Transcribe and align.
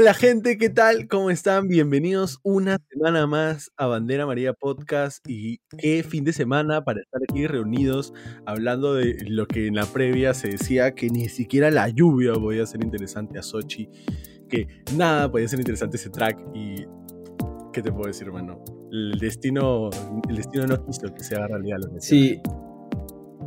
Hola 0.00 0.14
gente, 0.14 0.58
¿qué 0.58 0.70
tal? 0.70 1.08
¿Cómo 1.08 1.28
están? 1.28 1.66
Bienvenidos 1.66 2.38
una 2.44 2.78
semana 2.88 3.26
más 3.26 3.72
a 3.76 3.86
Bandera 3.86 4.26
María 4.26 4.52
Podcast 4.52 5.28
y 5.28 5.58
qué 5.76 6.04
fin 6.04 6.22
de 6.22 6.32
semana 6.32 6.84
para 6.84 7.00
estar 7.00 7.20
aquí 7.28 7.48
reunidos 7.48 8.14
hablando 8.46 8.94
de 8.94 9.16
lo 9.26 9.48
que 9.48 9.66
en 9.66 9.74
la 9.74 9.86
previa 9.86 10.34
se 10.34 10.50
decía 10.50 10.94
que 10.94 11.10
ni 11.10 11.28
siquiera 11.28 11.72
la 11.72 11.88
lluvia 11.88 12.32
podía 12.34 12.64
ser 12.64 12.84
interesante 12.84 13.40
a 13.40 13.42
Sochi, 13.42 13.88
que 14.48 14.68
nada 14.96 15.28
podía 15.32 15.48
ser 15.48 15.58
interesante 15.58 15.96
ese 15.96 16.10
track 16.10 16.38
y 16.54 16.86
¿qué 17.72 17.82
te 17.82 17.90
puedo 17.90 18.06
decir, 18.06 18.28
hermano? 18.28 18.62
El 18.92 19.18
destino, 19.18 19.90
el 20.28 20.36
destino 20.36 20.68
no 20.68 20.86
quiso 20.86 21.12
que 21.12 21.24
sea 21.24 21.48
realidad. 21.48 21.78
Lo 21.80 21.92
que 21.92 22.00
Sí, 22.00 22.40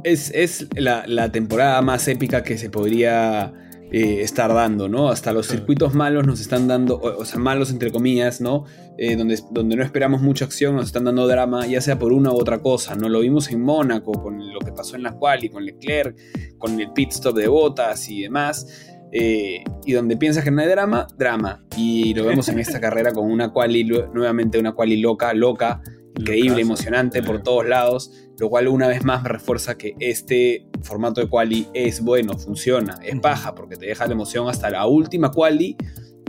es, 0.04 0.30
es 0.36 0.68
la, 0.76 1.06
la 1.08 1.32
temporada 1.32 1.82
más 1.82 2.10
épica 2.10 2.44
que 2.44 2.58
se 2.58 2.70
podría 2.70 3.54
eh, 3.92 4.22
estar 4.22 4.54
dando, 4.54 4.88
¿no? 4.88 5.10
Hasta 5.10 5.34
los 5.34 5.48
circuitos 5.48 5.94
malos 5.94 6.26
nos 6.26 6.40
están 6.40 6.68
dando, 6.68 6.98
o, 7.00 7.26
sea, 7.26 7.40
malos 7.40 7.72
entre 7.72 7.92
comillas, 7.92 8.40
¿no? 8.40 8.64
Eh, 8.98 9.18
donde, 9.18 9.38
donde 9.52 9.76
no 9.76 9.84
esperamos 9.84 10.22
mucha 10.22 10.46
acción, 10.46 10.78
nos 10.78 10.86
están 10.86 11.04
dando 11.04 11.28
drama, 11.28 11.68
ya 11.68 11.82
sea 11.82 12.00
por 12.00 12.14
una 12.14 12.32
u 12.32 12.36
otra 12.36 12.60
cosa, 12.60 12.96
¿no? 12.96 13.10
Lo 13.10 13.20
vimos 13.20 13.52
en 13.52 13.62
Mónaco, 13.62 14.14
con 14.14 14.54
lo 14.54 14.60
que 14.60 14.72
pasó 14.72 14.96
en 14.96 15.04
la 15.04 15.12
quali, 15.18 15.50
con 15.50 15.66
Leclerc, 15.66 16.16
con 16.58 16.80
el 16.80 16.94
pit 16.94 17.12
stop 17.12 17.36
de 17.36 17.48
botas 17.50 18.08
y 18.10 18.22
demás. 18.22 18.88
Eh, 19.12 19.64
y 19.86 19.92
donde 19.92 20.16
piensas 20.16 20.44
que 20.44 20.52
no 20.52 20.62
hay 20.62 20.70
drama, 20.70 21.06
drama. 21.18 21.66
Y 21.76 22.14
lo 22.14 22.26
vemos 22.26 22.48
en 22.48 22.60
esta 22.60 22.80
carrera 22.82 23.12
con 23.12 23.30
una 23.30 23.52
quali, 23.52 23.84
nuevamente 23.84 24.58
una 24.58 24.72
quali 24.72 24.98
loca, 24.98 25.34
loca, 25.34 25.82
increíble, 26.18 26.62
emocionante 26.62 27.24
por 27.24 27.42
todos 27.42 27.68
lados, 27.68 28.12
lo 28.38 28.50
cual 28.50 28.68
una 28.68 28.88
vez 28.88 29.04
más 29.04 29.24
me 29.24 29.30
refuerza 29.30 29.78
que 29.78 29.96
este 30.00 30.68
formato 30.82 31.22
de 31.22 31.28
quali 31.28 31.68
es 31.74 32.02
bueno, 32.02 32.38
funciona, 32.38 33.00
es 33.04 33.20
baja 33.20 33.56
porque 33.56 33.76
te 33.76 33.86
deja 33.86 34.06
la 34.06 34.14
emoción 34.14 34.50
hasta 34.50 34.70
la 34.70 34.86
última 34.86 35.32
quali. 35.32 35.78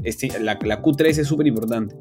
Este, 0.05 0.41
la, 0.41 0.59
Q3 0.59 1.19
es 1.19 1.27
súper 1.29 1.47
importante. 1.47 1.95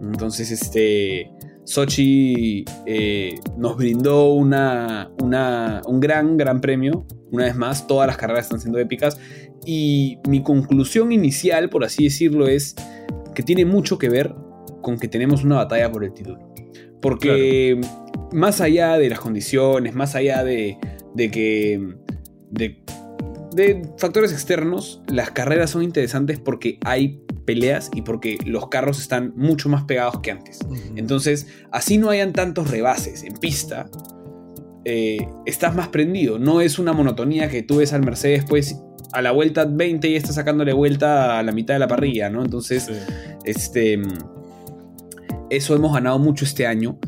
Entonces, 0.00 0.52
este, 0.52 1.32
Sochi 1.64 2.64
eh, 2.86 3.34
nos 3.56 3.76
brindó 3.76 4.32
una, 4.32 5.10
una, 5.20 5.82
un 5.86 5.98
gran, 5.98 6.36
gran 6.36 6.60
premio. 6.60 7.06
Una 7.32 7.44
vez 7.44 7.56
más, 7.56 7.86
todas 7.88 8.06
las 8.06 8.16
carreras 8.16 8.44
están 8.44 8.60
siendo 8.60 8.78
épicas. 8.78 9.18
Y 9.66 10.18
mi 10.28 10.42
conclusión 10.42 11.10
inicial, 11.10 11.70
por 11.70 11.84
así 11.84 12.04
decirlo, 12.04 12.46
es 12.46 12.76
que 13.34 13.42
tiene 13.42 13.64
mucho 13.64 13.98
que 13.98 14.08
ver 14.08 14.34
con 14.80 14.98
que 14.98 15.08
tenemos 15.08 15.42
una 15.42 15.56
batalla 15.56 15.90
por 15.90 16.04
el 16.04 16.12
título. 16.12 16.53
Porque 17.04 17.78
más 18.32 18.62
allá 18.62 18.96
de 18.96 19.10
las 19.10 19.20
condiciones, 19.20 19.94
más 19.94 20.14
allá 20.14 20.42
de, 20.42 20.78
que... 21.14 21.96
De, 22.50 22.82
factores 23.98 24.32
externos, 24.32 25.02
las 25.06 25.30
carreras 25.30 25.68
son 25.68 25.82
interesantes 25.82 26.40
porque 26.40 26.78
hay 26.82 27.20
peleas 27.44 27.90
y 27.94 28.00
porque 28.00 28.38
los 28.46 28.70
carros 28.70 29.02
están 29.02 29.34
mucho 29.36 29.68
más 29.68 29.84
pegados 29.84 30.20
que 30.20 30.30
antes. 30.30 30.60
Entonces, 30.96 31.46
así 31.70 31.98
no 31.98 32.08
hayan 32.08 32.32
tantos 32.32 32.70
rebases 32.70 33.22
en 33.22 33.34
pista, 33.34 33.90
eh, 34.86 35.28
estás 35.44 35.74
más 35.74 35.88
prendido. 35.88 36.38
No 36.38 36.62
es 36.62 36.78
una 36.78 36.94
monotonía 36.94 37.50
que 37.50 37.62
tú 37.62 37.76
ves 37.76 37.92
al 37.92 38.02
Mercedes, 38.02 38.46
pues 38.48 38.80
a 39.12 39.20
la 39.20 39.30
vuelta 39.30 39.66
20 39.66 40.08
y 40.08 40.16
está 40.16 40.32
sacándole 40.32 40.72
vuelta 40.72 41.38
a 41.38 41.42
la 41.42 41.52
mitad 41.52 41.74
de 41.74 41.80
la 41.80 41.88
parrilla, 41.88 42.30
¿no? 42.30 42.42
Entonces, 42.42 42.90
este 43.44 44.00
eso 45.50 45.74
hemos 45.74 45.92
ganado 45.92 46.18
mucho 46.18 46.44
este 46.44 46.66
año 46.66 46.98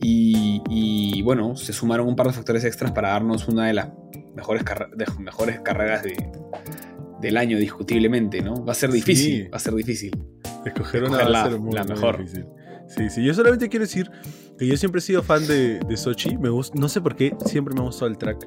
y, 0.00 1.22
bueno, 1.22 1.56
se 1.56 1.72
sumaron 1.72 2.06
un 2.06 2.16
par 2.16 2.28
de 2.28 2.32
factores 2.32 2.64
extras 2.64 2.92
para 2.92 3.10
darnos 3.10 3.48
una 3.48 3.66
de 3.66 3.72
las 3.72 3.90
mejores, 4.34 4.62
mejores 5.18 5.60
carreras 5.60 6.04
del 7.20 7.36
año, 7.36 7.58
discutiblemente, 7.58 8.40
¿no? 8.42 8.64
Va 8.64 8.72
a 8.72 8.74
ser 8.74 8.92
difícil, 8.92 9.50
va 9.52 9.56
a 9.56 9.60
ser 9.60 9.74
difícil. 9.74 10.16
Escoger 10.64 11.04
una 11.04 11.28
la, 11.28 11.48
la 11.48 11.84
mejor. 11.84 12.18
Difícil. 12.18 12.46
Sí, 12.88 13.10
sí, 13.10 13.24
yo 13.24 13.34
solamente 13.34 13.68
quiero 13.68 13.84
decir 13.84 14.08
que 14.58 14.66
yo 14.66 14.76
siempre 14.76 15.00
he 15.00 15.02
sido 15.02 15.22
fan 15.22 15.44
de, 15.46 15.80
de 15.80 15.96
Sochi, 15.96 16.38
me 16.38 16.48
gusta, 16.50 16.78
no 16.78 16.88
sé 16.88 17.00
por 17.00 17.16
qué, 17.16 17.34
siempre 17.44 17.74
me 17.74 17.80
ha 17.80 17.84
gustado 17.84 18.06
el 18.06 18.16
track 18.16 18.46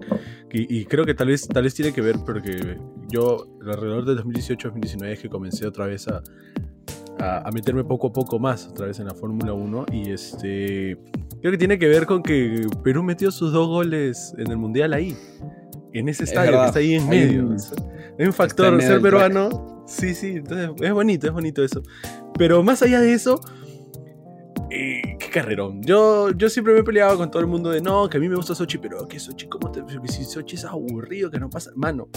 y, 0.52 0.86
creo 0.86 1.06
que 1.06 1.14
tal 1.14 1.28
vez, 1.28 1.48
tal 1.48 1.64
vez 1.64 1.76
tiene 1.76 1.94
que 1.94 2.02
ver 2.02 2.16
porque 2.26 2.78
yo 3.10 3.46
alrededor 3.62 4.06
de 4.06 4.24
2018-2019 4.24 5.12
es 5.12 5.20
que 5.20 5.30
comencé 5.30 5.68
otra 5.68 5.86
vez 5.86 6.08
a, 6.08 6.24
a, 7.19 7.50
meterme 7.52 7.84
poco 7.84 8.07
a 8.07 8.13
poco 8.13 8.40
más 8.40 8.68
otra 8.68 8.88
vez 8.88 9.00
en 9.00 9.07
la 9.07 9.13
Fórmula 9.13 9.53
1 9.53 9.85
y 9.91 10.12
este 10.12 10.97
creo 11.41 11.52
que 11.52 11.57
tiene 11.57 11.78
que 11.80 11.88
ver 11.88 12.06
con 12.06 12.24
que 12.24 12.68
Perú 12.84 13.03
metió 13.03 13.31
sus 13.31 13.52
dos 13.52 13.68
goles 13.68 14.34
en 14.38 14.50
el 14.50 14.57
Mundial 14.57 14.94
ahí, 14.94 15.16
en 15.94 16.09
ese 16.09 16.24
estadio 16.24 16.52
que 16.52 16.66
está 16.66 16.80
ahí 16.80 16.96
en 16.96 17.09
medio. 17.09 17.56
Hay 18.19 18.25
un, 18.25 18.34
factor 18.34 18.81
ser 18.81 19.02
peruano. 19.02 19.84
Sí, 19.88 20.13
sí, 20.13 20.34
entonces 20.38 20.69
es 20.81 20.94
bonito, 20.94 21.28
es 21.28 21.34
bonito 21.34 21.63
eso. 21.63 21.81
Pero 22.38 22.62
más 22.63 22.81
allá 22.84 23.00
de 23.02 23.13
eso, 23.13 23.40
eh, 24.69 25.18
qué 25.19 25.30
carrerón. 25.30 25.81
Yo, 25.81 26.31
yo 26.31 26.50
siempre 26.50 26.74
me 26.74 26.80
he 26.80 26.84
peleado 26.84 27.18
con 27.18 27.31
todo 27.31 27.41
el 27.41 27.47
mundo 27.47 27.69
de 27.72 27.81
no, 27.81 28.07
que 28.09 28.18
a 28.18 28.19
mí 28.19 28.30
me 28.30 28.36
gusta 28.36 28.53
Sochi, 28.53 28.78
pero 28.78 29.07
que 29.07 29.19
Sochi, 29.19 29.47
¿cómo 29.47 29.72
te.? 29.72 29.81
Si 30.07 30.24
Sochi 30.24 30.56
es 30.56 30.66
aburrido, 30.66 31.31
que 31.31 31.40
no 31.40 31.50
pasa. 31.50 31.72
Mano, 31.75 32.09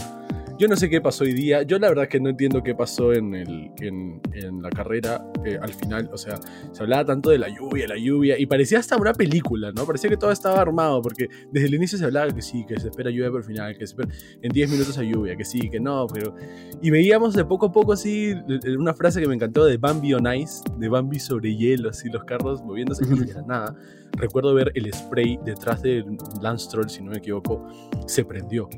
yo 0.57 0.67
no 0.67 0.75
sé 0.75 0.89
qué 0.89 1.01
pasó 1.01 1.23
hoy 1.23 1.33
día. 1.33 1.63
Yo 1.63 1.79
la 1.79 1.89
verdad 1.89 2.07
que 2.07 2.19
no 2.19 2.29
entiendo 2.29 2.61
qué 2.61 2.75
pasó 2.75 3.13
en, 3.13 3.33
el, 3.33 3.71
en, 3.79 4.21
en 4.33 4.61
la 4.61 4.69
carrera 4.69 5.25
eh, 5.45 5.57
al 5.61 5.73
final. 5.73 6.09
O 6.13 6.17
sea, 6.17 6.39
se 6.71 6.83
hablaba 6.83 7.05
tanto 7.05 7.31
de 7.31 7.39
la 7.39 7.49
lluvia, 7.49 7.87
la 7.87 7.97
lluvia. 7.97 8.37
Y 8.37 8.45
parecía 8.45 8.79
hasta 8.79 8.95
una 8.97 9.13
película, 9.13 9.71
¿no? 9.71 9.85
Parecía 9.85 10.09
que 10.09 10.17
todo 10.17 10.31
estaba 10.31 10.61
armado. 10.61 11.01
Porque 11.01 11.27
desde 11.51 11.67
el 11.67 11.75
inicio 11.75 11.97
se 11.97 12.05
hablaba 12.05 12.31
que 12.31 12.41
sí, 12.41 12.65
que 12.67 12.79
se 12.79 12.89
espera 12.89 13.09
lluvia 13.09 13.29
por 13.31 13.41
el 13.41 13.45
final, 13.45 13.73
que 13.73 13.79
se 13.87 13.95
espera 13.95 14.09
en 14.41 14.51
10 14.51 14.71
minutos 14.71 14.97
hay 14.97 15.11
lluvia, 15.11 15.35
que 15.35 15.45
sí, 15.45 15.69
que 15.69 15.79
no. 15.79 16.07
Pero... 16.07 16.35
Y 16.81 16.91
veíamos 16.91 17.33
de 17.33 17.45
poco 17.45 17.67
a 17.67 17.71
poco 17.71 17.93
así 17.93 18.33
una 18.77 18.93
frase 18.93 19.21
que 19.21 19.27
me 19.27 19.35
encantó 19.35 19.65
de 19.65 19.77
Bambi 19.77 20.13
on 20.13 20.31
Ice, 20.35 20.63
de 20.77 20.87
Bambi 20.87 21.19
sobre 21.19 21.55
hielo, 21.55 21.89
así 21.89 22.09
los 22.09 22.23
carros 22.25 22.63
moviéndose 22.63 23.05
y 23.05 23.47
nada. 23.47 23.75
Recuerdo 24.13 24.53
ver 24.53 24.71
el 24.75 24.93
spray 24.93 25.39
detrás 25.43 25.81
del 25.81 26.17
Lance 26.41 26.69
Troll, 26.69 26.89
si 26.89 27.01
no 27.01 27.11
me 27.11 27.17
equivoco, 27.17 27.67
se 28.05 28.23
prendió 28.23 28.69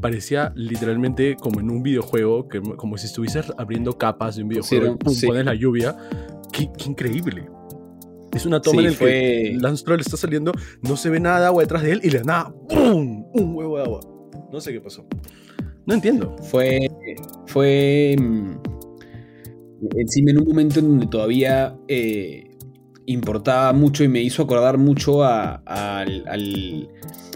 parecía 0.00 0.52
literalmente 0.54 1.36
como 1.36 1.60
en 1.60 1.70
un 1.70 1.82
videojuego, 1.82 2.48
que, 2.48 2.60
como 2.60 2.96
si 2.98 3.06
estuvieses 3.06 3.46
abriendo 3.58 3.96
capas 3.98 4.36
de 4.36 4.42
un 4.42 4.48
videojuego 4.48 4.96
y 5.06 5.26
pones 5.26 5.44
la 5.44 5.54
lluvia. 5.54 5.96
Qué, 6.52 6.68
increíble. 6.86 7.48
Es 8.32 8.46
una 8.46 8.60
toma 8.60 8.82
en 8.82 8.92
la 8.92 8.96
que 8.96 9.56
Lance 9.60 9.84
Troll 9.84 10.00
está 10.00 10.16
saliendo, 10.16 10.52
no 10.82 10.96
se 10.96 11.10
ve 11.10 11.18
nada 11.18 11.40
de 11.40 11.46
agua 11.46 11.62
detrás 11.62 11.82
de 11.82 11.92
él 11.92 12.00
y 12.04 12.10
le 12.10 12.20
da 12.20 12.52
¡pum! 12.68 13.24
Un 13.32 13.54
huevo 13.54 13.76
de 13.76 13.82
agua. 13.82 14.00
No 14.52 14.60
sé 14.60 14.72
qué 14.72 14.80
pasó. 14.80 15.04
No 15.86 15.94
entiendo. 15.94 16.36
Fue. 16.44 16.88
Fue. 17.46 18.14
Mm, 18.18 18.52
encima 19.96 20.30
en 20.30 20.38
un 20.38 20.48
momento 20.48 20.80
en 20.80 20.88
donde 20.88 21.06
todavía 21.06 21.76
eh, 21.88 22.50
importaba 23.06 23.72
mucho 23.72 24.04
y 24.04 24.08
me 24.08 24.20
hizo 24.20 24.42
acordar 24.42 24.78
mucho 24.78 25.24
al 25.24 26.88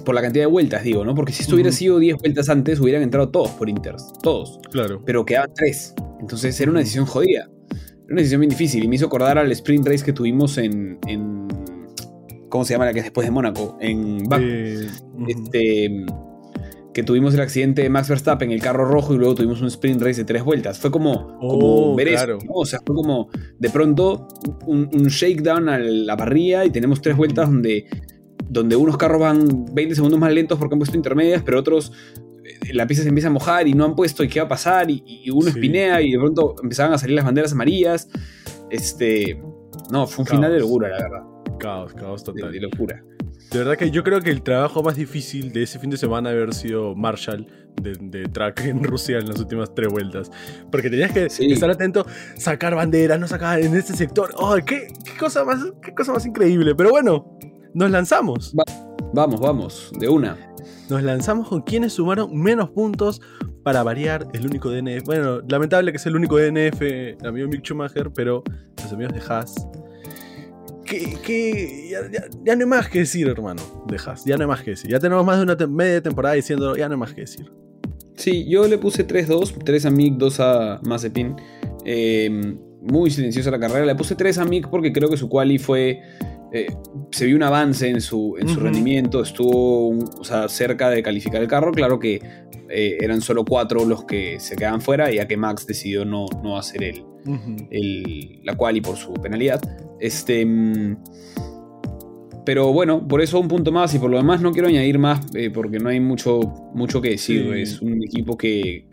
por 0.05 0.15
la 0.15 0.23
cantidad 0.23 0.45
de 0.45 0.51
vueltas, 0.51 0.85
digo, 0.85 1.05
¿no? 1.05 1.15
Porque 1.15 1.33
si 1.33 1.43
esto 1.43 1.55
hubiera 1.55 1.73
sido 1.73 1.99
10 1.99 2.19
vueltas 2.19 2.49
antes, 2.49 2.79
hubieran 2.81 3.03
entrado 3.03 3.31
todos 3.31 3.51
por 3.51 3.69
Inters. 3.69 4.13
Todos. 4.23 4.61
Claro. 4.71 5.03
Pero 5.05 5.25
quedaban 5.25 5.53
3. 5.55 5.95
Entonces 6.21 6.61
era 6.61 6.71
una 6.71 6.81
decisión 6.81 7.07
jodida. 7.07 7.51
Era 7.71 8.07
una 8.09 8.17
decisión 8.17 8.41
bien 8.41 8.51
difícil. 8.51 8.85
Y 8.85 8.89
me 8.89 8.97
hizo 8.97 9.07
acordar 9.07 9.39
al 9.39 9.51
sprint 9.53 9.87
race 9.87 10.05
que 10.05 10.13
tuvimos 10.13 10.59
en. 10.59 10.99
¿Cómo 12.49 12.65
se 12.65 12.75
llama 12.75 12.85
la 12.85 12.93
que 12.93 13.01
es 13.01 13.07
después 13.07 13.27
de 13.27 13.31
Mónaco? 13.31 13.77
En 13.81 14.25
Baku. 14.29 14.45
Eh, 14.45 14.89
este. 15.29 16.07
Que 16.93 17.03
tuvimos 17.03 17.35
el 17.35 17.41
accidente 17.41 17.83
de 17.83 17.91
Max 17.91 18.09
Verstappen 18.09 18.51
en 18.51 18.55
el 18.55 18.63
carro 18.63 18.85
rojo 18.85 19.15
y 19.15 19.19
luego 19.19 19.35
tuvimos 19.35 19.61
un 19.61 19.67
sprint 19.67 20.01
race 20.01 20.21
de 20.21 20.25
tres 20.25 20.45
vueltas. 20.45 20.79
Fue 20.79 20.93
como, 20.93 21.37
oh, 21.41 21.97
ver 21.97 22.07
eso, 22.07 22.39
O 22.49 22.65
sea, 22.65 22.79
fue 22.87 22.95
como 22.95 23.29
de 23.59 23.69
pronto 23.69 24.29
un, 24.67 24.89
un 24.93 25.09
shakedown 25.09 25.69
a 25.69 25.79
la 25.81 26.17
parrilla 26.17 26.65
y 26.65 26.71
tenemos 26.71 27.03
tres 27.03 27.17
vueltas 27.17 27.51
donde 27.51 27.87
donde 28.49 28.77
unos 28.77 28.97
carros 28.97 29.21
van 29.21 29.67
20 29.73 29.95
segundos 29.95 30.19
más 30.19 30.33
lentos 30.33 30.59
porque 30.59 30.75
han 30.75 30.79
puesto 30.79 30.97
intermedias, 30.97 31.43
pero 31.43 31.59
otros 31.59 31.93
eh, 32.45 32.75
la 32.75 32.87
pista 32.87 33.03
se 33.03 33.09
empieza 33.09 33.29
a 33.29 33.33
mojar 33.33 33.67
y 33.67 33.73
no 33.73 33.85
han 33.85 33.95
puesto 33.95 34.23
y 34.23 34.29
qué 34.29 34.41
va 34.41 34.47
a 34.47 34.49
pasar 34.49 34.91
y, 34.91 35.31
uno 35.31 35.49
espinea 35.49 36.03
y 36.03 36.13
de 36.13 36.19
pronto 36.19 36.55
empezaban 36.63 36.93
a 36.93 36.99
salir 36.99 37.17
las 37.17 37.25
banderas 37.25 37.53
amarillas. 37.53 38.09
Este, 38.71 39.41
no, 39.91 40.07
fue 40.07 40.23
un 40.23 40.27
final 40.27 40.53
de 40.53 40.61
locura, 40.61 40.89
la 40.89 40.97
verdad. 40.97 41.23
Caos, 41.59 41.95
caos 41.95 42.25
total. 42.25 42.53
De, 42.53 42.61
locura. 42.61 43.03
De 43.51 43.59
verdad 43.59 43.77
que 43.77 43.91
yo 43.91 44.03
creo 44.03 44.21
que 44.21 44.31
el 44.31 44.43
trabajo 44.43 44.83
más 44.83 44.97
difícil 44.97 45.53
de 45.53 45.63
ese 45.63 45.79
fin 45.79 45.91
de 45.91 45.97
semana 45.97 46.31
haber 46.31 46.53
sido 46.55 46.95
Marshall 46.95 47.47
de, 47.81 48.25
track 48.29 48.65
en 48.67 48.83
Rusia 48.83 49.19
en 49.19 49.29
las 49.29 49.39
últimas 49.39 49.75
tres 49.75 49.89
vueltas. 49.89 50.31
Porque 50.71 50.91
tenías 50.91 51.13
que 51.13 51.27
estar 51.27 51.71
atento, 51.71 52.07
sacar 52.37 52.75
banderas, 52.75 53.19
no 53.19 53.29
sacar 53.29 53.61
en 53.61 53.75
este 53.77 53.95
sector. 53.95 54.31
¡Oh, 54.37 54.57
qué, 54.65 54.89
cosa 55.19 55.45
más, 55.45 55.61
qué 55.83 55.95
cosa 55.95 56.13
más 56.13 56.27
increíble! 56.27 56.75
Pero 56.75 56.91
bueno, 56.91 57.39
nos 57.75 57.91
lanzamos. 57.91 58.55
vamos, 59.13 59.41
vamos, 59.41 59.93
de 59.99 60.09
una. 60.09 60.39
Nos 60.89 61.03
lanzamos 61.03 61.49
con 61.49 61.63
quienes 61.63 61.93
sumaron 61.93 62.37
menos 62.37 62.71
puntos 62.71 63.21
para 63.63 63.83
variar 63.83 64.29
el 64.33 64.47
único 64.47 64.71
DNF. 64.71 65.05
Bueno, 65.05 65.41
lamentable 65.49 65.93
que 65.93 65.99
sea 65.99 66.11
el 66.11 66.17
único 66.17 66.39
DNF, 66.39 66.81
el 66.83 67.27
amigo 67.27 67.49
Mick 67.49 67.63
Schumacher, 67.63 68.11
pero 68.13 68.43
los 68.83 68.93
amigos 68.93 69.15
de 69.15 69.21
Haas. 69.27 69.55
Que, 70.85 71.89
ya, 72.45 72.55
no 72.55 72.63
hay 72.63 72.69
más 72.69 72.89
que 72.89 73.01
decir, 73.01 73.27
hermano, 73.27 73.63
de 73.89 73.97
Haas. 73.97 74.25
Ya 74.25 74.37
no 74.37 74.45
hay 74.45 74.49
más 74.49 74.63
que 74.63 74.73
decir. 74.73 74.91
Ya 74.91 75.01
tenemos 75.01 75.25
más 75.25 75.39
de 75.39 75.43
una 75.43 75.67
media 75.67 76.03
temporada 76.03 76.35
diciendo, 76.35 76.77
ya 76.77 76.89
no 76.89 76.95
hay 76.95 77.01
más 77.01 77.15
que 77.15 77.23
decir. 77.23 77.51
Sí, 78.17 78.49
yo 78.49 78.69
le 78.69 78.79
puse 78.79 79.07
3-2, 79.07 79.65
3 79.65 79.87
a 79.87 79.91
Mick, 79.91 80.17
2 80.19 80.41
a 80.41 80.81
Mazepin. 80.85 81.35
Eh, 81.85 82.57
muy 82.83 83.11
silenciosa 83.11 83.51
la 83.51 83.59
carrera. 83.59 83.87
Le 83.87 83.95
puse 83.95 84.15
3 84.15 84.39
a 84.39 84.45
Mick 84.45 84.69
porque 84.69 84.93
creo 84.93 85.09
que 85.09 85.17
su 85.17 85.29
quali 85.29 85.59
fue. 85.59 86.01
Eh, 86.57 86.69
se 87.11 87.27
vio 87.27 87.35
un 87.35 87.43
avance 87.43 87.89
en 87.89 88.01
su, 88.01 88.37
en 88.39 88.49
su 88.49 88.61
rendimiento, 88.61 89.23
estuvo 89.23 89.93
cerca 90.47 90.89
de 90.89 91.03
calificar 91.03 91.43
el 91.43 91.49
carro. 91.49 91.73
Claro 91.73 91.99
que 91.99 92.21
eh, 92.71 92.97
eran 93.01 93.21
solo 93.21 93.45
4 93.45 93.85
los 93.85 94.05
que 94.05 94.39
se 94.39 94.55
quedaban 94.55 94.81
fuera, 94.81 95.11
ya 95.11 95.27
que 95.27 95.37
Max 95.37 95.67
decidió 95.67 96.05
no, 96.05 96.27
no 96.45 96.57
hacer 96.57 96.85
el, 96.85 97.05
el, 97.71 98.41
la 98.45 98.57
quali 98.57 98.81
por 98.81 98.97
su 98.97 99.13
penalidad. 99.15 99.61
Este. 99.99 100.47
Mm, 100.47 100.97
pero 102.45 102.73
bueno, 102.73 103.07
por 103.07 103.23
eso 103.23 103.41
un 103.41 103.49
punto 103.49 103.73
más 103.73 103.95
y 103.95 103.99
por 103.99 104.11
lo 104.11 104.19
demás 104.19 104.43
no 104.43 104.53
quiero 104.53 104.69
añadir 104.69 104.99
más 104.99 105.21
eh, 105.35 105.51
porque 105.51 105.79
no 105.79 105.89
hay 105.89 105.99
mucho, 105.99 106.41
mucho 106.75 107.01
que 107.01 107.11
decir. 107.11 107.55
Es 107.55 107.81
un 107.81 108.03
equipo 108.03 108.37
que, 108.37 108.87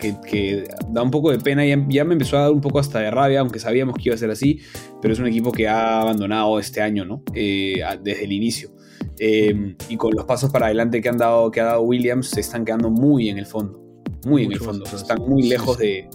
da 0.89 1.01
un 1.01 1.11
poco 1.11 1.31
de 1.31 1.39
pena 1.39 1.65
y 1.65 1.75
ya, 1.89 2.05
me 2.05 2.13
empezó 2.13 2.37
a 2.37 2.41
dar 2.41 2.51
un 2.51 2.61
poco 2.61 2.79
hasta 2.79 2.99
de 2.99 3.11
rabia, 3.11 3.41
aunque 3.41 3.59
sabíamos 3.59 3.95
que 3.95 4.03
iba 4.05 4.15
a 4.15 4.17
ser 4.17 4.31
así, 4.31 4.59
pero 5.01 5.13
es 5.13 5.19
un 5.19 5.27
equipo 5.27 5.51
que 5.51 5.67
ha 5.67 5.99
abandonado 5.99 6.59
este 6.59 6.81
año, 6.81 7.03
¿no? 7.03 7.23
Eh, 7.33 7.81
desde 8.01 8.23
el 8.23 8.31
inicio. 8.31 8.71
Eh, 9.19 9.75
y 9.89 9.97
con 9.97 10.15
los 10.15 10.25
pasos 10.25 10.49
para 10.49 10.67
adelante 10.67 11.01
que, 11.01 11.09
han 11.09 11.17
dado, 11.17 11.51
que 11.51 11.59
ha 11.59 11.65
dado 11.65 11.81
Williams, 11.81 12.29
se 12.29 12.39
están 12.39 12.63
quedando 12.63 12.89
muy 12.89 13.29
en 13.29 13.37
el 13.37 13.45
fondo. 13.45 13.81
Muy 14.25 14.45
en 14.45 14.53
el 14.53 14.59
fondo. 14.59 14.85
están 14.85 15.19
muy 15.27 15.43
lejos 15.43 15.77
de, 15.77 16.07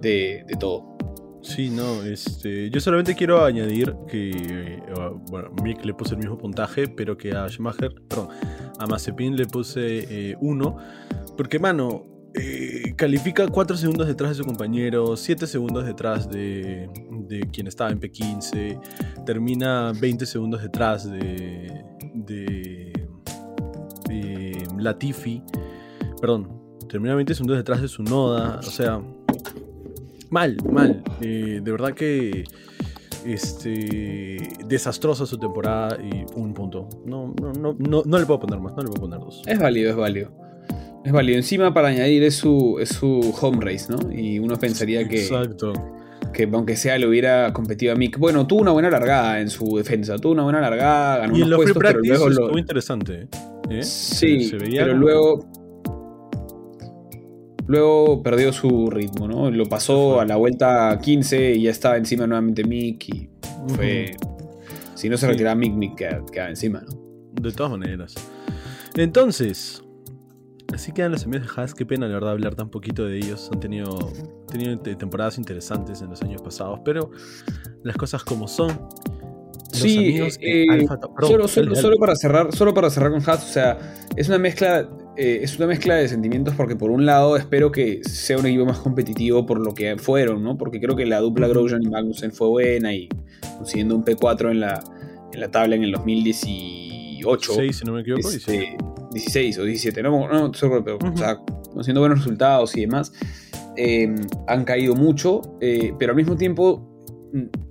de 0.00 0.56
todo. 0.58 0.95
Sí, 1.46 1.70
no, 1.70 2.02
este, 2.02 2.70
yo 2.70 2.80
solamente 2.80 3.14
quiero 3.14 3.44
añadir 3.44 3.94
que, 4.08 4.30
eh, 4.30 4.82
bueno, 5.30 5.52
Mick 5.62 5.84
le 5.84 5.94
puse 5.94 6.14
el 6.14 6.18
mismo 6.18 6.36
puntaje, 6.36 6.88
pero 6.88 7.16
que 7.16 7.30
a 7.30 7.48
Schumacher, 7.48 7.94
perdón, 8.08 8.28
a 8.80 8.86
Mazepin 8.86 9.36
le 9.36 9.46
puse 9.46 10.36
1, 10.40 10.68
eh, 10.68 11.24
porque, 11.36 11.60
mano, 11.60 12.04
eh, 12.34 12.94
califica 12.96 13.46
4 13.46 13.76
segundos 13.76 14.08
detrás 14.08 14.32
de 14.32 14.34
su 14.34 14.44
compañero, 14.44 15.16
7 15.16 15.46
segundos 15.46 15.86
detrás 15.86 16.28
de, 16.28 16.90
de, 17.28 17.40
quien 17.52 17.68
estaba 17.68 17.90
en 17.90 18.00
P15, 18.00 19.24
termina 19.24 19.92
20 19.92 20.26
segundos 20.26 20.62
detrás 20.62 21.08
de, 21.08 21.84
de, 22.12 22.92
de 24.08 24.68
Latifi, 24.76 25.44
perdón, 26.20 26.60
termina 26.88 27.14
20 27.14 27.34
segundos 27.34 27.56
detrás 27.56 27.80
de 27.80 27.86
su 27.86 28.02
Noda, 28.02 28.58
o 28.58 28.62
sea 28.62 29.00
Mal, 30.30 30.56
mal. 30.70 31.02
Eh, 31.20 31.60
de 31.62 31.70
verdad 31.70 31.92
que 31.92 32.44
este 33.24 34.38
desastrosa 34.66 35.26
su 35.26 35.38
temporada 35.38 35.98
y 36.02 36.24
un 36.38 36.54
punto. 36.54 36.88
No, 37.04 37.34
no, 37.40 37.52
no, 37.52 38.02
no, 38.04 38.18
le 38.18 38.26
puedo 38.26 38.40
poner 38.40 38.60
más, 38.60 38.72
no 38.74 38.82
le 38.82 38.88
puedo 38.88 39.02
poner 39.02 39.18
dos. 39.20 39.42
Es 39.46 39.58
válido, 39.58 39.90
es 39.90 39.96
válido. 39.96 40.30
Es 41.04 41.12
válido. 41.12 41.36
Encima 41.36 41.72
para 41.72 41.88
añadir 41.88 42.22
es 42.24 42.34
su, 42.34 42.78
es 42.80 42.90
su 42.90 43.34
home 43.40 43.58
race, 43.64 43.86
¿no? 43.90 44.12
Y 44.12 44.38
uno 44.38 44.56
pensaría 44.56 45.06
que. 45.08 45.22
Exacto. 45.22 45.72
Que 46.32 46.48
aunque 46.52 46.76
sea 46.76 46.98
le 46.98 47.06
hubiera 47.06 47.52
competido 47.52 47.92
a 47.92 47.96
Mick. 47.96 48.18
Bueno, 48.18 48.46
tuvo 48.46 48.60
una 48.60 48.72
buena 48.72 48.90
largada 48.90 49.40
en 49.40 49.48
su 49.48 49.76
defensa. 49.76 50.18
Tuvo 50.18 50.32
una 50.32 50.42
buena 50.42 50.60
largada, 50.60 51.18
ganó 51.18 51.36
y 51.38 51.42
unos 51.42 51.56
puestos, 51.56 51.82
pero 51.82 52.00
luego 52.00 52.28
lo... 52.28 52.58
interesante. 52.58 53.28
¿eh? 53.70 53.82
Sí, 53.82 54.52
pero 54.58 54.94
luego 54.94 55.46
Luego 57.66 58.22
perdió 58.22 58.52
su 58.52 58.90
ritmo, 58.90 59.26
¿no? 59.26 59.50
Lo 59.50 59.66
pasó 59.66 60.20
a 60.20 60.24
la 60.24 60.36
vuelta 60.36 60.98
15 61.02 61.54
y 61.54 61.62
ya 61.62 61.70
estaba 61.70 61.96
encima 61.96 62.26
nuevamente 62.26 62.64
Mick 62.64 63.08
y 63.08 63.30
fue... 63.74 64.16
Si 64.94 65.08
no 65.10 65.18
se 65.18 65.26
retiraba 65.26 65.54
Mick, 65.56 65.74
Mick 65.74 65.96
quedaba, 65.96 66.48
encima, 66.48 66.80
¿no? 66.80 66.96
De 67.40 67.52
todas 67.52 67.72
maneras. 67.72 68.14
Entonces, 68.94 69.82
así 70.72 70.92
quedan 70.92 71.12
los 71.12 71.24
amigos 71.24 71.48
de 71.48 71.60
Haas. 71.60 71.74
Qué 71.74 71.84
pena, 71.84 72.06
la 72.06 72.14
verdad, 72.14 72.30
hablar 72.30 72.54
tan 72.54 72.70
poquito 72.70 73.04
de 73.04 73.18
ellos. 73.18 73.50
Han 73.52 73.60
tenido, 73.60 74.12
tenido 74.50 74.78
temporadas 74.78 75.36
interesantes 75.36 76.00
en 76.00 76.08
los 76.08 76.22
años 76.22 76.40
pasados, 76.40 76.80
pero 76.82 77.10
las 77.82 77.96
cosas 77.96 78.24
como 78.24 78.48
son. 78.48 78.88
sí, 79.72 80.18
eh, 80.40 80.86
solo, 81.20 81.46
solo, 81.46 81.96
para 81.98 82.16
cerrar, 82.16 82.54
solo 82.54 82.72
para 82.72 82.88
cerrar 82.88 83.10
con 83.10 83.20
Haas, 83.28 83.44
o 83.44 83.52
sea, 83.52 83.78
es 84.16 84.28
una 84.28 84.38
mezcla 84.38 84.88
eh, 85.16 85.40
es 85.42 85.56
una 85.56 85.66
mezcla 85.66 85.94
de 85.96 86.08
sentimientos 86.08 86.54
porque 86.54 86.76
por 86.76 86.90
un 86.90 87.06
lado 87.06 87.36
espero 87.36 87.72
que 87.72 88.02
sea 88.04 88.38
un 88.38 88.46
equipo 88.46 88.66
más 88.66 88.78
competitivo 88.78 89.46
por 89.46 89.58
lo 89.60 89.74
que 89.74 89.96
fueron, 89.96 90.42
¿no? 90.42 90.58
Porque 90.58 90.80
creo 90.80 90.94
que 90.94 91.06
la 91.06 91.20
dupla 91.20 91.48
Grosjean 91.48 91.82
y 91.82 91.88
Magnussen 91.88 92.32
fue 92.32 92.48
buena 92.48 92.94
y 92.94 93.08
consiguiendo 93.56 93.96
un 93.96 94.04
P4 94.04 94.50
en 94.50 94.60
la, 94.60 94.82
en 95.32 95.40
la 95.40 95.50
tabla 95.50 95.76
en 95.76 95.84
el 95.84 95.92
2018. 95.92 97.52
16, 97.52 97.76
si 97.76 97.84
no 97.84 97.92
me 97.92 98.02
equivoco. 98.02 98.28
16 98.28 99.58
o 99.58 99.64
17, 99.64 100.02
no, 100.02 100.28
no, 100.28 100.52
pero, 100.84 100.98
o 100.98 101.16
sea, 101.16 101.38
consiguiendo 101.72 102.00
buenos 102.00 102.18
resultados 102.18 102.76
y 102.76 102.82
demás. 102.82 103.12
Eh, 103.76 104.14
han 104.46 104.64
caído 104.64 104.94
mucho, 104.94 105.40
eh, 105.60 105.94
pero 105.98 106.12
al 106.12 106.16
mismo 106.16 106.36
tiempo 106.36 106.95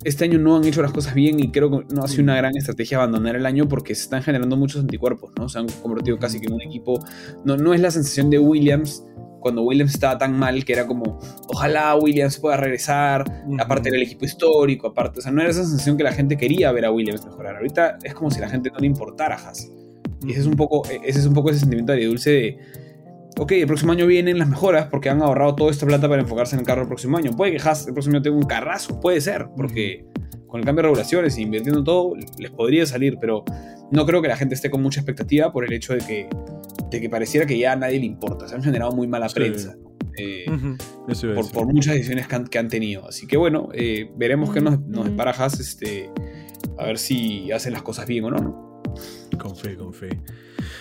este 0.04 0.24
año 0.24 0.38
no 0.38 0.56
han 0.56 0.64
hecho 0.64 0.82
las 0.82 0.92
cosas 0.92 1.14
bien 1.14 1.40
y 1.40 1.50
creo 1.50 1.70
que 1.70 1.94
no 1.94 2.02
ha 2.02 2.08
sido 2.08 2.24
una 2.24 2.36
gran 2.36 2.56
estrategia 2.56 2.98
abandonar 2.98 3.36
el 3.36 3.46
año 3.46 3.68
porque 3.68 3.94
se 3.94 4.02
están 4.02 4.22
generando 4.22 4.56
muchos 4.56 4.80
anticuerpos, 4.80 5.32
¿no? 5.38 5.48
Se 5.48 5.58
han 5.58 5.66
convertido 5.82 6.18
casi 6.18 6.40
que 6.40 6.46
en 6.46 6.54
un 6.54 6.62
equipo. 6.62 6.98
No, 7.44 7.56
no 7.56 7.74
es 7.74 7.80
la 7.80 7.90
sensación 7.90 8.30
de 8.30 8.38
Williams 8.38 9.04
cuando 9.46 9.62
Williams 9.62 9.94
estaba 9.94 10.18
tan 10.18 10.36
mal 10.36 10.64
que 10.64 10.72
era 10.72 10.88
como, 10.88 11.20
ojalá 11.46 11.94
Williams 11.94 12.36
pueda 12.38 12.56
regresar, 12.56 13.44
aparte 13.60 13.90
era 13.90 13.96
el 13.96 14.02
equipo 14.02 14.24
histórico, 14.24 14.88
aparte, 14.88 15.20
o 15.20 15.22
sea, 15.22 15.30
no 15.30 15.40
era 15.40 15.50
esa 15.50 15.62
sensación 15.62 15.96
que 15.96 16.02
la 16.02 16.10
gente 16.10 16.36
quería 16.36 16.72
ver 16.72 16.84
a 16.84 16.90
Williams 16.90 17.24
mejorar. 17.24 17.54
Ahorita 17.54 17.96
es 18.02 18.12
como 18.12 18.28
si 18.28 18.40
la 18.40 18.48
gente 18.48 18.72
no 18.72 18.78
le 18.80 18.88
importara 18.88 19.36
a 19.36 19.38
Haas. 19.38 19.70
Y 20.26 20.32
ese 20.32 20.40
es 20.40 20.46
un 20.46 20.56
poco, 20.56 20.82
ese 21.04 21.20
es 21.20 21.26
un 21.26 21.34
poco 21.34 21.50
ese 21.50 21.60
sentimiento 21.60 21.92
de 21.92 22.06
dulce 22.06 22.30
de 22.30 22.58
ok, 23.38 23.52
el 23.52 23.66
próximo 23.66 23.92
año 23.92 24.06
vienen 24.06 24.38
las 24.38 24.48
mejoras 24.48 24.86
porque 24.86 25.08
han 25.08 25.22
ahorrado 25.22 25.54
toda 25.54 25.70
esta 25.70 25.86
plata 25.86 26.08
para 26.08 26.22
enfocarse 26.22 26.56
en 26.56 26.60
el 26.60 26.66
carro 26.66 26.82
el 26.82 26.88
próximo 26.88 27.16
año. 27.16 27.32
Puede 27.32 27.52
que 27.52 27.58
Haas 27.58 27.86
el 27.86 27.92
próximo 27.92 28.16
año 28.16 28.22
tenga 28.22 28.36
un 28.36 28.44
carrazo, 28.44 29.00
puede 29.00 29.20
ser, 29.20 29.48
porque 29.56 30.04
con 30.46 30.60
el 30.60 30.66
cambio 30.66 30.82
de 30.82 30.88
regulaciones 30.88 31.36
e 31.36 31.42
invirtiendo 31.42 31.84
todo, 31.84 32.14
les 32.38 32.50
podría 32.50 32.86
salir, 32.86 33.18
pero 33.20 33.44
no 33.90 34.06
creo 34.06 34.22
que 34.22 34.28
la 34.28 34.36
gente 34.36 34.54
esté 34.54 34.70
con 34.70 34.82
mucha 34.82 35.00
expectativa 35.00 35.52
por 35.52 35.64
el 35.64 35.72
hecho 35.72 35.92
de 35.92 36.00
que, 36.00 36.28
de 36.90 37.00
que 37.00 37.10
pareciera 37.10 37.46
que 37.46 37.58
ya 37.58 37.72
a 37.72 37.76
nadie 37.76 37.98
le 37.98 38.06
importa. 38.06 38.48
Se 38.48 38.54
han 38.54 38.62
generado 38.62 38.92
muy 38.92 39.06
mala 39.06 39.28
prensa. 39.28 39.76
Eh, 40.18 40.46
por, 41.52 41.66
muchas 41.66 41.94
decisiones 41.94 42.26
que 42.26 42.58
han, 42.58 42.68
tenido. 42.68 43.06
Así 43.06 43.26
que 43.26 43.36
bueno, 43.36 43.68
eh, 43.74 44.10
veremos 44.16 44.50
qué 44.50 44.62
nos, 44.62 44.80
nos 44.80 45.04
depara 45.04 45.32
Haas, 45.32 45.60
este, 45.60 46.10
a 46.78 46.86
ver 46.86 46.96
si 46.96 47.52
hacen 47.52 47.74
las 47.74 47.82
cosas 47.82 48.06
bien 48.06 48.24
o 48.24 48.30
no. 48.30 48.38
¿no? 48.38 48.82
Con 49.38 49.54
fe, 49.56 49.76
con 49.76 49.92
fe. 49.92 50.08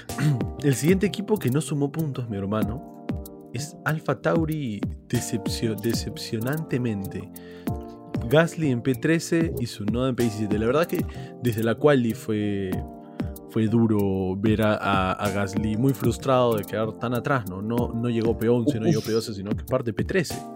El 0.64 0.76
siguiente 0.76 1.06
equipo 1.06 1.38
que 1.38 1.50
no 1.50 1.62
sumó 1.62 1.92
puntos, 1.92 2.30
mi 2.30 2.38
hermano, 2.38 3.06
es 3.54 3.76
Alfa 3.86 4.22
Tauri 4.22 4.82
decepcionantemente. 5.08 7.32
Gasly 8.30 8.72
en 8.72 8.82
P13 8.82 9.56
y 9.60 9.68
su 9.68 9.86
noda 9.86 10.10
en 10.10 10.16
P17. 10.16 10.58
La 10.58 10.66
verdad 10.66 10.86
que 10.86 11.06
desde 11.42 11.64
la 11.64 11.76
quali 11.76 12.14
fue, 12.14 12.72
fue 13.50 13.68
duro 13.68 14.36
ver 14.36 14.62
a, 14.64 15.32
Gasly 15.34 15.78
muy 15.78 15.94
frustrado 15.94 16.56
de 16.56 16.64
quedar 16.64 16.94
tan 16.94 17.14
atrás. 17.14 17.46
No, 17.50 17.62
no, 17.62 17.94
no 17.94 18.10
llegó 18.10 18.38
P11, 18.38 18.80
no 18.80 18.88
llegó 18.88 19.02
P12, 19.02 19.34
sino 19.34 19.52
que 19.52 19.64
parte 19.64 19.96
P13 19.96 20.55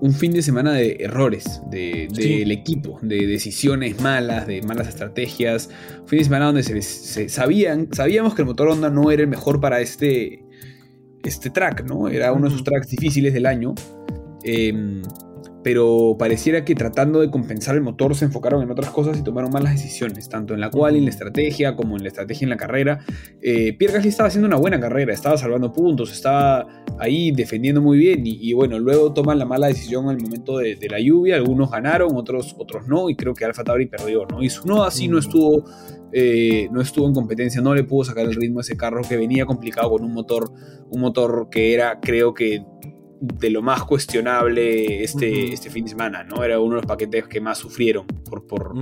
un 0.00 0.12
fin 0.12 0.32
de 0.32 0.42
semana 0.42 0.72
de 0.72 0.96
errores 1.00 1.60
del 1.70 2.50
equipo, 2.50 2.98
de 3.02 3.26
decisiones 3.26 4.00
malas, 4.00 4.46
de 4.46 4.62
malas 4.62 4.88
estrategias. 4.88 5.70
Un 6.00 6.08
fin 6.08 6.18
de 6.18 6.24
semana 6.24 6.46
donde 6.46 6.62
se, 6.62 7.28
sabían, 7.28 7.88
sabíamos 7.92 8.34
que 8.34 8.42
el 8.42 8.46
motor 8.46 8.68
Honda 8.68 8.90
no 8.90 9.10
era 9.10 9.22
el 9.22 9.28
mejor 9.28 9.60
para 9.60 9.80
este, 9.80 10.44
este 11.24 11.50
track, 11.50 11.84
¿no? 11.84 12.08
Era 12.08 12.32
uno 12.32 12.48
de 12.48 12.54
esos 12.54 12.64
tracks 12.64 12.88
difíciles 12.88 13.34
del 13.34 13.46
año. 13.46 13.74
Em, 14.44 15.02
pero 15.62 16.16
pareciera 16.18 16.64
que 16.64 16.74
tratando 16.74 17.20
de 17.20 17.30
compensar 17.30 17.74
el 17.74 17.82
motor 17.82 18.14
se 18.14 18.24
enfocaron 18.24 18.62
en 18.62 18.70
otras 18.70 18.90
cosas 18.90 19.18
y 19.18 19.22
tomaron 19.22 19.50
malas 19.50 19.72
decisiones, 19.72 20.28
tanto 20.28 20.54
en 20.54 20.60
la 20.60 20.70
cual, 20.70 20.96
en 20.96 21.04
la 21.04 21.10
estrategia, 21.10 21.74
como 21.74 21.96
en 21.96 22.02
la 22.02 22.08
estrategia 22.08 22.44
en 22.44 22.50
la 22.50 22.56
carrera. 22.56 23.00
Eh, 23.42 23.72
Pierre 23.76 23.94
Gasly 23.94 24.08
estaba 24.08 24.28
haciendo 24.28 24.46
una 24.46 24.56
buena 24.56 24.78
carrera, 24.78 25.12
estaba 25.12 25.36
salvando 25.36 25.72
puntos, 25.72 26.12
estaba 26.12 26.66
ahí 26.98 27.32
defendiendo 27.32 27.82
muy 27.82 27.98
bien 27.98 28.22
y, 28.24 28.52
bueno, 28.52 28.78
luego 28.78 29.12
toman 29.12 29.38
la 29.38 29.44
mala 29.44 29.66
decisión 29.66 30.08
el 30.10 30.18
momento 30.18 30.58
de, 30.58 30.78
la 30.88 31.00
lluvia, 31.00 31.36
algunos 31.36 31.70
ganaron, 31.70 32.16
otros, 32.16 32.54
otros 32.56 32.86
no, 32.86 33.10
y 33.10 33.16
creo 33.16 33.34
que 33.34 33.44
Alfa 33.44 33.64
Tauri 33.64 33.86
perdió, 33.86 34.26
¿no? 34.26 34.42
Y 34.42 34.48
su 34.48 34.66
no 34.66 34.84
así 34.84 35.08
no 35.08 35.18
estuvo... 35.18 35.64
Eh, 36.10 36.70
no 36.72 36.80
estuvo 36.80 37.06
en 37.06 37.12
competencia, 37.12 37.60
no 37.60 37.74
le 37.74 37.84
pudo 37.84 38.02
sacar 38.02 38.24
el 38.24 38.34
ritmo 38.34 38.60
a 38.60 38.62
ese 38.62 38.78
carro 38.78 39.02
que 39.06 39.18
venía 39.18 39.44
complicado 39.44 39.90
con 39.90 40.02
un 40.02 40.14
motor, 40.14 40.50
un 40.88 41.02
motor 41.02 41.48
que 41.50 41.74
era, 41.74 42.00
creo 42.00 42.32
que 42.32 42.64
de 43.20 43.50
lo 43.50 43.62
más 43.62 43.84
cuestionable 43.84 45.02
este, 45.02 45.52
este 45.52 45.70
fin 45.70 45.84
de 45.84 45.90
semana, 45.90 46.24
¿no? 46.24 46.42
Era 46.44 46.60
uno 46.60 46.76
de 46.76 46.82
los 46.82 46.86
paquetes 46.86 47.26
que 47.26 47.40
más 47.40 47.58
sufrieron 47.58 48.06
por, 48.06 48.46
por, 48.46 48.74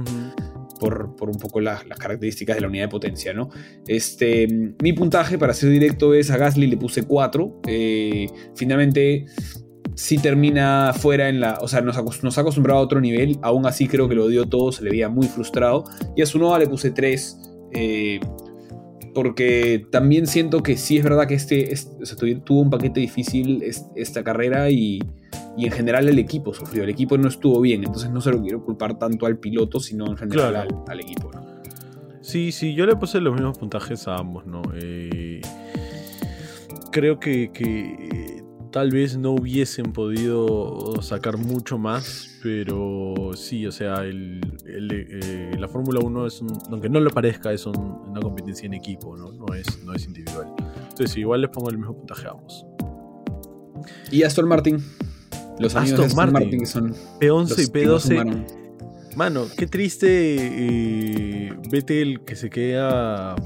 por, 1.17 1.31
un 1.31 1.39
poco 1.39 1.61
las, 1.61 1.85
características 1.85 2.57
de 2.57 2.63
la 2.63 2.69
unidad 2.69 2.85
de 2.85 2.89
potencia, 2.89 3.33
¿no? 3.33 3.49
Este, 3.87 4.47
mi 4.83 4.93
puntaje, 4.93 5.39
para 5.39 5.55
ser 5.55 5.71
directo, 5.71 6.15
es 6.15 6.31
a 6.31 6.37
Gasly 6.37 6.67
le 6.67 6.77
puse 6.77 7.03
4. 7.03 7.61
Eh, 7.67 8.27
finalmente, 8.55 9.27
si 9.95 10.19
termina 10.19 10.93
fuera 10.93 11.29
en 11.29 11.41
la... 11.41 11.59
O 11.61 11.69
sea, 11.69 11.81
nos, 11.81 12.23
nos, 12.23 12.39
ha 12.39 12.41
acostumbrado 12.41 12.81
a 12.81 12.83
otro 12.83 13.01
nivel, 13.01 13.39
aún 13.43 13.67
así 13.67 13.89
creo 13.89 14.09
que 14.09 14.15
lo 14.15 14.29
dio 14.29 14.47
todo, 14.47 14.73
se 14.73 14.85
le 14.85 14.91
veía 14.91 15.09
muy 15.09 15.27
frustrado. 15.27 15.85
Y 16.15 16.23
a 16.23 16.27
su 16.27 16.39
le 16.39 16.67
puse 16.67 16.91
3 16.91 17.39
porque 19.17 19.87
también 19.91 20.27
siento 20.27 20.63
que 20.63 20.77
sí 20.77 20.99
es 20.99 21.03
verdad 21.03 21.27
que 21.27 21.37
este, 21.37 21.75
tuvo 22.45 22.61
un 22.61 22.69
paquete 22.69 23.01
difícil 23.01 23.63
esta 23.63 24.23
carrera 24.23 24.69
y, 24.69 25.03
y 25.57 25.65
en 25.65 25.73
general 25.73 26.07
el 26.07 26.19
equipo 26.19 26.53
sufrió, 26.53 26.85
el 26.85 26.91
equipo 26.91 27.17
no 27.17 27.29
estuvo 27.29 27.63
bien, 27.63 27.83
entonces 27.83 28.11
no 28.11 28.21
se 28.21 28.31
lo 28.31 28.43
quiero 28.43 28.63
culpar 28.63 28.99
tanto 28.99 29.25
al 29.25 29.39
piloto, 29.39 29.81
sino 29.81 30.07
en 30.07 30.19
general 30.19 30.69
al, 30.87 31.01
equipo. 31.01 31.31
Sí, 32.21 32.53
sí, 32.53 32.75
yo 32.75 32.85
le 32.85 32.95
puse 32.95 33.19
los 33.23 33.33
mismos 33.33 33.57
puntajes 33.57 34.07
a 34.07 34.17
ambos, 34.17 34.45
¿no? 34.45 34.61
Eh, 34.83 35.41
creo 36.93 37.19
que, 37.19 37.51
que 37.53 38.45
tal 38.77 38.91
vez 38.91 39.17
no 39.17 39.31
hubiesen 39.31 39.91
podido 39.95 41.01
sacar 41.01 41.39
mucho 41.39 41.79
más, 41.79 42.37
pero 42.43 43.31
sí, 43.35 43.67
o 43.67 43.73
sea, 43.73 44.05
el, 44.05 44.39
eh, 44.67 45.51
la 45.59 45.67
Fórmula 45.67 46.01
1 46.05 46.27
es, 46.27 46.43
aunque 46.71 46.91
no 46.91 47.01
lo 47.01 47.09
parezca, 47.09 47.55
es 47.55 47.65
una 47.65 48.21
competencia 48.21 48.67
en 48.67 48.75
equipo, 48.75 49.17
¿no? 49.17 49.33
No 49.33 49.55
es, 49.55 49.83
no 49.83 49.95
es 49.95 50.05
individual. 50.05 50.49
Entonces, 50.91 51.17
igual 51.17 51.41
les 51.41 51.49
pongo 51.49 51.71
el 51.71 51.79
mismo 51.79 51.97
puntaje 51.97 52.27
a 52.27 52.33
ambos. 52.33 52.67
Y 54.11 54.25
Aston 54.25 54.47
Martin. 54.47 54.85
Los 55.59 55.75
amigos 55.75 56.01
Aston, 56.01 56.11
Aston 56.11 56.33
Martin, 56.35 56.67
son 56.67 56.95
P11 57.19 57.59
y 57.59 57.73
P12. 57.73 59.17
Mano, 59.17 59.47
qué 59.57 59.67
triste 59.67 60.07
eh, 60.37 61.51
el 61.73 62.21
que 62.27 62.37
se 62.37 62.51
queda, 62.51 63.37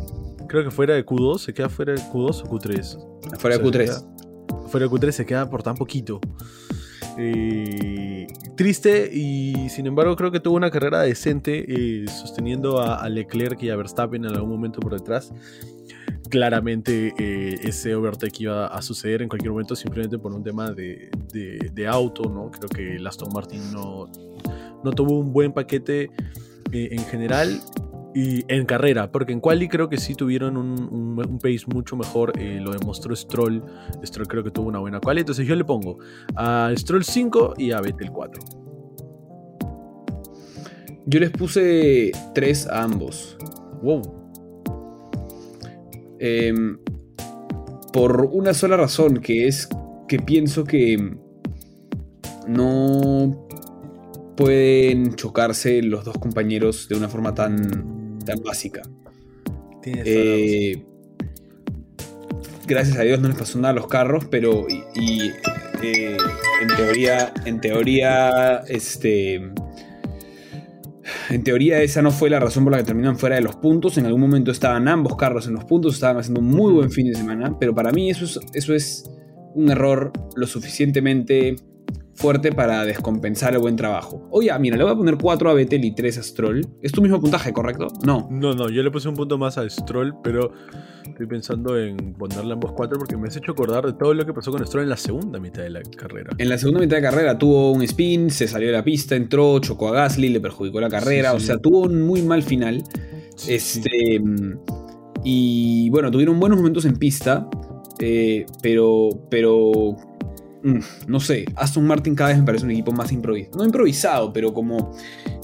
creo 0.48 0.64
que 0.64 0.72
fuera 0.72 0.94
de 0.94 1.06
Q2, 1.06 1.38
se 1.38 1.54
queda 1.54 1.68
fuera 1.68 1.92
de 1.92 2.00
Q2 2.00 2.42
o 2.42 2.50
Q3. 2.50 3.38
Fuera 3.38 3.58
de 3.58 3.64
Q3 3.64 4.19
fuera 4.70 4.86
de 4.86 4.92
Q3 4.92 5.10
se 5.10 5.26
queda 5.26 5.50
por 5.50 5.62
tan 5.62 5.74
poquito. 5.74 6.20
Eh, 7.18 8.26
triste 8.56 9.10
y 9.12 9.68
sin 9.68 9.86
embargo 9.86 10.16
creo 10.16 10.30
que 10.30 10.40
tuvo 10.40 10.56
una 10.56 10.70
carrera 10.70 11.00
decente 11.02 11.64
eh, 11.68 12.06
sosteniendo 12.08 12.80
a, 12.80 13.06
Leclerc 13.08 13.62
y 13.62 13.70
a 13.70 13.76
Verstappen 13.76 14.24
en 14.24 14.34
algún 14.34 14.50
momento 14.50 14.80
por 14.80 14.92
detrás. 14.94 15.32
Claramente 16.30 17.12
eh, 17.18 17.56
ese 17.64 17.94
overtake 17.94 18.42
iba 18.42 18.66
a 18.66 18.80
suceder 18.82 19.22
en 19.22 19.28
cualquier 19.28 19.50
momento 19.50 19.74
simplemente 19.74 20.18
por 20.18 20.32
un 20.32 20.44
tema 20.44 20.70
de, 20.70 21.10
auto, 21.88 22.30
¿no? 22.30 22.50
Creo 22.50 22.68
que 22.68 22.96
el 22.96 23.06
Aston 23.06 23.30
Martin 23.34 23.72
no, 23.72 24.06
no 24.84 24.92
tuvo 24.92 25.18
un 25.18 25.32
buen 25.32 25.52
paquete 25.52 26.10
en 26.72 27.04
general 27.06 27.60
y 28.14 28.44
en 28.52 28.66
carrera, 28.66 29.12
porque 29.12 29.32
en 29.32 29.40
quali 29.40 29.68
creo 29.68 29.88
que 29.88 29.96
sí 29.96 30.14
tuvieron 30.14 30.56
un, 30.56 31.38
pace 31.40 31.64
mucho 31.72 31.96
mejor, 31.96 32.32
eh, 32.38 32.58
lo 32.60 32.72
demostró 32.72 33.14
Stroll, 33.14 33.62
Stroll 34.04 34.26
creo 34.26 34.42
que 34.42 34.50
tuvo 34.50 34.68
una 34.68 34.80
buena 34.80 35.00
quali, 35.00 35.20
entonces 35.20 35.46
yo 35.46 35.54
le 35.54 35.64
pongo 35.64 35.98
a 36.34 36.72
Stroll 36.76 37.04
5 37.04 37.54
y 37.58 37.72
a 37.72 37.80
Vettel 37.80 38.10
4. 38.10 38.42
Yo 41.06 41.20
les 41.20 41.30
puse 41.30 42.12
3 42.34 42.66
a 42.66 42.82
ambos. 42.82 43.36
Wow. 43.82 44.02
Em, 46.18 46.78
por 47.92 48.28
una 48.32 48.54
sola 48.54 48.76
razón, 48.76 49.20
que 49.20 49.46
es 49.46 49.68
que 50.06 50.18
pienso 50.18 50.64
que 50.64 51.16
no 52.46 53.46
pueden 54.36 55.14
chocarse 55.14 55.82
los 55.82 56.04
dos 56.04 56.18
compañeros 56.18 56.88
de 56.88 56.96
una 56.96 57.08
forma 57.08 57.34
tan 57.34 57.99
tan 58.30 58.42
básica. 58.42 58.82
Eh, 59.84 60.84
gracias 62.66 62.98
a 62.98 63.02
Dios 63.02 63.20
no 63.20 63.28
les 63.28 63.36
pasó 63.36 63.58
nada 63.58 63.70
a 63.70 63.74
los 63.74 63.86
carros, 63.86 64.26
pero 64.30 64.66
y, 64.68 65.32
eh, 65.82 66.16
en 66.62 66.76
teoría, 66.76 67.32
en 67.44 67.60
teoría, 67.60 68.58
este, 68.68 69.34
en 71.30 71.44
teoría 71.44 71.82
esa 71.82 72.02
no 72.02 72.10
fue 72.10 72.30
la 72.30 72.38
razón 72.38 72.64
por 72.64 72.72
la 72.72 72.78
que 72.78 72.84
terminan 72.84 73.18
fuera 73.18 73.36
de 73.36 73.42
los 73.42 73.56
puntos. 73.56 73.98
En 73.98 74.06
algún 74.06 74.20
momento 74.20 74.50
estaban 74.50 74.86
ambos 74.86 75.16
carros 75.16 75.46
en 75.46 75.54
los 75.54 75.64
puntos, 75.64 75.94
estaban 75.94 76.18
haciendo 76.18 76.40
un 76.40 76.46
muy 76.46 76.72
buen 76.72 76.90
fin 76.90 77.06
de 77.06 77.14
semana, 77.14 77.56
pero 77.58 77.74
para 77.74 77.90
mí 77.90 78.10
eso 78.10 78.24
es, 78.24 78.38
eso 78.52 78.74
es 78.74 79.10
un 79.54 79.70
error 79.70 80.12
lo 80.36 80.46
suficientemente 80.46 81.56
fuerte 82.20 82.52
para 82.52 82.84
descompensar 82.84 83.54
el 83.54 83.60
buen 83.60 83.76
trabajo. 83.76 84.28
Oye, 84.30 84.50
mira, 84.58 84.76
le 84.76 84.84
voy 84.84 84.92
a 84.92 84.96
poner 84.96 85.16
4 85.16 85.50
a 85.50 85.54
Vettel 85.54 85.84
y 85.84 85.94
3 85.94 86.18
a 86.18 86.22
Stroll. 86.22 86.66
Es 86.82 86.92
tu 86.92 87.00
mismo 87.00 87.18
puntaje, 87.18 87.52
¿correcto? 87.52 87.88
No. 88.04 88.28
No, 88.30 88.54
no, 88.54 88.68
yo 88.68 88.82
le 88.82 88.90
puse 88.90 89.08
un 89.08 89.14
punto 89.14 89.38
más 89.38 89.56
a 89.56 89.68
Stroll, 89.68 90.14
pero 90.22 90.52
estoy 91.06 91.26
pensando 91.26 91.78
en 91.78 92.12
ponerle 92.14 92.52
ambos 92.52 92.72
4 92.72 92.98
porque 92.98 93.16
me 93.16 93.28
has 93.28 93.36
hecho 93.36 93.52
acordar 93.52 93.86
de 93.86 93.94
todo 93.94 94.12
lo 94.12 94.26
que 94.26 94.34
pasó 94.34 94.52
con 94.52 94.64
Stroll 94.66 94.84
en 94.84 94.90
la 94.90 94.96
segunda 94.98 95.40
mitad 95.40 95.62
de 95.62 95.70
la 95.70 95.80
carrera. 95.82 96.30
En 96.36 96.48
la 96.48 96.58
segunda 96.58 96.80
mitad 96.80 96.96
de 96.96 97.02
carrera 97.02 97.38
tuvo 97.38 97.72
un 97.72 97.82
spin, 97.82 98.30
se 98.30 98.46
salió 98.46 98.68
de 98.68 98.74
la 98.74 98.84
pista, 98.84 99.16
entró, 99.16 99.58
chocó 99.58 99.88
a 99.88 99.92
Gasly, 99.92 100.28
le 100.28 100.40
perjudicó 100.40 100.78
la 100.80 100.90
carrera, 100.90 101.32
o 101.32 101.40
sea, 101.40 101.56
tuvo 101.56 101.80
un 101.80 102.02
muy 102.02 102.22
mal 102.22 102.42
final. 102.42 102.84
este. 103.48 104.22
Y 105.24 105.90
bueno, 105.90 106.10
tuvieron 106.10 106.38
buenos 106.40 106.58
momentos 106.58 106.84
en 106.84 106.96
pista, 106.96 107.48
eh, 107.98 108.46
pero, 108.62 109.10
pero 109.30 109.96
no 111.06 111.20
sé, 111.20 111.46
Aston 111.56 111.86
Martin 111.86 112.14
cada 112.14 112.30
vez 112.30 112.38
me 112.38 112.44
parece 112.44 112.64
un 112.64 112.70
equipo 112.70 112.92
más 112.92 113.12
improvisado. 113.12 113.58
No 113.58 113.64
improvisado, 113.64 114.32
pero 114.32 114.52
como 114.52 114.94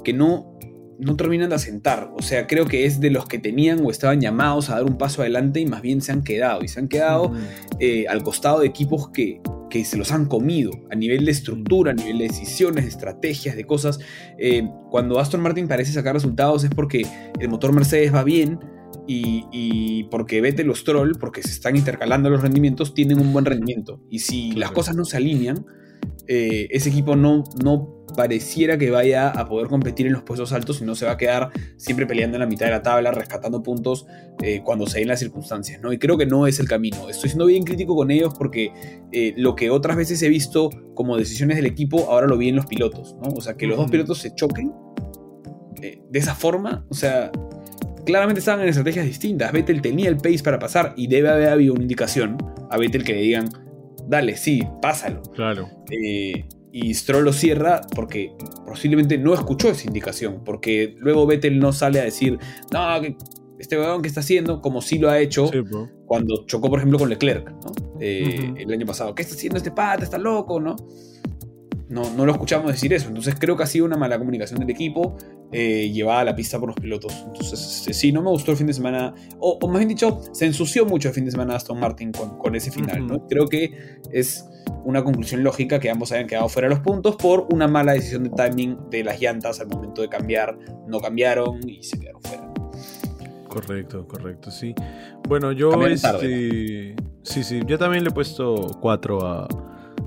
que 0.05 0.13
no, 0.13 0.59
no 0.99 1.17
terminan 1.17 1.49
de 1.49 1.57
asentar. 1.57 2.11
O 2.17 2.23
sea, 2.23 2.47
creo 2.47 2.67
que 2.67 2.85
es 2.85 3.01
de 3.01 3.11
los 3.11 3.27
que 3.27 3.39
tenían 3.39 3.85
o 3.85 3.91
estaban 3.91 4.21
llamados 4.21 4.71
a 4.71 4.75
dar 4.75 4.85
un 4.85 4.99
paso 4.99 5.23
adelante 5.23 5.61
y 5.61 5.67
más 5.67 5.83
bien 5.83 6.01
se 6.01 6.13
han 6.13 6.23
quedado. 6.23 6.63
Y 6.63 6.69
se 6.69 6.81
han 6.81 6.89
quedado 6.89 7.33
eh, 7.79 8.07
al 8.09 8.23
costado 8.23 8.61
de 8.61 8.67
equipos 8.67 9.09
que, 9.11 9.41
que, 9.71 9.85
se 9.85 9.97
los 9.97 10.13
han 10.13 10.27
comido 10.27 10.71
a 10.91 10.95
nivel 10.95 11.25
de 11.25 11.33
estructura, 11.33 11.93
a 11.93 11.95
nivel 11.95 12.19
de 12.19 12.29
decisiones, 12.29 12.85
de 12.85 12.91
estrategias, 12.91 13.57
de 13.57 13.65
cosas. 13.65 13.99
Eh, 14.39 14.69
cuando 14.91 15.19
Aston 15.19 15.41
Martin 15.41 15.69
parece 15.69 15.93
sacar 15.93 16.15
resultados 16.15 16.65
es 16.65 16.71
porque 16.71 17.07
el 17.39 17.49
motor 17.49 17.73
Mercedes 17.73 18.15
va 18.15 18.23
bien 18.23 18.59
y, 19.07 20.05
porque 20.11 20.41
vete 20.41 20.65
los 20.65 20.85
troll, 20.85 21.13
porque 21.19 21.43
se 21.43 21.51
están 21.51 21.77
intercalando 21.77 22.31
los 22.31 22.43
rendimientos, 22.43 22.95
tienen 22.95 23.19
un 23.19 23.33
buen 23.33 23.45
rendimiento. 23.45 24.01
Y 24.11 24.21
si 24.21 24.53
las 24.53 24.73
cosas 24.73 24.97
no 24.97 25.05
se 25.05 25.17
alinean, 25.17 25.65
eh, 26.29 26.67
ese 26.71 26.89
equipo 26.89 27.15
no, 27.15 27.45
no 27.63 28.05
pareciera 28.17 28.79
que 28.79 28.91
vaya 28.91 29.29
a 29.29 29.47
poder 29.49 29.69
competir 29.69 30.07
en 30.07 30.13
los 30.13 30.23
puestos 30.23 30.53
altos, 30.53 30.79
sino 30.79 30.95
se 30.95 31.07
va 31.07 31.13
a 31.13 31.17
quedar 31.17 31.51
siempre 31.77 32.07
peleando 32.07 32.37
en 32.37 32.41
la 32.41 32.47
mitad 32.47 32.67
de 32.67 32.73
la 32.73 32.83
tabla, 32.83 33.13
rescatando 33.13 33.63
puntos 33.63 34.07
eh, 34.43 34.63
cuando 34.65 34.87
se 34.87 35.01
den 35.01 35.09
las 35.09 35.21
circunstancias. 35.21 35.81
¿no? 35.81 35.93
Y 35.93 35.99
creo 35.99 36.17
que 36.17 36.27
no 36.27 36.47
es 36.47 36.59
el 36.59 36.67
camino. 36.67 37.09
Estoy 37.09 37.31
siendo 37.31 37.47
bien 37.47 37.63
crítico 37.63 37.95
con 37.95 38.11
ellos 38.11 38.35
porque 38.37 38.73
eh, 39.13 39.35
lo 39.37 39.55
que 39.55 39.71
otras 39.71 39.97
veces 39.97 40.21
he 40.23 40.29
visto 40.29 40.71
como 40.95 41.17
decisiones 41.17 41.57
del 41.57 41.67
equipo, 41.67 42.11
ahora 42.11 42.27
lo 42.27 42.39
vi 42.39 42.49
en 42.49 42.57
los 42.57 42.67
pilotos. 42.67 43.15
¿no? 43.23 43.29
O 43.31 43.41
sea, 43.41 43.57
que 43.57 43.67
los 43.67 43.77
dos 43.77 43.91
pilotos 43.91 44.19
se 44.19 44.35
choquen 44.35 44.73
de 46.11 46.19
esa 46.19 46.35
forma, 46.35 46.85
o 46.89 46.95
sea, 46.95 47.31
claramente 48.07 48.39
estaban 48.39 48.63
en 48.63 48.69
estrategias 48.69 49.05
distintas. 49.05 49.53
Vettel 49.53 49.83
tenía 49.83 50.09
el 50.09 50.17
pace 50.17 50.41
para 50.43 50.59
pasar 50.59 50.95
y 50.97 51.09
debe 51.09 51.29
haber 51.29 51.51
habido 51.51 51.75
una 51.75 51.83
indicación 51.83 52.39
a 52.71 52.79
Vettel 52.79 53.05
que 53.05 53.13
le 53.13 53.21
digan, 53.21 53.51
dale, 54.09 54.37
sí, 54.37 54.63
pásalo. 54.81 55.21
Claro. 55.35 55.69
Eh, 55.91 56.47
y 56.73 56.95
Stroll 56.95 57.25
lo 57.25 57.33
cierra 57.33 57.81
porque 57.95 58.33
posiblemente 58.65 59.19
no 59.19 59.35
escuchó 59.35 59.71
esa 59.71 59.87
indicación, 59.87 60.43
porque 60.45 60.95
luego 60.99 61.27
Vettel 61.27 61.59
no 61.59 61.73
sale 61.73 62.01
a 62.01 62.05
decir, 62.05 62.39
no, 62.73 62.81
este 63.59 63.79
weón 63.79 64.03
que 64.03 64.09
está 64.09 64.21
haciendo, 64.21 64.61
como 64.61 64.81
sí 64.83 64.99
lo 64.99 65.11
ha 65.11 65.19
hecho 65.19 65.51
cuando 66.07 66.45
chocó, 66.47 66.71
por 66.71 66.79
ejemplo, 66.79 66.99
con 66.99 67.09
Leclerc, 67.09 67.53
eh, 68.01 68.55
el 68.57 68.73
año 68.73 68.87
pasado. 68.87 69.15
¿Qué 69.15 69.23
está 69.23 69.35
haciendo 69.35 69.57
este 69.57 69.71
pata? 69.71 70.05
Está 70.05 70.19
loco, 70.19 70.61
¿no? 70.61 70.77
No, 71.89 72.13
no 72.15 72.27
lo 72.27 72.33
escuchamos 72.33 72.71
decir 72.71 72.93
eso. 72.93 73.09
Entonces 73.09 73.37
creo 73.39 73.57
que 73.57 73.63
ha 73.63 73.67
sido 73.67 73.85
una 73.85 73.97
mala 73.97 74.19
comunicación 74.19 74.61
del 74.61 74.71
equipo 74.71 75.17
eh, 75.53 75.91
llevada 75.93 76.21
a 76.21 76.25
la 76.25 76.37
pista 76.37 76.59
por 76.59 76.69
los 76.69 76.77
pilotos. 76.77 77.13
Entonces 77.27 77.79
este, 77.79 77.93
sí, 77.93 78.13
no 78.13 78.23
me 78.23 78.31
gustó 78.31 78.53
el 78.53 78.57
fin 78.57 78.67
de 78.67 78.73
semana. 78.73 79.15
O, 79.39 79.59
más 79.69 79.79
bien 79.79 79.89
dicho, 79.89 80.21
se 80.33 80.47
ensució 80.47 80.87
mucho 80.87 81.09
el 81.09 81.15
fin 81.15 81.25
de 81.25 81.31
semana 81.31 81.57
Aston 81.57 81.79
Martin 81.79 82.13
con, 82.13 82.55
ese 82.57 82.71
final. 82.71 83.07
¿no? 83.07 83.27
Creo 83.29 83.47
que 83.47 84.01
es 84.13 84.49
una 84.85 85.05
conclusión 85.05 85.45
lógica 85.45 85.79
que 85.79 85.91
ambos 85.91 86.13
hayan 86.13 86.27
quedado 86.27 86.49
fuera 86.49 86.69
de 86.69 86.75
los 86.75 86.83
puntos 86.83 87.17
por 87.17 87.47
una 87.53 87.69
mala 87.69 87.93
decisión 87.93 88.25
de 88.25 88.31
timing 88.31 88.91
de 88.91 89.05
las 89.05 89.21
llantas 89.21 89.61
al 89.61 89.69
momento 89.69 90.03
de 90.03 90.09
cambiar. 90.09 90.59
No 90.87 91.01
cambiaron 91.01 91.61
y 91.69 91.83
se 91.83 91.99
quedaron 91.99 92.23
fuera. 92.23 92.53
Correcto, 93.49 94.07
correcto, 94.07 94.51
sí. 94.51 94.75
Bueno, 95.29 95.53
yo 95.53 95.71
este, 95.87 96.95
sí, 97.23 97.43
sí, 97.43 97.61
yo 97.67 97.79
también 97.79 98.05
le 98.05 98.11
he 98.11 98.13
puesto 98.13 98.79
4 98.81 99.27
a, 99.27 99.49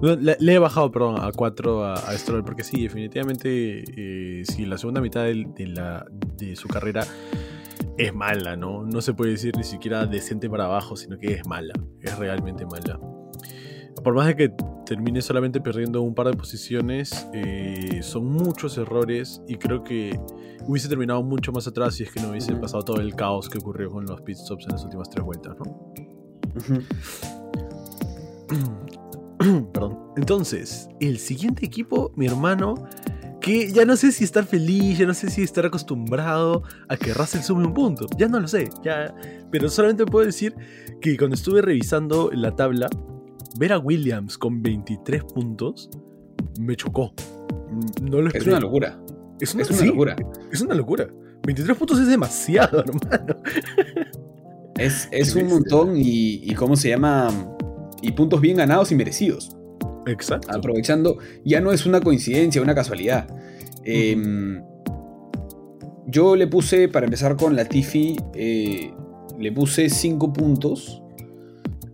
le, 0.01 0.53
he 0.53 0.59
bajado, 0.59 0.91
perdón, 0.91 1.19
a 1.19 1.31
4 1.31 1.85
a, 1.85 2.17
Stroll, 2.17 2.43
porque 2.43 2.63
sí, 2.63 2.83
definitivamente, 2.83 3.83
eh, 3.95 4.43
sí, 4.45 4.65
la 4.65 4.77
segunda 4.77 5.01
mitad 5.01 5.23
de, 5.23 5.67
la, 5.67 6.05
de 6.37 6.55
su 6.55 6.67
carrera 6.67 7.05
es 7.97 8.13
mala, 8.13 8.55
¿no? 8.55 8.83
No 8.83 9.01
se 9.01 9.13
puede 9.13 9.31
decir 9.31 9.55
ni 9.57 9.63
siquiera 9.63 10.05
decente 10.05 10.49
para 10.49 10.65
abajo, 10.65 10.95
sino 10.95 11.17
que 11.17 11.33
es 11.33 11.45
mala, 11.45 11.73
es 12.01 12.17
realmente 12.17 12.65
mala. 12.65 12.99
Por 14.03 14.13
más 14.13 14.27
de 14.27 14.35
que 14.35 14.53
termine 14.85 15.21
solamente 15.21 15.59
perdiendo 15.59 16.01
un 16.01 16.15
par 16.15 16.27
de 16.27 16.33
posiciones, 16.33 17.27
eh, 17.33 17.99
son 18.01 18.25
muchos 18.25 18.77
errores 18.77 19.41
y 19.47 19.57
creo 19.57 19.83
que 19.83 20.17
hubiese 20.65 20.87
terminado 20.87 21.21
mucho 21.23 21.51
más 21.51 21.67
atrás 21.67 21.95
si 21.95 22.03
es 22.03 22.11
que 22.11 22.21
no 22.21 22.29
hubiese 22.29 22.55
pasado 22.55 22.83
todo 22.83 23.01
el 23.01 23.15
caos 23.15 23.49
que 23.49 23.57
ocurrió 23.57 23.91
con 23.91 24.05
los 24.05 24.21
pit 24.21 24.37
stops 24.37 24.65
en 24.65 24.71
las 24.71 24.83
últimas 24.85 25.09
tres 25.09 25.25
vueltas, 25.25 25.57
¿no? 25.59 25.93
Perdón. 29.73 29.97
Entonces, 30.17 30.89
el 30.99 31.17
siguiente 31.17 31.65
equipo, 31.65 32.11
mi 32.15 32.27
hermano, 32.27 32.75
que 33.41 33.71
ya 33.71 33.85
no 33.85 33.95
sé 33.95 34.11
si 34.11 34.23
estar 34.23 34.45
feliz, 34.45 34.97
ya 34.97 35.05
no 35.05 35.13
sé 35.13 35.29
si 35.29 35.41
estar 35.41 35.65
acostumbrado 35.65 36.63
a 36.87 36.97
que 36.97 37.13
Russell 37.13 37.41
sume 37.41 37.65
un 37.65 37.73
punto. 37.73 38.05
Ya 38.17 38.27
no 38.27 38.39
lo 38.39 38.47
sé, 38.47 38.69
ya. 38.83 39.13
Pero 39.51 39.69
solamente 39.69 40.05
puedo 40.05 40.25
decir 40.25 40.55
que 41.01 41.17
cuando 41.17 41.35
estuve 41.35 41.61
revisando 41.61 42.29
la 42.33 42.55
tabla, 42.55 42.89
ver 43.57 43.73
a 43.73 43.79
Williams 43.79 44.37
con 44.37 44.61
23 44.61 45.23
puntos 45.23 45.89
me 46.59 46.75
chocó. 46.75 47.13
No 48.01 48.27
es 48.27 48.45
una 48.45 48.59
locura. 48.59 48.99
Es 49.39 49.53
una, 49.53 49.63
locura. 49.85 50.15
Es 50.51 50.61
una 50.61 50.75
locura. 50.75 51.07
23 51.45 51.77
puntos 51.77 51.99
es 51.99 52.07
demasiado, 52.07 52.79
hermano. 52.83 53.37
Es, 54.77 55.35
un 55.35 55.47
montón 55.47 55.93
y, 55.95 56.53
¿cómo 56.55 56.75
se 56.75 56.89
llama? 56.89 57.29
Y 58.01 58.11
puntos 58.11 58.41
bien 58.41 58.57
ganados 58.57 58.91
y 58.91 58.95
merecidos. 58.95 59.55
Exacto. 60.05 60.49
Aprovechando, 60.51 61.17
ya 61.43 61.61
no 61.61 61.71
es 61.71 61.85
una 61.85 62.01
coincidencia, 62.01 62.61
una 62.61 62.75
casualidad. 62.75 63.27
Em, 63.83 64.61
yo 66.07 66.35
le 66.35 66.47
puse, 66.47 66.87
para 66.87 67.05
empezar 67.05 67.35
con 67.35 67.55
la 67.55 67.65
Tiffy, 67.65 68.17
eh, 68.33 68.93
le 69.37 69.51
puse 69.51 69.89
5 69.89 70.33
puntos. 70.33 71.01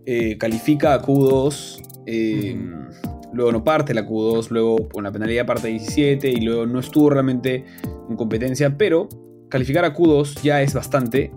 Eh, 0.04 0.38
califica 0.38 0.94
a 0.94 1.02
Q2. 1.02 1.82
Em, 2.06 2.88
luego 3.32 3.52
no 3.52 3.64
parte 3.64 3.92
la 3.92 4.06
Q2, 4.06 4.50
luego 4.50 4.88
con 4.88 5.04
la 5.04 5.12
penalidad 5.12 5.44
parte 5.46 5.68
17 5.68 6.30
y 6.30 6.40
luego 6.40 6.66
no 6.66 6.80
estuvo 6.80 7.10
realmente 7.10 7.64
en 8.08 8.16
competencia, 8.16 8.76
pero 8.78 9.08
calificar 9.48 9.84
a 9.84 9.94
Q2 9.94 10.42
ya 10.42 10.62
es 10.62 10.74
bastante. 10.74 11.32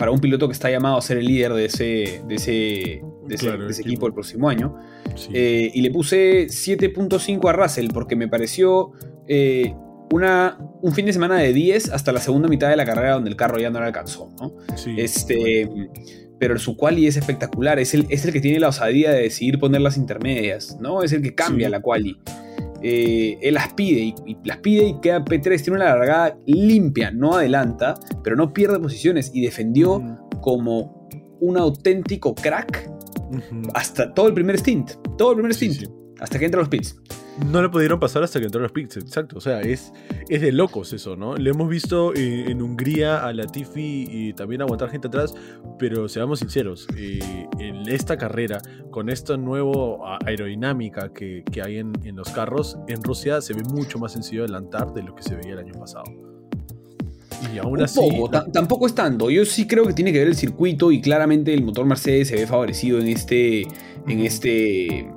Para 0.00 0.12
un 0.12 0.18
piloto 0.18 0.48
que 0.48 0.54
está 0.54 0.70
llamado 0.70 0.96
a 0.96 1.02
ser 1.02 1.18
el 1.18 1.26
líder 1.26 1.52
de 1.52 1.66
ese, 1.66 2.22
de 2.26 2.34
ese, 2.34 3.02
de 3.28 3.34
ese, 3.34 3.82
equipo 3.82 4.06
el 4.06 4.14
próximo 4.14 4.48
año. 4.48 4.74
Eh, 5.30 5.70
y 5.74 5.82
le 5.82 5.90
puse 5.90 6.46
7.5 6.46 7.50
a 7.50 7.52
Russell 7.52 7.88
porque 7.92 8.16
me 8.16 8.26
pareció 8.26 8.92
eh, 9.28 9.74
una, 10.10 10.56
un 10.80 10.94
fin 10.94 11.04
de 11.04 11.12
semana 11.12 11.36
de 11.36 11.52
10 11.52 11.90
hasta 11.90 12.12
la 12.12 12.20
segunda 12.20 12.48
mitad 12.48 12.70
de 12.70 12.76
la 12.76 12.86
carrera 12.86 13.12
donde 13.12 13.28
el 13.28 13.36
carro 13.36 13.58
ya 13.58 13.68
no 13.68 13.78
le 13.78 13.88
alcanzó. 13.88 14.32
¿no? 14.40 14.54
este, 14.96 15.68
pero 16.38 16.58
su 16.58 16.78
quali 16.78 17.06
es 17.06 17.18
espectacular, 17.18 17.78
es 17.78 17.92
el, 17.92 18.06
es 18.08 18.24
el 18.24 18.32
que 18.32 18.40
tiene 18.40 18.58
la 18.58 18.68
osadía 18.68 19.10
de 19.10 19.20
decidir 19.20 19.58
poner 19.58 19.82
las 19.82 19.98
intermedias, 19.98 20.78
¿no? 20.80 21.02
es 21.02 21.12
el 21.12 21.20
que 21.20 21.34
cambia 21.34 21.68
la 21.68 21.82
quali. 21.82 22.16
Eh, 22.82 23.38
él 23.42 23.54
las 23.54 23.72
pide 23.74 24.14
y, 24.26 24.36
las 24.44 24.58
pide 24.58 24.84
y 24.84 25.00
queda 25.00 25.24
P3, 25.24 25.62
tiene 25.62 25.78
una 25.78 25.96
largada 25.96 26.38
limpia, 26.46 27.10
no 27.10 27.34
adelanta, 27.34 27.94
pero 28.22 28.36
no 28.36 28.52
pierde 28.52 28.78
posiciones 28.78 29.30
y 29.34 29.42
defendió 29.42 30.02
como 30.40 31.08
un 31.40 31.56
auténtico 31.56 32.34
crack 32.34 32.90
hasta 33.74 34.12
todo 34.12 34.28
el 34.28 34.34
primer 34.34 34.58
stint, 34.58 34.92
todo 35.16 35.30
el 35.32 35.36
primer 35.36 35.54
stint, 35.54 35.84
hasta 36.20 36.38
que 36.38 36.44
entra 36.44 36.60
los 36.60 36.68
pits. 36.68 36.96
No 37.46 37.62
le 37.62 37.68
pudieron 37.68 37.98
pasar 37.98 38.22
hasta 38.22 38.38
que 38.38 38.46
entró 38.46 38.60
los 38.60 38.72
pits, 38.72 38.98
exacto. 38.98 39.38
O 39.38 39.40
sea, 39.40 39.60
es, 39.62 39.92
es 40.28 40.40
de 40.40 40.52
locos 40.52 40.92
eso, 40.92 41.16
¿no? 41.16 41.36
Le 41.36 41.50
hemos 41.50 41.68
visto 41.68 42.14
en, 42.14 42.60
Hungría 42.60 43.26
a 43.26 43.32
Latifi 43.32 44.06
y 44.08 44.32
también 44.34 44.62
aguantar 44.62 44.90
gente 44.90 45.08
atrás, 45.08 45.34
pero 45.78 46.08
seamos 46.08 46.40
sinceros, 46.40 46.86
eh, 46.96 47.46
en 47.58 47.88
esta 47.88 48.16
carrera, 48.16 48.60
con 48.90 49.08
esta 49.08 49.36
nueva 49.36 50.18
aerodinámica 50.24 51.12
que, 51.12 51.42
hay 51.64 51.78
en, 51.78 51.94
los 52.14 52.28
carros, 52.30 52.78
en 52.88 53.02
Rusia 53.02 53.40
se 53.40 53.54
ve 53.54 53.62
mucho 53.62 53.98
más 53.98 54.12
sencillo 54.12 54.42
adelantar 54.42 54.92
de 54.92 55.02
lo 55.02 55.14
que 55.14 55.22
se 55.22 55.34
veía 55.34 55.52
el 55.52 55.60
año 55.60 55.74
pasado. 55.74 56.04
Y 57.54 57.58
aún 57.58 57.82
así. 57.82 58.00
tampoco 58.52 58.86
es 58.86 58.94
tanto. 58.94 59.30
Yo 59.30 59.46
sí 59.46 59.66
creo 59.66 59.86
que 59.86 59.94
tiene 59.94 60.12
que 60.12 60.18
ver 60.18 60.28
el 60.28 60.36
circuito 60.36 60.92
y 60.92 61.00
claramente 61.00 61.54
el 61.54 61.64
motor 61.64 61.86
Mercedes 61.86 62.28
se 62.28 62.36
ve 62.36 62.46
favorecido 62.46 62.98
en 63.00 63.08
este. 63.08 63.62
En 64.06 64.20
este 64.20 65.10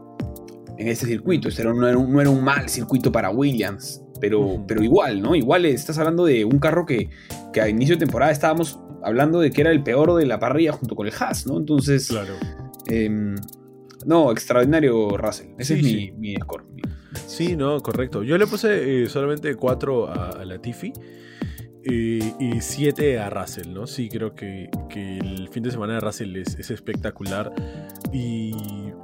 en 0.78 0.88
este 0.88 1.06
circuito. 1.06 1.50
Este 1.50 1.64
no, 1.64 1.88
era 1.88 1.98
un, 1.98 2.12
no, 2.12 2.22
era 2.22 2.30
un, 2.30 2.44
mal 2.44 2.70
circuito 2.70 3.12
para 3.12 3.30
Williams, 3.30 4.02
pero, 4.20 4.64
pero 4.68 4.84
igual, 4.84 5.22
¿no? 5.22 5.36
Igual 5.36 5.66
estás 5.66 5.98
hablando 5.98 6.26
de 6.26 6.46
un 6.46 6.60
carro 6.60 6.86
que, 6.86 7.10
que 7.52 7.62
a 7.62 7.70
inicio 7.70 7.96
de 7.96 8.00
temporada 8.00 8.32
estábamos 8.32 8.80
hablando 9.04 9.40
de 9.40 9.52
que 9.52 9.62
era 9.62 9.72
el 9.72 9.84
peor 9.84 10.16
de 10.16 10.26
la 10.26 10.40
parrilla 10.40 10.72
junto 10.72 10.96
con 10.96 11.08
el 11.08 11.14
Haas, 11.18 11.46
¿no? 11.46 11.58
Entonces. 11.58 12.08
Claro. 12.08 12.34
Em, 12.88 13.36
no, 14.06 14.32
extraordinario 14.32 15.18
Russell. 15.18 15.52
Ese 15.58 15.76
es 15.76 15.84
mi, 15.84 16.12
mi, 16.12 16.36
score. 16.36 16.66
Sí, 17.28 17.56
no, 17.56 17.80
correcto. 17.80 18.24
Yo 18.24 18.38
le 18.38 18.48
puse 18.48 19.04
eh, 19.04 19.10
solamente 19.10 19.56
4 19.56 20.08
a, 20.08 20.30
a 20.30 20.46
la 20.46 20.60
Tiffy 20.60 20.92
y 21.86 22.62
7 22.62 23.20
a 23.20 23.30
Russell, 23.30 23.74
¿no? 23.74 23.88
Sí, 23.88 24.08
creo 24.08 24.34
que, 24.34 24.70
el 24.96 25.50
fin 25.50 25.64
de 25.64 25.72
semana 25.72 25.96
de 25.96 26.00
Russell 26.00 26.36
es, 26.38 26.72
espectacular. 26.72 27.52
Y 28.12 28.54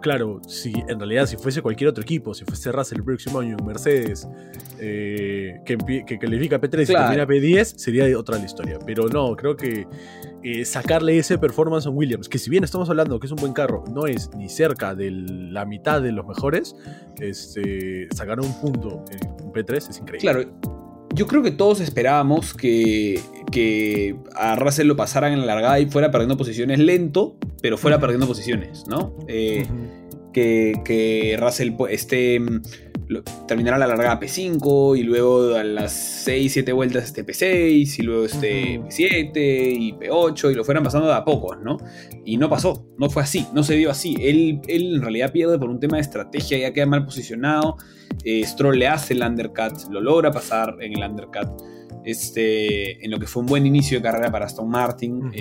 claro, 0.02 0.42
si 0.48 0.74
en 0.88 0.98
realidad 0.98 1.26
si 1.26 1.36
fuese 1.36 1.62
cualquier 1.62 1.90
otro 1.90 2.04
equipo, 2.04 2.34
si 2.34 2.46
fuese 2.46 2.72
Russell 2.72 3.00
el 3.00 3.04
próximo 3.04 3.40
año, 3.40 3.58
Mercedes, 3.66 4.28
eh, 4.80 5.60
que, 5.66 5.78
que, 6.06 6.18
califica 6.18 6.60
P3 6.62 6.84
y 6.84 6.86
termina 6.86 7.28
P10, 7.28 7.78
sería 7.78 8.18
otra 8.18 8.38
la 8.38 8.46
historia. 8.46 8.80
Pero 8.86 9.08
no, 9.08 9.36
creo 9.36 9.58
que 9.58 9.86
eh, 10.44 10.64
sacarle 10.64 11.18
ese 11.18 11.38
performance 11.38 11.86
a 11.86 11.90
Williams, 11.90 12.30
que 12.30 12.38
si 12.38 12.50
bien 12.50 12.64
estamos 12.64 12.90
hablando 12.90 13.20
que 13.20 13.28
es 13.28 13.32
un 13.32 13.40
buen 13.40 13.54
carro, 13.54 13.84
no 13.94 14.06
es 14.08 14.30
ni 14.36 14.48
cerca 14.48 14.96
de 14.96 15.12
la 15.12 15.66
mitad 15.66 16.02
de 16.02 16.14
los 16.14 16.26
mejores, 16.26 16.76
este, 17.20 18.08
sacar 18.16 18.40
un 18.40 18.54
punto 18.62 19.04
en 19.12 19.52
P3 19.52 19.90
es 19.90 20.00
increíble. 20.00 20.20
Claro 20.20 20.80
yo 21.14 21.28
creo 21.28 21.42
que 21.42 21.52
todos 21.52 21.80
esperábamos 21.80 22.54
que, 22.54 23.20
que 23.52 24.16
a 24.36 24.56
Russell 24.56 24.88
lo 24.88 24.96
pasaran 24.96 25.34
en 25.34 25.40
la 25.40 25.48
largada 25.48 25.80
y 25.80 25.88
fuera 25.88 26.12
perdiendo 26.12 26.38
posiciones 26.38 26.80
lento, 26.80 27.36
pero 27.62 27.78
fuera 27.78 28.00
perdiendo 28.00 28.28
posiciones, 28.28 28.86
¿no? 28.88 29.16
Eh, 29.28 29.66
que, 30.34 30.74
que, 30.86 31.38
Russell 31.40 31.74
esté 31.90 32.40
terminará 33.48 33.78
la 33.78 33.88
largada 33.88 34.20
P5 34.20 34.98
y 34.98 35.04
luego 35.04 35.56
a 35.56 35.64
las 35.64 35.92
6, 35.92 36.54
7 36.54 36.72
vueltas 36.74 37.06
este 37.06 37.26
P6 37.26 38.00
y 38.00 38.02
luego 38.04 38.26
este 38.26 38.80
P7 38.80 39.32
y 39.36 39.94
P8 39.94 40.52
y 40.52 40.56
lo 40.56 40.64
fueran 40.64 40.84
pasando 40.84 41.08
de 41.08 41.14
a 41.14 41.26
poco, 41.26 41.56
¿no? 41.56 41.78
Y 42.24 42.38
no 42.38 42.50
pasó, 42.50 42.88
no 42.98 43.10
fue 43.10 43.24
así, 43.24 43.48
no 43.54 43.64
se 43.64 43.76
dio 43.76 43.90
así. 43.90 44.16
Él, 44.20 44.62
él 44.68 44.96
en 44.96 45.02
realidad 45.02 45.32
pierde 45.32 45.58
por 45.58 45.70
un 45.70 45.80
tema 45.80 45.98
de 45.98 46.02
estrategia, 46.02 46.58
ya 46.60 46.74
queda 46.74 46.86
mal 46.86 47.06
posicionado. 47.06 47.78
Eh, 48.24 48.44
Stroll 48.46 48.78
le 48.78 48.88
hace 48.88 49.14
el 49.14 49.24
undercut, 49.24 49.90
lo 49.90 50.02
logra 50.02 50.32
pasar 50.32 50.76
en 50.80 50.98
el 50.98 51.10
undercut. 51.10 51.50
Este, 52.06 53.04
en 53.04 53.12
lo 53.12 53.20
que 53.20 53.28
fue 53.28 53.42
un 53.42 53.48
buen 53.48 53.66
inicio 53.66 53.98
de 53.98 54.04
carrera 54.04 54.32
para 54.32 54.46
Aston 54.46 54.70
Martin. 54.70 55.32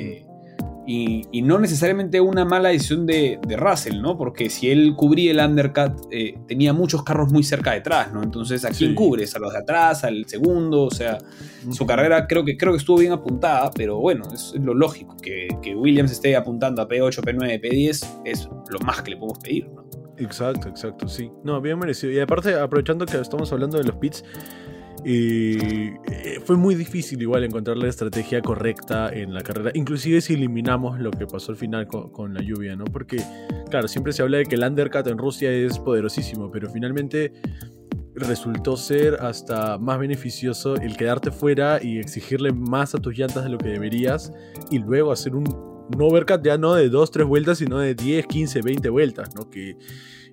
Y, 0.91 1.43
no 1.43 1.59
necesariamente 1.59 2.19
una 2.19 2.47
mala 2.47 2.71
decisión 2.71 3.05
de, 3.05 3.39
Russell, 3.59 4.01
¿no? 4.01 4.17
Porque 4.17 4.49
si 4.49 4.71
él 4.71 4.95
cubría 4.97 5.33
el 5.33 5.39
undercut, 5.39 5.93
eh, 6.11 6.39
tenía 6.47 6.73
muchos 6.73 7.03
carros 7.03 7.31
muy 7.31 7.43
cerca 7.43 7.73
detrás, 7.73 8.11
¿no? 8.11 8.23
Entonces, 8.23 8.65
¿a 8.65 8.71
quién 8.71 8.95
cubres? 8.95 9.37
¿A 9.37 9.39
los 9.39 9.53
de 9.53 9.59
atrás? 9.59 10.05
¿Al 10.05 10.25
segundo? 10.27 10.85
O 10.85 10.91
sea, 10.91 11.19
su 11.71 11.85
carrera 11.85 12.27
creo 12.27 12.43
que, 12.43 12.57
creo 12.57 12.73
que 12.73 12.79
estuvo 12.79 12.97
bien 12.97 13.13
apuntada, 13.13 13.71
pero 13.71 13.99
bueno, 13.99 14.25
es, 14.33 14.55
lo 14.59 14.73
lógico. 14.73 15.15
Que, 15.21 15.49
que, 15.61 15.75
Williams 15.75 16.11
esté 16.11 16.35
apuntando 16.35 16.81
a 16.81 16.89
P8, 16.89 17.21
P9, 17.21 17.61
P10 17.61 18.23
es 18.25 18.49
lo 18.71 18.79
más 18.79 19.03
que 19.03 19.11
le 19.11 19.19
podemos 19.19 19.41
pedir, 19.41 19.69
¿no? 19.69 19.85
Exacto, 20.17 20.69
exacto, 20.69 21.07
sí. 21.07 21.31
No, 21.45 21.61
bien 21.61 21.79
merecido. 21.79 22.15
Y 22.15 22.19
aparte, 22.19 22.55
aprovechando 22.55 23.05
que 23.05 23.21
estamos 23.21 23.53
hablando 23.53 23.77
de 23.77 23.85
los 23.85 23.97
pits, 23.97 24.25
y 25.05 25.89
eh, 26.11 26.41
fue 26.45 26.57
muy 26.57 26.75
difícil 26.75 27.21
igual 27.23 27.45
encontrar 27.45 27.77
la 27.77 27.89
estrategia 27.89 28.41
correcta 28.43 29.11
en 29.11 29.33
la 29.33 29.43
carrera, 29.43 29.71
inclusive 29.75 30.21
si 30.21 30.35
eliminamos 30.35 30.99
lo 30.99 31.11
que 31.11 31.27
pasó 31.27 31.53
al 31.53 31.59
final 31.59 31.87
con, 31.87 32.35
la 32.35 32.41
lluvia, 32.43 32.77
¿no? 32.77 32.85
Porque, 32.85 33.23
claro, 33.71 33.89
siempre 33.89 34.13
se 34.13 34.23
habla 34.23 34.39
de 34.39 34.47
que 34.47 34.57
el 34.57 34.65
undercut 34.65 35.07
en 35.07 35.19
Rusia 35.19 35.51
es 35.51 35.79
poderosísimo, 35.79 36.51
pero 36.51 36.71
finalmente 36.71 37.33
resultó 38.15 38.77
ser 38.77 39.15
hasta 39.21 39.79
más 39.79 39.99
beneficioso 39.99 40.75
el 40.77 40.97
quedarte 40.97 41.31
fuera 41.31 41.79
y 41.81 41.99
exigirle 41.99 42.53
más 42.53 42.95
a 42.95 42.99
tus 42.99 43.17
llantas 43.17 43.45
de 43.45 43.51
lo 43.51 43.59
que 43.59 43.69
deberías 43.69 44.33
y 44.71 44.79
luego 44.79 45.13
hacer 45.13 45.37
un, 45.37 45.47
un 45.47 46.03
overcut 46.03 46.45
ya 46.45 46.59
no 46.59 46.75
de 46.75 46.89
2, 46.89 47.11
3 47.11 47.27
vueltas, 47.27 47.59
sino 47.59 47.79
de 47.79 47.95
10, 47.95 48.27
15, 48.27 48.63
20 48.63 48.89
vueltas, 48.89 49.35
¿no? 49.37 49.49
Que 49.49 49.77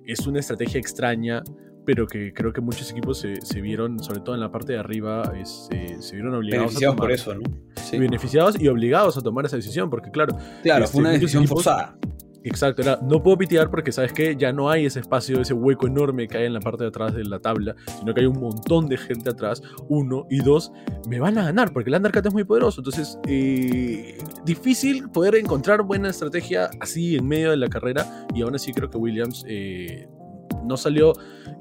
es 0.04 0.26
una 0.26 0.40
estrategia 0.40 0.80
extraña 0.80 1.42
pero 1.86 2.06
que 2.06 2.34
creo 2.34 2.52
que 2.52 2.60
muchos 2.60 2.90
equipos 2.90 3.18
se, 3.18 3.60
vieron, 3.60 4.02
sobre 4.02 4.20
todo 4.20 4.34
en 4.34 4.40
la 4.40 4.50
parte 4.50 4.72
de 4.72 4.78
arriba, 4.80 5.32
este, 5.40 6.02
se 6.02 6.16
vieron 6.16 6.34
obligados 6.34 6.66
beneficiados 6.66 6.96
por 6.96 7.12
eso, 7.12 7.34
¿no? 7.34 7.42
Sí. 7.76 7.98
Beneficiados 7.98 8.60
y 8.60 8.66
obligados 8.66 9.16
a 9.16 9.20
tomar 9.20 9.46
esa 9.46 9.56
decisión, 9.56 9.88
porque 9.88 10.10
claro. 10.10 10.36
Claro, 10.62 10.86
fue 10.88 10.98
este, 10.98 10.98
una 10.98 11.10
decisión 11.10 11.46
forzada. 11.46 11.96
Exacto, 12.42 12.82
era, 12.82 13.00
no 13.02 13.20
puedo 13.20 13.38
pitear 13.38 13.70
porque 13.70 13.90
sabes 13.90 14.12
que 14.12 14.36
ya 14.36 14.52
no 14.52 14.70
hay 14.70 14.86
ese 14.86 15.00
espacio, 15.00 15.40
ese 15.40 15.52
hueco 15.52 15.88
enorme 15.88 16.28
que 16.28 16.38
hay 16.38 16.46
en 16.46 16.54
la 16.54 16.60
parte 16.60 16.84
de 16.84 16.88
atrás 16.88 17.12
de 17.12 17.24
la 17.24 17.40
tabla, 17.40 17.74
sino 17.98 18.14
que 18.14 18.20
hay 18.20 18.26
un 18.26 18.38
montón 18.38 18.88
de 18.88 18.96
gente 18.96 19.30
atrás, 19.30 19.60
uno 19.88 20.26
y 20.30 20.38
dos, 20.38 20.70
me 21.08 21.18
van 21.18 21.38
a 21.38 21.44
ganar 21.44 21.72
porque 21.72 21.90
el 21.90 21.96
undercut 21.96 22.24
es 22.24 22.32
muy 22.32 22.44
poderoso, 22.44 22.80
entonces 22.80 23.18
eh, 23.26 24.16
difícil 24.44 25.08
poder 25.10 25.34
encontrar 25.34 25.82
buena 25.82 26.08
estrategia 26.08 26.70
así 26.78 27.16
en 27.16 27.26
medio 27.26 27.50
de 27.50 27.56
la 27.56 27.68
carrera 27.68 28.26
y 28.32 28.42
aún 28.42 28.54
así 28.54 28.72
creo 28.72 28.88
que 28.88 28.96
Williams 28.96 29.44
eh, 29.48 30.06
no 30.66 30.76
salió 30.76 31.12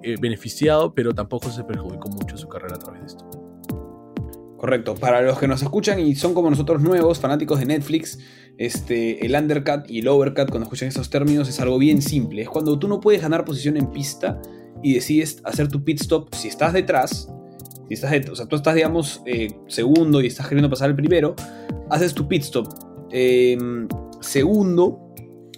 eh, 0.03 0.15
beneficiado, 0.19 0.93
pero 0.93 1.13
tampoco 1.13 1.49
se 1.49 1.63
perjudicó 1.63 2.09
mucho 2.09 2.37
su 2.37 2.47
carrera 2.47 2.75
a 2.75 2.79
través 2.79 3.01
de 3.01 3.07
esto. 3.07 3.45
Correcto. 4.57 4.95
Para 4.95 5.21
los 5.21 5.37
que 5.37 5.47
nos 5.47 5.61
escuchan 5.61 5.99
y 5.99 6.15
son 6.15 6.33
como 6.33 6.49
nosotros 6.49 6.81
nuevos, 6.81 7.19
fanáticos 7.19 7.59
de 7.59 7.65
Netflix, 7.65 8.17
este, 8.57 9.25
el 9.25 9.35
undercut 9.35 9.89
y 9.89 9.99
el 9.99 10.07
overcut, 10.07 10.49
cuando 10.49 10.63
escuchan 10.63 10.87
esos 10.87 11.09
términos, 11.09 11.49
es 11.49 11.59
algo 11.59 11.77
bien 11.77 12.01
simple. 12.01 12.41
Es 12.41 12.49
cuando 12.49 12.79
tú 12.79 12.87
no 12.87 12.99
puedes 12.99 13.21
ganar 13.21 13.45
posición 13.45 13.77
en 13.77 13.91
pista 13.91 14.41
y 14.81 14.93
decides 14.93 15.41
hacer 15.43 15.67
tu 15.67 15.83
pit 15.83 16.01
stop 16.01 16.33
si 16.33 16.47
estás 16.47 16.73
detrás. 16.73 17.29
Si 17.87 17.93
estás 17.93 18.11
o 18.31 18.35
sea, 18.35 18.47
tú 18.47 18.55
estás, 18.55 18.73
digamos, 18.73 19.21
eh, 19.27 19.49
segundo 19.67 20.21
y 20.21 20.27
estás 20.27 20.47
queriendo 20.47 20.69
pasar 20.69 20.89
el 20.89 20.95
primero, 20.95 21.35
haces 21.89 22.13
tu 22.13 22.27
pit 22.27 22.41
stop. 22.41 22.67
Em, 23.11 23.87
segundo, 24.21 25.04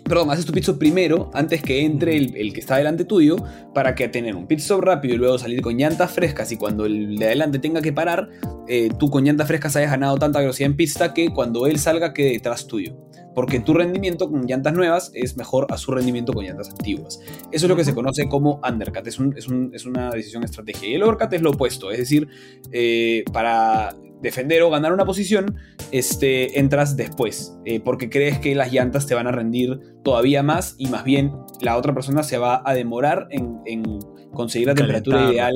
perdón, 0.07 0.31
haces 0.31 0.45
tu 0.45 0.53
pit 0.53 0.63
stop 0.63 0.77
primero 0.77 1.29
antes 1.33 1.61
que 1.61 1.83
entre 1.83 2.17
el, 2.17 2.53
que 2.53 2.59
está 2.59 2.77
delante 2.77 3.05
tuyo 3.05 3.37
para 3.73 3.95
que 3.95 4.07
tener 4.07 4.35
un 4.35 4.47
pit 4.47 4.59
stop 4.59 4.81
rápido 4.81 5.15
y 5.15 5.17
luego 5.17 5.37
salir 5.37 5.61
con 5.61 5.77
llantas 5.77 6.11
frescas 6.11 6.51
y 6.51 6.57
cuando 6.57 6.85
el 6.85 7.17
de 7.17 7.25
adelante 7.25 7.59
tenga 7.59 7.81
que 7.81 7.93
parar, 7.93 8.29
eh, 8.67 8.89
tú 8.97 9.09
con 9.09 9.23
llantas 9.23 9.47
frescas 9.47 9.75
hayas 9.75 9.91
ganado 9.91 10.17
tanta 10.17 10.39
velocidad 10.39 10.69
en 10.69 10.77
pista 10.77 11.13
que 11.13 11.29
cuando 11.29 11.67
él 11.67 11.79
salga 11.79 12.13
quede 12.13 12.31
detrás 12.31 12.67
tuyo. 12.67 12.97
Porque 13.35 13.59
tu 13.59 13.75
rendimiento 13.75 14.31
con 14.31 14.47
llantas 14.47 14.73
nuevas 14.73 15.11
es 15.13 15.37
mejor 15.37 15.67
a 15.69 15.77
su 15.77 15.91
rendimiento 15.91 16.33
con 16.33 16.43
llantas 16.43 16.71
antiguas. 16.71 17.19
Eso 17.51 17.65
es 17.65 17.69
lo 17.69 17.75
que 17.75 17.85
se 17.85 17.93
conoce 17.93 18.27
como 18.27 18.59
undercut, 18.67 19.05
es, 19.05 19.19
es, 19.35 19.85
una 19.85 20.09
decisión 20.09 20.43
estratégica. 20.43 20.87
Y 20.87 20.95
el 20.95 21.03
overcut 21.03 21.33
es 21.33 21.41
lo 21.43 21.51
opuesto, 21.51 21.91
es 21.91 21.99
decir, 21.99 22.27
eh, 22.71 23.23
para 23.31 23.95
defender 24.21 24.61
o 24.63 24.69
ganar 24.69 24.93
una 24.93 25.05
posición, 25.05 25.55
este, 25.91 26.59
entras 26.59 26.97
después, 26.97 27.57
eh, 27.65 27.79
porque 27.79 28.09
crees 28.09 28.39
que 28.39 28.55
las 28.55 28.71
llantas 28.71 29.05
te 29.05 29.15
van 29.15 29.27
a 29.27 29.31
rendir 29.31 29.79
todavía 30.03 30.43
más 30.43 30.75
y 30.77 30.87
más 30.87 31.03
bien 31.03 31.31
la 31.61 31.77
otra 31.77 31.93
persona 31.93 32.23
se 32.23 32.37
va 32.37 32.61
a 32.65 32.73
demorar 32.73 33.27
en, 33.31 33.99
conseguir 34.33 34.67
la 34.67 34.75
temperatura 34.75 35.31
ideal 35.31 35.55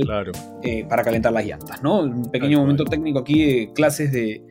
eh, 0.64 0.86
para 0.90 1.04
calentar 1.04 1.32
las 1.34 1.46
llantas, 1.46 1.84
¿no? 1.84 2.02
Un 2.02 2.32
pequeño 2.32 2.60
momento 2.60 2.84
técnico 2.84 3.20
aquí 3.20 3.44
de 3.44 3.74
clases 3.74 4.12
de, 4.12 4.42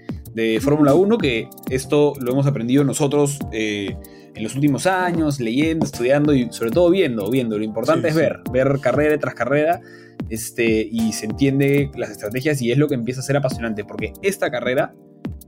Fórmula 0.61 0.95
1, 0.95 1.19
que 1.19 1.49
esto 1.69 2.15
lo 2.21 2.33
hemos 2.33 2.47
aprendido 2.47 2.83
nosotros 2.85 3.39
eh, 3.53 3.95
en 4.35 4.43
los 4.43 4.55
últimos 4.55 4.87
años, 4.87 5.41
leyendo, 5.41 5.85
estudiando 5.85 6.33
y 6.33 6.51
sobre 6.51 6.71
todo 6.71 6.89
viendo, 6.89 7.29
viendo. 7.31 7.59
Lo 7.59 7.65
importante 7.65 8.09
es 8.09 8.15
ver, 8.15 8.41
ver 8.53 8.79
carrera 8.81 9.19
tras 9.19 9.35
carrera 9.35 9.81
este, 10.29 10.89
y 10.91 11.13
se 11.13 11.27
entiende 11.27 11.91
las 11.97 12.11
estrategias 12.11 12.61
y 12.63 12.71
es 12.71 12.79
lo 12.79 12.89
que 12.89 12.95
empieza 12.95 13.21
a 13.21 13.25
ser 13.25 13.37
apasionante, 13.37 13.85
porque 13.85 14.13
esta 14.23 14.51
carrera, 14.51 14.95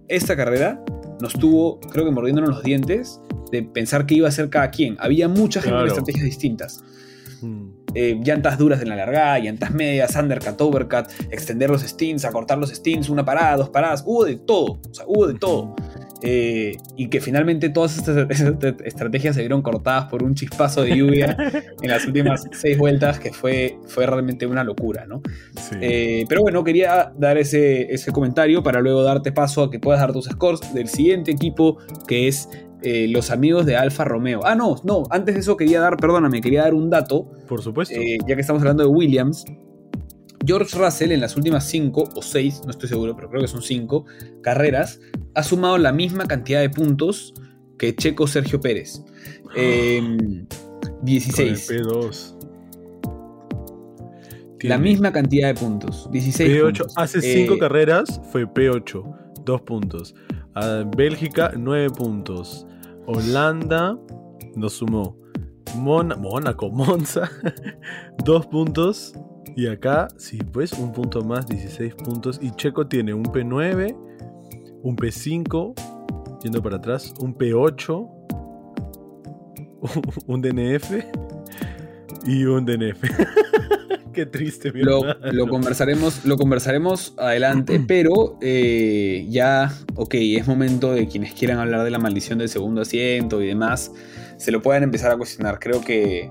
esta 0.09 0.37
carrera 0.37 0.83
nos 1.21 1.35
tuvo, 1.35 1.79
creo 1.81 2.05
que 2.05 2.11
mordiéndonos 2.11 2.51
los 2.51 2.63
dientes, 2.63 3.21
de 3.51 3.63
pensar 3.63 4.07
qué 4.07 4.15
iba 4.15 4.27
a 4.27 4.31
hacer 4.31 4.49
cada 4.51 4.71
quien. 4.71 4.97
Había 4.99 5.29
muchas 5.29 5.65
estrategias 5.65 6.25
distintas. 6.25 6.83
Hmm. 7.43 7.71
Eh, 7.95 8.19
llantas 8.25 8.57
duras 8.57 8.81
en 8.81 8.89
la 8.89 8.97
largada, 8.97 9.39
llantas 9.39 9.73
medias, 9.73 10.17
undercut, 10.17 10.61
overcut, 10.61 11.07
extender 11.31 11.69
los 11.69 11.83
stints, 11.83 12.25
acortar 12.25 12.57
los 12.57 12.71
stints, 12.71 13.09
una 13.09 13.25
parada, 13.25 13.57
dos 13.57 13.69
paradas, 13.69 14.03
hubo 14.07 14.25
de 14.25 14.37
todo, 14.37 14.79
o 14.89 14.95
sea, 14.95 15.05
hubo 15.07 15.27
de 15.27 15.35
todo. 15.35 15.75
Eh, 16.25 16.77
y 16.97 17.09
que 17.09 17.21
finalmente 17.21 17.69
todas 17.69 17.99
estas 17.99 18.31
estrategias 18.85 19.35
se 19.35 19.43
vieron 19.43 19.61
cortadas 19.61 20.05
por 20.05 20.23
un 20.23 20.37
chispazo 20.37 20.83
de 20.83 20.97
lluvia 20.97 21.37
en 21.83 21.91
las 21.91 22.07
últimas 22.07 22.45
seis 22.53 22.79
vueltas, 22.79 23.19
que 23.19 23.33
fue, 23.33 23.77
fue 23.87 24.07
realmente 24.07 24.47
una 24.47 24.63
locura, 24.63 25.05
¿no? 25.05 25.21
Eh, 25.81 26.25
pero 26.29 26.43
bueno, 26.43 26.63
quería 26.63 27.13
dar 27.19 27.39
ese, 27.39 27.93
ese 27.93 28.13
comentario 28.13 28.63
para 28.63 28.81
luego 28.81 29.03
darte 29.03 29.33
paso 29.33 29.65
a 29.65 29.71
que 29.71 29.81
puedas 29.81 30.01
dar 30.01 30.13
tus 30.13 30.27
scores 30.27 30.73
del 30.73 30.89
siguiente 30.89 31.33
equipo, 31.33 31.79
que 32.07 32.29
es 32.29 32.49
eh, 32.83 33.09
los 33.09 33.31
amigos 33.31 33.67
de 33.67 33.77
Alfa 33.77 34.05
Romeo. 34.05 34.41
Ah, 34.45 34.55
no, 34.55 34.77
no, 34.85 35.05
antes 35.11 35.35
de 35.35 35.41
eso 35.41 35.57
quería 35.57 35.81
dar, 35.81 35.97
perdóname, 35.97 36.41
quería 36.41 36.63
dar 36.63 36.75
un 36.75 36.91
dato. 36.91 37.31
Por 37.49 37.63
supuesto. 37.63 37.95
ya 38.27 38.35
que 38.35 38.41
estamos 38.41 38.63
hablando 38.63 38.83
de 38.83 38.89
Williams. 38.89 39.45
George 40.45 40.77
Russell 40.77 41.13
en 41.13 41.21
las 41.21 41.37
últimas 41.37 41.69
cinco 41.69 42.09
o 42.17 42.23
seis, 42.23 42.63
no 42.65 42.73
estoy 42.73 42.89
seguro, 42.89 43.15
pero 43.15 43.29
creo 43.31 43.43
que 43.43 43.49
son 43.49 43.63
cinco 43.63 44.07
carreras, 44.43 44.99
ha 45.35 45.43
sumado 45.45 45.79
la 45.79 45.93
misma 45.93 46.27
cantidad 46.27 46.61
de 46.61 46.69
puntos 46.69 47.33
que 47.79 47.95
Checo 47.95 48.27
Sergio 48.27 48.61
Pérez. 48.61 49.05
16. 51.03 51.71
Em, 51.71 51.79
P2. 51.79 52.43
La 54.63 54.79
misma 54.79 55.13
cantidad 55.13 55.49
de 55.49 55.55
puntos. 55.59 56.09
16 56.13 56.51
P8. 56.51 56.93
Hace 56.97 57.21
5 57.21 57.55
eh, 57.55 57.59
carreras 57.59 58.21
fue 58.31 58.47
P8. 58.47 59.43
2 59.45 59.61
puntos. 59.63 60.15
Bélgica, 60.97 61.53
9 61.57 61.91
puntos. 61.91 62.67
Holanda 63.07 63.99
nos 64.57 64.75
sumó. 64.75 65.17
Mónaco, 65.77 66.71
Monza, 66.73 67.31
2 68.25 68.47
puntos. 68.47 69.15
Y 69.55 69.67
acá, 69.67 70.09
sí, 70.17 70.39
pues 70.39 70.73
un 70.73 70.93
punto 70.93 71.23
más, 71.23 71.47
16 71.47 71.95
puntos. 71.97 72.39
Y 72.43 72.51
Checo 72.53 72.87
tiene 72.87 73.13
un 73.13 73.25
P9 73.25 73.95
un 74.83 74.97
P5, 74.97 75.75
yendo 76.43 76.63
para 76.63 76.77
atrás, 76.77 77.15
un 77.21 77.37
P8, 77.37 78.11
un 80.27 80.43
DNF 80.43 80.91
y 82.27 82.45
un 82.45 82.65
DNF. 82.65 83.03
Qué 84.15 84.27
triste, 84.27 84.73
mi 84.73 84.83
lo, 84.83 85.03
lo, 85.21 85.49
conversaremos, 85.49 86.25
lo 86.25 86.37
conversaremos 86.37 87.15
adelante, 87.19 87.81
pero 87.89 88.39
eh, 88.41 89.27
ya, 89.29 89.73
ok, 89.95 90.15
es 90.15 90.47
momento 90.47 90.93
de 90.93 91.09
quienes 91.09 91.35
quieran 91.35 91.59
hablar 91.59 91.85
de 91.85 91.91
la 91.91 91.99
maldición 91.99 92.39
del 92.39 92.49
segundo 92.49 92.83
asiento 92.83 93.43
y 93.43 93.47
demás, 93.47 93.93
se 94.37 94.51
lo 94.51 94.61
puedan 94.63 94.83
empezar 94.83 95.11
a 95.11 95.17
cuestionar. 95.17 95.59
Creo 95.59 95.81
que, 95.81 96.31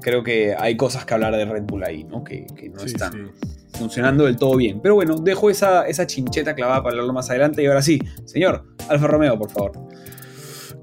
creo 0.00 0.22
que 0.22 0.54
hay 0.58 0.76
cosas 0.76 1.04
que 1.04 1.14
hablar 1.14 1.36
de 1.36 1.44
Red 1.44 1.64
Bull 1.64 1.84
ahí, 1.84 2.04
¿no? 2.04 2.24
Que, 2.24 2.46
no 2.72 2.82
están 2.82 3.32
funcionando 3.72 4.24
del 4.24 4.36
todo 4.36 4.56
bien. 4.56 4.80
Pero 4.80 4.94
bueno, 4.94 5.16
dejo 5.16 5.50
esa, 5.50 5.86
esa 5.86 6.06
chincheta 6.06 6.54
clavada 6.54 6.82
para 6.82 6.94
hablarlo 6.94 7.12
más 7.12 7.30
adelante. 7.30 7.62
Y 7.62 7.66
ahora 7.66 7.82
sí, 7.82 8.00
señor, 8.24 8.64
Alfa 8.88 9.06
Romeo, 9.06 9.38
por 9.38 9.50
favor. 9.50 9.72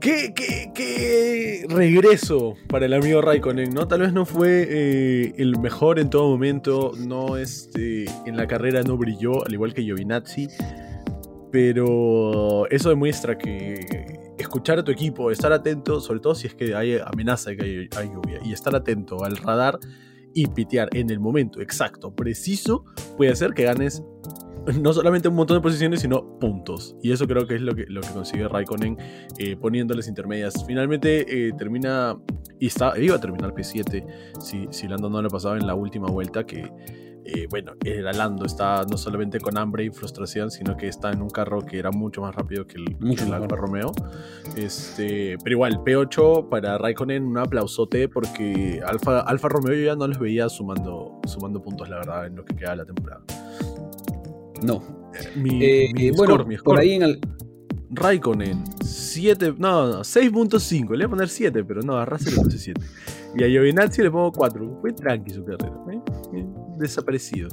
¿Qué, 0.06 0.36
qué, 0.36 1.66
regreso 1.68 2.54
para 2.70 2.86
el 2.86 2.94
amigo 2.94 3.22
Raikkonen, 3.22 3.72
¿no? 3.72 3.88
Tal 3.88 4.02
vez 4.02 4.14
no 4.14 4.24
fue 4.24 4.68
eh, 4.70 5.34
el 5.40 5.58
mejor 5.58 5.98
en 5.98 6.12
todo 6.12 6.30
momento, 6.30 6.92
no 6.96 7.38
este, 7.38 8.06
en 8.28 8.38
la 8.38 8.46
carrera 8.46 8.84
no 8.84 8.98
brilló, 8.98 9.44
al 9.44 9.52
igual 9.52 9.74
que 9.74 9.82
Giovinazzi, 9.82 10.48
pero 11.52 12.70
eso 12.70 12.90
demuestra 12.90 13.36
que 13.36 13.80
escuchar 14.38 14.78
a 14.78 14.84
tu 14.84 14.92
equipo, 14.92 15.32
estar 15.32 15.52
atento, 15.52 16.00
sobre 16.00 16.20
todo 16.20 16.36
si 16.36 16.46
es 16.46 16.54
que 16.54 16.76
hay 16.76 17.00
amenaza 17.04 17.50
de 17.50 17.58
que 17.58 17.90
hay 17.98 18.08
lluvia, 18.08 18.40
y 18.46 18.54
estar 18.54 18.76
atento 18.76 19.24
al 19.24 19.38
radar 19.38 19.80
y 20.36 20.46
pitear 20.46 20.88
en 20.94 21.10
el 21.10 21.20
momento 21.20 21.62
exacto, 21.62 22.14
preciso, 22.14 22.86
puede 23.18 23.32
hacer 23.32 23.56
que 23.56 23.64
ganes 23.64 24.04
no 24.82 24.94
solamente 24.94 25.28
un 25.28 25.36
montón 25.36 25.58
de 25.58 25.62
posiciones, 25.62 26.02
sino 26.02 26.40
puntos. 26.40 26.96
Y 27.02 27.12
eso 27.12 27.28
creo 27.28 27.48
que 27.48 27.56
es 27.56 27.62
lo 27.62 27.76
que, 27.76 27.86
lo 27.88 28.02
que 28.02 28.10
consigue 28.10 28.48
Raikkonen 28.48 28.98
eh, 29.38 29.56
poniéndoles 29.56 30.08
intermedias. 30.08 30.66
Finalmente 30.66 31.48
eh, 31.48 31.54
termina, 31.58 32.18
y 32.60 32.68
está, 32.68 32.98
iba 33.00 33.16
a 33.16 33.20
terminar 33.22 33.54
P7 33.54 34.06
si, 34.40 34.68
si 34.72 34.88
Lando 34.88 35.10
no 35.10 35.22
lo 35.22 35.30
pasaba 35.30 35.58
en 35.58 35.68
la 35.68 35.76
última 35.76 36.08
vuelta, 36.08 36.46
que 36.46 36.72
eh, 37.28 37.48
bueno, 37.50 37.74
el 37.84 38.08
Alando 38.08 38.46
está 38.46 38.84
no 38.84 38.98
solamente 38.98 39.40
con 39.40 39.58
hambre 39.58 39.84
y 39.86 39.90
frustración, 39.90 40.52
sino 40.52 40.78
que 40.78 40.88
está 40.88 41.12
en 41.12 41.24
un 41.24 41.30
carro 41.32 41.66
que 41.66 41.80
era 41.80 41.90
mucho 41.90 42.22
más 42.22 42.36
rápido 42.36 42.68
que 42.68 42.78
el, 42.78 43.34
Alfa 43.34 43.56
Romeo. 43.56 43.92
Este, 44.56 45.36
pero 45.44 45.56
igual, 45.56 45.84
P8 45.84 46.50
para 46.50 46.78
Raikkonen, 46.78 47.24
un 47.24 47.40
aplausote 47.40 48.08
porque 48.10 48.80
Alfa, 48.86 49.22
Alfa 49.22 49.50
Romeo 49.50 49.74
yo 49.74 49.86
ya 49.86 49.96
no 49.96 50.08
les 50.08 50.20
veía 50.20 50.48
sumando, 50.50 51.20
sumando 51.26 51.64
puntos, 51.64 51.90
la 51.90 51.98
verdad, 51.98 52.28
en 52.28 52.36
lo 52.36 52.46
que 52.46 52.56
queda 52.56 52.72
de 52.72 52.78
la 52.78 52.86
temporada. 52.86 53.24
No. 54.66 54.84
Mi, 55.36 55.64
eh, 55.64 56.12
bueno, 56.16 56.46
por 56.64 56.80
ahí 56.80 56.94
en 56.94 57.04
el... 57.04 57.20
Raikkonen, 57.92 58.64
7, 58.84 59.54
no, 59.58 60.02
6.5, 60.02 60.82
le 60.82 60.86
voy 60.88 61.04
a 61.04 61.10
poner 61.10 61.30
7, 61.30 61.64
pero 61.64 61.82
no, 61.82 61.96
a 61.98 62.04
Russell 62.04 62.36
le 62.36 62.42
puse 62.42 62.58
7. 62.58 62.82
Y 63.38 63.44
a 63.44 63.48
Giovinazzi 63.48 64.02
le 64.02 64.12
pongo 64.12 64.32
4, 64.34 64.80
fue 64.82 64.92
tranqui 64.92 65.32
su 65.32 65.46
carrera. 65.46 65.76
¿eh? 65.92 66.46
desaparecido. 66.78 67.50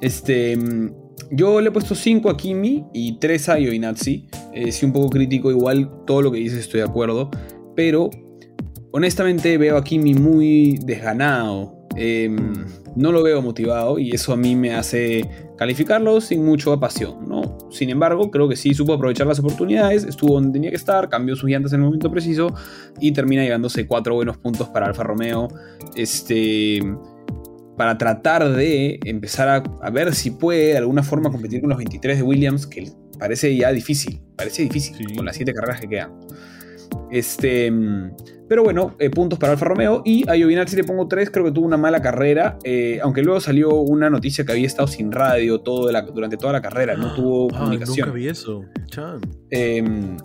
Este, 0.00 0.56
mm, 0.56 0.90
yo 1.32 1.60
le 1.60 1.68
he 1.68 1.72
puesto 1.72 1.94
5 1.94 2.30
a 2.30 2.36
Kimi 2.36 2.84
y 2.92 3.18
3 3.18 3.48
a 3.48 3.58
Yoinazi. 3.58 4.26
Eh, 4.54 4.72
sí, 4.72 4.86
un 4.86 4.92
poco 4.92 5.10
crítico, 5.10 5.50
igual 5.50 5.90
todo 6.06 6.22
lo 6.22 6.32
que 6.32 6.38
dices 6.38 6.60
estoy 6.60 6.80
de 6.80 6.86
acuerdo. 6.86 7.30
Pero 7.76 8.10
honestamente 8.92 9.56
veo 9.58 9.76
a 9.76 9.84
Kimi 9.84 10.14
muy 10.14 10.78
desganado. 10.84 11.76
Em, 11.96 12.64
no 12.96 13.12
lo 13.12 13.22
veo 13.22 13.42
motivado 13.42 13.98
y 13.98 14.12
eso 14.12 14.32
a 14.32 14.36
mí 14.36 14.56
me 14.56 14.74
hace 14.74 15.28
calificarlo 15.60 16.22
sin 16.22 16.42
mucha 16.42 16.74
pasión. 16.78 17.28
¿no? 17.28 17.58
Sin 17.70 17.90
embargo, 17.90 18.30
creo 18.30 18.48
que 18.48 18.56
sí 18.56 18.72
supo 18.72 18.94
aprovechar 18.94 19.26
las 19.26 19.40
oportunidades, 19.40 20.04
estuvo 20.04 20.32
donde 20.32 20.52
tenía 20.52 20.70
que 20.70 20.76
estar, 20.76 21.10
cambió 21.10 21.36
sus 21.36 21.50
llantas 21.50 21.74
en 21.74 21.80
el 21.80 21.84
momento 21.84 22.10
preciso 22.10 22.54
y 22.98 23.12
termina 23.12 23.42
llevándose 23.44 23.86
4 23.86 24.14
buenos 24.14 24.38
puntos 24.38 24.70
para 24.70 24.86
Alfa 24.86 25.02
Romeo. 25.02 25.48
Este 25.94 26.80
para 27.76 27.98
tratar 27.98 28.48
de 28.54 29.00
empezar 29.04 29.62
a, 29.82 29.90
ver 29.90 30.14
si 30.14 30.30
puede 30.30 30.72
de 30.72 30.78
alguna 30.78 31.02
forma 31.02 31.30
competir 31.30 31.60
con 31.60 31.68
los 31.68 31.78
23 31.78 32.18
de 32.18 32.22
Williams, 32.22 32.66
que 32.66 32.90
parece 33.18 33.54
ya 33.54 33.70
difícil, 33.70 34.20
parece 34.36 34.62
difícil 34.62 35.14
con 35.14 35.26
las 35.26 35.36
7 35.36 35.52
carreras 35.52 35.80
que 35.82 35.88
quedan. 35.88 36.12
Este, 37.10 37.70
pero 38.50 38.64
bueno, 38.64 38.96
eh, 38.98 39.10
puntos 39.10 39.38
para 39.38 39.52
Alfa 39.52 39.64
Romeo. 39.64 40.02
Y 40.04 40.28
a 40.28 40.34
Giovinazzi 40.34 40.74
le 40.74 40.82
pongo 40.82 41.06
3, 41.06 41.30
creo 41.30 41.44
que 41.44 41.52
tuvo 41.52 41.64
una 41.66 41.76
mala 41.76 42.02
carrera. 42.02 42.58
Eh, 42.64 42.98
aunque 43.00 43.22
luego 43.22 43.38
salió 43.38 43.70
una 43.76 44.10
noticia 44.10 44.44
que 44.44 44.50
había 44.50 44.66
estado 44.66 44.88
sin 44.88 45.12
radio 45.12 45.60
todo 45.60 45.88
durante 46.12 46.36
toda 46.36 46.54
la 46.54 46.60
carrera, 46.60 46.96
no 46.96 47.14
tuvo 47.14 47.46
ah, 47.54 47.58
comunicación. 47.60 48.08
Nunca 48.08 48.18
vi 48.18 48.26
eso. 48.26 48.64
Em, 49.50 50.16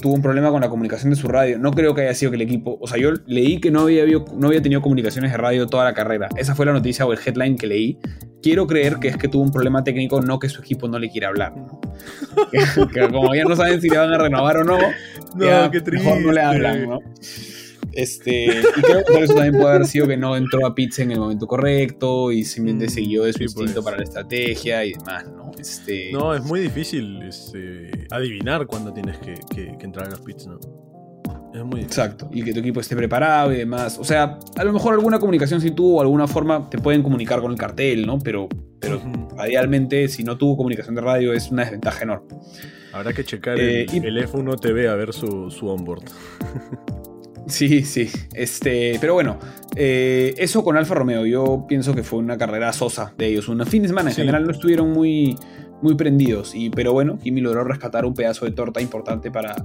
tuvo 0.00 0.14
un 0.14 0.22
problema 0.22 0.50
con 0.50 0.60
la 0.60 0.68
comunicación 0.68 1.10
de 1.10 1.16
su 1.16 1.28
radio. 1.28 1.58
No 1.58 1.72
creo 1.72 1.94
que 1.94 2.02
haya 2.02 2.14
sido 2.14 2.30
que 2.30 2.36
el 2.36 2.42
equipo. 2.42 2.78
O 2.80 2.86
sea, 2.86 2.98
yo 2.98 3.10
leí 3.26 3.60
que 3.60 3.70
no 3.70 3.80
había, 3.82 4.04
no 4.34 4.48
había 4.48 4.62
tenido 4.62 4.80
comunicaciones 4.80 5.32
de 5.32 5.36
radio 5.36 5.66
toda 5.66 5.84
la 5.84 5.94
carrera. 5.94 6.28
Esa 6.36 6.54
fue 6.54 6.66
la 6.66 6.72
noticia 6.72 7.04
o 7.06 7.12
el 7.12 7.18
headline 7.24 7.56
que 7.56 7.66
leí. 7.66 7.98
Quiero 8.42 8.66
creer 8.66 8.96
que 8.96 9.08
es 9.08 9.16
que 9.16 9.28
tuvo 9.28 9.42
un 9.42 9.52
problema 9.52 9.82
técnico, 9.82 10.20
no 10.20 10.38
que 10.38 10.48
su 10.48 10.60
equipo 10.60 10.88
no 10.88 10.98
le 10.98 11.10
quiera 11.10 11.28
hablar. 11.28 11.54
que, 12.92 13.08
como 13.08 13.34
ya 13.34 13.44
no 13.44 13.56
saben 13.56 13.80
si 13.80 13.88
le 13.88 13.98
van 13.98 14.12
a 14.12 14.18
renovar 14.18 14.58
o 14.58 14.64
no, 14.64 14.78
no 15.34 15.70
qué 15.70 15.80
triste. 15.80 16.06
mejor 16.06 16.22
no 16.24 16.32
le 16.32 16.40
hablan, 16.40 16.88
¿no? 16.88 17.00
Este, 17.98 18.44
y 18.76 18.80
creo 18.80 19.04
que 19.04 19.12
por 19.12 19.22
eso 19.24 19.34
también 19.34 19.58
puede 19.58 19.74
haber 19.74 19.86
sido 19.86 20.06
que 20.06 20.16
no 20.16 20.36
entró 20.36 20.64
a 20.64 20.72
Pizza 20.72 21.02
en 21.02 21.10
el 21.10 21.18
momento 21.18 21.48
correcto 21.48 22.30
y 22.30 22.44
simplemente 22.44 22.86
mm, 22.86 22.90
siguió 22.90 23.24
de 23.24 23.32
su 23.32 23.42
instinto 23.42 23.82
para 23.82 23.96
la 23.96 24.04
estrategia 24.04 24.84
y 24.84 24.92
demás, 24.92 25.26
¿no? 25.26 25.50
Este... 25.58 26.12
No, 26.12 26.32
es 26.32 26.44
muy 26.44 26.60
difícil 26.60 27.20
este, 27.22 27.90
adivinar 28.12 28.68
cuándo 28.68 28.92
tienes 28.92 29.18
que, 29.18 29.34
entrar 29.80 30.06
en 30.06 30.12
los 30.12 30.20
pits, 30.20 30.46
¿no? 30.46 30.60
Es 31.52 31.64
muy 31.64 31.80
Exacto, 31.80 32.30
y 32.32 32.44
que 32.44 32.52
tu 32.52 32.60
equipo 32.60 32.78
esté 32.78 32.94
preparado 32.94 33.52
y 33.52 33.56
demás. 33.56 33.98
O 33.98 34.04
sea, 34.04 34.38
a 34.56 34.64
lo 34.64 34.72
mejor 34.72 34.94
alguna 34.94 35.18
comunicación 35.18 35.60
si 35.60 35.72
tuvo, 35.72 36.00
alguna 36.00 36.28
forma 36.28 36.70
te 36.70 36.78
pueden 36.78 37.02
comunicar 37.02 37.40
con 37.40 37.50
el 37.50 37.58
cartel, 37.58 38.06
¿no? 38.06 38.20
Pero, 38.20 38.48
pero 38.78 39.02
radialmente, 39.36 40.06
si 40.06 40.22
no 40.22 40.38
tuvo 40.38 40.56
comunicación 40.56 40.94
de 40.94 41.00
radio, 41.00 41.32
es 41.32 41.50
una 41.50 41.62
desventaja 41.62 42.04
enorme. 42.04 42.28
Habrá 42.92 43.12
que 43.12 43.24
checar 43.24 43.58
el, 43.58 43.88
eh, 43.90 44.26
F1 44.26 44.60
TV 44.60 44.88
a 44.88 44.94
ver 44.94 45.12
su, 45.12 45.50
su 45.50 45.66
onboard. 45.66 46.04
Sí, 47.48 47.82
sí. 47.82 48.08
Este, 48.34 48.98
pero 49.00 49.14
bueno, 49.14 49.38
eh, 49.74 50.34
eso 50.38 50.62
con 50.62 50.76
Alfa 50.76 50.94
Romeo. 50.94 51.26
Yo 51.26 51.66
pienso 51.68 51.94
que 51.94 52.02
fue 52.02 52.18
una 52.18 52.38
carrera 52.38 52.72
sosa 52.72 53.14
de 53.16 53.26
ellos. 53.26 53.48
Un 53.48 53.64
fin 53.66 53.82
de 53.82 53.88
semana 53.88 54.10
en 54.10 54.16
general 54.16 54.44
no 54.44 54.52
estuvieron 54.52 54.92
muy, 54.92 55.36
muy 55.82 55.94
prendidos. 55.94 56.54
Y, 56.54 56.70
pero 56.70 56.92
bueno, 56.92 57.18
Kimi 57.18 57.40
logró 57.40 57.64
rescatar 57.64 58.04
un 58.04 58.14
pedazo 58.14 58.44
de 58.44 58.52
torta 58.52 58.80
importante 58.80 59.30
para, 59.30 59.56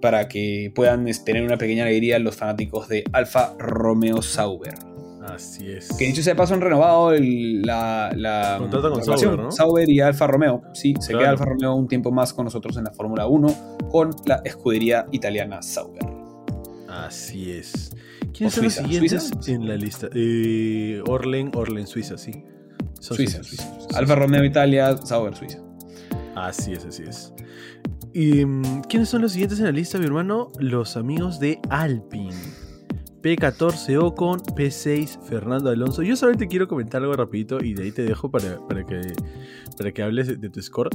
para 0.00 0.28
que 0.28 0.72
puedan 0.74 1.06
tener 1.24 1.44
una 1.44 1.56
pequeña 1.56 1.84
alegría 1.84 2.18
los 2.18 2.36
fanáticos 2.36 2.88
de 2.88 3.04
Alfa 3.12 3.54
Romeo 3.58 4.22
Sauber. 4.22 4.74
Así 5.22 5.70
es. 5.70 5.92
Que 5.96 6.06
dicho 6.06 6.22
sea 6.22 6.34
paso 6.34 6.54
han 6.54 6.60
renovado 6.60 7.12
la, 7.12 8.12
la, 8.14 8.58
con 8.58 9.04
Sauber, 9.04 9.38
¿no? 9.38 9.52
Sauber 9.52 9.88
y 9.88 10.00
Alfa 10.00 10.26
Romeo. 10.26 10.62
Sí, 10.74 10.94
se 11.00 11.12
queda 11.12 11.30
Alfa 11.30 11.44
Romeo 11.44 11.74
un 11.74 11.86
tiempo 11.86 12.10
más 12.10 12.32
con 12.32 12.44
nosotros 12.44 12.76
en 12.76 12.84
la 12.84 12.90
Fórmula 12.90 13.26
1 13.26 13.78
con 13.90 14.10
la 14.26 14.42
escudería 14.44 15.06
italiana 15.12 15.62
Sauber. 15.62 16.11
Así 16.92 17.50
es. 17.50 17.96
¿Quiénes 18.34 18.54
son 18.54 18.64
los 18.64 18.74
siguientes 18.74 19.32
en 19.48 19.66
la 19.66 19.76
lista? 19.76 20.08
Eh, 20.14 21.02
Orlen, 21.06 21.50
Orlen, 21.54 21.86
Suiza, 21.86 22.18
sí. 22.18 22.44
Suiza, 23.00 23.40
Alfa 23.94 24.14
Romeo 24.14 24.44
Italia, 24.44 24.96
Sauber, 24.98 25.34
Suiza. 25.34 25.58
Así 26.34 26.72
es, 26.72 26.84
así 26.84 27.04
es. 27.04 27.32
¿Y 28.12 28.44
mm, 28.44 28.82
quiénes 28.88 29.08
son 29.08 29.22
los 29.22 29.32
siguientes 29.32 29.58
en 29.58 29.64
la 29.64 29.72
lista, 29.72 29.98
mi 29.98 30.04
hermano? 30.04 30.48
Los 30.58 30.98
amigos 30.98 31.40
de 31.40 31.58
Alpine. 31.70 32.34
P14 33.22 33.98
Ocon, 34.02 34.40
P6 34.40 35.22
Fernando 35.22 35.70
Alonso. 35.70 36.02
Yo 36.02 36.14
solamente 36.14 36.46
quiero 36.46 36.68
comentar 36.68 37.00
algo 37.00 37.14
rapidito 37.14 37.64
y 37.64 37.72
de 37.72 37.84
ahí 37.84 37.92
te 37.92 38.02
dejo 38.02 38.30
para, 38.30 38.58
para, 38.68 38.84
que, 38.84 39.00
para 39.78 39.92
que 39.92 40.02
hables 40.02 40.26
de, 40.26 40.36
de 40.36 40.50
tu 40.50 40.60
score. 40.60 40.90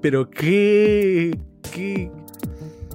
Pero 0.00 0.30
qué, 0.30 1.38
qué, 1.70 2.10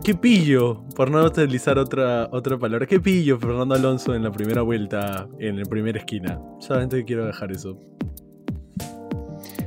qué 0.07 0.15
pillo, 0.15 0.85
por 0.95 1.11
no 1.11 1.21
utilizar 1.21 1.77
otra, 1.77 2.29
otra 2.31 2.57
palabra, 2.57 2.85
qué 2.85 2.97
pillo 2.97 3.37
Fernando 3.37 3.75
Alonso 3.75 4.15
en 4.15 4.23
la 4.23 4.31
primera 4.31 4.61
vuelta, 4.61 5.27
en 5.37 5.59
la 5.59 5.65
primera 5.65 5.99
esquina. 5.99 6.39
Solamente 6.61 7.03
quiero 7.03 7.25
dejar 7.25 7.51
eso. 7.51 7.77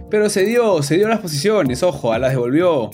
Pero 0.08 0.30
se 0.30 0.46
dio, 0.46 0.82
se 0.82 0.96
dio 0.96 1.08
las 1.08 1.20
posiciones, 1.20 1.82
ojo, 1.82 2.16
las 2.16 2.30
devolvió. 2.32 2.88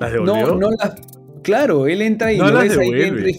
¿Las 0.00 0.12
devolvió? 0.12 0.46
No, 0.46 0.56
no 0.56 0.70
las. 0.70 0.94
Claro, 1.42 1.86
él 1.86 2.00
entra 2.00 2.32
y 2.32 2.38
no 2.38 2.50
las 2.50 2.70
devuelve. 2.70 3.38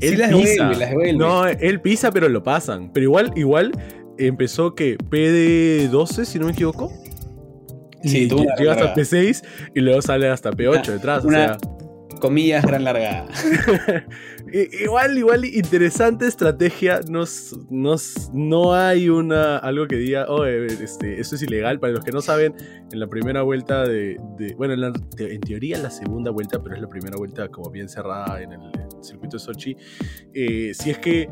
Él 0.00 0.18
las 0.20 0.32
pisa. 0.32 0.52
Devuelve, 0.52 0.76
las 0.76 0.90
devuelve. 0.90 1.12
No, 1.14 1.48
él 1.48 1.80
pisa, 1.80 2.12
pero 2.12 2.28
lo 2.28 2.44
pasan. 2.44 2.92
Pero 2.92 3.02
igual, 3.02 3.32
igual 3.34 3.72
empezó 4.16 4.76
que 4.76 4.96
PD12, 4.96 6.24
si 6.24 6.38
no 6.38 6.46
me 6.46 6.52
equivoco. 6.52 6.92
Sí, 8.04 8.28
y 8.32 8.60
llega 8.60 8.74
hasta 8.74 8.94
P6 8.94 9.42
y 9.74 9.80
luego 9.80 10.00
sale 10.02 10.28
hasta 10.28 10.52
P8 10.52 10.86
detrás. 10.86 11.24
o 11.24 11.30
sea 11.30 11.58
comillas, 12.20 12.64
gran 12.64 12.84
largada. 12.84 13.26
igual, 14.52 15.18
igual, 15.18 15.44
interesante 15.44 16.26
estrategia. 16.26 17.00
no 17.08 18.74
hay 18.74 19.08
una, 19.08 19.58
algo 19.58 19.86
que 19.88 19.96
diga, 19.96 20.26
oh, 20.28 20.44
este, 20.44 21.20
eso 21.20 21.34
es 21.34 21.42
ilegal. 21.42 21.80
Para 21.80 21.92
los 21.92 22.04
que 22.04 22.12
no 22.12 22.20
saben, 22.20 22.54
en 22.92 23.00
la 23.00 23.08
primera 23.08 23.42
vuelta 23.42 23.84
de. 23.84 24.16
bueno, 24.56 24.74
en, 24.74 25.40
teoría 25.40 25.78
la 25.78 25.90
segunda 25.90 26.30
vuelta, 26.30 26.62
pero 26.62 26.76
es 26.76 26.80
la 26.80 26.88
primera 26.88 27.16
vuelta 27.16 27.48
como 27.48 27.70
bien 27.70 27.88
cerrada 27.88 28.40
en 28.40 28.52
el, 28.52 28.60
circuito 29.00 29.38
de 29.38 29.42
Sochi. 29.42 29.76
Eh, 30.34 30.72
si 30.74 30.90
es 30.90 30.98
que 30.98 31.28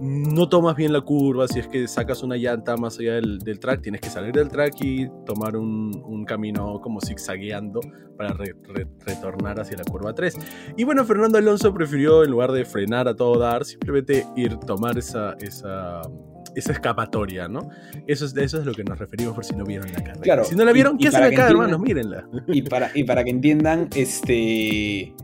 no 0.00 0.48
tomas 0.48 0.76
bien 0.76 0.92
la 0.92 1.00
curva, 1.00 1.48
si 1.48 1.58
es 1.58 1.66
que 1.66 1.88
sacas 1.88 2.22
una 2.22 2.36
llanta 2.36 2.76
más 2.76 2.98
allá 2.98 3.14
del, 3.14 3.58
track, 3.58 3.82
tienes 3.82 4.00
que 4.00 4.08
salir 4.08 4.32
del 4.32 4.48
track 4.48 4.74
y 4.80 5.08
tomar 5.26 5.56
un, 5.56 6.24
camino 6.26 6.80
como 6.82 7.00
zigzagueando 7.00 7.80
para 8.16 8.34
retornar 8.34 9.60
hacia 9.60 9.78
la 9.78 9.84
curva 9.84 10.14
3. 10.14 10.36
Y 10.76 10.84
bueno, 10.84 11.04
Fernando 11.04 11.38
Alonso 11.38 11.72
prefirió, 11.72 12.22
en 12.22 12.30
lugar 12.30 12.52
de 12.52 12.64
frenar 12.64 13.08
a 13.08 13.16
todo 13.16 13.38
dar, 13.38 13.64
simplemente 13.64 14.26
ir, 14.36 14.58
tomar 14.58 14.98
esa, 14.98 15.34
esa, 15.40 16.02
esa 16.54 16.72
escapatoria, 16.72 17.48
¿no? 17.48 17.70
Eso 18.06 18.26
es, 18.26 18.36
eso 18.36 18.58
es 18.58 18.66
lo 18.66 18.74
que 18.74 18.84
nos 18.84 18.98
referimos 18.98 19.34
por 19.34 19.44
si 19.44 19.56
no 19.56 19.64
vieron 19.64 19.90
la 19.92 20.02
carrera. 20.02 20.20
Claro, 20.20 20.44
si 20.44 20.54
no 20.54 20.64
la 20.64 20.72
vieron, 20.72 20.98
¿qué 20.98 21.08
hacen 21.08 21.24
acá, 21.24 21.48
hermanos? 21.48 21.80
Mírenla. 21.80 22.28
Y 22.46 22.62
para, 22.62 22.90
y 22.94 23.04
para 23.04 23.24
que 23.24 23.30
entiendan, 23.30 23.88
este 23.94 25.14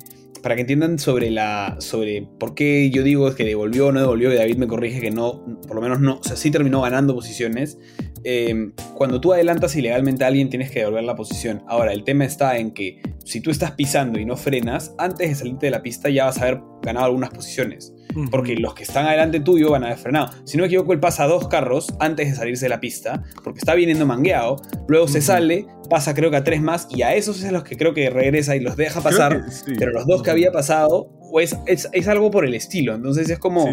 para 0.45 0.57
que 0.57 0.61
entiendan 0.61 0.99
sobre 0.99 1.31
la 1.31 1.77
sobre 1.79 2.29
por 2.39 2.55
qué 2.55 2.91
yo 2.91 3.03
digo 3.03 3.35
que 3.35 3.45
devolvió 3.45 3.87
o 3.87 3.93
no 3.93 4.01
devolvió, 4.01 4.31
y 4.31 4.37
David 4.37 4.59
me 4.59 4.67
corrige 4.67 5.01
que 5.01 5.11
no, 5.11 5.43
por 5.67 5.75
lo 5.75 5.81
menos 5.81 6.01
no, 6.01 6.19
o 6.19 6.23
sea, 6.23 6.37
sí 6.37 6.51
terminó 6.51 6.83
ganando 6.83 7.15
posiciones. 7.15 7.79
Em, 8.25 8.75
cuando 8.95 9.23
tú 9.23 9.33
adelantas 9.33 9.75
ilegalmente 9.75 10.23
a 10.23 10.27
alguien 10.27 10.51
tienes 10.51 10.71
que 10.71 10.81
devolver 10.81 11.05
la 11.05 11.15
posición. 11.15 11.63
Ahora, 11.67 11.95
el 11.95 12.05
tema 12.05 12.27
está 12.27 12.59
en 12.59 12.73
que 12.73 13.01
si 13.25 13.41
tú 13.41 13.51
estás 13.51 13.71
pisando 13.71 14.21
y 14.21 14.27
no 14.27 14.37
frenas, 14.37 14.95
antes 14.99 15.31
de 15.31 15.35
salirte 15.35 15.67
de 15.67 15.71
la 15.71 15.83
pista 15.83 16.11
ya 16.11 16.27
vas 16.27 16.37
a 16.37 16.43
haber 16.43 16.61
ganado 16.83 17.07
algunas 17.07 17.31
posiciones. 17.31 17.95
Porque 18.31 18.57
los 18.57 18.75
que 18.75 18.83
están 18.85 19.07
adelante 19.07 19.41
tuyo 19.41 19.71
van 19.71 19.83
a 19.85 19.87
haber 19.87 19.99
frenado. 19.99 20.31
Si 20.45 20.57
no 20.57 20.63
me 20.63 20.67
equivoco, 20.67 20.93
él 20.93 21.01
pasa 21.01 21.27
dos 21.27 21.49
carros 21.49 21.95
antes 22.01 22.31
de 22.31 22.37
salirse 22.37 22.67
de 22.67 22.69
la 22.71 22.81
pista, 22.81 23.23
porque 23.43 23.59
está 23.59 23.75
viniendo 23.75 24.07
mangueado. 24.07 24.57
Luego 24.89 25.09
se 25.09 25.21
sale, 25.21 25.67
pasa 25.91 26.15
creo 26.15 26.31
que 26.31 26.37
a 26.37 26.45
tres 26.45 26.63
más, 26.63 26.87
y 26.91 27.03
a 27.03 27.15
esos 27.15 27.39
es 27.41 27.47
a 27.47 27.53
los 27.53 27.65
que 27.65 27.77
creo 27.77 27.95
que 27.95 28.11
regresa 28.11 28.57
y 28.57 28.61
los 28.61 28.77
deja 28.77 29.01
pasar. 29.01 29.45
Pero 29.79 29.93
los 29.93 30.07
dos 30.07 30.23
que 30.23 30.31
había 30.31 30.53
pasado, 30.53 31.11
pues 31.35 31.59
es, 31.67 32.07
algo 32.07 32.31
por 32.31 32.45
el 32.45 32.55
estilo. 32.55 32.95
Entonces 32.95 33.29
es 33.29 33.41
como. 33.41 33.69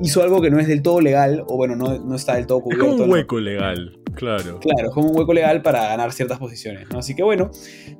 Hizo 0.00 0.22
algo 0.22 0.40
que 0.40 0.48
no 0.48 0.58
es 0.58 0.66
del 0.66 0.80
todo 0.80 1.02
legal, 1.02 1.44
o 1.46 1.56
bueno, 1.58 1.76
no, 1.76 1.98
no 1.98 2.16
está 2.16 2.36
del 2.36 2.46
todo 2.46 2.62
cubierto. 2.62 2.86
Es 2.86 2.92
como 2.92 3.04
un 3.04 3.10
hueco 3.10 3.38
legal. 3.40 4.00
Claro. 4.14 4.58
Claro, 4.58 4.88
es 4.88 4.94
como 4.94 5.10
un 5.10 5.18
hueco 5.18 5.34
legal 5.34 5.60
para 5.60 5.82
ganar 5.82 6.14
ciertas 6.14 6.38
posiciones, 6.38 6.88
¿no? 6.90 7.00
Así 7.00 7.14
que 7.14 7.22
bueno, 7.22 7.50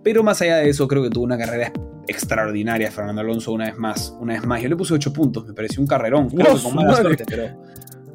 pero 0.03 0.23
más 0.23 0.41
allá 0.41 0.57
de 0.57 0.71
eso, 0.71 0.89
creo 0.89 1.03
que 1.03 1.11
tuvo 1.11 1.25
una 1.25 1.37
carrera 1.37 1.71
extraordinaria 2.07 2.91
Fernando 2.91 3.21
Alonso 3.21 3.53
una 3.53 3.67
vez 3.67 3.77
más, 3.77 4.17
una 4.21 4.33
vez 4.33 4.47
más. 4.47 4.63
Yo 4.63 4.71
le 4.71 4.77
puse 4.77 4.95
8 4.95 5.13
puntos, 5.13 5.47
me 5.47 5.53
pareció 5.53 5.83
un 5.83 5.87
carrerón. 5.87 6.31
con 6.31 6.75
mala 6.75 6.97
suerte, 6.97 7.27
pero 7.29 7.59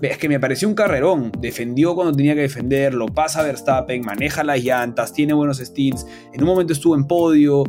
es 0.01 0.17
que 0.17 0.27
me 0.27 0.39
pareció 0.39 0.67
un 0.67 0.73
carrerón. 0.73 1.31
Defendió 1.37 1.93
cuando 1.93 2.13
tenía 2.17 2.33
que 2.33 2.41
defender, 2.41 2.95
lo 2.95 3.05
pasa 3.05 3.41
a 3.41 3.43
Verstappen, 3.43 4.01
maneja 4.01 4.43
las 4.43 4.63
llantas, 4.63 5.13
tiene 5.13 5.33
buenos 5.33 5.59
stints. 5.59 6.07
En 6.33 6.41
un 6.41 6.47
momento 6.47 6.73
estuvo 6.73 6.95
en 6.95 7.05
podio. 7.05 7.63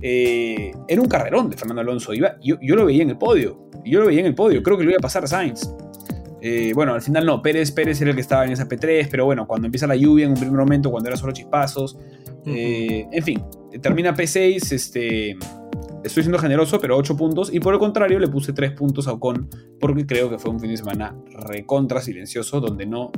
Eh, 0.00 0.72
era 0.88 1.00
un 1.00 1.08
carrerón 1.08 1.50
de 1.50 1.56
Fernando 1.56 1.80
Alonso. 1.80 2.12
Iba, 2.12 2.36
yo, 2.42 2.56
yo, 2.60 2.76
lo 2.76 2.86
veía 2.86 3.02
en 3.02 3.10
el 3.10 3.18
podio. 3.18 3.68
Yo 3.84 4.00
lo 4.00 4.06
veía 4.06 4.20
en 4.20 4.26
el 4.26 4.34
podio. 4.34 4.62
Creo 4.62 4.76
que 4.76 4.84
lo 4.84 4.90
iba 4.90 4.98
a 4.98 5.02
pasar 5.02 5.24
a 5.24 5.26
Sainz. 5.26 5.68
Eh, 6.46 6.72
bueno, 6.74 6.92
al 6.92 7.00
final 7.00 7.24
no, 7.24 7.40
Pérez, 7.40 7.72
Pérez 7.72 8.00
era 8.02 8.10
el 8.10 8.16
que 8.16 8.20
estaba 8.20 8.44
en 8.44 8.52
esa 8.52 8.68
P3, 8.68 9.08
pero 9.10 9.24
bueno, 9.24 9.46
cuando 9.46 9.66
empieza 9.66 9.86
la 9.86 9.96
lluvia 9.96 10.26
en 10.26 10.32
un 10.32 10.36
primer 10.36 10.58
momento, 10.58 10.90
cuando 10.90 11.08
era 11.08 11.16
solo 11.16 11.32
chispazos, 11.32 11.96
eh, 12.44 13.06
en 13.10 13.22
fin, 13.24 13.42
termina 13.80 14.14
P6, 14.14 14.72
este, 14.72 15.38
estoy 16.04 16.22
siendo 16.22 16.38
generoso, 16.38 16.78
pero 16.78 16.98
8 16.98 17.16
puntos. 17.16 17.52
Y 17.52 17.60
por 17.60 17.72
el 17.72 17.80
contrario, 17.80 18.18
le 18.18 18.28
puse 18.28 18.52
3 18.52 18.72
puntos 18.72 19.08
a 19.08 19.12
Ocon 19.12 19.48
porque 19.80 20.04
creo 20.04 20.28
que 20.28 20.38
fue 20.38 20.50
un 20.50 20.60
fin 20.60 20.70
de 20.70 20.76
semana 20.76 21.16
recontra 21.48 22.02
silencioso, 22.02 22.60
donde 22.60 22.84
no 22.84 23.10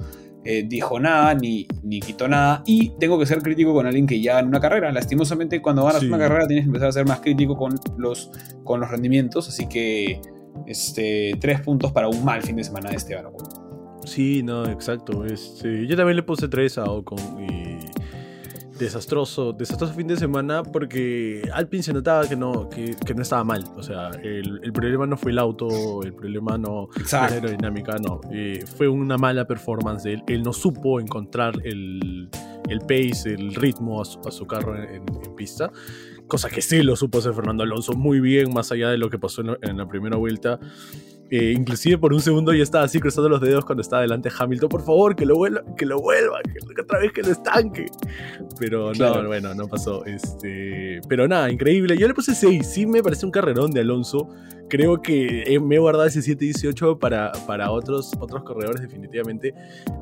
eh, 0.48 0.64
dijo 0.66 1.00
nada 1.00 1.34
ni, 1.34 1.66
ni 1.82 2.00
quitó 2.00 2.28
nada. 2.28 2.62
Y 2.66 2.90
tengo 3.00 3.18
que 3.18 3.26
ser 3.26 3.42
crítico 3.42 3.74
con 3.74 3.84
alguien 3.84 4.06
que 4.06 4.20
ya 4.20 4.38
en 4.38 4.46
una 4.46 4.60
carrera. 4.60 4.92
Lastimosamente, 4.92 5.60
cuando 5.60 5.84
ganas 5.84 6.02
una 6.04 6.18
carrera 6.18 6.46
tienes 6.46 6.64
que 6.64 6.68
empezar 6.68 6.88
a 6.88 6.92
ser 6.92 7.04
más 7.04 7.20
crítico 7.20 7.56
con 7.56 7.74
los, 7.98 8.30
con 8.62 8.78
los 8.78 8.88
rendimientos. 8.88 9.48
Así 9.48 9.68
que 9.68 10.20
este, 10.66 11.36
3 11.40 11.60
puntos 11.62 11.90
para 11.90 12.08
un 12.08 12.24
mal 12.24 12.42
fin 12.42 12.54
de 12.54 12.62
semana 12.62 12.90
de 12.90 12.96
Esteban 12.96 13.26
Ocon. 13.26 13.46
Sí, 14.04 14.42
no, 14.44 14.64
exacto. 14.66 15.24
Este, 15.24 15.84
yo 15.86 15.96
también 15.96 16.16
le 16.16 16.22
puse 16.22 16.46
3 16.46 16.78
a 16.78 16.84
Ocon 16.84 17.18
y 17.42 17.78
desastroso, 18.78 19.52
desastroso 19.52 19.94
fin 19.94 20.06
de 20.06 20.16
semana 20.16 20.62
porque 20.62 21.48
Alpine 21.52 21.82
se 21.82 21.92
notaba 21.92 22.28
que 22.28 22.36
no, 22.36 22.68
que, 22.68 22.96
no 23.14 23.22
estaba 23.22 23.44
mal. 23.44 23.64
O 23.76 23.82
sea, 23.82 24.10
el, 24.22 24.72
problema 24.72 25.06
no 25.06 25.16
fue 25.16 25.32
el 25.32 25.38
auto, 25.38 26.02
el 26.02 26.14
problema 26.14 26.58
no 26.58 26.88
fue 26.92 27.18
la 27.18 27.26
aerodinámica, 27.26 27.96
no. 27.96 28.20
Eh, 28.32 28.64
fue 28.76 28.88
una 28.88 29.16
mala 29.16 29.46
performance 29.46 30.04
de 30.04 30.14
él. 30.14 30.22
Él 30.26 30.42
no 30.42 30.52
supo 30.52 31.00
encontrar 31.00 31.54
el, 31.64 32.28
el 32.68 32.80
pace, 32.80 33.34
el 33.34 33.54
ritmo 33.54 34.00
a 34.00 34.04
su, 34.04 34.46
carro 34.46 34.76
en, 34.76 35.04
pista. 35.36 35.70
cosa 36.26 36.48
que 36.48 36.62
sí 36.62 36.82
lo 36.82 36.96
supo 36.96 37.18
hacer 37.18 37.34
Fernando 37.34 37.62
Alonso 37.62 37.92
muy 37.92 38.20
bien, 38.20 38.52
más 38.52 38.72
allá 38.72 38.90
de 38.90 38.98
lo 38.98 39.10
que 39.10 39.18
pasó 39.18 39.42
en 39.62 39.76
la 39.76 39.86
primera 39.88 40.16
vuelta. 40.16 40.58
Eh, 41.30 41.52
inclusive 41.56 41.98
por 41.98 42.12
un 42.12 42.20
segundo 42.20 42.52
yo 42.52 42.62
estaba 42.62 42.84
así 42.84 43.00
cruzando 43.00 43.28
los 43.28 43.40
dedos 43.40 43.64
cuando 43.64 43.82
estaba 43.82 44.02
delante 44.02 44.30
Hamilton, 44.36 44.68
por 44.68 44.82
favor, 44.82 45.16
que 45.16 45.26
lo 45.26 45.36
vuelva, 45.36 45.62
que 45.76 45.84
lo 45.84 46.00
vuelva, 46.00 46.40
que 46.42 46.80
otra 46.80 47.00
vez 47.00 47.12
que 47.12 47.22
lo 47.22 47.32
estanque. 47.32 47.86
Pero 48.58 48.92
no, 48.94 49.26
bueno, 49.26 49.54
no 49.54 49.66
pasó. 49.66 50.04
Este, 50.04 51.00
pero 51.08 51.26
nada, 51.26 51.50
increíble. 51.50 51.96
Yo 51.98 52.06
le 52.06 52.14
puse 52.14 52.34
6, 52.34 52.66
sí 52.66 52.86
me 52.86 53.02
parece 53.02 53.26
un 53.26 53.32
carrerón 53.32 53.70
de 53.70 53.80
Alonso. 53.80 54.28
Creo 54.68 55.00
que 55.00 55.58
me 55.62 55.76
he 55.76 55.78
guardado 55.78 56.06
ese 56.06 56.20
7-18 56.20 56.98
para, 56.98 57.32
para 57.46 57.70
otros, 57.70 58.12
otros 58.18 58.42
corredores 58.42 58.80
definitivamente. 58.80 59.54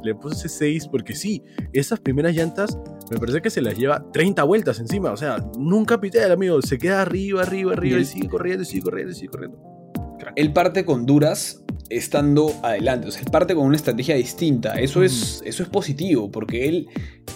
Le 0.02 0.14
puse 0.14 0.48
6 0.48 0.88
porque 0.88 1.14
sí, 1.14 1.42
esas 1.72 2.00
primeras 2.00 2.34
llantas 2.34 2.78
me 3.10 3.18
parece 3.18 3.42
que 3.42 3.50
se 3.50 3.60
las 3.60 3.76
lleva 3.76 4.04
30 4.12 4.42
vueltas 4.44 4.78
encima. 4.80 5.12
O 5.12 5.16
sea, 5.16 5.38
nunca 5.58 6.00
pitea 6.00 6.26
el 6.26 6.32
amigo, 6.32 6.60
se 6.62 6.78
queda 6.78 7.02
arriba, 7.02 7.42
arriba, 7.42 7.72
arriba 7.72 7.98
y 7.98 8.04
sigue 8.04 8.28
corriendo, 8.28 8.64
sigue 8.64 8.82
corriendo, 8.82 9.12
sigue 9.12 9.28
corriendo. 9.28 9.83
Él 10.36 10.52
parte 10.52 10.84
con 10.84 11.06
duras 11.06 11.62
estando 11.90 12.52
adelante, 12.62 13.08
o 13.08 13.10
sea, 13.10 13.22
él 13.22 13.30
parte 13.30 13.54
con 13.54 13.66
una 13.66 13.76
estrategia 13.76 14.16
distinta. 14.16 14.74
Eso, 14.80 15.02
es, 15.02 15.42
eso 15.44 15.62
es 15.62 15.68
positivo, 15.68 16.30
porque 16.30 16.68
él, 16.68 16.88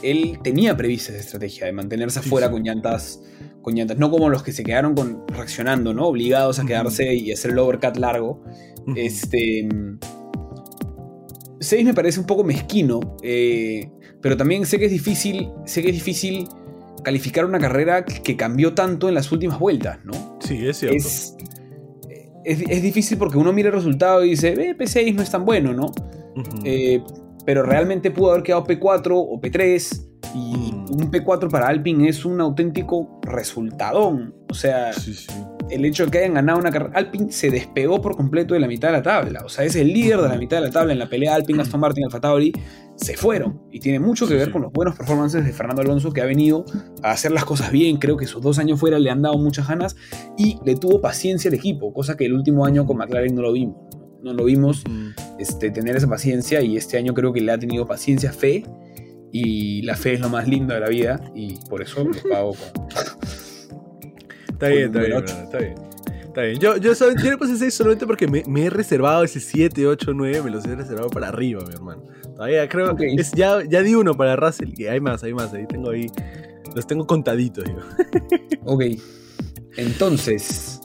él 0.03 0.39
tenía 0.43 0.77
prevista 0.77 1.13
esa 1.13 1.21
estrategia 1.21 1.67
de 1.67 1.73
mantenerse 1.73 2.19
afuera 2.21 2.51
con 2.51 2.63
llantas 2.63 3.21
con 3.63 3.75
llantas, 3.75 3.99
no 3.99 4.11
como 4.11 4.31
los 4.31 4.43
que 4.43 4.53
se 4.53 4.65
quedaron 4.65 4.95
con, 4.95 5.27
reaccionando, 5.29 5.93
¿no? 5.93 6.07
Obligados 6.07 6.59
a 6.59 6.65
quedarse 6.65 7.15
y 7.15 7.33
hacer 7.33 7.51
el 7.51 7.59
overcut 7.59 7.97
largo. 7.97 8.43
Este. 8.97 9.69
6 11.61 11.85
me 11.85 11.93
parece 11.93 12.21
un 12.21 12.27
poco 12.27 12.45
mezquino, 12.45 13.17
eh, 13.23 13.91
pero 14.23 14.37
también 14.37 14.65
sé 14.65 14.79
que 14.79 14.87
es 14.87 14.93
difícil, 14.93 15.51
sé 15.67 15.83
que 15.83 15.89
es 15.89 15.95
difícil 15.95 16.49
calificar 17.03 17.45
una 17.45 17.59
carrera 17.59 18.05
que 18.05 18.37
cambió 18.37 18.75
tanto 18.75 19.09
en 19.09 19.15
las 19.15 19.33
últimas 19.33 19.59
vueltas, 19.59 19.99
¿no? 20.05 20.39
Sí, 20.41 20.67
es 20.67 20.79
cierto 20.79 20.97
es, 20.97 21.37
difícil 22.57 23.19
porque 23.19 23.39
uno 23.39 23.53
mira 23.53 23.69
el 23.69 23.75
resultado 23.75 24.25
y 24.25 24.31
dice, 24.31 24.49
eh, 24.53 24.77
P6 24.77 25.15
no 25.15 25.23
es 25.23 25.31
tan 25.31 25.45
bueno, 25.45 25.73
¿no? 25.73 25.93
Eh, 26.65 27.03
pero 27.45 27.63
realmente 27.63 28.11
pudo 28.11 28.33
haber 28.33 28.43
quedado 28.43 28.65
P4 28.65 29.13
o 29.13 29.41
P3 29.41 30.07
y 30.35 30.73
mm. 30.73 30.87
un 30.91 31.11
P4 31.11 31.51
para 31.51 31.69
Alpine 31.69 32.09
es 32.09 32.25
un 32.25 32.41
auténtico 32.41 33.21
resultadón. 33.23 34.35
O 34.51 34.55
sea, 34.55 34.91
el 35.71 35.85
hecho 35.85 36.05
de 36.05 36.11
que 36.11 36.19
hayan 36.19 36.35
ganado 36.35 36.59
una 36.59 36.71
carrera. 36.71 36.93
Alpine 36.95 37.33
se 37.33 37.51
despegó 37.51 38.01
por 38.01 38.17
completo 38.17 38.55
de 38.55 38.61
la 38.61 38.67
mitad 38.67 38.89
de 38.89 38.93
la 38.93 39.03
tabla. 39.03 39.43
O 39.45 39.49
sea, 39.49 39.65
es 39.65 39.77
el 39.77 39.93
líder 39.93 40.21
de 40.21 40.29
la 40.29 40.37
mitad 40.37 40.59
de 40.59 40.67
la 40.67 40.71
tabla 40.71 40.93
en 40.93 40.99
la 40.99 41.09
pelea 41.09 41.35
Alpine, 41.35 41.63
Aston 41.63 41.81
Martin, 41.81 42.05
Alfa 42.05 42.21
Tauri. 42.21 42.53
Se 42.99 43.17
fueron. 43.17 43.63
Y 43.71 43.81
tiene 43.81 44.01
mucho 44.01 44.27
que 44.27 44.35
ver 44.35 44.51
con 44.51 44.63
los 44.63 44.73
buenos 44.73 44.97
performances 44.97 45.45
de 45.45 45.53
Fernando 45.53 45.83
Alonso, 45.83 46.13
que 46.13 46.21
ha 46.21 46.25
venido 46.25 46.65
a 47.03 47.13
hacer 47.13 47.31
las 47.31 47.45
cosas 47.45 47.71
bien. 47.71 47.97
Creo 47.99 48.17
que 48.17 48.27
sus 48.27 48.43
dos 48.43 48.59
años 48.59 48.81
fuera 48.81 48.99
le 48.99 49.11
han 49.11 49.23
dado 49.23 49.39
muchas 49.39 49.69
ganas. 49.69 49.97
Y 50.37 50.59
le 50.65 50.75
tuvo 50.75 51.01
paciencia 51.01 51.49
al 51.49 51.55
equipo, 51.55 51.93
cosa 51.93 52.17
que 52.17 52.27
el 52.27 52.35
último 52.35 52.67
año 52.67 52.87
con 52.87 52.97
McLaren 52.97 53.35
no 53.35 53.43
lo 53.43 53.53
vimos. 53.53 53.77
No 54.23 54.33
lo 54.33 54.45
vimos 54.45 54.83
este, 55.39 55.71
tener 55.71 55.97
esa 55.97 56.09
paciencia. 56.09 56.61
Y 56.61 56.77
este 56.77 56.99
año 56.99 57.15
creo 57.15 57.33
que 57.33 57.41
le 57.41 57.53
ha 57.53 57.59
tenido 57.59 57.87
paciencia, 57.87 58.33
fe. 58.33 58.65
Y 59.31 59.83
la 59.83 59.97
fe 59.97 60.15
es 60.15 60.21
lo 60.21 60.29
más 60.29 60.49
lindo 60.49 60.75
de 60.75 60.81
la 60.81 60.89
vida. 60.89 61.21
Y 61.35 61.57
por 61.69 61.83
eso 61.83 62.05
lo 62.05 62.13
pago 62.29 62.55
con. 62.75 62.89
Está 64.49 64.69
bien, 64.69 64.87
está 64.87 65.01
bien, 65.01 65.25
está 65.45 65.59
bien. 65.59 65.75
Está 66.21 66.43
bien. 66.43 66.59
Yo, 66.59 66.77
yo, 66.77 66.93
yo, 66.93 67.31
le 67.31 67.39
puse 67.39 67.57
6 67.57 67.73
solamente 67.73 68.07
porque 68.07 68.27
me, 68.27 68.43
me, 68.49 68.65
he 68.65 68.71
reservado 68.71 69.23
ese 69.23 69.39
7, 69.39 69.87
8, 69.87 70.13
9, 70.15 70.43
me 70.43 70.51
los 70.51 70.65
he 70.65 70.75
reservado 70.75 71.09
para 71.11 71.29
arriba, 71.29 71.63
mi 71.65 71.75
hermano. 71.75 72.03
Todavía 72.39 72.69
creo 72.69 72.97
es, 73.01 73.33
ya, 73.33 73.65
ya 73.69 73.83
di 73.83 73.97
uno 73.97 74.15
para 74.15 74.37
Russell, 74.37 74.73
y 74.77 74.87
hay 74.87 75.01
más, 75.01 75.25
hay 75.25 75.35
más, 75.35 75.53
ahí 75.53 75.67
tengo 75.67 75.91
ahí, 75.91 76.07
los 76.73 76.87
tengo 76.87 77.05
contaditos, 77.05 77.65
digo. 77.65 77.81
Ok. 78.65 78.85
Entonces, 79.77 80.81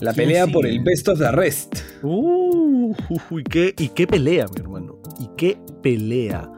la 0.00 0.12
pelea 0.12 0.46
por 0.46 0.66
el 0.66 0.84
Best 0.84 1.08
of 1.08 1.18
the 1.18 1.32
Rest. 1.32 1.76
Uh, 2.02 2.94
y, 3.30 3.42
qué, 3.44 3.74
y 3.78 3.88
qué 3.88 4.06
pelea, 4.06 4.44
mi 4.54 4.60
hermano. 4.60 5.00
Y 5.18 5.30
qué 5.34 5.56
pelea. 5.82 6.52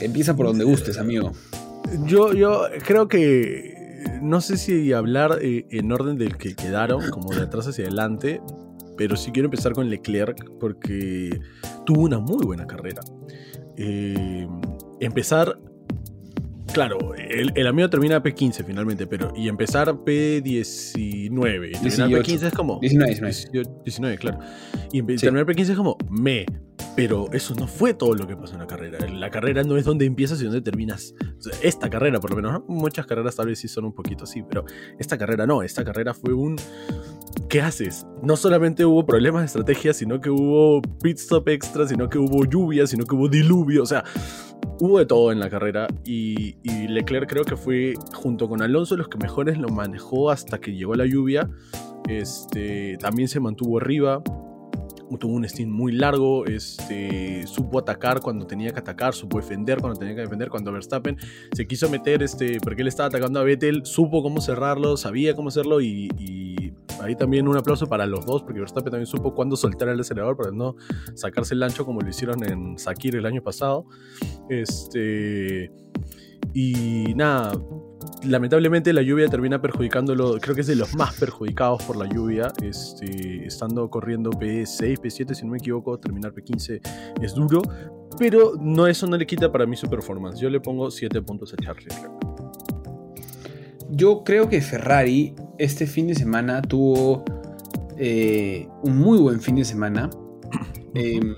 Empieza 0.00 0.34
por 0.34 0.46
donde 0.46 0.64
gustes, 0.64 0.98
amigo. 0.98 1.30
Yo, 2.06 2.32
yo 2.32 2.64
creo 2.84 3.06
que 3.06 3.76
no 4.20 4.40
sé 4.40 4.56
si 4.56 4.92
hablar 4.92 5.38
eh, 5.40 5.66
en 5.70 5.92
orden 5.92 6.18
del 6.18 6.36
que 6.36 6.56
quedaron, 6.56 7.10
como 7.10 7.32
de 7.32 7.42
atrás 7.42 7.68
hacia 7.68 7.84
adelante, 7.84 8.40
pero 8.96 9.16
sí 9.16 9.30
quiero 9.30 9.46
empezar 9.46 9.72
con 9.72 9.88
Leclerc 9.88 10.50
porque 10.58 11.38
tuvo 11.86 12.02
una 12.02 12.18
muy 12.18 12.44
buena 12.44 12.66
carrera. 12.66 13.02
Eh, 13.76 14.46
empezar, 15.00 15.58
claro, 16.72 17.14
el, 17.14 17.66
amigo 17.66 17.88
termina 17.88 18.22
P15 18.22 18.64
finalmente, 18.64 19.06
pero 19.06 19.32
y 19.36 19.48
empezar 19.48 19.88
P19 19.88 20.90
y 21.00 21.28
terminar 21.28 22.22
P15 22.22 22.42
es 22.46 22.52
como 22.54 22.78
19, 22.80 23.14
19. 23.84 24.18
claro. 24.18 24.38
Y 24.92 25.02
terminar 25.02 25.46
P15 25.46 25.70
es 25.70 25.76
como 25.76 25.96
me, 26.10 26.46
pero 26.94 27.30
eso 27.32 27.54
no 27.54 27.66
fue 27.66 27.94
todo 27.94 28.14
lo 28.14 28.26
que 28.26 28.36
pasó 28.36 28.54
en 28.54 28.60
la 28.60 28.66
carrera. 28.66 28.98
La 29.08 29.30
carrera 29.30 29.62
no 29.62 29.76
es 29.76 29.84
donde 29.84 30.04
empiezas 30.04 30.40
y 30.40 30.44
donde 30.44 30.60
terminas. 30.60 31.14
Esta 31.62 31.88
carrera, 31.88 32.20
por 32.20 32.30
lo 32.30 32.36
menos, 32.36 32.62
muchas 32.68 33.06
carreras 33.06 33.36
tal 33.36 33.46
vez 33.46 33.60
sí 33.60 33.68
son 33.68 33.86
un 33.86 33.94
poquito 33.94 34.24
así, 34.24 34.42
pero 34.42 34.64
esta 34.98 35.16
carrera 35.16 35.46
no. 35.46 35.62
Esta 35.62 35.84
carrera 35.84 36.12
fue 36.12 36.34
un. 36.34 36.56
¿Qué 37.48 37.62
haces? 37.62 38.06
No 38.22 38.36
solamente 38.36 38.84
hubo 38.84 39.06
problemas 39.06 39.42
de 39.42 39.46
estrategia, 39.46 39.94
sino 39.94 40.20
que 40.20 40.28
hubo 40.28 40.82
pit 41.02 41.18
stop 41.18 41.48
extra, 41.48 41.86
sino 41.88 42.08
que 42.08 42.18
hubo 42.18 42.44
lluvia, 42.44 42.86
sino 42.86 43.04
que 43.04 43.14
hubo 43.14 43.28
diluvio. 43.28 43.82
O 43.82 43.86
sea, 43.86 44.04
hubo 44.78 44.98
de 44.98 45.06
todo 45.06 45.32
en 45.32 45.40
la 45.40 45.48
carrera. 45.48 45.86
Y, 46.04 46.56
y 46.62 46.88
Leclerc 46.88 47.28
creo 47.28 47.44
que 47.44 47.56
fue, 47.56 47.94
junto 48.12 48.48
con 48.48 48.60
Alonso, 48.60 48.96
los 48.96 49.08
que 49.08 49.16
mejores 49.16 49.56
lo 49.56 49.68
manejó 49.68 50.30
hasta 50.30 50.58
que 50.58 50.74
llegó 50.74 50.94
la 50.94 51.06
lluvia. 51.06 51.48
Este, 52.08 52.98
también 52.98 53.28
se 53.28 53.40
mantuvo 53.40 53.78
arriba 53.78 54.22
tuvo 55.18 55.34
un 55.34 55.48
stint 55.48 55.70
muy 55.70 55.92
largo, 55.92 56.46
este, 56.46 57.46
supo 57.46 57.78
atacar 57.78 58.20
cuando 58.20 58.46
tenía 58.46 58.72
que 58.72 58.80
atacar, 58.80 59.14
supo 59.14 59.38
defender 59.38 59.80
cuando 59.80 59.98
tenía 59.98 60.14
que 60.14 60.22
defender, 60.22 60.48
cuando 60.48 60.72
Verstappen 60.72 61.16
se 61.52 61.66
quiso 61.66 61.88
meter, 61.90 62.22
este, 62.22 62.58
porque 62.60 62.82
él 62.82 62.88
estaba 62.88 63.08
atacando 63.08 63.40
a 63.40 63.44
Vettel, 63.44 63.84
supo 63.84 64.22
cómo 64.22 64.40
cerrarlo, 64.40 64.96
sabía 64.96 65.34
cómo 65.34 65.48
hacerlo 65.48 65.80
y, 65.80 66.08
ahí 67.00 67.16
también 67.16 67.48
un 67.48 67.56
aplauso 67.56 67.88
para 67.88 68.06
los 68.06 68.24
dos, 68.24 68.42
porque 68.42 68.60
Verstappen 68.60 68.90
también 68.90 69.06
supo 69.06 69.34
cuándo 69.34 69.56
soltar 69.56 69.88
el 69.88 69.98
acelerador 69.98 70.36
para 70.36 70.52
no 70.52 70.76
sacarse 71.14 71.54
el 71.54 71.62
ancho 71.62 71.84
como 71.84 72.00
lo 72.00 72.08
hicieron 72.08 72.44
en 72.44 72.78
Sakir 72.78 73.16
el 73.16 73.26
año 73.26 73.42
pasado. 73.42 73.86
Este, 74.48 75.72
y 76.54 77.14
nada, 77.14 77.52
lamentablemente 78.24 78.92
la 78.92 79.02
lluvia 79.02 79.28
termina 79.28 79.60
perjudicándolo, 79.60 80.38
creo 80.40 80.54
que 80.54 80.60
es 80.62 80.66
de 80.66 80.76
los 80.76 80.94
más 80.94 81.14
perjudicados 81.14 81.82
por 81.82 81.96
la 81.96 82.06
lluvia, 82.06 82.52
este, 82.62 83.46
estando 83.46 83.88
corriendo 83.90 84.30
P6, 84.30 85.00
P7 85.00 85.34
si 85.34 85.44
no 85.44 85.52
me 85.52 85.58
equivoco, 85.58 85.98
terminar 85.98 86.32
P15 86.32 86.80
es 87.22 87.34
duro, 87.34 87.62
pero 88.18 88.54
no 88.60 88.86
eso 88.86 89.06
no 89.06 89.16
le 89.16 89.26
quita 89.26 89.50
para 89.50 89.66
mí 89.66 89.76
su 89.76 89.88
performance, 89.88 90.40
yo 90.40 90.50
le 90.50 90.60
pongo 90.60 90.90
7 90.90 91.22
puntos 91.22 91.52
a 91.54 91.56
Charlie 91.56 91.88
Yo 93.90 94.22
creo 94.24 94.48
que 94.48 94.60
Ferrari 94.60 95.34
este 95.58 95.86
fin 95.86 96.06
de 96.06 96.14
semana 96.14 96.62
tuvo 96.62 97.24
eh, 97.98 98.68
un 98.82 98.98
muy 98.98 99.18
buen 99.18 99.40
fin 99.40 99.56
de 99.56 99.64
semana 99.64 100.10
em, 100.94 101.34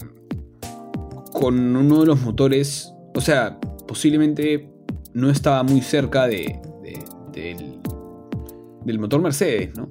con 1.33 1.77
uno 1.77 2.01
de 2.01 2.07
los 2.07 2.21
motores, 2.21 2.93
o 3.15 3.21
sea, 3.21 3.59
posiblemente 3.87 4.74
no 5.15 5.31
estaba 5.31 5.63
muy 5.63 5.81
cerca 5.81 6.27
de, 6.27 6.61
del, 7.33 8.99
motor 8.99 9.23
Mercedes, 9.23 9.71
¿no? 9.77 9.91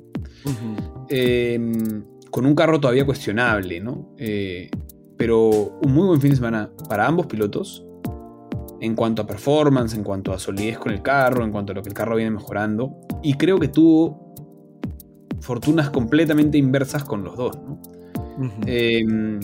Em, 1.09 2.03
con 2.29 2.45
un 2.45 2.55
carro 2.55 2.79
todavía 2.79 3.05
cuestionable, 3.05 3.79
¿no? 3.79 4.13
Eh, 4.17 4.69
pero 5.17 5.79
un 5.81 5.93
muy 5.93 6.07
buen 6.07 6.21
fin 6.21 6.31
de 6.31 6.35
semana 6.35 6.71
para 6.89 7.07
ambos 7.07 7.27
pilotos, 7.27 7.85
en 8.81 8.95
cuanto 8.95 9.21
a 9.21 9.25
performance, 9.27 9.93
en 9.95 10.03
cuanto 10.03 10.33
a 10.33 10.39
solidez 10.39 10.77
con 10.77 10.91
el 10.91 11.01
carro, 11.01 11.45
en 11.45 11.51
cuanto 11.51 11.71
a 11.71 11.75
lo 11.75 11.81
que 11.81 11.89
el 11.89 11.95
carro 11.95 12.17
viene 12.17 12.31
mejorando. 12.31 12.93
Y 13.21 13.35
creo 13.35 13.57
que 13.59 13.69
tuvo 13.69 14.33
fortunas 15.39 15.89
completamente 15.89 16.57
inversas 16.57 17.03
con 17.03 17.23
los 17.23 17.37
dos, 17.37 17.57
¿no? 17.57 17.81
Em, 18.65 19.39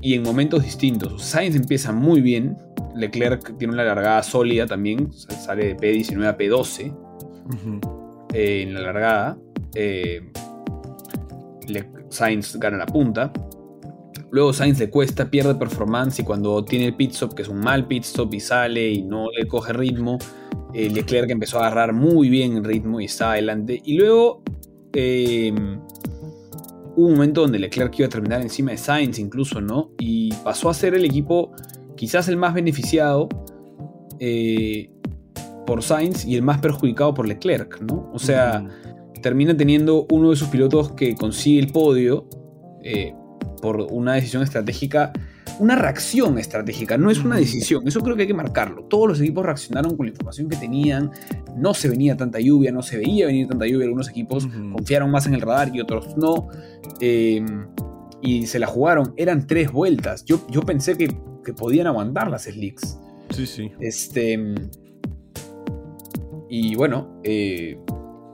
y 0.00 0.14
en 0.14 0.22
momentos 0.22 0.62
distintos. 0.62 1.22
Sainz 1.22 1.56
empieza 1.56 1.92
muy 1.92 2.20
bien, 2.20 2.56
Leclerc 2.94 3.56
tiene 3.58 3.74
una 3.74 3.84
largada 3.84 4.22
sólida 4.22 4.66
también, 4.66 5.12
sale 5.12 5.74
de 5.74 5.76
P19 5.76 6.26
a 6.26 6.36
P12 6.36 6.94
eh, 8.32 8.62
en 8.62 8.74
la 8.74 8.80
largada. 8.80 9.38
Eh, 9.74 10.32
Sainz 12.08 12.56
gana 12.56 12.78
la 12.78 12.86
punta. 12.86 13.32
Luego 14.30 14.52
Sainz 14.52 14.78
le 14.78 14.90
cuesta, 14.90 15.30
pierde 15.30 15.54
performance 15.56 16.20
y 16.20 16.24
cuando 16.24 16.64
tiene 16.64 16.86
el 16.86 16.96
pit 16.96 17.12
stop, 17.12 17.34
que 17.34 17.42
es 17.42 17.48
un 17.48 17.58
mal 17.58 17.86
pit 17.86 18.04
stop 18.04 18.32
y 18.34 18.40
sale 18.40 18.90
y 18.90 19.02
no 19.02 19.26
le 19.36 19.46
coge 19.46 19.72
ritmo, 19.72 20.18
eh, 20.72 20.88
Leclerc 20.88 21.30
empezó 21.30 21.58
a 21.58 21.66
agarrar 21.66 21.92
muy 21.92 22.28
bien 22.28 22.56
el 22.56 22.64
ritmo 22.64 23.00
y 23.00 23.06
está 23.06 23.32
adelante. 23.32 23.80
Y 23.84 23.96
luego 23.98 24.42
hubo 26.96 27.06
un 27.06 27.12
momento 27.12 27.42
donde 27.42 27.58
Leclerc 27.58 27.98
iba 27.98 28.06
a 28.06 28.10
terminar 28.10 28.40
encima 28.40 28.72
de 28.72 28.76
Sainz 28.76 29.18
incluso, 29.18 29.60
¿no? 29.60 29.92
Y 29.98 30.32
pasó 30.44 30.68
a 30.68 30.74
ser 30.74 30.94
el 30.94 31.04
equipo 31.04 31.52
quizás 32.00 32.28
el 32.28 32.38
más 32.38 32.54
beneficiado, 32.54 33.28
eh, 34.20 34.90
por 35.66 35.82
Sainz 35.82 36.24
y 36.24 36.34
el 36.34 36.40
más 36.40 36.58
perjudicado 36.58 37.12
por 37.12 37.28
Leclerc, 37.28 37.78
¿no? 37.82 38.10
O 38.14 38.18
sea, 38.18 38.66
termina 39.20 39.54
teniendo 39.54 40.06
uno 40.10 40.30
de 40.30 40.36
sus 40.36 40.48
pilotos 40.48 40.92
que 40.92 41.14
consigue 41.14 41.60
el 41.60 41.70
podio 41.70 42.26
eh, 42.82 43.12
por 43.60 43.82
una 43.90 44.14
decisión 44.14 44.42
estratégica, 44.42 45.12
una 45.58 45.76
reacción 45.76 46.38
estratégica, 46.38 46.96
no 46.96 47.10
es 47.10 47.18
una 47.18 47.36
decisión, 47.36 47.86
eso 47.86 48.00
creo 48.00 48.16
que 48.16 48.22
hay 48.22 48.28
que 48.28 48.32
marcarlo. 48.32 48.84
Todos 48.84 49.06
los 49.06 49.20
equipos 49.20 49.44
reaccionaron 49.44 49.94
con 49.94 50.06
la 50.06 50.12
información 50.12 50.48
que 50.48 50.56
tenían, 50.56 51.10
no 51.54 51.74
se 51.74 51.90
venía 51.90 52.16
tanta 52.16 52.40
lluvia, 52.40 52.72
no 52.72 52.82
se 52.82 52.96
veía 52.96 53.26
venir 53.26 53.46
tanta 53.46 53.66
lluvia, 53.66 53.84
algunos 53.84 54.08
equipos 54.08 54.48
confiaron 54.72 55.10
más 55.10 55.26
en 55.26 55.34
el 55.34 55.42
radar 55.42 55.70
y 55.76 55.82
otros 55.82 56.16
no, 56.16 56.48
em, 57.02 57.66
y 58.22 58.46
se 58.46 58.58
la 58.58 58.66
jugaron, 58.66 59.12
eran 59.18 59.46
tres 59.46 59.70
vueltas, 59.70 60.24
yo, 60.24 60.46
yo 60.48 60.62
pensé 60.62 60.96
que, 60.96 61.14
que 61.44 61.52
podían 61.52 61.86
aguantar 61.86 62.30
las 62.30 62.44
slicks. 62.44 62.98
Sí, 63.30 63.46
sí. 63.46 63.70
Este, 63.80 64.38
y 66.48 66.74
bueno, 66.74 67.20
eh, 67.22 67.78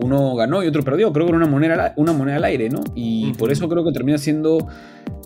uno 0.00 0.34
ganó 0.34 0.62
y 0.64 0.66
otro 0.66 0.82
perdió. 0.82 1.12
Creo 1.12 1.26
que 1.26 1.30
era 1.30 1.38
una 1.38 1.46
moneda, 1.46 1.94
una 1.96 2.12
moneda 2.12 2.36
al 2.36 2.44
aire, 2.44 2.70
¿no? 2.70 2.80
Y 2.94 3.32
por 3.34 3.52
eso 3.52 3.68
creo 3.68 3.84
que 3.84 3.92
termina 3.92 4.18
siendo 4.18 4.58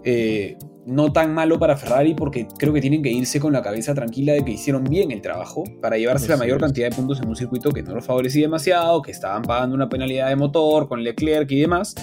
eh, 0.05 0.57
no 0.87 1.13
tan 1.13 1.33
malo 1.35 1.59
para 1.59 1.77
Ferrari, 1.77 2.15
porque 2.15 2.49
creo 2.59 2.73
que 2.73 2.81
tienen 2.81 3.03
que 3.03 3.11
irse 3.11 3.39
con 3.39 3.53
la 3.53 3.63
cabeza 3.63 3.95
tranquila 3.95 4.33
de 4.33 4.45
que 4.45 4.53
hicieron 4.53 4.85
bien 4.85 5.11
el 5.11 5.21
trabajo 5.21 5.63
para 5.81 5.99
llevarse 5.99 6.29
la 6.29 6.37
mayor 6.37 6.59
cantidad 6.59 6.89
de 6.89 6.97
puntos 6.97 7.21
en 7.21 7.29
un 7.29 7.37
circuito 7.37 7.71
que 7.71 7.83
no 7.83 7.95
lo 7.95 8.03
favorecía 8.03 8.43
demasiado, 8.43 9.03
que 9.03 9.11
estaban 9.13 9.43
pagando 9.43 9.75
una 9.77 9.89
penalidad 9.89 10.29
de 10.29 10.37
motor 10.37 10.89
con 10.89 11.03
Leclerc 11.03 11.51
y 11.53 11.61
demás, 11.61 11.95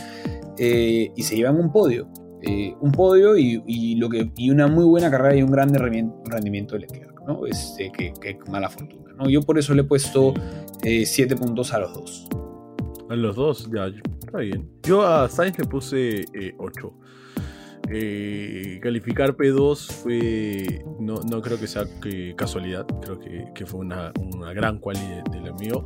eh, 0.57 1.11
y 1.15 1.23
se 1.23 1.35
llevan 1.35 1.57
un 1.59 1.71
podio. 1.71 2.07
Eh, 2.47 2.75
un 2.79 2.91
podio 2.91 3.35
y, 3.37 3.95
lo 3.95 4.09
que, 4.09 4.31
y 4.37 4.49
una 4.49 4.67
muy 4.67 4.85
buena 4.85 5.11
carrera 5.11 5.35
y 5.35 5.43
un 5.43 5.51
gran 5.51 5.73
rendimiento 5.73 6.75
de 6.75 6.81
Leclerc, 6.81 7.21
¿no? 7.27 7.45
Este, 7.45 7.91
que, 7.91 8.39
mala 8.49 8.69
fortuna, 8.69 9.13
¿no? 9.17 9.29
Yo 9.29 9.41
por 9.41 9.59
eso 9.59 9.73
le 9.73 9.81
he 9.81 9.85
puesto 9.85 10.33
7 10.81 11.35
puntos 11.35 11.73
a 11.73 11.79
los 11.79 11.93
dos. 11.93 12.27
A 13.09 13.15
los 13.15 13.35
dos, 13.35 13.69
ya, 13.73 13.87
está 13.87 14.37
bien. 14.37 14.69
Yo 14.83 15.05
a 15.05 15.27
Sainz 15.27 15.57
le 15.59 15.65
puse 15.65 16.25
8. 16.57 16.93
Eh, 17.89 18.75
eh, 18.75 18.79
calificar 18.81 19.35
P2 19.35 19.91
fue. 19.91 20.85
No, 20.99 21.21
no 21.29 21.41
creo 21.41 21.59
que 21.59 21.67
sea 21.67 21.85
casualidad. 22.35 22.85
Creo 23.01 23.19
que, 23.19 23.65
fue 23.65 23.79
una, 23.79 24.11
gran 24.53 24.79
cualidad 24.79 25.23
de, 25.31 25.41
lo 25.41 25.55
mío. 25.55 25.85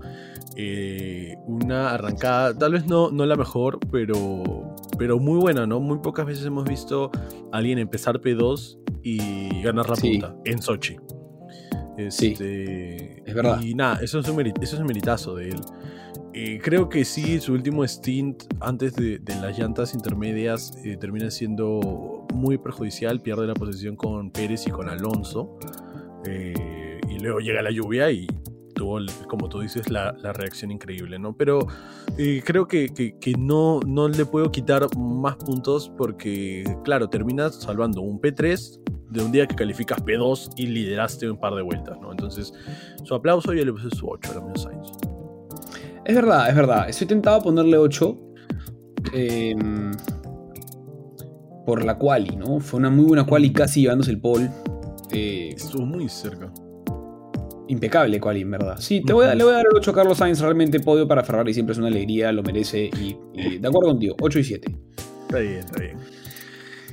Eh, 0.56 1.36
una 1.46 1.92
arrancada, 1.92 2.58
tal 2.58 2.74
vez 2.74 2.86
no, 2.86 3.12
no 3.12 3.26
la 3.26 3.36
mejor, 3.36 3.80
pero, 3.92 4.76
pero 4.98 5.20
muy 5.20 5.40
buena, 5.40 5.66
¿no? 5.66 5.80
Muy 5.80 6.00
pocas 6.00 6.26
veces 6.26 6.46
hemos 6.46 6.66
visto 6.66 7.12
a 7.52 7.58
alguien 7.58 7.80
empezar 7.80 8.20
P2 8.20 8.80
y 9.04 9.62
ganar 9.62 9.90
la 9.90 9.96
punta 9.96 10.36
en 10.46 10.62
Sochi. 10.62 10.98
sí, 12.10 12.28
este, 12.28 13.30
es 13.30 13.34
verdad. 13.34 13.62
Y 13.62 13.74
nada, 13.74 14.00
eso 14.02 14.20
es 14.20 14.28
un, 14.28 14.40
eso 14.42 14.76
es 14.76 14.80
un 14.80 14.86
meritazo 14.86 15.36
de 15.36 15.50
él. 15.50 15.62
Eh, 16.34 16.60
creo 16.64 16.88
que 16.88 17.04
sí, 17.04 17.42
su 17.42 17.54
último 17.54 17.86
stint 17.86 18.44
antes 18.62 18.96
de, 18.96 19.20
las 19.42 19.58
llantas 19.58 19.94
intermedias 19.94 20.78
eh, 20.86 20.96
termina 20.98 21.30
siendo 21.30 22.26
muy 22.34 22.58
perjudicial, 22.58 23.22
pierde 23.22 23.48
la 23.48 23.54
posición 23.54 23.98
con 23.98 24.32
Pérez 24.32 24.66
y 24.66 24.72
con 24.72 24.88
Alonso. 24.88 25.58
Eh, 26.26 27.02
y 27.10 27.20
luego 27.20 27.40
llega 27.40 27.62
la 27.62 27.72
lluvia 27.72 28.10
y 28.12 28.28
tuvo, 28.82 29.00
como 29.28 29.48
tú 29.48 29.60
dices, 29.60 29.90
la, 29.90 30.12
reacción 30.34 30.72
increíble, 30.72 31.20
¿no? 31.20 31.36
Pero 31.36 31.68
creo 32.46 32.68
que, 32.68 32.88
que, 32.90 33.34
no, 33.38 33.80
no 33.86 34.08
le 34.08 34.26
puedo 34.26 34.52
quitar 34.52 34.88
más 34.98 35.36
puntos 35.36 35.92
porque, 35.98 36.64
claro, 36.84 37.10
terminas 37.10 37.56
salvando 37.56 38.02
un 38.02 38.20
P3 38.20 38.80
de 39.12 39.24
un 39.24 39.32
día 39.32 39.46
que 39.46 39.56
calificas 39.56 40.04
P2 40.04 40.54
y 40.56 40.68
lideraste 40.68 41.30
un 41.30 41.38
par 41.38 41.54
de 41.54 41.62
vueltas, 41.62 42.00
¿no? 42.02 42.12
Entonces, 42.12 42.54
su 43.04 43.14
aplauso 43.14 43.54
y 43.54 43.64
le 43.64 43.72
puse 43.72 43.90
su 43.96 44.08
8 44.08 44.32
a 44.32 44.36
la 44.36 44.56
Sainz. 44.56 44.92
Es 46.06 46.16
verdad, 46.16 46.50
es 46.50 46.56
verdad. 46.56 46.90
Estoy 46.90 47.08
tentado 47.08 47.38
a 47.38 47.42
ponerle 47.42 47.78
8. 47.78 48.18
Em, 49.14 49.92
por 51.66 51.84
la 51.84 51.98
quali, 51.98 52.36
¿no? 52.36 52.60
Fue 52.60 52.80
una 52.80 52.90
muy 52.90 53.06
buena 53.06 53.26
quali 53.26 53.54
casi 53.54 53.82
llevándose 53.82 54.12
el 54.12 54.20
pole. 54.20 54.50
Eh, 55.12 55.54
Estuvo 55.56 55.86
muy 55.86 56.10
cerca. 56.10 56.52
Impecable 57.72 58.20
quali, 58.20 58.42
en 58.42 58.52
verdad. 58.52 58.76
Sí, 58.80 59.02
te 59.02 59.14
voy 59.14 59.26
a, 59.26 59.34
le 59.34 59.46
voy 59.46 59.54
a 59.54 59.58
dar 59.58 59.66
el 59.72 59.78
8 59.78 59.92
a 59.92 59.94
Carlos 59.94 60.18
Sainz. 60.18 60.42
Realmente 60.42 60.82
podio 60.82 61.08
para 61.08 61.24
Ferrari 61.24 61.54
siempre 61.54 61.72
es 61.72 61.80
una 61.80 61.88
alegría, 61.88 62.32
lo 62.34 62.44
merece. 62.44 62.90
Y, 63.00 63.16
de 63.60 63.66
acuerdo 63.66 63.92
contigo, 63.92 64.16
8 64.20 64.40
y 64.40 64.44
7. 64.44 64.76
Está 65.22 65.40
bien, 65.40 65.54
está 65.60 65.80
bien. 65.80 65.98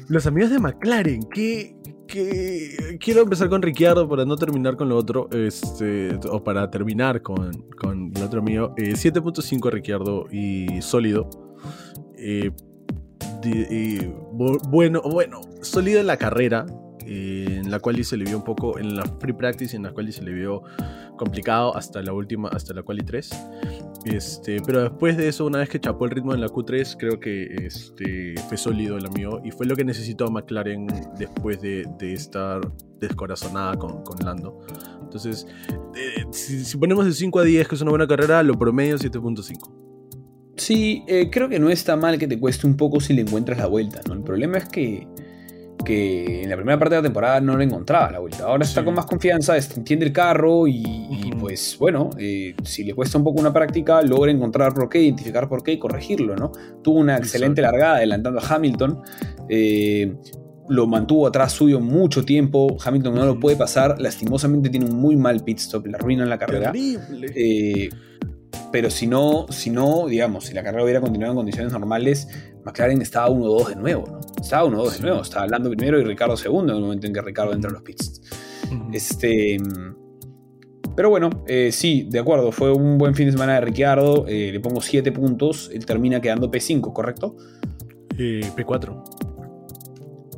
Los 0.06 0.26
amigos 0.28 0.50
de 0.50 0.60
McLaren, 0.60 1.24
¿qué, 1.34 1.76
que 2.06 2.96
quiero 3.00 3.22
empezar 3.22 3.48
con 3.48 3.60
Ricciardo 3.60 4.08
para 4.08 4.24
no 4.24 4.36
terminar 4.36 4.76
con 4.76 4.88
lo 4.88 4.96
otro, 4.96 5.28
este, 5.32 6.16
o 6.30 6.44
para 6.44 6.70
terminar 6.70 7.22
con, 7.22 7.52
con 7.76 8.12
el 8.14 8.22
otro 8.22 8.40
mío. 8.40 8.72
7.5 8.76 9.66
eh, 9.66 9.70
Ricciardo 9.72 10.26
y 10.30 10.80
sólido. 10.80 11.28
Eh, 12.16 12.52
bueno, 14.70 15.02
bueno, 15.02 15.40
sólido 15.60 15.98
en 15.98 16.06
la 16.06 16.16
carrera, 16.16 16.66
en 17.08 17.70
la 17.70 17.80
cual 17.80 18.04
se 18.04 18.16
le 18.16 18.24
vio 18.24 18.36
un 18.36 18.44
poco 18.44 18.78
en 18.78 18.94
la 18.94 19.04
free 19.18 19.32
practice, 19.32 19.74
en 19.74 19.82
la 19.82 19.92
cual 19.92 20.12
se 20.12 20.22
le 20.22 20.32
vio 20.32 20.62
complicado 21.16 21.74
hasta 21.76 22.02
la 22.02 22.12
última, 22.12 22.48
hasta 22.48 22.74
la 22.74 22.82
quali 22.82 23.02
3. 23.02 23.30
Este, 24.04 24.60
pero 24.64 24.82
después 24.82 25.16
de 25.16 25.28
eso, 25.28 25.46
una 25.46 25.58
vez 25.58 25.68
que 25.68 25.80
chapó 25.80 26.04
el 26.04 26.12
ritmo 26.12 26.34
en 26.34 26.40
la 26.40 26.48
Q3, 26.48 26.96
creo 26.98 27.18
que 27.18 27.66
este, 27.66 28.34
fue 28.48 28.56
sólido 28.56 28.96
el 28.96 29.06
amigo 29.06 29.40
y 29.44 29.50
fue 29.50 29.66
lo 29.66 29.74
que 29.74 29.84
necesitó 29.84 30.30
McLaren 30.30 30.86
después 31.18 31.60
de, 31.60 31.86
estar 32.00 32.60
descorazonada 33.00 33.76
con, 33.76 34.02
con 34.02 34.24
Lando. 34.24 34.60
Entonces, 35.02 35.46
eh, 35.94 36.24
si, 36.30 36.76
ponemos 36.76 37.04
de 37.06 37.12
5 37.12 37.38
a 37.38 37.44
10, 37.44 37.68
que 37.68 37.74
es 37.74 37.80
una 37.80 37.90
buena 37.90 38.06
carrera, 38.06 38.42
lo 38.42 38.58
promedio 38.58 38.96
7.5. 38.96 39.88
Sí, 40.56 41.04
eh, 41.06 41.30
creo 41.30 41.48
que 41.48 41.58
no 41.58 41.70
está 41.70 41.96
mal 41.96 42.18
que 42.18 42.26
te 42.26 42.38
cueste 42.38 42.66
un 42.66 42.76
poco 42.76 43.00
si 43.00 43.14
le 43.14 43.22
encuentras 43.22 43.58
la 43.58 43.66
vuelta, 43.66 44.00
¿no? 44.08 44.14
El 44.14 44.22
problema 44.22 44.58
es 44.58 44.68
que 44.68 45.06
que 45.88 46.42
en 46.42 46.50
la 46.50 46.56
primera 46.56 46.78
parte 46.78 46.96
de 46.96 47.00
la 47.00 47.06
temporada 47.06 47.40
no 47.40 47.56
le 47.56 47.64
encontraba 47.64 48.10
la 48.10 48.18
vuelta. 48.18 48.44
Ahora 48.44 48.62
está 48.62 48.84
con 48.84 48.92
más 48.92 49.06
confianza, 49.06 49.56
entiende 49.56 50.04
el 50.04 50.12
carro 50.12 50.68
y, 50.68 51.32
pues 51.40 51.78
bueno, 51.80 52.10
eh, 52.18 52.54
si 52.62 52.84
le 52.84 52.92
cuesta 52.92 53.16
un 53.16 53.24
poco 53.24 53.40
una 53.40 53.54
práctica, 53.54 54.02
logra 54.02 54.30
encontrar 54.30 54.74
por 54.74 54.90
qué, 54.90 55.00
identificar 55.00 55.48
por 55.48 55.62
qué 55.62 55.72
y 55.72 55.78
corregirlo, 55.78 56.36
¿no? 56.36 56.52
Tuvo 56.82 56.98
una 56.98 57.16
excelente 57.16 57.62
largada 57.62 57.96
adelantando 57.96 58.38
a 58.38 58.54
Hamilton. 58.54 59.00
Eh, 59.48 60.14
lo 60.68 60.86
mantuvo 60.86 61.26
atrás 61.26 61.52
suyo 61.52 61.80
mucho 61.80 62.22
tiempo. 62.22 62.76
Hamilton 62.84 63.14
no 63.14 63.24
lo 63.24 63.40
puede 63.40 63.56
pasar. 63.56 63.98
Lastimosamente 63.98 64.68
tiene 64.68 64.84
un 64.84 65.00
muy 65.00 65.16
mal 65.16 65.42
pit 65.42 65.58
stop, 65.58 65.86
la 65.86 65.96
arruina 65.96 66.22
en 66.22 66.28
la 66.28 66.38
carrera. 66.38 66.70
Eh, 67.34 67.88
pero 68.70 68.90
si 68.90 69.06
no, 69.06 69.46
si 69.48 69.70
no, 69.70 70.06
digamos, 70.06 70.44
si 70.44 70.52
la 70.52 70.62
carrera 70.62 70.84
hubiera 70.84 71.00
continuado 71.00 71.32
en 71.32 71.36
condiciones 71.36 71.72
normales, 71.72 72.28
McLaren 72.68 73.00
estaba 73.00 73.30
1-2 73.30 73.68
de 73.68 73.76
nuevo, 73.76 74.06
¿no? 74.06 74.20
Estaba 74.40 74.68
1-2 74.68 74.96
de 74.96 75.00
nuevo, 75.00 75.22
estaba 75.22 75.44
hablando 75.44 75.70
primero 75.70 75.98
y 75.98 76.04
Ricardo 76.04 76.36
segundo 76.36 76.72
en 76.72 76.78
el 76.78 76.84
momento 76.84 77.06
en 77.06 77.14
que 77.14 77.22
Ricardo 77.22 77.54
entra 77.54 77.70
a 77.70 77.72
los 77.72 77.82
pits. 77.82 78.20
Este. 78.92 79.56
Pero 80.94 81.08
bueno, 81.08 81.30
eh, 81.46 81.70
sí, 81.72 82.08
de 82.10 82.18
acuerdo, 82.18 82.52
fue 82.52 82.72
un 82.72 82.98
buen 82.98 83.14
fin 83.14 83.26
de 83.26 83.32
semana 83.32 83.54
de 83.54 83.60
Ricciardo. 83.62 84.26
Eh, 84.28 84.50
le 84.52 84.60
pongo 84.60 84.82
7 84.82 85.12
puntos, 85.12 85.70
él 85.72 85.86
termina 85.86 86.20
quedando 86.20 86.50
P5, 86.50 86.92
¿correcto? 86.92 87.36
P4. 88.10 89.04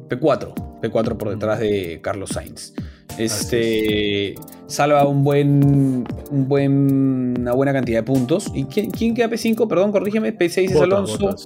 P4, 0.09 0.81
P4 0.83 1.17
por 1.17 1.31
detrás 1.31 1.59
de 1.59 2.01
Carlos 2.01 2.31
Sainz. 2.31 2.75
Este 3.19 4.37
salva 4.67 5.05
un 5.07 5.25
buen, 5.25 6.05
un 6.31 6.49
buen, 6.49 7.35
una 7.41 7.55
buena 7.55 7.73
cantidad 7.73 7.99
de 7.99 8.05
puntos. 8.05 8.53
¿Y 8.55 8.65
quién, 8.65 8.91
quién 8.91 9.15
queda 9.15 9.29
P5? 9.29 9.67
Perdón, 9.67 9.91
corrígeme. 9.91 10.37
P6 10.37 10.71
es 10.71 10.81
Alonso. 10.81 11.37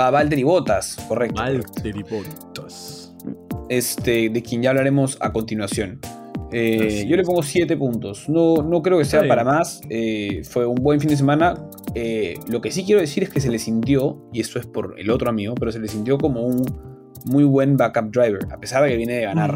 Ah, 0.00 0.12
Valtteri 0.12 0.44
Bottas, 0.44 0.96
correcto. 1.08 1.42
Valtteri 1.42 2.04
Bottas. 2.04 3.12
Este, 3.68 4.30
de 4.30 4.42
quien 4.42 4.62
ya 4.62 4.70
hablaremos 4.70 5.18
a 5.20 5.32
continuación. 5.32 5.98
Eh, 6.52 7.04
yo 7.08 7.16
le 7.16 7.24
pongo 7.24 7.42
7 7.42 7.76
puntos. 7.76 8.28
No, 8.28 8.62
no 8.62 8.80
creo 8.80 8.98
que 8.98 9.04
sea 9.04 9.26
para 9.26 9.42
más. 9.42 9.80
Eh, 9.90 10.42
fue 10.48 10.66
un 10.66 10.76
buen 10.76 11.00
fin 11.00 11.10
de 11.10 11.16
semana. 11.16 11.68
Eh, 11.96 12.38
lo 12.48 12.60
que 12.60 12.70
sí 12.70 12.84
quiero 12.84 13.00
decir 13.00 13.24
es 13.24 13.30
que 13.30 13.40
se 13.40 13.50
le 13.50 13.58
sintió, 13.58 14.22
y 14.32 14.38
esto 14.38 14.60
es 14.60 14.66
por 14.66 14.94
el 14.98 15.10
otro 15.10 15.30
amigo, 15.30 15.56
pero 15.56 15.72
se 15.72 15.80
le 15.80 15.88
sintió 15.88 16.16
como 16.16 16.42
un 16.42 16.64
muy 17.24 17.42
buen 17.42 17.76
backup 17.76 18.12
driver, 18.12 18.46
a 18.52 18.60
pesar 18.60 18.84
de 18.84 18.90
que 18.90 18.96
viene 18.96 19.14
de 19.14 19.22
ganar. 19.22 19.52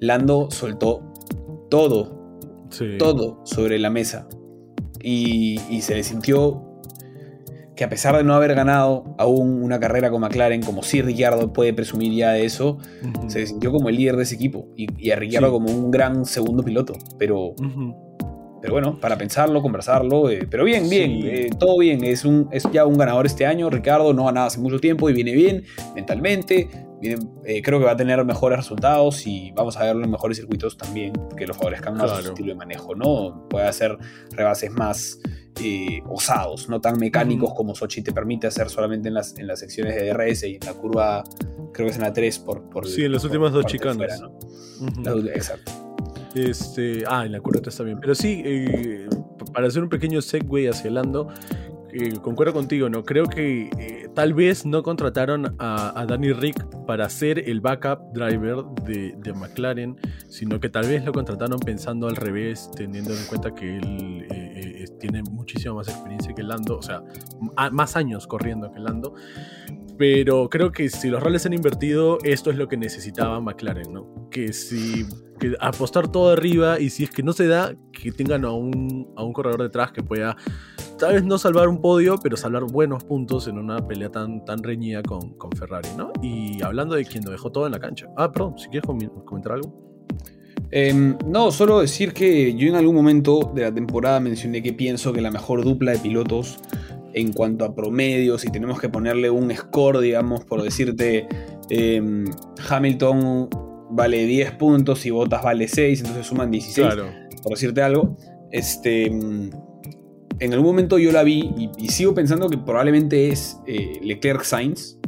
Lando 0.00 0.50
soltó 0.50 1.14
todo, 1.70 2.38
todo 2.98 3.40
sobre 3.46 3.78
la 3.78 3.88
mesa. 3.88 4.28
Y, 5.00 5.58
y 5.70 5.80
se 5.80 5.94
le 5.94 6.02
sintió 6.02 6.65
que 7.76 7.84
a 7.84 7.88
pesar 7.90 8.16
de 8.16 8.24
no 8.24 8.34
haber 8.34 8.54
ganado 8.54 9.14
aún 9.18 9.62
una 9.62 9.78
carrera 9.78 10.10
con 10.10 10.22
McLaren, 10.22 10.62
como 10.62 10.82
si 10.82 11.02
Ricciardo 11.02 11.52
puede 11.52 11.74
presumir 11.74 12.12
ya 12.12 12.32
de 12.32 12.46
eso, 12.46 12.78
se 13.28 13.46
sintió 13.46 13.70
como 13.70 13.90
el 13.90 13.96
líder 13.96 14.16
de 14.16 14.22
ese 14.22 14.34
equipo 14.34 14.68
y, 14.76 15.10
a 15.10 15.16
Ricciardo 15.16 15.52
como 15.52 15.70
un 15.70 15.90
gran 15.90 16.24
segundo 16.24 16.64
piloto. 16.64 16.94
Pero, 17.18 17.54
pero 18.62 18.72
bueno, 18.72 18.98
para 18.98 19.18
pensarlo, 19.18 19.60
conversarlo. 19.60 20.30
Eh, 20.30 20.46
pero 20.50 20.64
bien, 20.64 20.88
bien, 20.88 21.20
eh, 21.22 21.50
todo 21.58 21.78
bien. 21.78 22.02
Es, 22.02 22.24
un, 22.24 22.48
es 22.50 22.66
ya 22.72 22.86
un 22.86 22.96
ganador 22.96 23.26
este 23.26 23.44
año. 23.44 23.68
Ricardo 23.68 24.14
no 24.14 24.24
ganaba 24.24 24.46
hace 24.46 24.58
mucho 24.58 24.80
tiempo 24.80 25.10
y 25.10 25.12
viene 25.12 25.34
bien 25.34 25.64
mentalmente. 25.94 26.70
Eh, 27.44 27.60
creo 27.62 27.78
que 27.78 27.84
va 27.84 27.92
a 27.92 27.96
tener 27.96 28.24
mejores 28.24 28.58
resultados 28.58 29.26
y 29.26 29.52
vamos 29.52 29.76
a 29.76 29.84
verlo 29.84 30.02
en 30.02 30.10
mejores 30.10 30.38
circuitos 30.38 30.78
también 30.78 31.12
que 31.36 31.46
lo 31.46 31.52
favorezcan 31.52 31.94
más 31.94 32.10
su 32.22 32.28
estilo 32.28 32.48
de 32.48 32.54
manejo, 32.54 32.94
¿no? 32.94 33.46
Puede 33.50 33.66
hacer 33.66 33.98
rebases 34.30 34.70
más 34.70 35.20
osados, 36.08 36.68
no 36.68 36.80
tan 36.80 36.98
mecánicos 36.98 37.54
como 37.54 37.74
Sochi 37.74 38.02
te 38.02 38.12
permite 38.12 38.46
hacer 38.46 38.68
solamente 38.68 39.08
en 39.08 39.14
las, 39.14 39.38
en 39.38 39.46
las 39.46 39.60
secciones 39.60 39.94
de 39.94 40.12
DRS 40.12 40.44
y 40.44 40.54
en 40.56 40.66
la 40.66 40.74
curva, 40.74 41.24
creo 41.72 41.86
que 41.86 41.90
es 41.90 41.96
en 41.96 42.02
la 42.02 42.12
3 42.12 42.38
por... 42.40 42.68
por 42.68 42.86
sí, 42.86 43.04
en 43.04 43.12
las 43.12 43.24
últimas 43.24 43.52
dos 43.52 43.66
chicanas. 43.66 44.22
Exacto. 45.34 45.72
Este, 46.34 47.04
ah, 47.08 47.24
en 47.24 47.32
la 47.32 47.40
curva 47.40 47.60
está 47.66 47.82
bien. 47.82 47.98
Pero 47.98 48.14
sí, 48.14 48.42
eh, 48.44 49.08
para 49.52 49.68
hacer 49.68 49.82
un 49.82 49.88
pequeño 49.88 50.20
segue 50.20 50.68
hacia 50.68 50.90
Lando, 50.90 51.28
eh, 51.98 52.18
concuerdo 52.22 52.52
contigo, 52.52 52.88
¿no? 52.88 53.04
Creo 53.04 53.26
que 53.26 53.70
eh, 53.78 54.08
tal 54.14 54.34
vez 54.34 54.66
no 54.66 54.82
contrataron 54.82 55.56
a, 55.58 56.04
Danny 56.08 56.32
Rick 56.32 56.64
para 56.86 57.08
ser 57.08 57.48
el 57.48 57.60
backup 57.60 58.12
driver 58.12 58.64
de, 58.84 59.32
McLaren, 59.34 59.96
sino 60.28 60.60
que 60.60 60.68
tal 60.68 60.86
vez 60.86 61.04
lo 61.04 61.12
contrataron 61.12 61.58
pensando 61.58 62.08
al 62.08 62.16
revés, 62.16 62.70
teniendo 62.76 63.12
en 63.12 63.26
cuenta 63.26 63.54
que 63.54 63.76
él 63.76 64.26
tiene 64.98 65.22
muchísima 65.22 65.74
más 65.74 65.88
experiencia 65.88 66.34
que 66.34 66.42
Lando, 66.42 66.78
o 66.78 66.82
sea, 66.82 67.02
más 67.72 67.96
años 67.96 68.26
corriendo 68.26 68.72
que 68.72 68.80
Lando. 68.80 69.14
Pero 69.98 70.48
creo 70.50 70.72
que 70.72 70.88
si 70.90 71.08
los 71.08 71.22
roles 71.22 71.46
han 71.46 71.54
invertido, 71.54 72.18
esto 72.22 72.50
es 72.50 72.56
lo 72.56 72.68
que 72.68 72.76
necesitaba 72.76 73.40
McLaren, 73.40 73.92
¿no? 73.92 74.28
Que 74.30 74.52
si 74.52 75.06
que 75.36 75.54
apostar 75.60 76.08
todo 76.08 76.32
arriba 76.32 76.80
y 76.80 76.90
si 76.90 77.04
es 77.04 77.10
que 77.10 77.22
no 77.22 77.32
se 77.32 77.46
da, 77.46 77.74
que 77.92 78.12
tengan 78.12 78.44
a 78.44 78.52
un, 78.52 79.08
a 79.16 79.22
un 79.22 79.32
corredor 79.32 79.62
detrás 79.62 79.92
que 79.92 80.02
pueda 80.02 80.36
tal 80.98 81.14
vez 81.14 81.24
no 81.24 81.38
salvar 81.38 81.68
un 81.68 81.80
podio, 81.80 82.18
pero 82.22 82.36
salvar 82.36 82.64
buenos 82.64 83.04
puntos 83.04 83.48
en 83.48 83.58
una 83.58 83.86
pelea 83.86 84.10
tan, 84.10 84.44
tan 84.44 84.62
reñida 84.62 85.02
con, 85.02 85.34
con 85.34 85.50
Ferrari, 85.52 85.88
¿no? 85.96 86.12
Y 86.22 86.62
hablando 86.62 86.94
de 86.94 87.04
quien 87.04 87.24
lo 87.24 87.30
dejó 87.30 87.50
todo 87.50 87.66
en 87.66 87.72
la 87.72 87.80
cancha. 87.80 88.08
Ah, 88.16 88.32
perdón, 88.32 88.58
si 88.58 88.68
quieres 88.68 88.86
comentar 89.24 89.52
algo. 89.52 89.86
Em, 90.70 91.16
no, 91.26 91.52
solo 91.52 91.80
decir 91.80 92.12
que 92.12 92.54
yo 92.54 92.68
en 92.68 92.74
algún 92.74 92.94
momento 92.94 93.52
de 93.54 93.62
la 93.62 93.72
temporada 93.72 94.18
mencioné 94.20 94.62
que 94.62 94.72
pienso 94.72 95.12
que 95.12 95.20
la 95.20 95.30
mejor 95.30 95.64
dupla 95.64 95.92
de 95.92 95.98
pilotos 95.98 96.58
en 97.12 97.32
cuanto 97.32 97.64
a 97.64 97.74
promedios, 97.74 98.44
y 98.44 98.50
tenemos 98.50 98.78
que 98.78 98.90
ponerle 98.90 99.30
un 99.30 99.54
score, 99.54 100.00
digamos, 100.00 100.44
por 100.44 100.62
decirte, 100.62 101.26
em, 101.70 102.26
Hamilton 102.68 103.48
vale 103.90 104.24
10 104.24 104.52
puntos 104.52 105.04
y 105.06 105.10
Bottas 105.10 105.42
vale 105.42 105.68
6, 105.68 106.00
entonces 106.00 106.26
suman 106.26 106.50
16, 106.50 106.88
por 107.42 107.52
decirte 107.52 107.82
algo. 107.82 108.16
Este, 108.50 109.06
en 109.06 110.52
algún 110.52 110.66
momento 110.66 110.98
yo 110.98 111.12
la 111.12 111.22
vi 111.22 111.70
y, 111.78 111.88
sigo 111.88 112.14
pensando 112.14 112.48
que 112.48 112.58
probablemente 112.58 113.28
es 113.28 113.58
eh, 113.66 113.98
Leclerc 114.02 114.42
Sainz. 114.42 114.98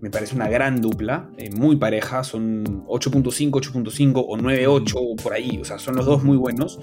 Me 0.00 0.10
parece 0.10 0.36
una 0.36 0.48
gran 0.48 0.80
dupla, 0.80 1.30
eh, 1.38 1.50
muy 1.50 1.76
pareja, 1.76 2.22
son 2.22 2.84
8.5, 2.86 3.50
8.5 3.50 4.24
o 4.28 4.36
9.8 4.36 5.22
por 5.22 5.32
ahí, 5.32 5.58
o 5.60 5.64
sea, 5.64 5.78
son 5.78 5.96
los 5.96 6.06
dos 6.06 6.22
muy 6.22 6.36
buenos. 6.36 6.78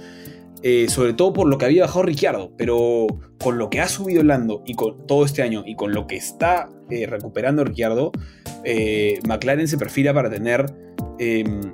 Eh, 0.65 0.87
sobre 0.87 1.11
todo 1.11 1.33
por 1.33 1.49
lo 1.49 1.57
que 1.57 1.65
había 1.65 1.81
bajado 1.81 2.03
Ricciardo, 2.03 2.53
pero 2.57 3.07
con 3.43 3.57
lo 3.57 3.69
que 3.69 3.81
ha 3.81 3.89
subido 3.89 4.23
Lando 4.23 4.63
y 4.65 4.75
con 4.75 5.05
todo 5.07 5.25
este 5.25 5.41
año 5.41 5.63
y 5.65 5.75
con 5.75 5.91
lo 5.91 6.07
que 6.07 6.15
está 6.15 6.69
eh, 6.89 7.05
recuperando 7.05 7.65
Ricciardo, 7.65 8.13
eh, 8.63 9.19
McLaren 9.27 9.67
se 9.67 9.77
perfila 9.77 10.13
para 10.13 10.29
tener 10.29 10.65
em, 11.19 11.73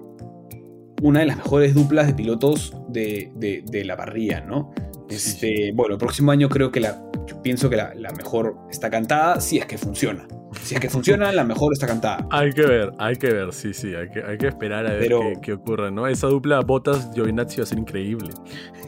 una 1.01 1.21
de 1.21 1.25
las 1.25 1.37
mejores 1.37 1.73
duplas 1.73 2.07
de 2.07 2.13
pilotos 2.13 2.75
de, 2.89 3.83
la 3.85 3.95
parrilla, 3.97 4.41
¿no? 4.41 4.73
Este, 5.09 5.71
bueno, 5.73 5.95
el 5.95 5.99
próximo 5.99 6.31
año 6.31 6.49
creo 6.49 6.71
que 6.71 6.79
la, 6.79 7.01
yo 7.25 7.41
pienso 7.41 7.69
que 7.69 7.77
la, 7.77 7.93
la 7.95 8.11
mejor 8.11 8.57
está 8.69 8.89
cantada 8.89 9.41
si 9.41 9.57
es 9.57 9.65
que 9.65 9.77
funciona. 9.77 10.27
Si 10.63 10.75
es 10.75 10.81
que 10.81 10.89
funciona, 10.89 11.31
la 11.31 11.43
mejor 11.43 11.73
está 11.73 11.87
cantada. 11.87 12.27
Hay 12.31 12.51
que 12.51 12.63
ver, 12.63 12.91
hay 12.97 13.15
que 13.15 13.31
ver, 13.31 13.53
sí, 13.53 13.73
sí, 13.73 13.93
hay 13.93 14.09
que, 14.09 14.23
hay 14.23 14.37
que 14.37 14.47
esperar 14.47 14.85
a 14.87 14.93
ver 14.93 15.11
qué, 15.41 15.53
ocurre, 15.53 15.91
¿no? 15.91 16.07
Esa 16.07 16.27
dupla 16.27 16.61
Botas 16.61 17.09
Giovinazzi 17.13 17.57
va 17.57 17.63
a 17.63 17.67
ser 17.67 17.77
increíble. 17.77 18.29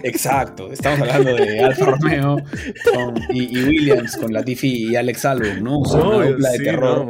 Exacto, 0.03 0.71
estamos 0.71 1.01
hablando 1.01 1.35
de 1.35 1.63
Alfa 1.63 1.85
Romeo 1.85 2.37
y, 3.29 3.63
Williams 3.63 4.17
con 4.17 4.33
Latifi 4.33 4.89
y 4.89 4.95
Alex 4.95 5.25
Albon, 5.25 5.63
¿no? 5.63 5.79
una 5.79 6.27
dupla 6.27 6.49
de 6.49 6.59
terror. 6.59 7.07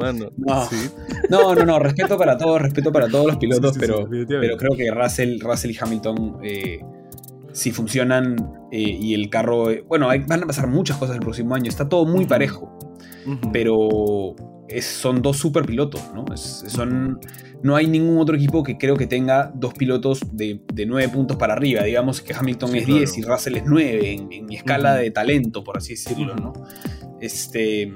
No, 1.29 1.55
no, 1.55 1.65
no, 1.65 1.79
respeto 1.79 2.17
para 2.17 2.37
todos, 2.37 2.61
respeto 2.61 2.91
para 2.91 3.07
todos 3.07 3.27
los 3.27 3.37
pilotos, 3.37 3.77
pero, 3.79 4.07
pero 4.09 4.57
creo 4.57 4.75
que 4.75 4.91
Russell, 4.91 5.39
Russell 5.39 5.71
y 5.71 5.77
Hamilton. 5.79 6.37
Eh, 6.43 6.79
si 7.53 7.71
funcionan 7.71 8.35
eh, 8.71 8.79
y 8.79 9.13
el 9.13 9.29
carro. 9.29 9.69
Eh, 9.69 9.83
bueno, 9.87 10.07
van 10.07 10.43
a 10.43 10.45
pasar 10.45 10.67
muchas 10.67 10.97
cosas 10.97 11.15
el 11.15 11.21
próximo 11.21 11.55
año. 11.55 11.69
Está 11.69 11.89
todo 11.89 12.05
muy 12.05 12.25
parejo. 12.25 12.77
Pero 13.51 14.35
son 14.79 15.21
dos 15.21 15.37
super 15.37 15.65
pilotos, 15.65 16.01
¿no? 16.13 16.25
son, 16.37 17.19
no 17.61 17.75
hay 17.75 17.87
ningún 17.87 18.17
otro 18.19 18.35
equipo 18.35 18.63
que 18.63 18.77
creo 18.77 18.95
que 18.95 19.05
tenga 19.05 19.51
dos 19.53 19.73
pilotos 19.73 20.21
de, 20.31 20.61
de 20.73 20.85
9 20.85 21.09
puntos 21.09 21.37
para 21.37 21.53
arriba. 21.53 21.83
Digamos 21.83 22.21
que 22.21 22.33
Hamilton 22.33 22.75
es 22.75 22.85
10 22.85 23.17
y 23.17 23.21
Russell 23.23 23.57
es 23.57 23.63
9 23.65 24.11
en, 24.31 24.45
mi 24.45 24.55
escala 24.55 24.95
de 24.95 25.11
talento, 25.11 25.63
por 25.63 25.77
así 25.77 25.93
decirlo, 25.93 26.35
¿no? 26.35 26.53
Este. 27.19 27.93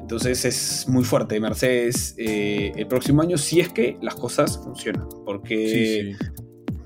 Entonces 0.00 0.44
es 0.44 0.88
muy 0.88 1.02
fuerte 1.02 1.40
Mercedes 1.40 2.14
eh, 2.16 2.70
el 2.76 2.86
próximo 2.86 3.22
año 3.22 3.36
si 3.36 3.58
es 3.58 3.70
que 3.70 3.96
las 4.00 4.14
cosas 4.14 4.58
funcionan. 4.62 5.08
Porque 5.24 6.14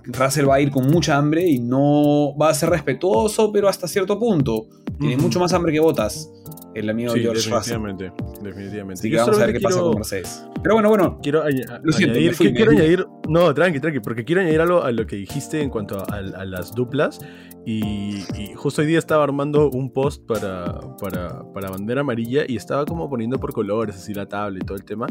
Russell 0.05 0.49
va 0.49 0.55
a 0.55 0.61
ir 0.61 0.71
con 0.71 0.87
mucha 0.87 1.17
hambre 1.17 1.47
y 1.47 1.59
no 1.59 2.35
va 2.39 2.49
a 2.49 2.55
ser 2.55 2.71
respetuoso, 2.71 3.53
pero 3.53 3.69
hasta 3.69 3.87
cierto 3.89 4.19
punto. 4.19 4.69
Tiene 4.99 5.17
mucho 5.17 5.41
más 5.41 5.53
hambre 5.53 5.73
que 5.73 5.81
botas 5.81 6.31
el 6.75 6.89
amigo 6.89 7.15
George 7.15 7.51
definitivamente, 7.51 8.13
Definitivamente. 8.43 9.01
Así 9.01 9.11
que 9.11 9.17
vamos 9.17 9.39
a 9.39 9.47
ver 9.47 9.55
qué 9.55 9.61
pasa 9.61 9.81
con 9.81 9.95
Mercedes. 9.97 10.45
Pero 10.63 10.75
bueno, 10.75 10.89
bueno. 10.89 11.19
Quiero, 11.23 11.43
añadir, 11.43 12.37
quiero 12.37 12.71
añadir. 12.71 13.07
No, 13.29 13.53
tranqui, 13.55 13.81
tranqui, 13.81 14.01
porque 14.01 14.25
quiero 14.25 14.41
añadir 14.41 14.61
algo 14.61 14.83
a 14.83 14.93
lo 14.93 15.07
que 15.07 15.17
dijiste 15.17 15.61
en 15.61 15.71
cuanto 15.71 16.05
a, 16.09 16.21
las 16.21 16.75
duplas. 16.75 17.21
Y, 17.67 18.23
justo 18.57 18.83
hoy 18.83 18.89
día 18.89 18.99
estaba 18.99 19.25
armando 19.25 19.69
un 19.71 19.93
post 19.93 20.25
para, 20.27 20.81
para, 21.01 21.43
para, 21.53 21.71
bandera 21.71 22.01
amarilla 22.01 22.45
y 22.47 22.57
estaba 22.57 22.85
como 22.85 23.09
poniendo 23.09 23.39
por 23.39 23.53
colores 23.53 23.97
así 23.97 24.15
la 24.15 24.27
tabla 24.27 24.59
y 24.61 24.65
todo 24.65 24.77
el 24.77 24.85
tema. 24.85 25.07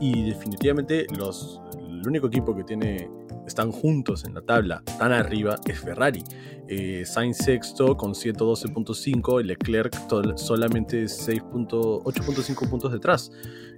Y 0.00 0.30
definitivamente 0.30 1.06
los, 1.16 1.60
el 1.78 2.06
único 2.06 2.26
equipo 2.26 2.56
que 2.56 2.64
tiene 2.64 3.08
están 3.46 3.72
juntos 3.72 4.24
en 4.24 4.34
la 4.34 4.42
tabla 4.42 4.82
tan 4.98 5.12
arriba 5.12 5.58
es 5.66 5.80
Ferrari. 5.80 6.22
Eh, 6.68 7.04
Sainz 7.04 7.38
sexto 7.38 7.96
con 7.96 8.12
112.5 8.12 9.40
y 9.40 9.44
Leclerc 9.44 9.94
solamente 10.36 11.04
8.5 11.04 12.70
puntos 12.70 12.92
detrás. 12.92 13.30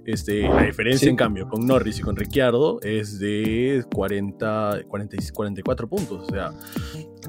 Este, 0.05 0.41
la 0.43 0.63
diferencia, 0.63 1.09
en 1.09 1.15
cambio, 1.15 1.47
con 1.47 1.65
Norris 1.65 1.97
y 1.97 2.01
con 2.03 2.15
Ricciardo 2.15 2.79
es 2.81 3.17
de 3.17 3.83
40, 3.91 4.83
44 4.87 5.89
puntos. 5.89 6.27
O 6.27 6.31
sea, 6.31 6.53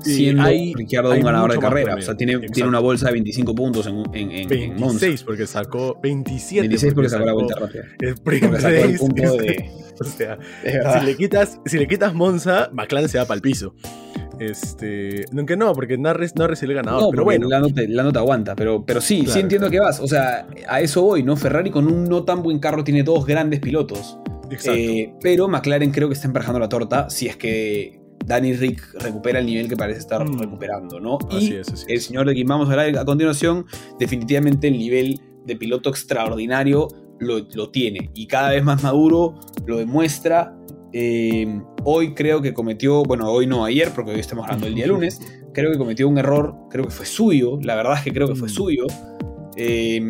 siendo 0.03 0.43
hay, 0.43 0.75
Ricciardo 0.75 1.11
un 1.11 1.21
ganador 1.21 1.53
de 1.53 1.59
carrera. 1.59 1.95
O 1.95 2.03
sea, 2.03 2.15
tiene, 2.17 2.39
tiene, 2.51 2.69
una 2.69 2.81
bolsa 2.81 3.07
de 3.07 3.13
25 3.13 3.55
puntos 3.55 3.87
en, 3.87 4.03
en, 4.13 4.31
en 4.31 4.77
26 4.77 5.23
porque 5.23 5.47
sacó 5.47 5.99
27. 6.03 6.61
26 6.61 6.95
porque, 6.95 7.09
sacó, 7.09 7.25
la 7.25 7.33
vuelta 7.33 7.59
rápida. 7.59 7.85
El, 7.99 8.99
punto 8.99 9.37
de... 9.39 9.71
O 10.01 10.05
sea, 10.05 10.39
si 11.01 11.07
le, 11.07 11.17
quitas, 11.17 11.61
si 11.65 11.79
le 11.79 11.87
quitas 11.87 12.15
Monza, 12.15 12.71
McLaren 12.73 13.09
se 13.09 13.19
va 13.19 13.25
para 13.25 13.37
el 13.37 13.43
piso. 13.43 13.75
Este, 14.39 15.25
aunque 15.35 15.57
no, 15.57 15.73
porque 15.73 15.97
Norris, 15.97 16.35
Norris 16.37 16.59
es 16.59 16.63
el 16.65 16.75
ganador. 16.75 17.03
No, 17.03 17.11
pero 17.11 17.25
bueno. 17.25 17.49
La 17.49 17.61
nota, 17.61 17.83
la 17.89 18.03
nota 18.03 18.21
aguanta, 18.21 18.55
pero, 18.55 18.85
pero 18.85 19.01
sí, 19.01 19.25
sí 19.27 19.41
entiendo 19.41 19.71
que 19.71 19.81
vas. 19.81 20.01
O 20.01 20.07
sea, 20.07 20.47
a 20.69 20.81
eso 20.81 21.03
voy, 21.03 21.23
¿no? 21.23 21.37
Ferrari 21.37 21.71
con 21.71 21.87
un 21.87 22.05
no 22.05 22.25
tan 22.25 22.43
buen 22.43 22.59
carro 22.59 22.85
tiene 22.85 23.03
dos 23.03 23.27
grandes 23.27 23.61
pilotos. 23.61 24.19
Exacto. 24.51 24.79
Eh, 24.79 25.15
pero 25.21 25.49
McLaren 25.49 25.91
creo 25.91 26.09
que 26.09 26.15
está 26.15 26.27
emparejando 26.27 26.61
la 26.61 26.69
torta 26.69 27.11
si 27.11 27.27
es 27.27 27.37
que 27.37 28.01
Danny 28.25 28.55
Rick 28.55 28.95
recupera 29.01 29.39
el 29.39 29.47
nivel 29.47 29.69
que 29.69 29.77
parece 29.77 30.01
estar 30.01 30.25
mm. 30.25 30.39
recuperando, 30.39 31.01
¿no? 31.01 31.19
y 31.31 31.55
el 31.89 32.01
señor 32.01 32.27
de 32.27 32.35
quien 32.35 32.47
vamos 32.47 32.69
a 32.69 32.73
hablar 32.73 32.97
a 32.99 33.05
continuación, 33.05 33.67
definitivamente 33.99 34.69
el 34.69 34.79
nivel 34.79 35.21
de 35.45 35.57
piloto 35.57 35.91
extraordinario 35.91 36.89
lo, 37.19 37.39
lo 37.55 37.71
tiene. 37.71 38.11
Y 38.15 38.27
cada 38.27 38.51
vez 38.51 38.63
más 38.65 38.83
maduro, 38.83 39.35
lo 39.67 39.79
demuestra. 39.79 40.57
Eh, 40.93 41.61
hoy 41.85 42.15
creo 42.15 42.41
que 42.43 42.55
cometió, 42.55 43.03
bueno, 43.03 43.31
hoy 43.31 43.47
no, 43.47 43.65
ayer, 43.65 43.91
porque 43.95 44.13
hoy 44.13 44.21
estamos 44.21 44.45
hablando 44.45 44.67
del 44.67 44.75
día 44.75 44.87
lunes, 44.87 45.21
creo 45.53 45.71
que 45.71 45.79
cometió 45.79 46.09
un 46.09 46.19
error, 46.19 46.55
creo 46.71 46.85
que 46.85 46.91
fue 46.91 47.07
suyo, 47.07 47.59
la 47.63 47.75
verdad 47.75 47.95
es 47.99 48.03
que 48.03 48.13
creo 48.13 48.29
que 48.29 48.35
fue 48.35 48.49
mm. 48.49 48.51
suyo, 48.51 48.87
eh, 49.57 50.01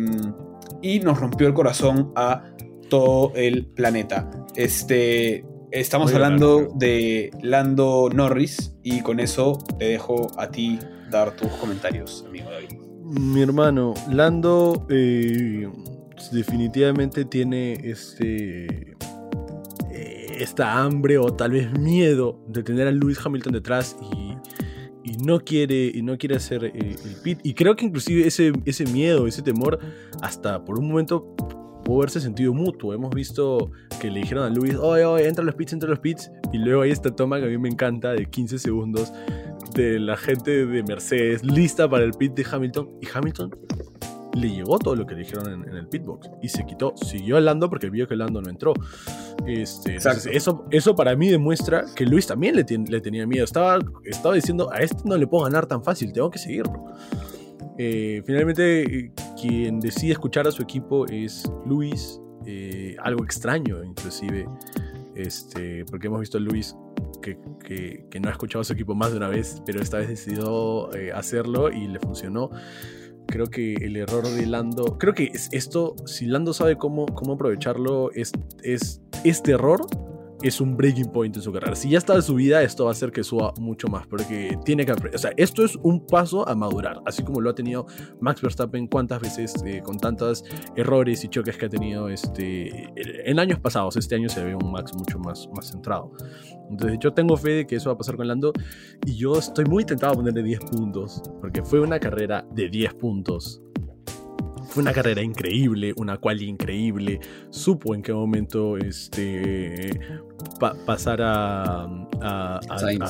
y 0.81 0.99
nos 0.99 1.19
rompió 1.19 1.47
el 1.47 1.53
corazón 1.53 2.11
a 2.15 2.43
todo 2.89 3.33
el 3.35 3.65
planeta. 3.65 4.29
Este, 4.55 5.45
estamos 5.71 6.13
hablando 6.13 6.69
de 6.75 7.31
Lando 7.41 8.09
Norris 8.13 8.73
y 8.83 9.01
con 9.01 9.19
eso 9.19 9.57
te 9.77 9.85
dejo 9.85 10.27
a 10.37 10.49
ti 10.49 10.79
dar 11.11 11.35
tus 11.35 11.49
comentarios, 11.53 12.23
amigo 12.27 12.49
David. 12.49 12.77
Mi 13.03 13.41
hermano, 13.41 13.93
Lando 14.09 14.85
eh, 14.89 15.69
definitivamente 16.31 17.25
tiene 17.25 17.73
este 17.83 18.97
esta 20.39 20.81
hambre 20.83 21.17
o 21.17 21.33
tal 21.33 21.51
vez 21.51 21.71
miedo 21.79 22.39
de 22.47 22.63
tener 22.63 22.87
a 22.87 22.91
Lewis 22.91 23.19
Hamilton 23.23 23.53
detrás 23.53 23.97
y, 24.13 24.27
no 25.23 25.39
quiere, 25.39 25.91
y 25.93 26.01
no 26.01 26.17
quiere 26.17 26.35
hacer 26.35 26.65
eh, 26.65 26.71
el 26.75 27.15
pit. 27.23 27.39
Y 27.41 27.53
creo 27.53 27.75
que 27.75 27.85
inclusive 27.85 28.27
ese, 28.27 28.51
ese 28.65 28.85
miedo, 28.85 29.25
ese 29.25 29.41
temor, 29.41 29.79
hasta 30.21 30.63
por 30.63 30.77
un 30.77 30.89
momento 30.89 31.33
pudo 31.83 31.99
haberse 31.99 32.19
sentido 32.19 32.53
mutuo. 32.53 32.93
Hemos 32.93 33.15
visto 33.15 33.71
que 33.99 34.11
le 34.11 34.19
dijeron 34.19 34.43
a 34.43 34.49
Luis, 34.49 34.75
oye, 34.75 35.05
oye, 35.05 35.27
entra 35.27 35.43
los 35.43 35.55
pits, 35.55 35.73
entra 35.73 35.89
los 35.89 35.99
pits. 35.99 36.29
Y 36.53 36.57
luego 36.59 36.81
hay 36.81 36.91
esta 36.91 37.09
toma 37.09 37.39
que 37.39 37.45
a 37.45 37.49
mí 37.49 37.57
me 37.57 37.69
encanta 37.69 38.11
de 38.11 38.25
15 38.25 38.59
segundos 38.59 39.11
de 39.73 39.99
la 39.99 40.17
gente 40.17 40.65
de 40.65 40.83
Mercedes 40.83 41.43
lista 41.43 41.89
para 41.89 42.03
el 42.03 42.11
pit 42.11 42.33
de 42.33 42.45
Hamilton. 42.49 42.89
Y 43.01 43.07
Hamilton 43.11 43.51
le 44.39 44.49
llegó 44.49 44.77
todo 44.79 44.95
lo 44.95 45.05
que 45.05 45.15
le 45.15 45.21
dijeron 45.21 45.65
en, 45.67 45.75
el 45.75 45.87
pitbox 45.87 46.29
y 46.41 46.49
se 46.49 46.65
quitó. 46.65 46.93
Siguió 46.95 47.39
Lando 47.39 47.69
porque 47.69 47.89
vio 47.89 48.07
que 48.07 48.15
Lando 48.15 48.41
no 48.41 48.49
entró. 48.49 48.73
Este, 49.45 49.97
eso, 49.97 50.65
eso 50.71 50.95
para 50.95 51.15
mí 51.15 51.29
demuestra 51.29 51.85
que 51.95 52.05
Luis 52.05 52.27
también 52.27 52.55
le, 52.55 52.65
le, 52.87 53.01
tenía 53.01 53.25
miedo. 53.25 53.43
Estaba, 53.43 53.79
estaba 54.05 54.35
diciendo, 54.35 54.71
a 54.71 54.79
este 54.79 55.03
no 55.05 55.17
le 55.17 55.27
puedo 55.27 55.45
ganar 55.45 55.65
tan 55.65 55.83
fácil, 55.83 56.11
tengo 56.13 56.29
que 56.29 56.39
seguirlo. 56.39 56.85
Eh, 57.77 58.23
finalmente, 58.25 59.11
quien 59.39 59.79
decide 59.79 60.13
escuchar 60.13 60.47
a 60.47 60.51
su 60.51 60.63
equipo 60.63 61.05
es 61.07 61.49
Luis. 61.65 62.19
Eh, 62.45 62.95
algo 63.03 63.23
extraño, 63.23 63.83
inclusive. 63.83 64.47
Este, 65.15 65.83
porque 65.85 66.07
hemos 66.07 66.19
visto 66.19 66.37
a 66.37 66.41
Luis 66.41 66.75
que, 67.21 67.37
que, 68.09 68.19
no 68.19 68.29
ha 68.29 68.31
escuchado 68.31 68.61
a 68.61 68.63
su 68.63 68.73
equipo 68.73 68.95
más 68.95 69.11
de 69.11 69.17
una 69.17 69.27
vez, 69.27 69.61
pero 69.65 69.81
esta 69.81 69.97
vez 69.97 70.09
decidió 70.09 70.93
eh, 70.93 71.11
hacerlo 71.11 71.71
y 71.71 71.87
le 71.87 71.99
funcionó 71.99 72.51
creo 73.27 73.47
que 73.47 73.75
el 73.75 73.95
error 73.97 74.27
de 74.27 74.45
Lando, 74.45 74.97
creo 74.97 75.13
que 75.13 75.31
esto, 75.51 75.95
si 76.05 76.25
Lando 76.25 76.53
sabe 76.53 76.77
cómo, 76.77 77.05
cómo 77.05 77.33
aprovecharlo, 77.33 78.11
es, 78.11 78.31
es 78.63 79.01
este 79.23 79.51
error 79.51 79.81
es 80.43 80.61
un 80.61 80.77
breaking 80.77 81.11
point 81.11 81.35
en 81.35 81.41
su 81.41 81.51
carrera. 81.51 81.75
Si 81.75 81.89
ya 81.89 81.97
está 81.97 82.15
de 82.15 82.21
subida, 82.21 82.61
esto 82.61 82.85
va 82.85 82.91
a 82.91 82.93
hacer 82.93 83.11
que 83.11 83.23
suba 83.23 83.53
mucho 83.59 83.87
más, 83.87 84.05
porque 84.07 84.57
tiene 84.63 84.85
que. 84.85 84.91
O 84.91 85.17
sea, 85.17 85.31
esto 85.37 85.65
es 85.65 85.75
un 85.77 86.05
paso 86.05 86.47
a 86.47 86.55
madurar, 86.55 87.01
así 87.05 87.23
como 87.23 87.41
lo 87.41 87.49
ha 87.49 87.55
tenido 87.55 87.87
Max 88.21 88.41
Verstappen 88.41 88.87
cuántas 88.87 89.21
veces 89.21 89.53
eh, 89.65 89.81
con 89.83 89.97
tantos 89.97 90.43
errores 90.75 91.23
y 91.23 91.29
choques 91.29 91.57
que 91.57 91.65
ha 91.65 91.69
tenido 91.69 92.09
este, 92.09 92.91
en 92.95 93.39
años 93.39 93.59
pasados. 93.59 93.97
Este 93.97 94.15
año 94.15 94.29
se 94.29 94.43
ve 94.43 94.55
un 94.55 94.71
Max 94.71 94.93
mucho 94.95 95.19
más, 95.19 95.47
más 95.55 95.71
centrado. 95.71 96.11
Entonces 96.69 96.99
yo 97.01 97.13
tengo 97.13 97.37
fe 97.37 97.51
de 97.51 97.67
que 97.67 97.77
eso 97.77 97.89
va 97.89 97.95
a 97.95 97.97
pasar 97.97 98.15
con 98.15 98.27
Lando 98.27 98.51
y 99.05 99.15
yo 99.15 99.37
estoy 99.37 99.65
muy 99.65 99.85
tentado 99.85 100.13
a 100.13 100.15
ponerle 100.15 100.43
10 100.43 100.59
puntos, 100.71 101.21
porque 101.39 101.63
fue 101.63 101.79
una 101.79 101.99
carrera 101.99 102.45
de 102.53 102.69
10 102.69 102.93
puntos 102.95 103.61
fue 104.67 104.83
una 104.83 104.93
carrera 104.93 105.21
increíble, 105.21 105.93
una 105.97 106.17
quali 106.17 106.45
increíble. 106.47 107.19
Supo 107.49 107.95
en 107.95 108.01
qué 108.01 108.13
momento 108.13 108.77
este, 108.77 109.99
pasar 110.85 111.21
a, 111.21 111.85
a, 112.21 112.59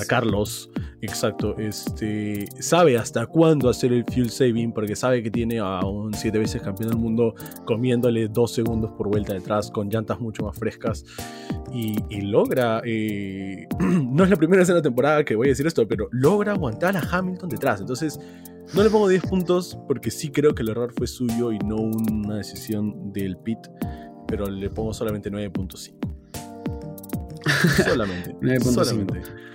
Carlos. 0.07 0.69
Exacto. 1.07 1.57
Este, 1.57 2.47
sabe 2.59 2.97
hasta 2.97 3.25
cuándo 3.25 3.69
hacer 3.69 3.93
el 3.93 4.03
fuel 4.03 4.29
saving 4.29 4.73
porque 4.73 4.95
sabe 4.95 5.23
que 5.23 5.31
tiene 5.31 5.59
a 5.59 5.79
un 5.85 6.13
siete 6.13 6.37
veces 6.37 6.61
campeón 6.61 6.89
del 6.89 6.99
mundo 6.99 7.33
comiéndole 7.65 8.27
dos 8.27 8.53
segundos 8.53 8.91
por 8.91 9.07
vuelta 9.07 9.33
detrás 9.33 9.71
con 9.71 9.89
llantas 9.89 10.19
mucho 10.19 10.43
más 10.43 10.57
frescas. 10.57 11.05
Y, 11.73 12.21
logra, 12.21 12.81
eh, 12.85 13.67
no 13.79 14.23
es 14.23 14.29
la 14.29 14.35
primera 14.35 14.61
vez 14.61 14.69
en 14.69 14.75
la 14.75 14.81
temporada 14.81 15.23
que 15.23 15.35
voy 15.35 15.47
a 15.47 15.49
decir 15.49 15.65
esto, 15.65 15.87
pero 15.87 16.09
logra 16.11 16.53
aguantar 16.53 16.97
a 16.97 17.01
Hamilton 17.01 17.49
detrás. 17.49 17.79
Entonces, 17.79 18.19
no 18.73 18.83
le 18.83 18.89
pongo 18.89 19.07
10 19.07 19.23
puntos 19.23 19.77
porque 19.87 20.11
sí 20.11 20.29
creo 20.29 20.53
que 20.53 20.63
el 20.63 20.69
error 20.69 20.91
fue 20.95 21.07
suyo 21.07 21.51
y 21.51 21.59
no 21.59 21.77
una 21.77 22.37
decisión 22.37 23.13
del 23.13 23.37
pit, 23.37 23.59
pero 24.27 24.49
le 24.49 24.69
pongo 24.69 24.93
solamente 24.93 25.31
9.5. 25.31 25.93
Solamente. 27.85 28.35
9.5. 28.41 29.47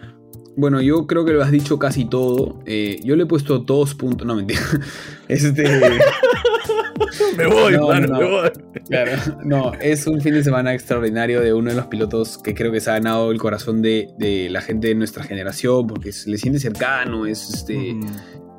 Bueno, 0.56 0.80
yo 0.80 1.06
creo 1.06 1.24
que 1.24 1.32
lo 1.32 1.42
has 1.42 1.50
dicho 1.50 1.78
casi 1.78 2.04
todo. 2.04 2.60
Eh, 2.66 3.00
yo 3.04 3.16
le 3.16 3.24
he 3.24 3.26
puesto 3.26 3.58
2 3.58 3.94
puntos. 3.94 4.26
No, 4.26 4.34
mentira. 4.34 4.60
Este. 5.28 5.62
me 7.36 7.46
voy, 7.46 7.78
mano, 7.78 8.18
me 8.18 8.24
voy. 8.24 8.50
Claro, 8.88 9.12
no, 9.44 9.72
es 9.80 10.06
un 10.06 10.20
fin 10.20 10.34
de 10.34 10.44
semana 10.44 10.74
extraordinario 10.74 11.40
de 11.40 11.54
uno 11.54 11.70
de 11.70 11.76
los 11.76 11.86
pilotos 11.86 12.38
que 12.38 12.54
creo 12.54 12.70
que 12.72 12.80
se 12.80 12.90
ha 12.90 12.94
ganado 12.94 13.30
el 13.30 13.38
corazón 13.38 13.80
de, 13.80 14.48
la 14.50 14.60
gente 14.60 14.88
de 14.88 14.94
nuestra 14.94 15.24
generación, 15.24 15.86
porque 15.86 16.12
se 16.12 16.28
le 16.28 16.36
siente 16.36 16.58
cercano, 16.58 17.24
es 17.24 17.48
este, 17.48 17.98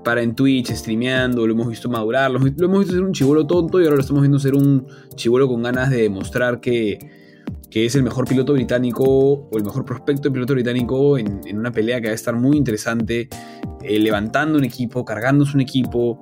para 0.04 0.22
en 0.22 0.34
Twitch, 0.34 0.72
streameando, 0.72 1.46
lo 1.46 1.54
hemos 1.54 1.68
visto 1.68 1.90
madurar, 1.90 2.32
lo, 2.32 2.38
hemos 2.38 2.80
visto 2.80 2.94
ser 2.94 3.04
un 3.04 3.14
chivolo 3.14 3.46
tonto 3.46 3.80
y 3.80 3.84
ahora 3.84 3.98
lo 3.98 4.02
estamos 4.02 4.22
viendo 4.22 4.40
ser 4.40 4.56
un 4.56 4.88
chivolo 5.16 5.48
con 5.48 5.62
ganas 5.62 5.90
de 5.90 6.04
demostrar 6.04 6.60
que, 6.60 7.00
que 7.74 7.88
es 7.88 7.96
el 7.96 8.04
mejor 8.04 8.28
piloto 8.28 8.54
británico 8.54 9.04
o 9.04 9.58
el 9.58 9.64
mejor 9.64 9.84
prospecto 9.84 10.30
de 10.30 10.32
piloto 10.32 10.54
británico 10.54 11.18
en, 11.18 11.58
una 11.58 11.72
pelea 11.72 12.00
que 12.00 12.06
va 12.06 12.12
a 12.12 12.16
estar 12.16 12.36
muy 12.36 12.56
interesante, 12.56 13.28
eh, 13.82 13.98
levantando 13.98 14.60
un 14.60 14.64
equipo, 14.64 15.04
cargándose 15.04 15.56
un 15.56 15.62
equipo, 15.62 16.22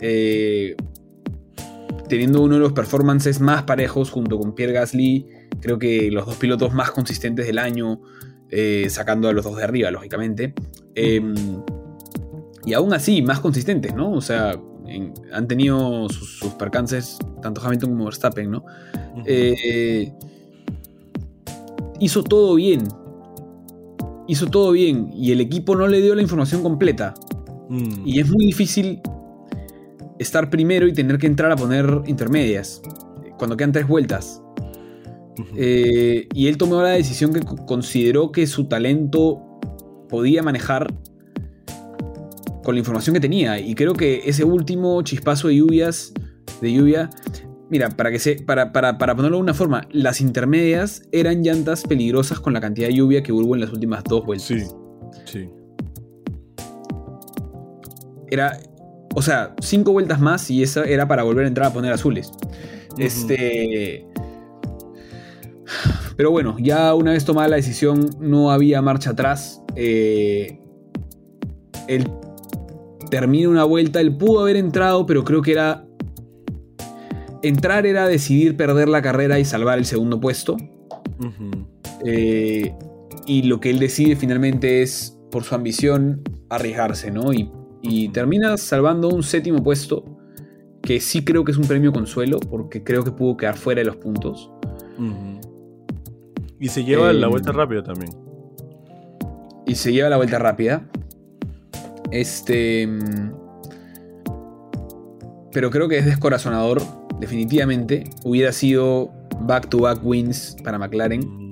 eh, 0.00 0.76
teniendo 2.08 2.42
uno 2.42 2.54
de 2.54 2.60
los 2.60 2.72
performances 2.74 3.40
más 3.40 3.64
parejos 3.64 4.12
junto 4.12 4.38
con 4.38 4.54
Pierre 4.54 4.72
Gasly, 4.72 5.26
creo 5.60 5.80
que 5.80 6.12
los 6.12 6.26
dos 6.26 6.36
pilotos 6.36 6.72
más 6.72 6.92
consistentes 6.92 7.44
del 7.44 7.58
año, 7.58 8.00
eh, 8.48 8.86
sacando 8.88 9.28
a 9.28 9.32
los 9.32 9.44
dos 9.44 9.56
de 9.56 9.64
arriba, 9.64 9.90
lógicamente. 9.90 10.54
Em, 10.94 11.34
y 12.64 12.72
aún 12.72 12.94
así 12.94 13.20
más 13.20 13.40
consistentes, 13.40 13.96
¿no? 13.96 14.12
O 14.12 14.20
sea, 14.20 14.52
han 15.32 15.48
tenido 15.48 16.08
sus, 16.08 16.52
percances 16.54 17.18
tanto 17.42 17.60
Hamilton 17.64 17.90
como 17.90 18.04
Verstappen, 18.04 18.48
¿no? 18.48 18.64
Eh, 19.26 20.12
hizo 22.00 22.22
todo 22.22 22.54
bien. 22.54 22.88
Hizo 24.26 24.46
todo 24.46 24.72
bien 24.72 25.10
y 25.14 25.32
el 25.32 25.40
equipo 25.40 25.76
no 25.76 25.86
le 25.86 26.00
dio 26.00 26.14
la 26.14 26.22
información 26.22 26.62
completa. 26.62 27.14
Mm. 27.68 28.06
Y 28.06 28.20
es 28.20 28.30
muy 28.30 28.46
difícil 28.46 29.00
estar 30.18 30.50
primero 30.50 30.86
y 30.86 30.92
tener 30.92 31.18
que 31.18 31.26
entrar 31.26 31.50
a 31.50 31.56
poner 31.56 32.02
intermedias 32.06 32.80
cuando 33.38 33.56
quedan 33.56 33.72
tres 33.72 33.86
vueltas. 33.86 34.40
Eh, 35.56 36.28
y 36.32 36.46
él 36.46 36.56
tomó 36.56 36.80
la 36.80 36.90
decisión 36.90 37.32
que 37.32 37.40
consideró 37.66 38.30
que 38.30 38.46
su 38.46 38.66
talento 38.66 39.42
podía 40.08 40.42
manejar 40.42 40.94
con 42.62 42.74
la 42.74 42.78
información 42.78 43.14
que 43.14 43.20
tenía. 43.20 43.58
Y 43.58 43.74
creo 43.74 43.94
que 43.94 44.22
ese 44.24 44.44
último 44.44 45.02
chispazo 45.02 45.48
de 45.48 45.56
lluvias, 45.56 46.12
de 46.60 46.72
lluvia, 46.72 47.10
mira, 47.70 47.90
para, 47.90 48.10
que 48.10 48.18
se, 48.18 48.36
para, 48.36 48.72
para, 48.72 48.96
ponerlo 48.96 49.36
de 49.36 49.42
una 49.42 49.54
forma, 49.54 49.86
las 49.90 50.20
intermedias 50.20 51.02
eran 51.12 51.42
llantas 51.42 51.82
peligrosas 51.82 52.40
con 52.40 52.52
la 52.52 52.60
cantidad 52.60 52.88
de 52.88 52.94
lluvia 52.94 53.22
que 53.22 53.32
hubo 53.32 53.54
en 53.54 53.60
las 53.60 53.72
últimas 53.72 54.04
dos 54.04 54.24
vueltas. 54.24 54.46
Sí, 54.46 54.60
sí. 55.24 55.48
Era, 58.30 58.58
o 59.14 59.22
sea, 59.22 59.54
cinco 59.60 59.92
vueltas 59.92 60.20
más 60.20 60.50
y 60.50 60.62
esa 60.62 60.84
era 60.84 61.06
para 61.06 61.22
volver 61.22 61.44
a 61.44 61.48
entrar 61.48 61.68
a 61.68 61.72
poner 61.72 61.92
azules. 61.92 62.32
Este. 62.98 64.06
Pero 66.16 66.30
bueno, 66.30 66.56
ya 66.58 66.94
una 66.94 67.12
vez 67.12 67.24
tomada 67.24 67.48
la 67.48 67.56
decisión, 67.56 68.10
no 68.20 68.50
había 68.50 68.80
marcha 68.82 69.10
atrás. 69.10 69.62
Eh, 69.74 70.60
el 71.88 72.08
termina 73.10 73.48
una 73.48 73.64
vuelta. 73.64 74.00
Él 74.00 74.16
pudo 74.16 74.40
haber 74.40 74.56
entrado, 74.56 75.06
pero 75.06 75.24
creo 75.24 75.42
que 75.42 75.52
era. 75.52 75.84
Entrar 77.44 77.84
era 77.84 78.08
decidir 78.08 78.56
perder 78.56 78.88
la 78.88 79.02
carrera 79.02 79.38
y 79.38 79.44
salvar 79.44 79.76
el 79.76 79.84
segundo 79.84 80.18
puesto. 80.18 80.56
Eh, 82.06 82.74
y 83.26 83.42
lo 83.42 83.60
que 83.60 83.68
él 83.68 83.78
decide 83.78 84.16
finalmente 84.16 84.80
es, 84.80 85.18
por 85.30 85.44
su 85.44 85.54
ambición, 85.54 86.22
arriesgarse, 86.48 87.10
¿no? 87.10 87.32
Y, 87.34 87.50
termina 88.14 88.56
salvando 88.56 89.10
un 89.10 89.22
séptimo 89.22 89.62
puesto, 89.62 90.04
que 90.80 91.00
sí 91.00 91.22
creo 91.22 91.44
que 91.44 91.52
es 91.52 91.58
un 91.58 91.66
premio 91.66 91.92
consuelo, 91.92 92.40
porque 92.40 92.82
creo 92.82 93.04
que 93.04 93.10
pudo 93.10 93.36
quedar 93.36 93.58
fuera 93.58 93.82
de 93.82 93.84
los 93.84 93.96
puntos. 93.96 94.50
Y 96.58 96.68
se 96.68 96.82
lleva 96.82 97.12
la 97.12 97.28
vuelta 97.28 97.50
eh, 97.50 97.54
rápida 97.54 97.82
también. 97.82 98.10
Y 99.66 99.74
se 99.74 99.92
lleva 99.92 100.08
la 100.08 100.16
vuelta 100.16 100.38
rápida. 100.38 100.88
Este. 102.10 102.88
Pero 105.52 105.70
creo 105.70 105.88
que 105.88 105.98
es 105.98 106.06
descorazonador, 106.06 106.80
definitivamente. 107.24 108.04
Hubiera 108.22 108.52
sido 108.52 109.10
back-to-back 109.40 110.04
wins 110.04 110.56
para 110.62 110.78
McLaren. 110.78 111.50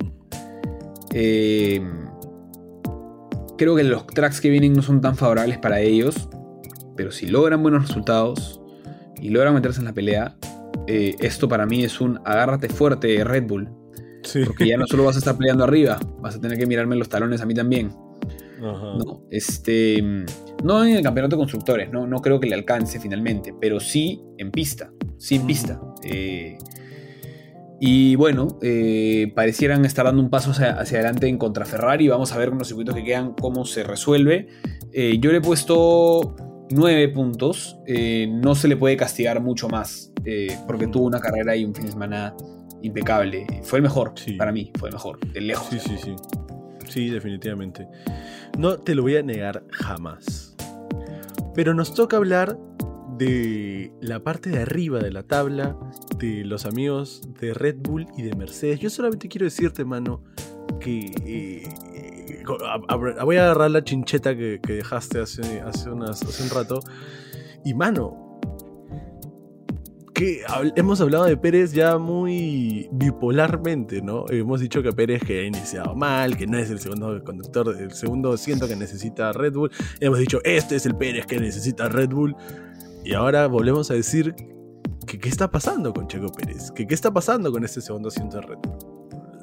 Eh, 1.14 1.82
creo 3.56 3.74
que 3.74 3.84
los 3.84 4.06
tracks 4.06 4.40
que 4.40 4.50
vienen 4.50 4.74
no 4.74 4.82
son 4.82 5.00
tan 5.00 5.16
favorables 5.16 5.58
para 5.58 5.80
ellos. 5.80 6.28
Pero 6.94 7.10
si 7.10 7.26
logran 7.26 7.62
buenos 7.62 7.88
resultados 7.88 8.60
y 9.16 9.30
logran 9.30 9.54
meterse 9.54 9.80
en 9.80 9.86
la 9.86 9.94
pelea, 9.94 10.36
eh, 10.86 11.16
esto 11.20 11.48
para 11.48 11.64
mí 11.64 11.84
es 11.84 12.00
un 12.00 12.20
agárrate 12.24 12.68
fuerte 12.68 13.24
Red 13.24 13.46
Bull. 13.46 13.70
Porque 14.46 14.68
ya 14.68 14.76
no 14.76 14.86
solo 14.86 15.04
vas 15.04 15.16
a 15.16 15.18
estar 15.18 15.36
peleando 15.36 15.64
arriba, 15.64 15.98
vas 16.20 16.36
a 16.36 16.40
tener 16.40 16.56
que 16.56 16.66
mirarme 16.66 16.94
los 16.96 17.08
talones 17.08 17.40
a 17.40 17.46
mí 17.46 17.54
también. 17.54 17.92
¿no? 18.60 19.24
Este, 19.30 20.00
no 20.62 20.84
en 20.84 20.96
el 20.96 21.02
campeonato 21.02 21.34
de 21.34 21.40
constructores, 21.40 21.90
¿no? 21.90 22.06
no 22.06 22.18
creo 22.18 22.38
que 22.38 22.46
le 22.46 22.54
alcance 22.54 23.00
finalmente, 23.00 23.52
pero 23.60 23.80
sí 23.80 24.22
en 24.38 24.52
pista, 24.52 24.92
sí 25.22 25.36
en 25.36 25.46
pista. 25.46 25.80
Eh, 26.02 26.58
Y 27.84 28.14
bueno, 28.14 28.58
eh, 28.62 29.32
parecieran 29.34 29.84
estar 29.84 30.04
dando 30.04 30.22
un 30.22 30.30
paso 30.30 30.52
hacia, 30.52 30.78
adelante 30.78 31.26
en 31.26 31.36
contra 31.36 31.64
Ferrari. 31.64 32.06
Vamos 32.06 32.32
a 32.32 32.38
ver 32.38 32.50
con 32.50 32.58
los 32.58 32.68
circuitos 32.68 32.94
que 32.94 33.02
quedan 33.02 33.32
cómo 33.32 33.64
se 33.64 33.82
resuelve. 33.82 34.46
Eh, 34.92 35.18
yo 35.18 35.32
le 35.32 35.38
he 35.38 35.40
puesto 35.40 36.36
9 36.70 37.08
puntos. 37.08 37.76
No 38.28 38.54
se 38.54 38.68
le 38.68 38.76
puede 38.76 38.96
castigar 38.96 39.40
mucho 39.40 39.68
más 39.68 40.12
porque 40.66 40.86
tuvo 40.86 41.06
una 41.06 41.18
carrera 41.18 41.56
y 41.56 41.64
un 41.64 41.74
fin 41.74 41.86
de 41.86 41.92
semana 41.92 42.36
impecable. 42.82 43.46
Fue 43.64 43.78
el 43.80 43.82
mejor 43.82 44.14
para 44.38 44.52
mí, 44.52 44.70
fue 44.78 44.90
el 44.90 44.94
mejor, 44.94 45.18
de 45.32 45.40
lejos. 45.40 45.66
Sí, 45.70 45.78
sí, 45.80 45.96
sí. 46.00 46.14
Sí, 46.88 47.10
definitivamente. 47.10 47.88
No 48.58 48.78
te 48.78 48.94
lo 48.94 49.02
voy 49.02 49.16
a 49.16 49.22
negar 49.22 49.64
jamás. 49.72 50.54
Pero 51.54 51.74
nos 51.74 51.94
toca 51.94 52.16
hablar 52.16 52.56
de 53.22 53.92
la 54.00 54.20
parte 54.20 54.50
de 54.50 54.60
arriba 54.60 54.98
de 54.98 55.10
la 55.10 55.22
tabla 55.22 55.76
de 56.18 56.44
los 56.44 56.66
amigos 56.66 57.22
de 57.40 57.54
Red 57.54 57.76
Bull 57.78 58.06
y 58.16 58.22
de 58.22 58.34
Mercedes. 58.34 58.80
Yo 58.80 58.90
solamente 58.90 59.28
quiero 59.28 59.44
decirte, 59.44 59.84
mano, 59.84 60.24
que 60.80 61.12
eh, 61.24 62.42
voy 63.24 63.36
a 63.36 63.44
agarrar 63.44 63.70
la 63.70 63.84
chincheta 63.84 64.36
que, 64.36 64.60
dejaste 64.66 65.20
hace, 65.20 65.60
hace, 65.60 65.90
un 65.90 66.04
rato. 66.52 66.80
Y, 67.64 67.74
mano, 67.74 68.40
que 70.14 70.42
hemos 70.76 71.00
hablado 71.00 71.24
de 71.24 71.36
Pérez 71.36 71.72
ya 71.72 71.98
muy 71.98 72.88
bipolarmente, 72.92 74.02
¿no? 74.02 74.24
Hemos 74.28 74.60
dicho 74.60 74.82
que 74.82 74.92
Pérez 74.92 75.22
que 75.22 75.40
ha 75.40 75.44
iniciado 75.44 75.94
mal, 75.94 76.36
que 76.36 76.46
no 76.46 76.58
es 76.58 76.70
el 76.70 76.80
segundo 76.80 77.22
conductor, 77.24 77.76
el 77.78 77.92
segundo 77.92 78.32
asiento 78.32 78.66
que 78.66 78.76
necesita 78.76 79.32
Red 79.32 79.52
Bull. 79.52 79.70
Hemos 80.00 80.18
dicho, 80.18 80.40
este 80.44 80.76
es 80.76 80.86
el 80.86 80.96
Pérez 80.96 81.26
que 81.26 81.38
necesita 81.38 81.88
Red 81.88 82.10
Bull. 82.10 82.36
Y 83.04 83.14
ahora 83.14 83.46
volvemos 83.48 83.90
a 83.90 83.94
decir 83.94 84.34
que 85.06 85.18
qué 85.18 85.28
está 85.28 85.50
pasando 85.50 85.92
con 85.92 86.06
Checo 86.06 86.30
Pérez, 86.30 86.70
que 86.70 86.86
qué 86.86 86.94
está 86.94 87.12
pasando 87.12 87.50
con 87.50 87.64
este 87.64 87.80
segundo 87.80 88.08
asiento 88.08 88.36
de 88.36 88.42
Red 88.42 88.58
Bull. 88.62 88.92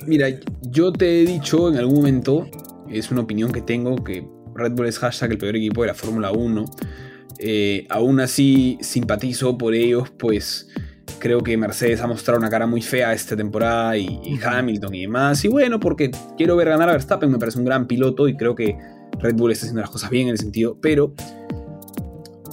Mira, 0.08 0.28
yo 0.62 0.94
te 0.94 1.22
he 1.22 1.26
dicho 1.26 1.70
en 1.70 1.78
algún 1.78 1.96
momento, 1.96 2.48
es 2.90 3.12
una 3.12 3.22
opinión 3.22 3.52
que 3.52 3.62
tengo, 3.62 4.02
que 4.04 4.26
Red 4.56 4.72
Bull 4.72 4.88
es 4.88 4.98
hashtag 5.00 5.32
el 5.32 5.38
peor 5.38 5.56
equipo 5.58 5.82
de 5.82 5.88
la 5.88 5.94
Fórmula 5.94 6.32
1. 6.32 6.66
Eh, 7.40 7.86
aún 7.90 8.20
así 8.22 8.78
simpatizo 8.82 9.58
por 9.58 9.74
ellos, 9.74 10.10
pues 10.18 10.70
creo 11.20 11.42
que 11.42 11.58
Mercedes 11.58 12.00
ha 12.02 12.08
mostrado 12.08 12.40
una 12.40 12.50
cara 12.50 12.66
muy 12.66 12.82
fea 12.82 13.14
esta 13.14 13.36
temporada 13.36 13.98
y, 13.98 14.06
y, 14.24 14.40
Hamilton 14.42 14.96
y 14.96 15.02
demás. 15.02 15.44
Y 15.44 15.50
bueno, 15.50 15.82
porque 15.82 16.12
quiero 16.38 16.56
ver 16.56 16.70
ganar 16.70 16.90
a 16.90 16.94
Verstappen, 16.94 17.30
me 17.30 17.38
parece 17.38 17.60
un 17.60 17.66
gran 17.66 17.88
piloto 17.88 18.30
y 18.30 18.38
creo 18.38 18.56
que 18.56 18.78
Red 19.20 19.36
Bull 19.36 19.52
está 19.52 19.66
haciendo 19.66 19.82
las 19.82 19.90
cosas 19.90 20.10
bien 20.10 20.28
en 20.28 20.32
el 20.32 20.38
sentido, 20.40 20.78
pero 20.82 21.14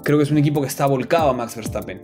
creo 0.06 0.18
que 0.18 0.22
es 0.22 0.30
un 0.30 0.38
equipo 0.38 0.60
que 0.60 0.68
está 0.68 0.86
volcado 0.86 1.30
a 1.30 1.32
Max 1.32 1.56
Verstappen. 1.56 2.00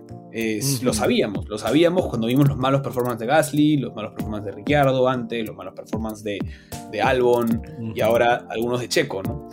Lo 0.83 0.93
sabíamos, 0.93 1.49
lo 1.49 1.57
sabíamos 1.57 2.07
cuando 2.09 2.27
vimos 2.27 2.49
los 2.49 2.59
malos 2.59 2.81
performances 2.81 3.21
de 3.21 3.27
Gasly, 3.27 3.77
los 3.77 3.95
malos 3.95 4.15
performances 4.15 4.47
de 4.47 4.57
Ricciardo 4.57 5.09
antes, 5.09 5.47
los 5.47 5.55
malos 5.55 5.73
performances 5.75 6.25
de, 6.25 6.39
de 6.91 7.01
Albon 7.01 7.63
y 7.95 8.01
ahora 8.01 8.49
algunos 8.51 8.81
de 8.81 8.89
Checo, 8.89 9.23
¿no? 9.23 9.49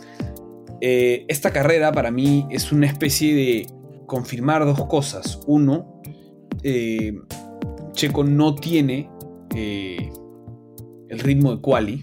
Eh, 0.80 1.26
esta 1.28 1.52
carrera 1.52 1.92
para 1.92 2.10
mí 2.10 2.44
es 2.50 2.72
una 2.72 2.88
especie 2.88 3.36
de 3.36 3.66
confirmar 4.06 4.64
dos 4.64 4.84
cosas. 4.86 5.38
Uno, 5.46 6.02
eh, 6.64 7.16
Checo 7.92 8.24
no 8.24 8.56
tiene 8.56 9.08
eh, 9.54 10.10
el 11.08 11.18
ritmo 11.20 11.54
de 11.54 11.60
quali 11.60 12.02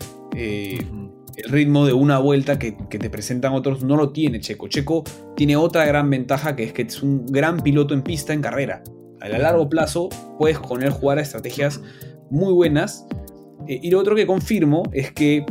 el 1.38 1.52
ritmo 1.52 1.86
de 1.86 1.94
una 1.94 2.18
vuelta 2.18 2.58
que, 2.58 2.72
te 2.72 3.10
presentan 3.10 3.54
otros 3.54 3.84
no 3.84 3.96
lo 3.96 4.10
tiene 4.10 4.40
Checo. 4.40 4.68
Checo 4.68 5.04
tiene 5.36 5.56
otra 5.56 5.86
gran 5.86 6.10
ventaja 6.10 6.56
que 6.56 6.64
es 6.64 6.74
que 6.74 6.82
es 6.82 7.04
un 7.04 7.28
gran 7.28 7.62
piloto 7.62 7.94
en 7.94 8.02
pista 8.02 8.34
en 8.34 8.42
carrera. 8.42 8.84
A 9.22 9.30
largo 9.30 9.70
plazo 9.70 10.10
puedes 10.38 10.60
con 10.60 10.84
él 10.84 10.90
jugar 10.90 11.20
a 11.20 11.22
estrategias 11.22 11.82
muy 12.30 12.54
buenas. 12.54 13.06
Eh, 13.68 13.80
y 13.82 13.92
lo 13.92 14.00
otro 14.00 14.16
que 14.16 14.26
confirmo 14.26 14.84
es 14.92 15.12
que, 15.12 15.46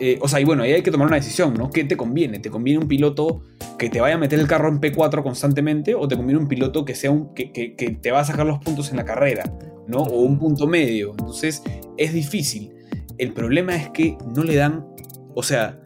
eh, 0.00 0.18
o 0.20 0.28
sea, 0.28 0.40
y 0.40 0.44
bueno, 0.44 0.62
ahí 0.62 0.72
hay 0.72 0.82
que 0.82 0.90
tomar 0.90 1.06
una 1.06 1.16
decisión, 1.16 1.54
¿no? 1.54 1.70
¿Qué 1.70 1.84
te 1.84 1.96
conviene? 1.96 2.38
¿Te 2.38 2.50
conviene 2.50 2.80
un 2.80 2.88
piloto 2.88 3.42
que 3.78 3.88
te 3.88 4.00
vaya 4.00 4.16
a 4.16 4.18
meter 4.18 4.38
el 4.38 4.46
carro 4.46 4.68
en 4.68 4.80
P4 4.80 5.22
constantemente 5.22 5.94
o 5.94 6.08
te 6.08 6.16
conviene 6.16 6.40
un 6.40 6.48
piloto 6.48 6.84
que, 6.84 6.94
sea 6.94 7.10
un, 7.10 7.34
que, 7.34 7.52
que, 7.52 7.76
que 7.76 7.90
te 7.90 8.10
va 8.10 8.20
a 8.20 8.24
sacar 8.24 8.46
los 8.46 8.58
puntos 8.58 8.90
en 8.90 8.96
la 8.96 9.04
carrera, 9.04 9.52
¿no? 9.86 10.02
O 10.02 10.20
un 10.22 10.38
punto 10.38 10.66
medio. 10.66 11.10
Entonces 11.10 11.62
es 11.96 12.12
difícil. 12.12 12.75
El 13.18 13.32
problema 13.32 13.74
es 13.76 13.90
que 13.90 14.16
no 14.34 14.42
le 14.42 14.56
dan, 14.56 14.86
o 15.34 15.42
sea, 15.42 15.78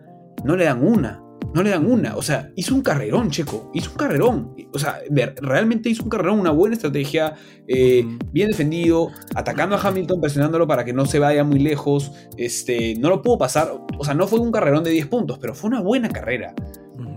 no 0.44 0.56
le 0.56 0.64
dan 0.64 0.84
una. 0.84 1.22
No 1.54 1.64
le 1.64 1.70
dan 1.70 1.90
una. 1.90 2.16
O 2.16 2.22
sea, 2.22 2.52
hizo 2.54 2.74
un 2.74 2.82
carrerón, 2.82 3.30
Checo. 3.30 3.70
Hizo 3.74 3.90
un 3.90 3.96
carrerón. 3.96 4.54
O 4.72 4.78
sea, 4.78 5.00
realmente 5.40 5.88
hizo 5.88 6.04
un 6.04 6.08
carrerón, 6.08 6.38
una 6.38 6.52
buena 6.52 6.76
estrategia, 6.76 7.34
eh, 7.66 8.04
bien 8.32 8.48
defendido, 8.48 9.08
atacando 9.34 9.74
a 9.74 9.80
Hamilton, 9.80 10.20
presionándolo 10.20 10.68
para 10.68 10.84
que 10.84 10.92
no 10.92 11.06
se 11.06 11.18
vaya 11.18 11.42
muy 11.42 11.58
lejos. 11.58 12.12
Este, 12.36 12.94
no 12.96 13.08
lo 13.08 13.20
pudo 13.22 13.38
pasar. 13.38 13.72
O 13.98 14.04
sea, 14.04 14.14
no 14.14 14.28
fue 14.28 14.38
un 14.38 14.52
carrerón 14.52 14.84
de 14.84 14.90
10 14.90 15.06
puntos, 15.06 15.38
pero 15.38 15.54
fue 15.54 15.68
una 15.68 15.80
buena 15.80 16.08
carrera. 16.08 16.54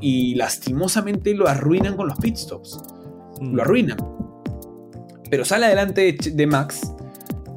Y 0.02 0.36
lastimosamente 0.36 1.34
lo 1.36 1.48
arruinan 1.48 1.96
con 1.96 2.08
los 2.08 2.18
pitstops. 2.18 2.82
Lo 3.40 3.62
arruinan. 3.62 3.98
Pero 5.30 5.46
sale 5.46 5.68
adelante 5.68 6.16
de 6.24 6.48
Max 6.48 6.94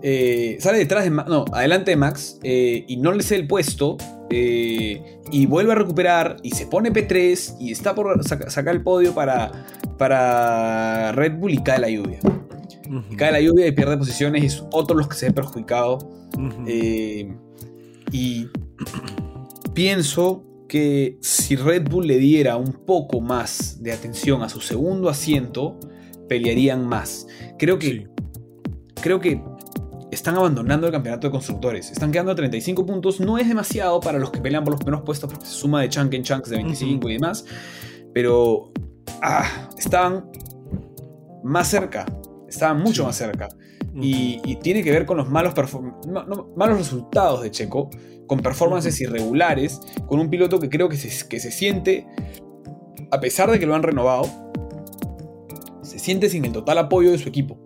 eh, 0.02 0.56
sale 0.60 0.78
detrás 0.78 1.04
de 1.04 1.10
Max, 1.10 1.28
no, 1.28 1.44
adelante 1.52 1.90
de 1.90 1.96
Max 1.96 2.38
eh, 2.42 2.84
y 2.86 2.96
no 2.96 3.12
le 3.12 3.22
sé 3.22 3.36
el 3.36 3.46
puesto 3.46 3.96
eh, 4.30 5.20
y 5.30 5.46
vuelve 5.46 5.72
a 5.72 5.74
recuperar 5.74 6.36
y 6.42 6.50
se 6.50 6.66
pone 6.66 6.92
P3 6.92 7.56
y 7.60 7.72
está 7.72 7.94
por 7.94 8.22
sacar 8.24 8.74
el 8.74 8.82
podio 8.82 9.14
para, 9.14 9.66
para 9.98 11.12
Red 11.12 11.38
Bull 11.38 11.54
y 11.54 11.58
cae 11.58 11.78
la 11.78 11.88
lluvia. 11.88 12.18
y 13.10 13.16
cae 13.16 13.32
la 13.32 13.40
lluvia 13.40 13.66
y 13.66 13.72
pierde 13.72 13.96
posiciones 13.96 14.42
y 14.42 14.46
es 14.46 14.64
otro 14.72 14.96
los 14.96 15.08
que 15.08 15.16
se 15.16 15.26
ve 15.26 15.32
perjudicado. 15.32 15.98
y 18.12 18.46
pienso 19.74 20.44
que 20.68 21.18
si 21.20 21.56
Red 21.56 21.88
Bull 21.88 22.06
le 22.06 22.18
diera 22.18 22.56
un 22.56 22.72
poco 22.72 23.20
más 23.20 23.82
de 23.82 23.92
atención 23.92 24.42
a 24.42 24.48
su 24.48 24.60
segundo 24.60 25.08
asiento, 25.08 25.78
pelearían 26.28 26.86
más. 26.86 27.26
Creo 27.58 27.78
que, 27.78 28.08
creo 29.00 29.20
que 29.20 29.40
están 30.26 30.38
abandonando 30.38 30.88
el 30.88 30.92
campeonato 30.92 31.28
de 31.28 31.30
constructores. 31.30 31.92
Están 31.92 32.10
quedando 32.10 32.32
a 32.32 32.34
35 32.34 32.84
puntos. 32.84 33.20
No 33.20 33.38
es 33.38 33.46
demasiado 33.46 34.00
para 34.00 34.18
los 34.18 34.32
que 34.32 34.40
pelean 34.40 34.64
por 34.64 34.72
los 34.72 34.80
primeros 34.80 35.02
puestos 35.02 35.30
porque 35.30 35.46
se 35.46 35.52
suma 35.52 35.82
de 35.82 35.88
chunk 35.88 36.12
en 36.14 36.24
chunks 36.24 36.50
de 36.50 36.56
25 36.56 37.08
y 37.08 37.12
demás. 37.12 37.44
Pero 38.12 38.72
ah, 39.22 39.70
estaban 39.78 40.28
más 41.44 41.68
cerca. 41.68 42.06
Estaban 42.48 42.82
mucho 42.82 43.04
más 43.04 43.14
cerca. 43.14 43.48
y, 43.94 44.56
tiene 44.62 44.82
que 44.82 44.90
ver 44.90 45.06
con 45.06 45.16
los 45.16 45.30
malos, 45.30 45.54
malos 46.56 46.78
resultados 46.78 47.42
de 47.42 47.52
Checo, 47.52 47.88
con 48.26 48.40
performances 48.40 49.00
irregulares, 49.00 49.80
con 50.08 50.18
un 50.18 50.28
piloto 50.28 50.58
que 50.58 50.68
creo 50.68 50.88
que 50.88 50.96
se, 50.96 51.28
que 51.28 51.38
se 51.38 51.52
siente, 51.52 52.04
a 53.12 53.20
pesar 53.20 53.48
de 53.48 53.60
que 53.60 53.66
lo 53.66 53.76
han 53.76 53.84
renovado, 53.84 54.28
se 55.82 56.00
siente 56.00 56.28
sin 56.28 56.44
el 56.44 56.52
total 56.52 56.78
apoyo 56.78 57.12
de 57.12 57.18
su 57.18 57.28
equipo. 57.28 57.65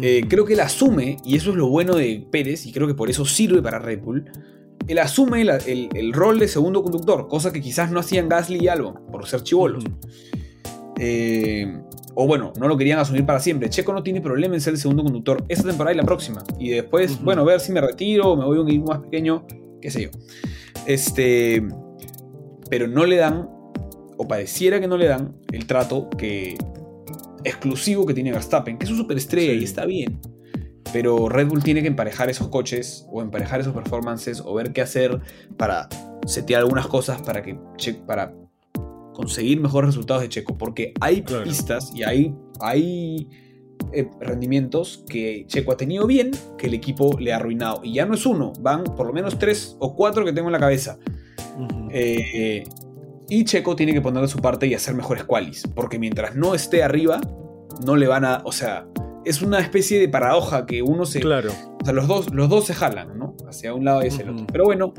Eh, 0.00 0.24
creo 0.28 0.44
que 0.44 0.54
él 0.54 0.60
asume, 0.60 1.16
y 1.24 1.36
eso 1.36 1.50
es 1.50 1.56
lo 1.56 1.68
bueno 1.68 1.94
de 1.94 2.26
Pérez, 2.30 2.66
y 2.66 2.72
creo 2.72 2.86
que 2.86 2.94
por 2.94 3.10
eso 3.10 3.24
sirve 3.24 3.62
para 3.62 3.78
Red 3.78 4.00
Bull, 4.00 4.24
él 4.86 4.98
asume 4.98 5.42
el, 5.42 6.12
rol 6.12 6.38
de 6.38 6.48
segundo 6.48 6.82
conductor, 6.82 7.28
cosa 7.28 7.52
que 7.52 7.60
quizás 7.60 7.90
no 7.90 8.00
hacían 8.00 8.28
Gasly 8.28 8.64
y 8.64 8.68
Albon, 8.68 9.06
por 9.10 9.26
ser 9.26 9.42
chivolos. 9.42 9.84
Eh, 10.98 11.80
o 12.14 12.26
bueno, 12.26 12.52
no 12.58 12.68
lo 12.68 12.76
querían 12.76 12.98
asumir 12.98 13.24
para 13.26 13.40
siempre. 13.40 13.68
Checo 13.68 13.92
no 13.92 14.02
tiene 14.02 14.20
problema 14.20 14.54
en 14.54 14.60
ser 14.60 14.74
el 14.74 14.78
segundo 14.78 15.02
conductor 15.02 15.44
esta 15.48 15.68
temporada 15.68 15.94
y 15.94 15.96
la 15.96 16.04
próxima. 16.04 16.44
Y 16.58 16.70
después, 16.70 17.20
bueno, 17.22 17.44
ver 17.44 17.60
si 17.60 17.72
me 17.72 17.80
retiro, 17.80 18.36
me 18.36 18.44
voy 18.44 18.58
a 18.58 18.60
un 18.60 18.68
equipo 18.68 18.86
más 18.88 19.00
pequeño, 19.00 19.46
qué 19.80 19.90
sé 19.90 20.02
yo. 20.02 20.10
Este, 20.86 21.66
pero 22.68 22.86
no 22.86 23.06
le 23.06 23.16
dan, 23.16 23.48
o 24.16 24.28
pareciera 24.28 24.80
que 24.80 24.86
no 24.86 24.96
le 24.96 25.06
dan, 25.06 25.34
el 25.50 25.66
trato 25.66 26.08
que 26.10 26.56
exclusivo 27.44 28.06
que 28.06 28.14
tiene 28.14 28.32
Verstappen, 28.32 28.78
que 28.78 28.84
es 28.84 28.90
su 28.90 28.96
superestrella 28.96 29.52
y 29.52 29.64
está 29.64 29.84
bien. 29.84 30.20
Pero 30.92 31.28
Red 31.28 31.48
Bull 31.48 31.62
tiene 31.62 31.82
que 31.82 31.88
emparejar 31.88 32.30
esos 32.30 32.48
coches 32.48 33.06
o 33.10 33.20
emparejar 33.20 33.60
esos 33.60 33.74
performances 33.74 34.40
o 34.40 34.54
ver 34.54 34.72
qué 34.72 34.80
hacer 34.80 35.20
para 35.56 35.88
setear 36.26 36.60
algunas 36.62 36.86
cosas 36.86 37.20
para 37.22 37.42
que 37.42 37.58
para 38.06 38.32
conseguir 39.12 39.60
mejores 39.60 39.88
resultados 39.88 40.22
de 40.22 40.28
Checo. 40.28 40.56
Porque 40.56 40.94
hay 41.00 41.22
pistas 41.22 41.90
y 41.94 42.04
hay, 42.04 42.34
hay 42.60 43.28
eh, 43.92 44.08
rendimientos 44.20 45.04
que 45.08 45.44
Checo 45.46 45.72
ha 45.72 45.76
tenido 45.76 46.06
bien, 46.06 46.30
que 46.58 46.66
el 46.66 46.74
equipo 46.74 47.18
le 47.18 47.32
ha 47.32 47.36
arruinado. 47.36 47.80
Y 47.82 47.94
ya 47.94 48.06
no 48.06 48.14
es 48.14 48.24
uno, 48.26 48.52
van 48.60 48.84
por 48.84 49.06
lo 49.06 49.12
menos 49.12 49.38
tres 49.38 49.76
o 49.80 49.94
cuatro 49.96 50.24
que 50.24 50.32
tengo 50.32 50.48
en 50.48 50.52
la 50.52 50.60
cabeza. 50.60 50.98
Y 53.28 53.44
Checo 53.44 53.74
tiene 53.74 53.92
que 53.92 54.00
poner 54.00 54.22
de 54.22 54.28
su 54.28 54.38
parte 54.38 54.66
y 54.66 54.74
hacer 54.74 54.94
mejores 54.94 55.24
qualis. 55.24 55.66
Porque 55.74 55.98
mientras 55.98 56.36
no 56.36 56.54
esté 56.54 56.82
arriba, 56.82 57.20
no 57.84 57.96
le 57.96 58.06
van 58.06 58.24
a. 58.24 58.42
O 58.44 58.52
sea, 58.52 58.86
es 59.24 59.42
una 59.42 59.60
especie 59.60 59.98
de 59.98 60.08
paradoja 60.08 60.66
que 60.66 60.82
uno 60.82 61.06
se. 61.06 61.20
Claro. 61.20 61.50
O 61.80 61.84
sea, 61.84 61.94
los 61.94 62.06
dos, 62.06 62.32
los 62.32 62.48
dos 62.48 62.66
se 62.66 62.74
jalan, 62.74 63.18
¿no? 63.18 63.36
Hacia 63.48 63.74
un 63.74 63.84
lado 63.84 64.04
y 64.04 64.08
hacia 64.08 64.24
el 64.24 64.30
otro. 64.30 64.46
Pero 64.50 64.64
bueno, 64.64 64.94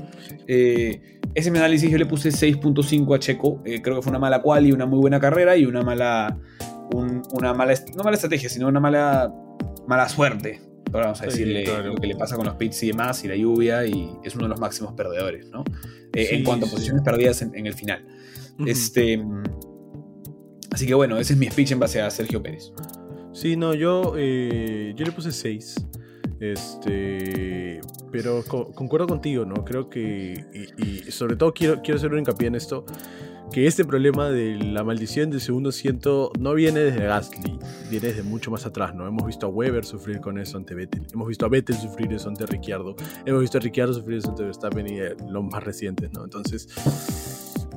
eh, 0.47 1.19
ese 1.33 1.49
análisis 1.49 1.89
yo 1.89 1.97
le 1.97 2.05
puse 2.05 2.29
6.5 2.29 3.15
a 3.15 3.19
Checo. 3.19 3.61
Eh, 3.65 3.81
creo 3.81 3.97
que 3.97 4.01
fue 4.01 4.11
una 4.11 4.19
mala 4.19 4.41
quali, 4.41 4.71
una 4.71 4.85
muy 4.85 4.99
buena 4.99 5.19
carrera 5.19 5.55
y 5.55 5.65
una 5.65 5.81
mala. 5.81 6.39
una 6.91 7.53
mala. 7.53 7.73
No 7.95 8.03
mala 8.03 8.15
estrategia, 8.15 8.49
sino 8.49 8.67
una 8.67 8.79
mala. 8.79 9.33
Mala 9.87 10.09
suerte. 10.09 10.61
Ahora 10.93 11.07
vamos 11.07 11.21
a 11.21 11.25
decirle 11.25 11.65
lo 11.83 11.95
que 11.95 12.07
le 12.07 12.15
pasa 12.15 12.35
con 12.35 12.45
los 12.45 12.55
pits 12.55 12.83
y 12.83 12.87
demás, 12.87 13.23
y 13.23 13.27
la 13.27 13.35
lluvia, 13.35 13.85
y 13.85 14.09
es 14.23 14.35
uno 14.35 14.45
de 14.45 14.49
los 14.49 14.59
máximos 14.59 14.93
perdedores, 14.93 15.49
¿no? 15.49 15.63
Eh, 16.13 16.29
en 16.31 16.43
cuanto 16.43 16.65
a 16.65 16.69
posiciones 16.69 17.03
perdidas 17.03 17.41
en, 17.41 17.65
el 17.65 17.73
final. 17.73 18.05
Este. 18.65 19.21
Así 20.71 20.85
que 20.87 20.93
bueno, 20.93 21.17
ese 21.17 21.33
es 21.33 21.39
mi 21.39 21.47
speech 21.47 21.71
en 21.71 21.79
base 21.79 22.01
a 22.01 22.09
Sergio 22.09 22.41
Pérez. 22.41 22.71
Sí, 23.33 23.57
no, 23.57 23.73
yo, 23.73 24.13
eh, 24.17 24.93
yo 24.95 25.05
le 25.05 25.11
puse 25.11 25.31
6. 25.31 25.75
Este, 26.39 27.79
pero 28.11 28.43
concuerdo 28.43 29.07
contigo, 29.07 29.45
¿no? 29.45 29.63
Creo 29.63 29.89
que, 29.89 30.45
y, 30.77 31.11
sobre 31.11 31.35
todo 31.35 31.53
quiero, 31.53 31.81
quiero 31.81 31.97
hacer 31.97 32.11
un 32.11 32.19
hincapié 32.19 32.47
en 32.47 32.55
esto, 32.55 32.85
que 33.51 33.67
este 33.67 33.85
problema 33.85 34.29
de 34.29 34.55
la 34.55 34.83
maldición 34.83 35.29
del 35.29 35.41
segundo 35.41 35.69
asiento 35.69 36.31
no 36.39 36.53
viene 36.53 36.81
desde 36.81 37.05
Gasly, 37.05 37.57
viene 37.89 38.07
desde 38.07 38.23
mucho 38.23 38.51
más 38.51 38.65
atrás, 38.65 38.93
¿no? 38.95 39.07
Hemos 39.07 39.25
visto 39.25 39.45
a 39.45 39.49
Weber 39.49 39.85
sufrir 39.85 40.19
con 40.19 40.37
eso 40.37 40.57
ante 40.57 40.75
Vettel, 40.75 41.05
hemos 41.13 41.27
visto 41.27 41.45
a 41.45 41.49
Vettel 41.49 41.77
sufrir 41.77 42.11
eso 42.13 42.29
ante 42.29 42.45
Ricciardo, 42.45 42.95
hemos 43.25 43.41
visto 43.41 43.57
a 43.57 43.61
Ricciardo 43.61 43.93
sufrir 43.93 44.17
eso 44.17 44.29
ante 44.29 44.43
Verstappen 44.43 44.87
y 44.87 44.99
eh, 44.99 45.15
los 45.29 45.43
más 45.43 45.63
recientes, 45.63 46.11
¿no? 46.11 46.23
Entonces, 46.23 46.67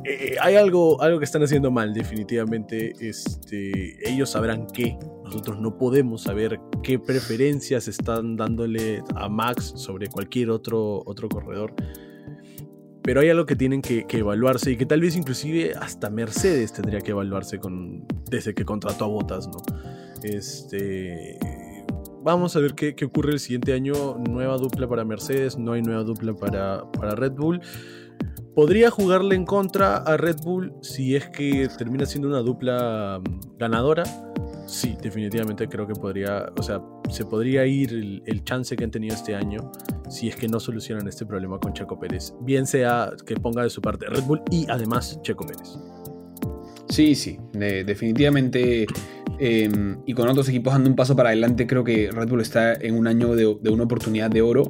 eh, 0.05 0.37
hay 0.41 0.57
algo, 0.57 1.01
algo 1.03 1.19
que 1.19 1.27
están 1.27 1.43
haciendo 1.43 1.71
mal, 1.71 1.93
definitivamente. 1.93 2.95
Este, 2.99 4.09
ellos 4.09 4.31
sabrán 4.31 4.66
qué. 4.66 4.97
Nosotros 5.25 5.61
no 5.61 5.77
podemos 5.77 6.23
saber 6.23 6.59
qué 6.83 6.99
preferencias 6.99 7.89
están 7.89 8.37
dándole 8.37 9.03
a 9.14 9.29
Max 9.29 9.75
sobre 9.77 10.09
cualquier 10.09 10.49
otro, 10.49 11.03
otro 11.05 11.29
corredor. 11.29 11.75
Pero 13.09 13.22
hay 13.22 13.30
algo 13.30 13.46
que 13.46 13.56
tienen 13.56 13.80
que, 13.80 14.04
evaluarse 14.11 14.72
y 14.72 14.76
que 14.76 14.84
tal 14.84 15.00
vez 15.00 15.16
inclusive 15.16 15.72
hasta 15.80 16.11
Mercedes 16.11 16.74
tendría 16.74 17.00
que 17.00 17.12
evaluarse 17.12 17.59
desde 18.30 18.54
que 18.54 18.66
contrató 18.66 19.06
a 19.06 19.09
Botas, 19.09 19.48
¿no? 19.48 19.56
Este, 20.22 21.38
vamos 22.22 22.54
a 22.54 22.61
ver 22.61 22.74
qué, 22.74 22.94
ocurre 23.06 23.32
el 23.32 23.40
siguiente 23.40 23.72
año. 23.72 24.18
Nueva 24.18 24.59
dupla 24.59 24.86
para 24.86 25.06
Mercedes, 25.06 25.56
no 25.56 25.72
hay 25.72 25.80
nueva 25.80 26.02
dupla 26.02 26.36
para, 26.36 26.82
para 26.92 27.14
Red 27.14 27.32
Bull 27.32 27.62
podría 28.59 28.90
jugarle 28.90 29.36
en 29.36 29.44
contra 29.44 29.98
a 29.98 30.16
Red 30.16 30.38
Bull 30.42 30.74
si 30.82 31.14
es 31.14 31.28
que 31.28 31.68
termina 31.78 32.04
siendo 32.06 32.26
una 32.26 32.40
dupla 32.40 33.20
mm, 33.20 33.56
ganadora. 33.56 34.02
Sí, 34.69 34.99
definitivamente 35.01 35.66
creo 35.66 35.87
que 35.87 35.95
podría, 35.95 36.53
o 36.59 36.62
sea, 36.62 36.83
se 37.11 37.25
podría 37.25 37.64
ir 37.64 38.23
el, 38.27 38.45
chance 38.45 38.77
que 38.77 38.85
han 38.85 38.91
tenido 38.91 39.14
este 39.14 39.35
año 39.35 39.73
si 40.11 40.29
es 40.29 40.37
que 40.37 40.47
no 40.47 40.61
solucionan 40.61 41.09
este 41.09 41.25
problema 41.25 41.59
con 41.59 41.73
Checo 41.73 41.99
Pérez. 41.99 42.35
Bien 42.43 42.66
sea 42.66 43.11
que 43.27 43.35
ponga 43.37 43.62
de 43.62 43.71
su 43.71 43.81
parte 43.81 44.07
Red 44.07 44.25
Bull 44.25 44.43
y 44.51 44.66
además 44.69 45.19
Checo 45.23 45.47
Pérez. 45.47 45.79
Sí, 46.91 47.14
sí, 47.14 47.39
definitivamente. 47.53 48.87
Em, 49.41 50.01
y 50.05 50.12
con 50.12 50.29
otros 50.29 50.49
equipos 50.49 50.75
dando 50.75 50.91
un 50.91 50.97
paso 50.97 51.16
para 51.16 51.31
adelante, 51.31 51.66
creo 51.66 51.83
que 51.83 52.11
Red 52.11 52.29
Bull 52.29 52.43
está 52.43 52.75
en 52.75 52.95
un 52.95 53.07
año 53.07 53.35
de, 53.35 53.47
una 53.47 53.85
oportunidad 53.85 54.31
de 54.31 54.43
oro 54.43 54.64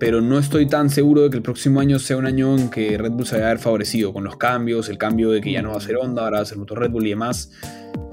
pero 0.00 0.22
no 0.22 0.38
estoy 0.38 0.66
tan 0.66 0.88
seguro 0.88 1.22
de 1.22 1.30
que 1.30 1.36
el 1.36 1.42
próximo 1.42 1.78
año 1.78 1.98
sea 1.98 2.16
un 2.16 2.24
año 2.24 2.56
en 2.56 2.70
que 2.70 2.96
Red 2.96 3.12
Bull 3.12 3.26
se 3.26 3.36
vaya 3.36 3.48
a 3.48 3.50
ver 3.50 3.58
favorecido 3.58 4.14
con 4.14 4.24
los 4.24 4.38
cambios, 4.38 4.88
el 4.88 4.96
cambio 4.96 5.30
de 5.30 5.42
que 5.42 5.52
ya 5.52 5.60
no 5.60 5.72
va 5.72 5.76
a 5.76 5.80
ser 5.80 5.96
Honda, 5.98 6.24
ahora 6.24 6.38
va 6.38 6.42
a 6.42 6.46
ser 6.46 6.56
motor 6.56 6.80
Red 6.80 6.90
Bull 6.90 7.06
y 7.06 7.10
demás. 7.10 7.52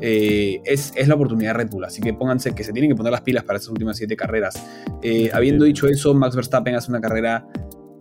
Eh, 0.01 0.59
es, 0.65 0.93
la 1.07 1.15
oportunidad 1.15 1.51
de 1.51 1.63
Red 1.63 1.69
Bull, 1.69 1.85
así 1.85 2.01
que 2.01 2.13
pónganse 2.13 2.53
que 2.53 2.65
se 2.65 2.73
tienen 2.73 2.91
que 2.91 2.95
poner 2.97 3.13
las 3.13 3.21
pilas 3.21 3.45
para 3.45 3.57
estas 3.57 3.71
últimas 3.71 3.95
siete 3.95 4.17
carreras. 4.17 4.61
Eh, 5.01 5.29
habiendo 5.33 5.63
dicho 5.63 5.87
eso, 5.87 6.13
Max 6.13 6.35
Verstappen 6.35 6.75
hace 6.75 6.91
una 6.91 6.99
carrera 6.99 7.47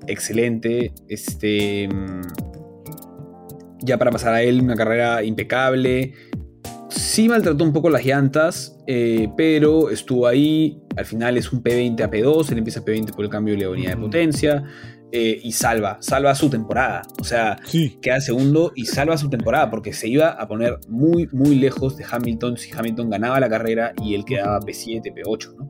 excelente, 0.08 0.92
este, 1.06 1.88
ya 3.82 3.98
para 3.98 4.10
pasar 4.10 4.34
a 4.34 4.42
él, 4.42 4.62
una 4.62 4.74
carrera 4.74 5.22
impecable. 5.22 6.12
Sí 6.88 7.28
maltrató 7.28 7.64
un 7.64 7.72
poco 7.72 7.90
las 7.90 8.04
llantas, 8.04 8.78
eh, 8.86 9.28
pero 9.36 9.90
estuvo 9.90 10.26
ahí. 10.26 10.80
Al 10.96 11.04
final 11.04 11.36
es 11.36 11.52
un 11.52 11.62
P20 11.62 12.00
a 12.02 12.10
P2, 12.10 12.52
él 12.52 12.58
empieza 12.58 12.84
P20 12.84 13.14
por 13.14 13.24
el 13.24 13.30
cambio 13.30 13.56
de 13.56 13.66
unidad 13.66 13.90
de 13.90 13.96
potencia. 13.96 14.64
Eh, 15.18 15.40
y 15.42 15.52
salva, 15.52 15.96
salva 16.00 16.34
su 16.34 16.50
temporada. 16.50 17.00
O 17.18 17.24
sea, 17.24 17.56
queda 18.02 18.20
segundo 18.20 18.72
y 18.76 18.84
salva 18.84 19.16
su 19.16 19.30
temporada 19.30 19.70
porque 19.70 19.94
se 19.94 20.08
iba 20.08 20.28
a 20.28 20.46
poner 20.46 20.78
muy, 20.88 21.26
muy 21.32 21.54
lejos 21.54 21.96
de 21.96 22.04
Hamilton 22.04 22.58
si 22.58 22.70
Hamilton 22.70 23.08
ganaba 23.08 23.40
la 23.40 23.48
carrera 23.48 23.94
y 24.04 24.14
él 24.14 24.26
quedaba 24.26 24.60
P7, 24.60 25.14
P8, 25.14 25.56
¿no? 25.56 25.68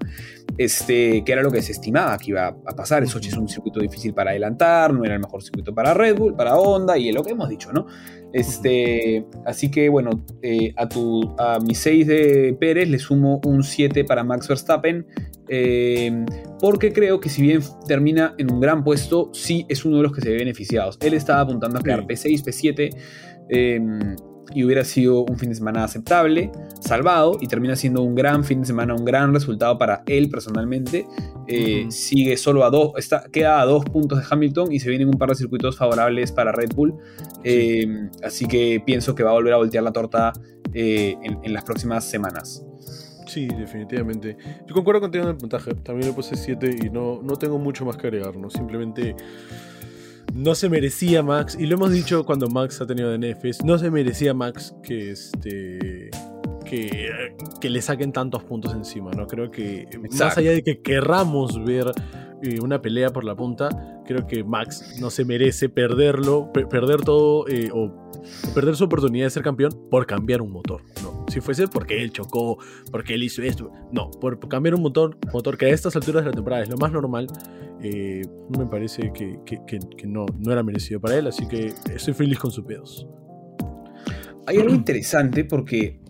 Este, 0.58 1.22
que 1.22 1.30
era 1.32 1.44
lo 1.44 1.52
que 1.52 1.62
se 1.62 1.70
estimaba 1.70 2.18
que 2.18 2.32
iba 2.32 2.48
a 2.48 2.74
pasar. 2.74 3.04
El 3.04 3.08
Sochi 3.08 3.28
es 3.28 3.36
un 3.36 3.48
circuito 3.48 3.78
difícil 3.78 4.12
para 4.12 4.30
adelantar, 4.30 4.92
no 4.92 5.04
era 5.04 5.14
el 5.14 5.20
mejor 5.20 5.44
circuito 5.44 5.72
para 5.72 5.94
Red 5.94 6.16
Bull, 6.16 6.34
para 6.34 6.56
Honda 6.56 6.98
y 6.98 7.12
lo 7.12 7.22
que 7.22 7.30
hemos 7.30 7.48
dicho, 7.48 7.72
¿no? 7.72 7.86
Este, 8.32 9.24
así 9.44 9.70
que 9.70 9.88
bueno, 9.88 10.24
eh, 10.42 10.72
a, 10.76 10.88
tu, 10.88 11.36
a 11.38 11.60
mi 11.60 11.76
6 11.76 12.06
de 12.08 12.56
Pérez 12.58 12.88
le 12.88 12.98
sumo 12.98 13.40
un 13.44 13.62
7 13.62 14.04
para 14.04 14.24
Max 14.24 14.48
Verstappen, 14.48 15.06
eh, 15.48 16.24
porque 16.60 16.92
creo 16.92 17.20
que 17.20 17.28
si 17.28 17.42
bien 17.42 17.60
termina 17.86 18.34
en 18.38 18.52
un 18.52 18.60
gran 18.60 18.84
puesto, 18.84 19.30
sí 19.32 19.66
es 19.68 19.84
uno 19.84 19.98
de 19.98 20.02
los 20.04 20.12
que 20.12 20.20
se 20.20 20.30
ve 20.30 20.36
beneficiados. 20.36 20.98
Él 21.00 21.14
estaba 21.14 21.40
apuntando 21.40 21.78
a 21.78 21.82
quedar 21.82 22.06
P6, 22.06 22.42
P7 22.44 24.16
y 24.54 24.64
hubiera 24.64 24.84
sido 24.84 25.24
un 25.24 25.38
fin 25.38 25.48
de 25.48 25.54
semana 25.54 25.84
aceptable, 25.84 26.50
salvado, 26.80 27.36
y 27.40 27.46
termina 27.46 27.76
siendo 27.76 28.02
un 28.02 28.14
gran 28.14 28.44
fin 28.44 28.60
de 28.60 28.66
semana, 28.66 28.94
un 28.94 29.04
gran 29.04 29.32
resultado 29.34 29.78
para 29.78 30.02
él 30.06 30.30
personalmente. 30.30 31.06
Eh, 31.48 31.86
sigue 31.90 32.36
solo 32.36 32.64
a 32.64 32.70
dos, 32.70 32.92
está, 32.96 33.24
queda 33.30 33.60
a 33.60 33.66
dos 33.66 33.84
puntos 33.84 34.18
de 34.18 34.24
Hamilton 34.28 34.72
y 34.72 34.80
se 34.80 34.88
vienen 34.88 35.08
un 35.08 35.18
par 35.18 35.30
de 35.30 35.34
circuitos 35.34 35.76
favorables 35.76 36.32
para 36.32 36.52
Red 36.52 36.70
Bull. 36.74 36.94
Eh, 37.44 38.08
así 38.22 38.46
que 38.46 38.82
pienso 38.84 39.14
que 39.14 39.22
va 39.22 39.30
a 39.30 39.34
volver 39.34 39.52
a 39.52 39.56
voltear 39.56 39.82
la 39.82 39.92
torta 39.92 40.32
eh, 40.72 41.16
en, 41.22 41.52
las 41.52 41.64
próximas 41.64 42.08
semanas. 42.08 42.64
Sí, 43.26 43.48
definitivamente. 43.48 44.36
Yo 44.66 44.74
concuerdo 44.74 45.00
contigo 45.00 45.24
en 45.24 45.30
el 45.30 45.36
puntaje. 45.36 45.74
También 45.74 46.08
le 46.08 46.14
puse 46.14 46.36
7 46.36 46.76
y 46.84 46.90
no, 46.90 47.20
no 47.22 47.36
tengo 47.36 47.58
mucho 47.58 47.84
más 47.84 47.96
que 47.96 48.06
agregar, 48.06 48.36
¿no? 48.36 48.50
Simplemente 48.50 49.16
no 50.34 50.54
se 50.54 50.68
merecía 50.68 51.22
Max, 51.22 51.56
y 51.58 51.66
lo 51.66 51.76
hemos 51.76 51.90
dicho 51.90 52.24
cuando 52.24 52.48
Max 52.48 52.80
ha 52.80 52.86
tenido 52.86 53.10
DNFs, 53.10 53.64
no 53.64 53.78
se 53.78 53.90
merecía 53.90 54.34
Max 54.34 54.74
que 54.82 55.10
este. 55.10 56.10
Que, 56.64 57.32
que 57.60 57.70
le 57.70 57.80
saquen 57.80 58.10
tantos 58.10 58.42
puntos 58.42 58.74
encima, 58.74 59.12
¿no? 59.12 59.28
Creo 59.28 59.52
que 59.52 59.86
más 60.18 60.36
allá 60.36 60.50
de 60.50 60.64
que 60.64 60.82
querramos 60.82 61.64
ver 61.64 61.92
eh, 62.42 62.58
una 62.60 62.82
pelea 62.82 63.10
por 63.10 63.22
la 63.22 63.36
punta, 63.36 63.68
creo 64.04 64.26
que 64.26 64.42
Max 64.42 64.96
no 65.00 65.10
se 65.10 65.24
merece 65.24 65.68
perderlo, 65.68 66.50
perder 66.52 67.02
todo 67.02 67.46
eh, 67.46 67.70
o 67.72 68.10
perder 68.52 68.74
su 68.74 68.82
oportunidad 68.82 69.26
de 69.26 69.30
ser 69.30 69.44
campeón 69.44 69.70
por 69.92 70.06
cambiar 70.06 70.42
un 70.42 70.50
motor, 70.50 70.82
¿no? 71.04 71.15
Si 71.36 71.42
fuese 71.42 71.68
porque 71.68 72.02
él 72.02 72.12
chocó, 72.12 72.56
porque 72.90 73.12
él 73.12 73.22
hizo 73.22 73.42
esto, 73.42 73.70
no, 73.92 74.10
por 74.10 74.38
cambiar 74.48 74.74
un 74.74 74.80
motor, 74.80 75.18
motor 75.34 75.58
que 75.58 75.66
a 75.66 75.68
estas 75.68 75.94
alturas 75.94 76.24
de 76.24 76.30
la 76.30 76.34
temporada 76.34 76.62
es 76.62 76.70
lo 76.70 76.78
más 76.78 76.90
normal, 76.90 77.26
eh, 77.82 78.22
me 78.56 78.64
parece 78.64 79.12
que, 79.12 79.38
no, 80.06 80.24
era 80.50 80.62
merecido 80.62 80.98
para 80.98 81.18
él, 81.18 81.26
así 81.26 81.46
que 81.46 81.74
estoy 81.94 82.14
feliz 82.14 82.38
con 82.38 82.50
sus 82.50 82.64
pedos. 82.64 83.06
Hay 84.46 84.56
algo 84.56 84.72
interesante 84.72 85.44
porque 85.44 86.00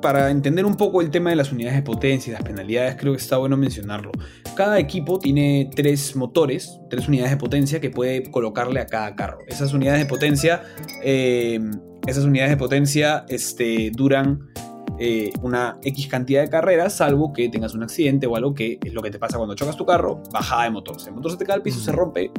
para 0.00 0.30
entender 0.30 0.64
un 0.64 0.76
poco 0.76 1.02
el 1.02 1.10
tema 1.10 1.28
de 1.28 1.36
las 1.36 1.52
unidades 1.52 1.76
de 1.76 1.82
potencia 1.82 2.30
y 2.30 2.32
las 2.32 2.42
penalidades, 2.42 2.96
creo 2.98 3.12
que 3.12 3.20
está 3.20 3.36
bueno 3.36 3.58
mencionarlo. 3.58 4.12
Cada 4.56 4.78
equipo 4.78 5.18
tiene 5.18 5.68
tres 5.76 6.16
motores, 6.16 6.80
tres 6.88 7.06
unidades 7.06 7.32
de 7.32 7.36
potencia 7.36 7.80
que 7.80 7.90
puede 7.90 8.30
colocarle 8.30 8.80
a 8.80 8.86
cada 8.86 9.14
carro. 9.14 9.40
Esas 9.46 9.74
unidades 9.74 10.00
de 10.00 10.06
potencia, 10.06 10.62
eh, 11.02 11.60
esas 12.06 12.24
unidades 12.24 12.50
de 12.50 12.56
potencia 12.56 13.24
este, 13.28 13.90
duran 13.90 14.50
eh, 14.98 15.32
una 15.42 15.78
X 15.82 16.06
cantidad 16.06 16.42
de 16.42 16.48
carreras, 16.48 16.96
salvo 16.96 17.32
que 17.32 17.48
tengas 17.48 17.74
un 17.74 17.82
accidente 17.82 18.26
o 18.26 18.36
algo 18.36 18.54
que 18.54 18.78
es 18.84 18.92
lo 18.92 19.02
que 19.02 19.10
te 19.10 19.18
pasa 19.18 19.38
cuando 19.38 19.54
chocas 19.54 19.76
tu 19.76 19.84
carro, 19.84 20.22
bajada 20.32 20.64
de 20.64 20.70
motor. 20.70 21.00
Si 21.00 21.08
el 21.08 21.14
motor 21.14 21.32
se 21.32 21.38
te 21.38 21.44
cae 21.44 21.56
al 21.56 21.62
piso, 21.62 21.80
se 21.80 21.90
rompe, 21.90 22.30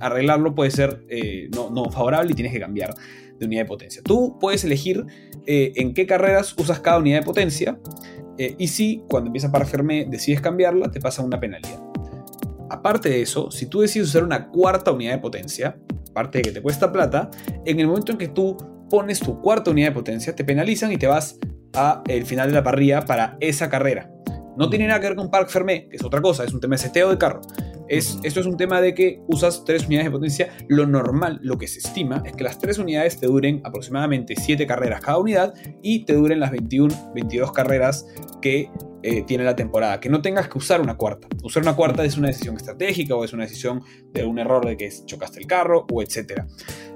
arreglarlo 0.00 0.54
puede 0.54 0.70
ser 0.70 1.04
eh, 1.08 1.48
no, 1.54 1.70
no, 1.70 1.90
favorable 1.90 2.30
y 2.30 2.34
tienes 2.34 2.52
que 2.52 2.60
cambiar 2.60 2.94
de 3.38 3.46
unidad 3.46 3.62
de 3.62 3.66
potencia. 3.66 4.02
Tú 4.04 4.38
puedes 4.38 4.64
elegir 4.64 5.04
eh, 5.46 5.72
en 5.76 5.94
qué 5.94 6.06
carreras 6.06 6.54
usas 6.58 6.80
cada 6.80 6.98
unidad 6.98 7.20
de 7.20 7.24
potencia 7.24 7.78
y 8.38 8.68
si 8.68 9.02
cuando 9.08 9.28
empieza 9.28 9.50
para 9.50 9.64
Fermé 9.64 10.06
decides 10.10 10.42
cambiarla, 10.42 10.90
te 10.90 11.00
pasa 11.00 11.22
una 11.22 11.40
penalidad. 11.40 11.82
Aparte 12.68 13.08
de 13.08 13.22
eso, 13.22 13.50
si 13.50 13.64
tú 13.64 13.80
decides 13.80 14.08
usar 14.08 14.24
una 14.24 14.48
cuarta 14.48 14.92
unidad 14.92 15.12
de 15.12 15.18
potencia, 15.20 15.78
aparte 16.10 16.38
de 16.38 16.42
que 16.42 16.50
te 16.52 16.60
cuesta 16.60 16.92
plata, 16.92 17.30
en 17.64 17.80
el 17.80 17.86
momento 17.86 18.12
en 18.12 18.18
que 18.18 18.28
tú 18.28 18.54
pones 18.90 19.20
tu 19.20 19.40
cuarta 19.40 19.70
unidad 19.70 19.88
de 19.88 19.94
potencia, 19.94 20.34
te 20.34 20.44
penalizan 20.44 20.92
y 20.92 20.96
te 20.96 21.06
vas 21.06 21.38
a 21.74 22.02
el 22.08 22.24
final 22.26 22.48
de 22.48 22.54
la 22.54 22.62
parrilla 22.62 23.02
para 23.02 23.36
esa 23.40 23.68
carrera. 23.68 24.10
No 24.56 24.70
tiene 24.70 24.86
nada 24.86 25.00
que 25.00 25.08
ver 25.08 25.16
con 25.16 25.30
Park 25.30 25.50
Fermé, 25.50 25.88
que 25.88 25.96
es 25.96 26.04
otra 26.04 26.22
cosa, 26.22 26.44
es 26.44 26.54
un 26.54 26.60
tema 26.60 26.76
de 26.76 26.82
seteo 26.82 27.10
de 27.10 27.18
carro. 27.18 27.42
Es, 27.88 28.18
esto 28.24 28.40
es 28.40 28.46
un 28.46 28.56
tema 28.56 28.80
de 28.80 28.94
que 28.94 29.20
usas 29.28 29.64
tres 29.64 29.86
unidades 29.86 30.06
de 30.06 30.10
potencia. 30.10 30.48
Lo 30.68 30.86
normal, 30.86 31.38
lo 31.42 31.58
que 31.58 31.68
se 31.68 31.78
estima, 31.78 32.22
es 32.24 32.32
que 32.32 32.42
las 32.42 32.58
tres 32.58 32.78
unidades 32.78 33.20
te 33.20 33.26
duren 33.26 33.60
aproximadamente 33.64 34.34
7 34.34 34.66
carreras 34.66 35.00
cada 35.00 35.18
unidad 35.18 35.54
y 35.82 36.04
te 36.04 36.14
duren 36.14 36.40
las 36.40 36.50
21, 36.50 37.12
22 37.14 37.52
carreras 37.52 38.06
que 38.40 38.70
eh, 39.02 39.22
tiene 39.24 39.44
la 39.44 39.54
temporada. 39.54 40.00
Que 40.00 40.08
no 40.08 40.20
tengas 40.20 40.48
que 40.48 40.58
usar 40.58 40.80
una 40.80 40.96
cuarta. 40.96 41.28
Usar 41.44 41.62
una 41.62 41.76
cuarta 41.76 42.04
es 42.04 42.16
una 42.16 42.28
decisión 42.28 42.56
estratégica 42.56 43.14
o 43.14 43.24
es 43.24 43.32
una 43.32 43.44
decisión 43.44 43.82
de 44.12 44.24
un 44.24 44.38
error 44.38 44.66
de 44.66 44.76
que 44.76 44.90
chocaste 45.04 45.38
el 45.38 45.46
carro 45.46 45.86
o 45.92 46.02
etc. 46.02 46.42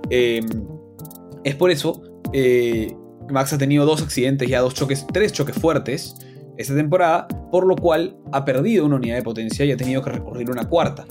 Em, 0.09 0.45
es 1.45 1.55
por 1.55 1.71
eso 1.71 2.03
eh, 2.33 2.95
Max 3.29 3.53
ha 3.53 3.59
tenido 3.59 3.85
dos 3.85 4.03
accidentes, 4.03 4.49
ya 4.49 4.61
dos 4.61 4.75
choques, 4.75 5.07
tres 5.13 5.33
choques 5.33 5.57
fuertes. 5.57 6.15
esta 6.57 6.75
temporada, 6.75 7.27
por 7.51 7.67
lo 7.67 7.77
cual 7.77 8.17
ha 8.33 8.45
perdido 8.45 8.85
una 8.85 8.97
unidad 8.97 9.17
de 9.17 9.23
potencia 9.23 9.65
y 9.65 9.73
ha 9.73 9.77
tenido 9.77 10.03
que 10.03 10.11
recurrir 10.11 10.49
a 10.49 10.53
una 10.53 10.69
cuarta. 10.69 11.07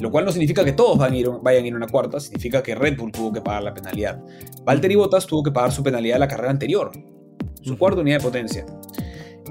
Lo 0.00 0.10
cual 0.10 0.24
no 0.24 0.32
significa 0.32 0.64
que 0.64 0.72
todos 0.72 0.98
van 0.98 1.12
a 1.12 1.16
ir, 1.16 1.28
vayan 1.42 1.64
a 1.64 1.66
ir 1.68 1.72
a 1.74 1.76
una 1.76 1.86
cuarta, 1.86 2.18
significa 2.18 2.62
que 2.62 2.74
Red 2.74 2.96
Bull 2.96 3.12
tuvo 3.12 3.32
que 3.32 3.40
pagar 3.40 3.62
la 3.62 3.74
penalidad. 3.74 4.20
Valtteri 4.64 4.96
Bottas 4.96 5.26
tuvo 5.26 5.44
que 5.44 5.52
pagar 5.52 5.70
su 5.70 5.82
penalidad 5.82 6.16
de 6.16 6.20
la 6.20 6.28
carrera 6.28 6.50
anterior, 6.50 6.90
su 7.62 7.78
cuarta 7.78 8.00
unidad 8.00 8.18
de 8.18 8.24
potencia. 8.24 8.66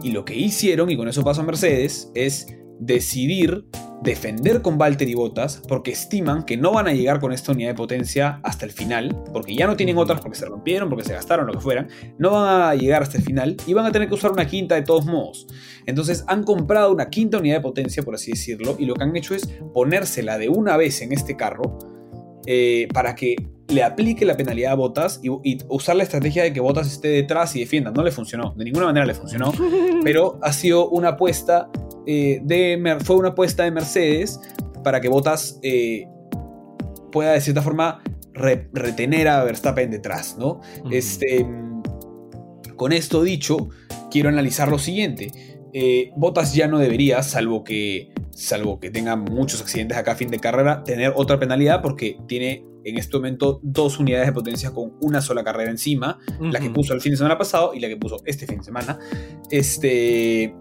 Y 0.04 0.12
lo 0.12 0.26
que 0.26 0.36
hicieron, 0.36 0.90
y 0.90 0.98
con 0.98 1.08
eso 1.08 1.24
pasa 1.24 1.42
a 1.42 1.46
Mercedes, 1.46 2.12
es 2.16 2.48
decidir 2.80 3.66
defender 4.06 4.62
con 4.62 4.78
Valtteri 4.78 5.16
Bottas 5.16 5.62
porque 5.68 5.92
estiman 5.92 6.44
que 6.44 6.56
no 6.56 6.72
van 6.72 6.88
a 6.88 6.94
llegar 6.94 7.20
con 7.20 7.34
esta 7.34 7.52
unidad 7.52 7.70
de 7.70 7.76
potencia 7.76 8.40
hasta 8.44 8.66
el 8.66 8.72
final, 8.72 9.24
porque 9.34 9.56
ya 9.56 9.68
no 9.68 9.76
tienen 9.76 9.98
otras 9.98 10.22
porque 10.22 10.38
se 10.38 10.46
rompieron, 10.46 10.90
porque 10.90 11.04
se 11.04 11.14
gastaron, 11.14 11.48
lo 11.48 11.54
que 11.54 11.60
fueran, 11.60 11.90
no 12.18 12.32
van 12.32 12.62
a 12.62 12.76
llegar 12.76 13.02
hasta 13.04 13.18
el 13.18 13.24
final 13.24 13.58
y 13.68 13.74
van 13.74 13.86
a 13.86 13.92
tener 13.92 14.08
que 14.08 14.14
usar 14.14 14.32
una 14.32 14.46
quinta 14.46 14.76
de 14.76 14.84
todos 14.84 15.06
modos. 15.06 15.48
Entonces 15.86 16.24
han 16.28 16.44
comprado 16.44 16.94
una 16.94 17.10
quinta 17.10 17.40
unidad 17.40 17.58
de 17.58 17.62
potencia, 17.62 18.04
por 18.04 18.16
así 18.16 18.32
decirlo, 18.32 18.76
y 18.80 18.86
lo 18.86 18.94
que 18.94 19.04
han 19.04 19.16
hecho 19.16 19.36
es 19.36 19.50
ponérsela 19.74 20.38
de 20.38 20.48
una 20.48 20.78
vez 20.78 21.02
en 21.02 21.12
este 21.12 21.36
carro 21.36 21.80
eh, 22.46 22.88
para 22.94 23.16
que 23.16 23.36
le 23.68 23.84
aplique 23.84 24.26
la 24.26 24.38
penalidad 24.38 24.74
a 24.74 24.76
Botas 24.76 25.20
y, 25.24 25.58
usar 25.68 25.96
la 25.96 26.04
estrategia 26.04 26.44
de 26.44 26.54
que 26.54 26.60
Botas 26.60 26.88
esté 26.88 27.08
detrás 27.08 27.56
y 27.56 27.60
defienda. 27.60 27.92
No 27.92 28.04
le 28.04 28.12
funcionó, 28.12 28.54
de 28.56 28.66
ninguna 28.66 28.86
manera 28.86 29.06
le 29.06 29.16
funcionó, 29.16 29.52
pero 30.04 30.40
ha 30.42 30.54
sido 30.54 30.90
una 30.90 31.10
apuesta 31.10 31.70
eh, 32.08 32.40
de, 32.44 32.98
fue 33.04 33.16
una 33.16 33.30
apuesta 33.30 33.64
de 33.64 33.72
Mercedes 33.72 34.40
para 34.84 35.02
que 35.02 35.10
Botas 35.10 35.60
eh, 35.64 36.08
pueda 37.12 37.34
de 37.34 37.42
cierta 37.42 37.62
forma 37.62 38.04
retener 38.34 39.30
a 39.30 39.44
Verstappen 39.44 39.90
detrás, 39.90 40.36
¿no? 40.38 40.60
este, 40.92 41.48
con 42.76 42.92
esto 42.92 43.24
dicho, 43.24 43.70
quiero 44.12 44.30
analizar 44.30 44.68
lo 44.68 44.78
siguiente. 44.78 45.32
Eh, 45.74 46.12
Botas 46.16 46.54
ya 46.54 46.68
no 46.68 46.78
debería, 46.78 47.24
salvo 47.24 47.64
que, 47.64 48.14
salvo 48.32 48.80
que 48.80 48.92
tenga 48.92 49.16
muchos 49.16 49.62
accidentes 49.62 49.98
acá 49.98 50.14
a 50.14 50.16
fin 50.16 50.30
de 50.30 50.40
carrera, 50.40 50.84
tener 50.84 51.14
otra 51.16 51.40
penalidad 51.40 51.82
porque 51.82 52.18
tiene 52.28 52.66
en 52.86 52.98
este 52.98 53.18
momento 53.18 53.60
dos 53.64 54.00
unidades 54.00 54.28
de 54.28 54.34
potencia 54.34 54.72
con 54.72 54.94
una 55.02 55.22
sola 55.22 55.44
carrera 55.44 55.72
encima, 55.72 56.20
la 56.40 56.60
que 56.60 56.70
puso 56.70 56.94
el 56.94 57.02
fin 57.02 57.14
de 57.14 57.18
semana 57.18 57.38
pasado 57.38 57.74
y 57.74 57.80
la 57.80 57.88
que 57.88 57.98
puso 57.98 58.22
este 58.26 58.46
fin 58.46 58.60
de 58.60 58.64
semana. 58.64 59.00
Este, 59.50 60.56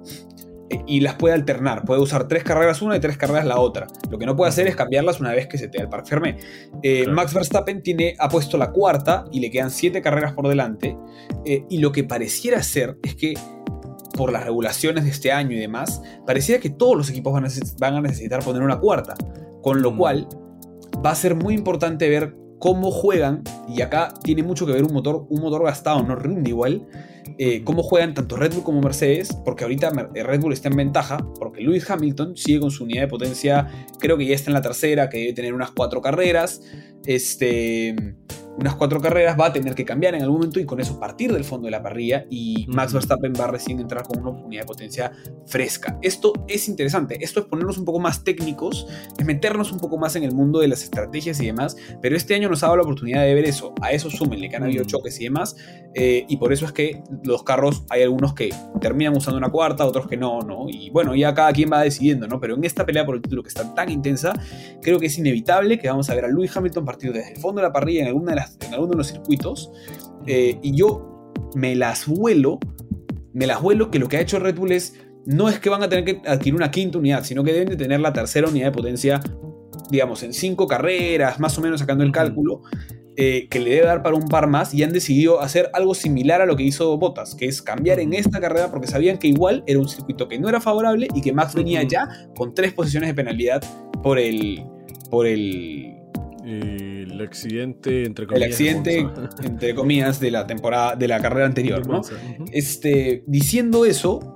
y 0.87 1.01
las 1.01 1.15
puede 1.15 1.35
alternar. 1.35 1.85
Puede 1.85 2.01
usar 2.01 2.29
tres 2.29 2.45
carreras 2.45 2.83
una 2.83 2.97
y 2.97 3.01
tres 3.01 3.17
carreras 3.17 3.47
la 3.47 3.59
otra. 3.59 3.87
Lo 4.11 4.19
que 4.19 4.27
no 4.27 4.37
puede 4.37 4.49
hacer 4.49 4.67
es 4.67 4.77
cambiarlas 4.77 5.21
una 5.21 5.33
vez 5.33 5.47
que 5.47 5.59
se 5.59 5.69
te 5.69 5.79
da 5.79 5.85
el 5.85 5.91
Parc 5.91 6.07
Fermé. 6.07 6.39
Eh, 6.83 7.07
Max 7.07 7.35
Verstappen 7.35 7.83
tiene, 7.83 8.15
ha 8.19 8.29
puesto 8.29 8.57
la 8.57 8.71
cuarta 8.71 9.25
y 9.33 9.41
le 9.41 9.51
quedan 9.51 9.71
siete 9.71 10.03
carreras 10.03 10.33
por 10.33 10.49
delante. 10.49 10.97
Eh, 11.45 11.65
y 11.69 11.79
lo 11.79 11.93
que 11.93 12.05
pareciera 12.05 12.63
ser 12.63 12.99
es 13.03 13.15
que 13.15 13.35
por 14.17 14.33
las 14.33 14.45
regulaciones 14.45 15.05
de 15.05 15.11
este 15.11 15.33
año 15.33 15.57
y 15.57 15.59
demás, 15.59 16.01
pareciera 16.27 16.61
que 16.61 16.71
todos 16.71 16.97
los 16.97 17.11
equipos 17.11 17.33
van 17.33 17.45
a, 17.45 17.49
van 17.79 17.95
a 17.95 18.01
necesitar 18.01 18.43
poner 18.45 18.63
una 18.63 18.79
cuarta. 18.79 19.15
Con 19.63 19.83
lo 19.83 19.97
cual 19.97 20.29
va 21.05 21.11
a 21.11 21.15
ser 21.15 21.35
muy 21.35 21.55
importante 21.55 22.09
ver 22.09 22.37
cómo 22.59 22.91
juegan, 22.91 23.43
y 23.69 23.83
acá 23.83 24.15
tiene 24.23 24.43
mucho 24.43 24.67
que 24.67 24.73
ver 24.73 24.85
un 24.85 24.95
motor, 24.95 25.27
un 25.29 25.43
motor 25.43 25.65
gastado, 25.65 26.03
no 26.03 26.17
rinde 26.17 26.51
igual, 26.51 26.87
eh, 27.39 27.63
cómo 27.65 27.83
juegan 27.83 28.15
tanto 28.15 28.37
Red 28.37 28.55
Bull 28.55 28.65
como 28.65 28.81
Mercedes, 28.81 29.37
porque 29.45 29.65
ahorita 29.65 29.91
Red 30.15 30.41
Bull 30.41 30.53
está 30.53 30.69
en 30.69 30.77
ventaja, 30.77 31.19
porque 31.39 31.61
Lewis 31.61 31.89
Hamilton 31.91 32.37
sigue 32.37 32.61
con 32.61 32.71
su 32.71 32.85
unidad 32.85 33.03
de 33.03 33.09
potencia, 33.09 33.69
creo 33.99 34.17
que 34.17 34.27
ya 34.27 34.35
está 34.35 34.51
en 34.51 34.55
la 34.55 34.63
tercera, 34.63 35.09
que 35.09 35.19
debe 35.19 35.33
tener 35.33 35.55
unas 35.55 35.71
cuatro 35.73 36.01
carreras, 36.01 36.63
este 37.07 37.97
unas 38.57 38.75
cuatro 38.77 39.01
carreras, 39.01 39.39
va 39.39 39.47
a 39.47 39.53
tener 39.53 39.75
que 39.75 39.85
cambiar 39.85 40.15
en 40.15 40.23
algún 40.23 40.39
momento 40.39 40.61
y 40.61 40.65
con 40.65 40.81
eso 40.81 40.99
partir 40.99 41.33
del 41.33 41.45
fondo 41.45 41.67
de 41.67 41.73
la 41.73 41.83
parrilla 41.83 42.27
y 42.31 42.67
Max 42.69 42.93
Verstappen 42.93 43.33
va 43.39 43.45
a 43.45 43.49
recién 43.49 43.81
entrar 43.81 44.05
con 44.05 44.21
una 44.21 44.31
unidad 44.31 44.63
de 44.63 44.67
potencia 44.67 45.13
fresca. 45.47 45.99
Esto 46.03 46.33
es 46.49 46.69
interesante, 46.69 47.23
esto 47.23 47.41
es 47.41 47.47
ponernos 47.47 47.79
un 47.79 47.85
poco 47.85 47.99
más 47.99 48.25
técnicos, 48.25 48.87
es 49.19 49.25
meternos 49.25 49.73
un 49.73 49.79
poco 49.79 49.99
más 49.99 50.17
en 50.17 50.23
el 50.23 50.33
mundo 50.35 50.61
de 50.61 50.69
las 50.69 50.83
estrategias 50.83 51.41
y 51.41 51.47
demás, 51.47 51.77
pero 52.01 52.17
este 52.17 52.35
año 52.35 52.49
nos 52.49 52.63
ha 52.63 52.67
dado 52.67 52.77
la 52.77 52.83
oportunidad 52.83 53.23
de 53.23 53.35
ver 53.35 53.45
eso, 53.45 53.75
a 53.81 53.93
eso 53.93 54.11
súmenle 54.11 54.49
que 54.49 54.57
han 54.57 54.65
habido 54.65 54.85
choques 54.85 55.21
y 55.21 55.25
demás, 55.25 55.57
eh, 55.95 56.25
y 56.29 56.37
por 56.37 56.53
eso 56.53 56.67
es 56.67 56.73
que 56.73 57.03
los 57.23 57.43
carros 57.43 57.85
hay 57.91 58.03
algunos 58.03 58.35
que 58.35 58.51
terminan 58.81 59.17
usando 59.17 59.39
una 59.39 59.51
cuarta, 59.51 59.87
otros 59.87 60.09
que 60.09 60.17
no, 60.17 60.41
¿no? 60.41 60.67
Y 60.69 60.91
bueno, 60.91 61.15
ya 61.15 61.35
cada 61.35 61.53
quien 61.53 61.71
va 61.73 61.83
decidiendo, 61.83 62.27
¿no? 62.27 62.41
Pero 62.41 62.55
en 62.55 62.65
esta 62.65 62.85
pelea 62.85 63.07
por 63.07 63.17
el 63.17 63.23
título 63.23 63.43
que 63.43 63.49
está 63.49 63.75
tan 63.75 63.91
intensa, 63.91 64.33
creo 64.83 64.99
que 64.99 65.07
es 65.07 65.19
inevitable 65.19 65.79
que 65.79 65.89
vamos 65.89 66.11
a 66.11 66.15
ver 66.15 66.25
a 66.25 66.29
Lewis 66.29 66.57
Hamilton 66.57 66.85
partir 66.85 67.13
desde 67.13 67.33
el 67.33 67.39
fondo 67.39 67.61
de 67.61 67.69
la 67.69 67.73
parrilla 67.73 68.03
en 68.03 68.09
alguna 68.09 68.33
de 68.33 68.37
las 68.37 68.44
en 68.61 68.75
alguno 68.75 68.93
de 68.93 68.99
los 68.99 69.09
circuitos. 69.09 69.71
Eh, 70.27 70.59
y 70.63 70.77
yo 70.77 71.33
me 71.55 71.75
las 71.75 72.07
vuelo, 72.07 72.59
me 73.33 73.47
las 73.47 73.61
vuelo 73.61 73.91
que 73.91 73.99
lo 73.99 74.09
que 74.09 74.17
ha 74.17 74.21
hecho 74.21 74.39
Red 74.39 74.57
Bull 74.57 74.73
es, 74.73 74.95
no 75.27 75.49
es 75.49 75.59
que 75.59 75.71
van 75.71 75.83
a 75.83 75.89
tener 75.89 76.05
que 76.05 76.29
adquirir 76.29 76.55
una 76.55 76.71
quinta 76.71 76.99
unidad, 76.99 77.25
sino 77.25 77.45
que 77.45 77.53
deben 77.53 77.69
de 77.69 77.77
tener 77.77 78.01
la 78.01 78.13
tercera 78.13 78.49
unidad 78.49 78.67
de 78.67 78.73
potencia, 78.73 79.21
digamos, 79.91 80.23
en 80.23 80.33
cinco 80.33 80.67
carreras, 80.67 81.41
más 81.41 81.57
o 81.59 81.61
menos 81.61 81.81
sacando 81.81 82.05
el 82.05 82.13
cálculo. 82.13 82.63
Eh, 83.17 83.47
que 83.49 83.61
le 83.61 83.71
debe 83.71 83.87
dar 83.87 84.03
para 84.03 84.17
un 84.17 84.27
par 84.27 84.49
más 84.49 84.75
y 84.75 84.83
han 84.83 84.93
decidido 84.93 85.41
hacer 85.41 85.71
algo 85.73 85.95
similar 85.95 86.41
a 86.41 86.47
lo 86.47 86.57
que 86.57 86.65
hizo 86.65 86.99
Bottas, 86.99 87.37
que 87.37 87.47
es 87.47 87.63
cambiar 87.63 88.01
en 88.01 88.13
esta 88.13 88.41
carrera 88.41 88.73
porque 88.73 88.89
sabían 88.89 89.19
que 89.19 89.29
igual 89.29 89.63
era 89.69 89.79
un 89.79 89.89
circuito 89.89 90.27
que 90.27 90.37
no 90.37 90.49
era 90.49 90.61
favorable 90.61 91.07
y 91.15 91.21
que 91.21 91.33
Max 91.33 91.55
venía 91.55 91.85
ya 91.85 92.09
con 92.37 92.55
tres 92.55 92.73
posiciones 92.73 93.11
de 93.11 93.15
penalidad 93.15 93.63
por 94.03 94.19
el, 94.19 94.65
por 95.11 95.29
el, 95.29 95.95
el 97.15 97.27
accidente, 97.27 98.05
entre 98.05 98.27
comillas. 98.27 98.47
El 98.47 98.53
accidente, 98.53 99.09
entre 99.43 99.75
comillas, 99.75 100.21
de 100.21 100.31
la 100.31 100.47
temporada, 100.47 100.97
de 100.97 101.09
la 101.09 101.21
carrera 101.21 101.47
anterior, 101.47 101.87
¿no? 101.87 102.03
Este, 102.53 103.25
diciendo 103.27 103.85
eso, 103.87 104.35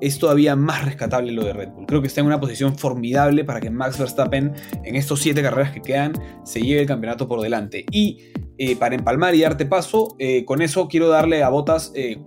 es 0.00 0.18
todavía 0.18 0.56
más 0.56 0.84
rescatable 0.84 1.32
lo 1.32 1.44
de 1.44 1.52
Red 1.52 1.70
Bull. 1.70 1.86
Creo 1.86 2.00
que 2.00 2.06
está 2.06 2.20
en 2.20 2.26
una 2.26 2.40
posición 2.40 2.76
formidable 2.76 3.44
para 3.44 3.60
que 3.60 3.70
Max 3.70 3.98
Verstappen, 3.98 4.52
en 4.84 4.96
estos 4.96 5.20
siete 5.20 5.42
carreras 5.42 5.72
que 5.72 5.82
quedan, 5.82 6.12
se 6.44 6.60
lleve 6.60 6.82
el 6.82 6.86
campeonato 6.86 7.28
por 7.28 7.40
delante. 7.40 7.84
Y 7.90 8.32
eh, 8.58 8.76
para 8.76 8.94
empalmar 8.94 9.34
y 9.34 9.40
darte 9.40 9.66
paso, 9.66 10.16
eh, 10.18 10.44
con 10.44 10.62
eso 10.62 10.88
quiero 10.88 11.08
darle 11.08 11.42
a 11.42 11.48
Botas 11.48 11.92
eh, 11.94 12.18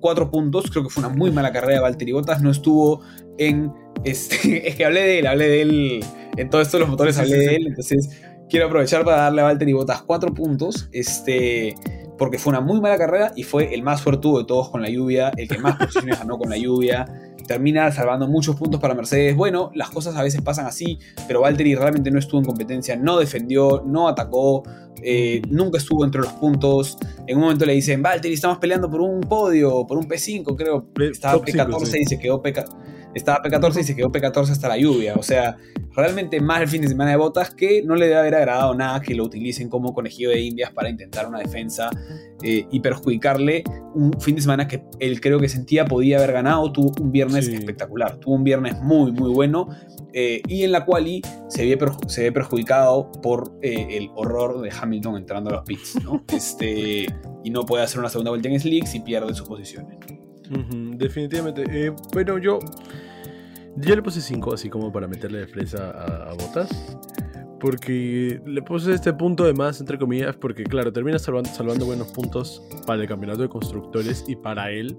cuatro 0.00 0.30
puntos. 0.30 0.70
Creo 0.70 0.84
que 0.84 0.90
fue 0.90 1.04
una 1.04 1.14
muy 1.14 1.30
mala 1.30 1.52
carrera 1.52 1.74
de 1.74 1.80
Valtteri 1.80 2.12
Botas. 2.12 2.42
No 2.42 2.50
estuvo 2.50 3.02
en. 3.38 3.72
Este, 4.04 4.68
es 4.68 4.76
que 4.76 4.84
hablé 4.84 5.02
de 5.02 5.18
él, 5.20 5.26
hablé 5.26 5.48
de 5.48 5.62
él. 5.62 6.04
En 6.36 6.50
todos 6.50 6.66
estos 6.66 6.80
los 6.80 6.88
motores 6.88 7.18
hablé 7.18 7.36
de 7.36 7.56
él. 7.56 7.66
Entonces 7.68 8.22
quiero 8.48 8.66
aprovechar 8.66 9.04
para 9.04 9.22
darle 9.22 9.40
a 9.40 9.44
Valtteri 9.44 9.72
Botas 9.72 10.02
cuatro 10.02 10.32
puntos, 10.32 10.88
este, 10.92 11.74
porque 12.18 12.38
fue 12.38 12.50
una 12.50 12.60
muy 12.60 12.80
mala 12.80 12.98
carrera 12.98 13.32
y 13.36 13.42
fue 13.42 13.74
el 13.74 13.82
más 13.82 14.00
suertudo 14.00 14.38
de 14.38 14.44
todos 14.44 14.70
con 14.70 14.82
la 14.82 14.88
lluvia, 14.88 15.32
el 15.36 15.48
que 15.48 15.58
más 15.58 15.76
posiciones 15.78 16.18
ganó 16.18 16.38
con 16.38 16.50
la 16.50 16.56
lluvia. 16.56 17.06
Termina 17.46 17.92
salvando 17.92 18.26
muchos 18.26 18.56
puntos 18.56 18.80
para 18.80 18.94
Mercedes. 18.94 19.36
Bueno, 19.36 19.70
las 19.74 19.90
cosas 19.90 20.16
a 20.16 20.22
veces 20.22 20.40
pasan 20.40 20.66
así, 20.66 20.98
pero 21.26 21.42
Valtteri 21.42 21.74
realmente 21.74 22.10
no 22.10 22.18
estuvo 22.18 22.40
en 22.40 22.46
competencia, 22.46 22.96
no 22.96 23.18
defendió, 23.18 23.82
no 23.84 24.08
atacó, 24.08 24.62
eh, 25.02 25.42
nunca 25.50 25.76
estuvo 25.76 26.06
entre 26.06 26.22
los 26.22 26.32
puntos. 26.32 26.96
En 27.26 27.36
un 27.36 27.42
momento 27.42 27.66
le 27.66 27.74
dicen, 27.74 28.02
Valtteri, 28.02 28.32
estamos 28.32 28.56
peleando 28.58 28.90
por 28.90 29.02
un 29.02 29.20
podio, 29.20 29.86
por 29.86 29.98
un 29.98 30.08
P5, 30.08 30.56
creo. 30.56 30.86
Estaba 31.10 31.42
P14 31.42 32.00
y 32.00 32.04
se 32.06 32.18
quedó 32.18 32.42
P14 32.42 32.93
estaba 33.14 33.42
P14 33.42 33.80
y 33.80 33.84
se 33.84 33.96
quedó 33.96 34.10
P14 34.10 34.50
hasta 34.50 34.68
la 34.68 34.76
lluvia. 34.76 35.14
O 35.16 35.22
sea, 35.22 35.56
realmente 35.92 36.40
más 36.40 36.60
el 36.62 36.68
fin 36.68 36.82
de 36.82 36.88
semana 36.88 37.10
de 37.10 37.16
botas 37.16 37.54
que 37.54 37.82
no 37.82 37.94
le 37.94 38.06
debe 38.06 38.18
haber 38.18 38.34
agradado 38.34 38.74
nada 38.74 39.00
que 39.00 39.14
lo 39.14 39.24
utilicen 39.24 39.68
como 39.68 39.94
conejillo 39.94 40.30
de 40.30 40.40
indias 40.40 40.72
para 40.72 40.88
intentar 40.88 41.26
una 41.26 41.38
defensa 41.38 41.90
eh, 42.42 42.66
y 42.70 42.80
perjudicarle 42.80 43.64
un 43.94 44.12
fin 44.20 44.34
de 44.34 44.42
semana 44.42 44.66
que 44.66 44.82
él 44.98 45.20
creo 45.20 45.38
que 45.38 45.48
sentía 45.48 45.84
podía 45.84 46.18
haber 46.18 46.32
ganado. 46.32 46.72
Tuvo 46.72 46.92
un 47.00 47.12
viernes 47.12 47.48
espectacular, 47.48 48.16
tuvo 48.16 48.34
un 48.34 48.44
viernes 48.44 48.80
muy, 48.82 49.12
muy 49.12 49.30
bueno. 49.30 49.68
Eh, 50.12 50.42
y 50.46 50.62
en 50.62 50.72
la 50.72 50.84
cual 50.84 51.04
se 51.48 51.64
ve, 51.64 51.92
se 52.06 52.22
ve 52.22 52.32
perjudicado 52.32 53.10
por 53.20 53.58
eh, 53.62 53.88
el 53.90 54.10
horror 54.14 54.60
de 54.60 54.70
Hamilton 54.70 55.16
entrando 55.16 55.50
a 55.50 55.54
los 55.54 55.64
pits, 55.64 56.02
¿no? 56.04 56.24
este, 56.32 57.06
y 57.42 57.50
no 57.50 57.62
puede 57.62 57.84
hacer 57.84 57.98
una 57.98 58.08
segunda 58.08 58.30
vuelta 58.30 58.48
en 58.48 58.58
slicks 58.58 58.94
y 58.94 59.00
pierde 59.00 59.34
sus 59.34 59.48
posiciones. 59.48 59.98
definitivamente. 60.96 61.94
bueno, 62.12 62.38
yo 62.38 62.58
yo 63.76 63.96
le 63.96 64.02
puse 64.02 64.20
5 64.20 64.54
así 64.54 64.70
como 64.70 64.92
para 64.92 65.08
meterle 65.08 65.38
de 65.38 65.46
fresa 65.46 65.90
a, 65.90 66.32
Botas. 66.34 66.96
Porque 67.58 68.40
le 68.44 68.62
puse 68.62 68.92
este 68.92 69.12
punto 69.14 69.44
de 69.44 69.54
más, 69.54 69.80
entre 69.80 69.98
comillas, 69.98 70.36
porque 70.36 70.64
claro, 70.64 70.92
termina 70.92 71.18
salvando, 71.18 71.86
buenos 71.86 72.08
puntos 72.12 72.62
para 72.86 73.02
el 73.02 73.08
campeonato 73.08 73.40
de 73.42 73.48
constructores 73.48 74.24
y 74.28 74.36
para 74.36 74.70
él, 74.70 74.98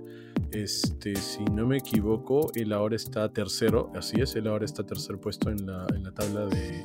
este, 0.51 1.15
si 1.15 1.45
no 1.45 1.67
me 1.67 1.77
equivoco, 1.77 2.49
él 2.55 2.73
ahora 2.73 2.95
está 2.95 3.29
tercero, 3.29 3.91
así 3.95 4.19
es, 4.19 4.35
él 4.35 4.47
ahora 4.47 4.65
está 4.65 4.83
tercer 4.83 5.19
puesto 5.19 5.51
en 5.51 5.67
la, 5.67 5.85
en 5.95 6.05
la 6.05 6.11
tabla 6.11 6.47
de, 6.47 6.83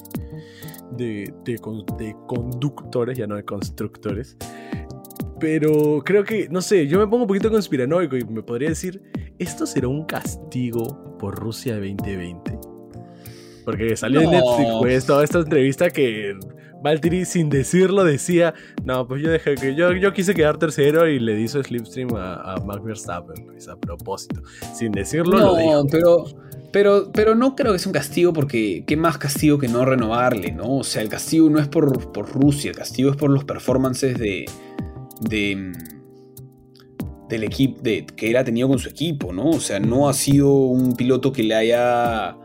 de, 0.93 1.35
de, 1.45 2.17
conductores, 2.27 3.17
ya 3.17 3.27
no 3.27 3.37
de 3.37 3.45
constructores. 3.45 4.37
Pero 5.41 6.03
creo 6.05 6.23
que, 6.23 6.49
no 6.51 6.61
sé, 6.61 6.87
yo 6.87 6.99
me 6.99 7.07
pongo 7.07 7.23
un 7.25 7.29
poquito 7.29 7.51
conspiranoico 7.51 8.17
y 8.17 8.25
me 8.25 8.43
podría 8.43 8.69
decir, 8.69 9.03
¿esto 9.39 9.67
será 9.67 9.89
un 9.89 10.05
castigo 10.05 11.17
por 11.19 11.35
Rusia 11.35 11.77
2020? 11.77 12.59
Porque 13.65 13.97
salió 13.97 14.21
en 14.21 14.31
Netflix, 14.31 14.71
pues, 14.81 15.07
toda 15.07 15.25
esta 15.25 15.39
entrevista 15.39 15.91
que 15.91 16.37
Valtteri 16.83 17.25
sin 17.25 17.51
decirlo 17.51 18.05
decía, 18.05 18.55
no, 18.85 19.07
pues 19.07 19.23
yo 19.23 19.31
dejé 19.31 19.55
que 19.55 19.75
yo, 19.75 19.93
yo 19.93 20.13
quise 20.13 20.35
quedar 20.35 20.59
tercero 20.59 21.09
y 21.09 21.19
le 21.19 21.41
hizo 21.41 21.63
slipstream 21.63 22.15
a, 22.17 22.55
a 22.55 22.57
Max 22.59 22.83
Verstappen, 22.83 23.47
pues, 23.47 23.69
a 23.69 23.77
propósito. 23.77 24.43
Sin 24.75 24.93
decirlo 24.93 25.39
no, 25.39 25.47
lo 25.47 25.57
dijo. 25.57 25.87
pero 25.91 26.25
pero, 26.73 27.11
pero 27.13 27.35
no 27.35 27.57
creo 27.57 27.73
que 27.73 27.79
sea 27.79 27.91
un 27.91 27.95
castigo 27.95 28.33
porque 28.33 28.85
qué 28.87 28.97
más 28.97 29.19
castigo 29.19 29.59
que 29.59 29.67
no 29.67 29.85
renovarle, 29.85 30.53
¿no? 30.53 30.77
O 30.77 30.85
sea, 30.85 31.03
el 31.03 31.09
castigo 31.09 31.51
no 31.51 31.59
es 31.59 31.67
por, 31.67 32.13
por 32.13 32.31
Rusia, 32.31 32.71
el 32.71 32.77
castigo 32.77 33.11
es 33.11 33.17
por 33.17 33.31
los 33.31 33.45
performances 33.45 34.17
de, 34.19 34.45
de 35.21 35.73
del 37.29 37.45
equipo 37.45 37.81
de, 37.81 38.05
que 38.05 38.31
él 38.31 38.37
ha 38.37 38.43
tenido 38.43 38.67
con 38.67 38.81
su 38.81 38.89
equipo, 38.89 39.33
¿no? 39.33 39.51
O 39.51 39.61
sea, 39.61 39.79
no 39.79 40.09
ha 40.09 40.15
sido 40.15 40.53
un 40.53 40.97
piloto 40.97 41.33
que 41.33 41.45
le 41.45 41.55
haya 41.55 42.37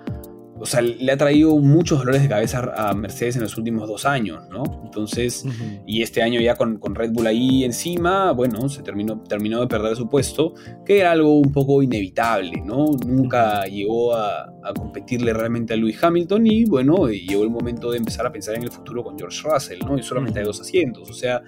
o 0.57 0.65
sea, 0.65 0.81
le 0.81 1.11
ha 1.11 1.17
traído 1.17 1.57
muchos 1.57 1.99
dolores 1.99 2.21
de 2.21 2.29
cabeza 2.29 2.71
a 2.77 2.93
Mercedes 2.93 3.35
en 3.35 3.41
los 3.41 3.57
últimos 3.57 3.89
dos 3.89 4.05
años, 4.05 4.41
¿no? 4.49 4.63
Entonces, 4.85 5.45
y 5.85 6.01
este 6.01 6.23
año 6.23 6.39
ya 6.39 6.55
con, 6.55 6.79
Red 6.95 7.11
Bull 7.11 7.27
ahí 7.27 7.65
encima, 7.65 8.31
bueno, 8.31 8.69
se 8.69 8.81
terminó, 8.81 9.21
terminó 9.21 9.59
de 9.59 9.67
perder 9.67 9.97
su 9.97 10.07
puesto, 10.07 10.53
que 10.85 10.99
era 10.99 11.11
algo 11.11 11.37
un 11.39 11.51
poco 11.51 11.83
inevitable, 11.83 12.61
¿no? 12.65 12.85
Nunca 13.05 13.65
llegó 13.65 14.15
a, 14.15 14.53
competirle 14.75 15.33
realmente 15.33 15.73
a 15.73 15.77
Lewis 15.77 16.01
Hamilton 16.01 16.47
y, 16.47 16.65
bueno, 16.65 17.09
llegó 17.09 17.43
el 17.43 17.49
momento 17.49 17.91
de 17.91 17.97
empezar 17.97 18.25
a 18.25 18.31
pensar 18.31 18.55
en 18.55 18.63
el 18.63 18.71
futuro 18.71 19.03
con 19.03 19.19
George 19.19 19.41
Russell, 19.43 19.79
¿no? 19.85 19.97
Y 19.97 20.03
solamente 20.03 20.39
hay 20.39 20.45
dos 20.45 20.61
asientos, 20.61 21.09
o 21.09 21.13
sea, 21.13 21.43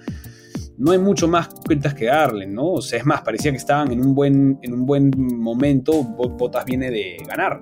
no 0.78 0.92
hay 0.92 0.98
mucho 0.98 1.26
más 1.26 1.48
cuentas 1.66 1.92
que 1.94 2.06
darle, 2.06 2.46
¿no? 2.46 2.72
O 2.74 2.82
sea, 2.82 3.00
es 3.00 3.04
más, 3.04 3.22
parecía 3.22 3.50
que 3.50 3.56
estaban 3.56 3.90
en 3.90 4.00
un 4.00 4.14
buen, 4.14 4.58
en 4.62 4.72
un 4.72 4.86
buen 4.86 5.10
momento, 5.16 6.04
Bottas 6.04 6.64
viene 6.64 6.90
de 6.90 7.16
ganar. 7.26 7.60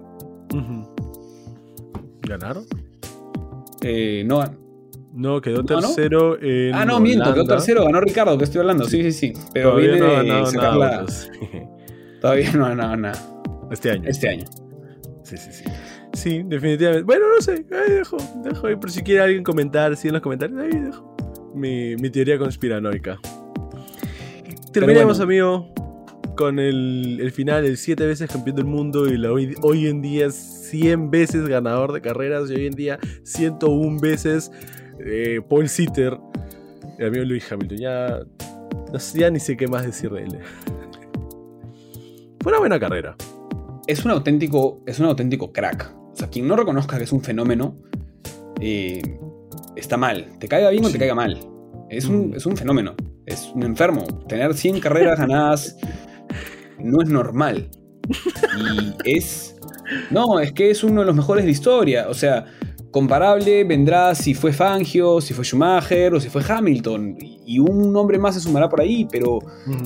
¿Ganaron? 2.23 2.67
Eh, 3.83 4.23
no. 4.27 4.45
No, 5.15 5.41
quedó 5.41 5.65
tercero 5.65 6.39
en. 6.43 6.75
Ah, 6.75 6.85
no, 6.85 7.01
miento, 7.01 7.33
quedó 7.33 7.47
tercero, 7.47 7.85
ganó 7.85 8.01
Ricardo, 8.01 8.37
que 8.37 8.45
estoy 8.45 8.61
hablando. 8.61 8.85
Sí, 8.85 9.03
sí, 9.05 9.13
sí. 9.13 9.33
Pero 9.55 9.71
Todavía 9.71 9.93
viene 9.93 10.07
no 10.07 10.51
de 10.51 11.05
pues. 11.05 11.31
Todavía 12.21 12.53
no 12.53 12.67
ha 12.67 12.69
ganado 12.71 12.97
nada. 12.97 13.19
Este 13.71 13.93
año. 13.93 14.03
Este 14.07 14.29
año. 14.29 14.45
Sí, 15.23 15.39
sí, 15.39 15.53
sí. 15.53 15.65
Sí, 16.13 16.43
definitivamente. 16.45 17.05
Bueno, 17.05 17.27
no 17.35 17.41
sé. 17.41 17.65
Ahí 17.73 17.93
dejo, 17.95 18.19
dejo 18.45 18.67
ahí. 18.67 18.77
Por 18.77 18.91
si 18.91 19.03
quiere 19.03 19.23
alguien 19.23 19.43
comentar, 19.43 19.97
sí, 19.97 20.09
en 20.09 20.15
los 20.15 20.23
comentarios. 20.23 20.61
Ahí 20.61 20.81
dejo. 20.81 21.16
Mi, 21.57 21.97
mi 21.97 22.11
teoría 22.11 22.39
conspiranoica. 22.39 23.19
Terminemos, 24.73 25.21
amigo 25.21 25.73
con 26.37 26.59
el, 26.59 27.19
el, 27.21 27.33
final, 27.33 27.65
el 27.65 27.79
siete 27.79 28.07
veces 28.07 28.31
campeón 28.31 28.57
del 28.57 28.67
mundo 28.67 29.07
y 29.09 29.17
la 29.17 29.33
hoy, 29.33 29.55
hoy 29.63 29.87
en 29.87 30.03
día 30.03 30.31
100 30.31 31.11
veces 31.11 31.49
ganador 31.49 31.93
de 31.93 32.03
carreras 32.03 32.51
y 32.51 32.55
hoy 32.55 32.67
en 32.67 32.75
día 32.75 32.99
101 33.25 33.99
veces 34.01 34.53
eh, 35.01 35.41
Paul 35.49 35.69
Sitter, 35.69 36.19
el 36.99 37.07
amigo 37.07 37.25
Luis 37.25 37.51
Hamilton. 37.51 37.79
Ya, 37.79 38.21
ya 39.15 39.31
ni 39.31 39.41
sé 39.41 39.57
qué 39.57 39.67
más 39.67 39.85
decir 39.85 40.11
de 40.11 40.25
él. 40.25 40.39
Fue 42.41 42.53
una 42.53 42.61
buena 42.61 42.79
carrera. 42.79 43.17
Es 43.87 44.05
un 44.05 44.11
auténtico, 44.11 44.83
es 44.87 45.01
un 45.01 45.07
auténtico 45.07 45.53
crack. 45.53 45.93
O 46.13 46.17
sea, 46.17 46.29
quien 46.29 46.47
no 46.47 46.57
reconozca 46.57 46.99
que 46.99 47.05
es 47.05 47.13
un 47.13 47.23
fenómeno, 47.23 47.77
eh, 48.61 49.19
está 49.77 49.97
mal. 49.97 50.27
Te 50.39 50.49
caiga 50.49 50.71
bien 50.71 50.85
o 50.85 50.91
te 50.91 50.99
caiga 50.99 51.15
mal. 51.15 51.39
Es 51.89 52.07
un, 52.07 52.31
mm. 52.31 52.35
es 52.35 52.47
un 52.47 52.57
fenómeno. 52.57 52.95
Es 53.27 53.51
un 53.55 53.63
enfermo. 53.63 54.05
Tener 54.29 54.55
100 54.55 54.81
carreras 54.81 55.19
ganadas 55.19 55.77
no 56.79 57.03
es 57.03 57.09
normal. 57.09 57.69
Y 58.59 58.95
es. 59.05 59.57
No, 60.11 60.41
es 60.41 60.53
que 60.53 60.71
es 60.71 60.83
uno 60.83 61.01
de 61.01 61.07
los 61.07 61.15
mejores 61.15 61.45
de 61.45 61.49
la 61.49 61.53
historia. 61.53 62.07
O 62.09 62.15
sea, 62.15 62.45
comparable 62.91 63.65
vendrá 63.65 64.15
si 64.15 64.35
fue 64.35 64.53
Fangio, 64.53 65.21
si 65.21 65.35
fue 65.35 65.45
Schumacher 65.45 66.15
o 66.15 66.21
si 66.21 66.29
fue 66.29 66.43
Hamilton. 66.47 67.17
Y 67.21 67.59
un 67.59 67.93
nombre 67.93 68.19
más 68.19 68.35
se 68.35 68.41
sumará 68.41 68.69
por 68.69 68.81
ahí, 68.81 69.07
pero. 69.11 69.39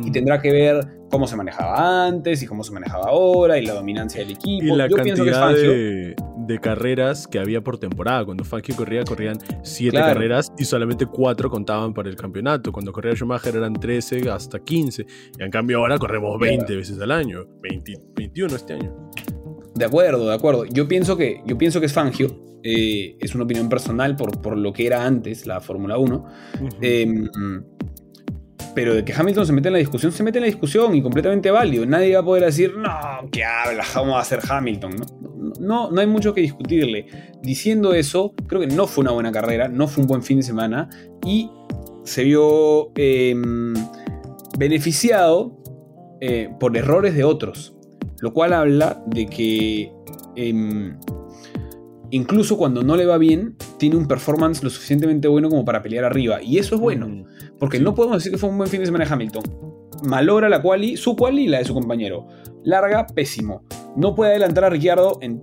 Y 0.05 0.11
tendrá 0.11 0.41
que 0.41 0.51
ver 0.51 1.00
cómo 1.11 1.27
se 1.27 1.37
manejaba 1.37 2.07
antes 2.07 2.43
y 2.43 2.47
cómo 2.47 2.65
se 2.65 2.73
manejaba 2.73 3.09
ahora 3.09 3.59
y 3.59 3.67
la 3.67 3.75
dominancia 3.75 4.21
del 4.21 4.33
equipo. 4.33 4.65
Y 4.65 4.77
la 4.77 4.89
cantidad 4.89 5.53
de, 5.53 6.61
carreras 6.61 7.29
que 7.29 7.39
había 7.39 7.61
por 7.61 7.79
temporada. 7.79 8.25
Cuando 8.25 8.45
Fangio 8.45 8.75
corría, 8.77 9.05
corrían 9.05 9.39
7 9.63 9.97
carreras 9.97 10.53
y 10.59 10.65
solamente 10.65 11.07
4 11.07 11.51
contaban 11.51 11.93
para 11.93 12.09
el 12.09 12.17
campeonato. 12.17 12.73
Cuando 12.73 12.93
corría 12.93 13.15
Schumacher 13.15 13.57
eran 13.57 13.75
13 13.75 14.31
hasta 14.31 14.59
15. 14.59 15.07
Y 15.39 15.43
en 15.43 15.51
cambio 15.51 15.79
ahora 15.79 15.99
corremos 15.99 16.39
20 16.39 16.77
veces 16.77 17.01
al 17.01 17.11
año. 17.11 17.47
21 17.61 18.57
este 18.57 18.75
año. 18.75 19.11
De 19.75 19.85
acuerdo, 19.85 20.29
de 20.29 20.35
acuerdo. 20.35 20.65
Yo 20.67 20.89
pienso 20.89 21.17
que, 21.17 21.43
yo 21.47 21.57
pienso 21.57 21.81
que 21.81 21.87
es 21.87 21.93
Fangio. 21.93 22.59
Eh, 22.63 23.17
es 23.21 23.35
una 23.35 23.45
opinión 23.45 23.69
personal 23.71 24.17
por, 24.17 24.43
por, 24.43 24.57
lo 24.57 24.73
que 24.73 24.87
era 24.87 25.07
antes 25.07 25.47
la 25.47 25.61
Fórmula 25.61 25.97
1. 25.99 26.27
Pero 28.75 28.95
de 28.95 29.05
que 29.05 29.13
Hamilton 29.13 29.47
se 29.47 29.53
mete 29.53 29.69
en 29.69 29.73
la 29.73 29.79
discusión, 29.79 30.13
se 30.13 30.23
mete 30.23 30.39
en 30.39 30.43
la 30.43 30.47
discusión 30.47 30.95
y 30.95 31.03
completamente 31.03 31.51
válido. 31.51 31.85
Nadie 31.87 32.15
va 32.15 32.21
a 32.21 32.25
poder 32.25 32.45
decir, 32.45 32.77
no, 32.77 33.29
¿qué 33.33 33.45
habla? 33.45 33.85
¿Cómo 33.93 34.13
va 34.13 34.21
a 34.21 34.25
ser 34.25 34.41
Hamilton? 34.49 34.97
No, 35.61 35.91
no, 35.91 36.01
hay 36.01 36.07
mucho 36.07 36.33
que 36.33 36.41
discutirle. 36.41 37.07
Diciendo 37.43 37.95
eso, 37.95 38.35
creo 38.47 38.61
que 38.61 38.69
no 38.69 38.87
fue 38.87 39.03
una 39.03 39.13
buena 39.13 39.33
carrera, 39.33 39.69
no 39.69 39.89
fue 39.89 40.03
un 40.03 40.09
buen 40.09 40.23
fin 40.23 40.39
de 40.39 40.43
semana 40.43 40.89
y 41.25 41.51
se 42.05 42.25
vio 42.25 42.93
em, 42.95 43.75
beneficiado 44.59 45.57
eh, 46.21 46.51
por 46.61 46.77
errores 46.77 47.15
de 47.15 47.25
otros. 47.25 47.75
Lo 48.21 48.33
cual 48.33 48.53
habla 48.53 49.03
de 49.07 49.27
que 49.27 49.91
em, 50.37 50.99
incluso 52.11 52.57
cuando 52.57 52.83
no 52.83 52.97
le 52.97 53.07
va 53.07 53.19
bien, 53.19 53.57
tiene 53.79 53.97
un 53.97 54.07
performance 54.07 54.63
lo 54.63 54.71
suficientemente 54.71 55.29
bueno 55.29 55.49
como 55.49 55.65
para 55.65 55.83
pelear 55.83 56.05
arriba. 56.05 56.43
Y 56.43 56.59
eso 56.59 56.75
es 56.75 56.81
bueno, 56.81 57.09
mm, 57.09 57.25
porque 57.59 57.81
no 57.81 57.95
podemos 57.95 58.19
decir 58.19 58.33
que 58.33 58.39
fue 58.39 58.49
un 58.49 58.59
buen 58.59 58.69
fin 58.69 58.81
de 58.81 58.87
semana 58.87 59.05
de 59.05 59.13
Hamilton. 59.13 59.43
Malogra 60.05 60.49
la 60.49 60.63
quali, 60.63 60.97
su 60.97 61.17
quali 61.17 61.45
y 61.45 61.49
la 61.49 61.59
de 61.59 61.65
su 61.65 61.75
compañero. 61.75 62.27
Larga, 62.65 63.07
pésimo. 63.07 63.65
No 63.97 64.15
puede 64.15 64.33
adelantar 64.33 64.65
a 64.65 64.71
Ricciardo 64.71 65.19
en, 65.21 65.41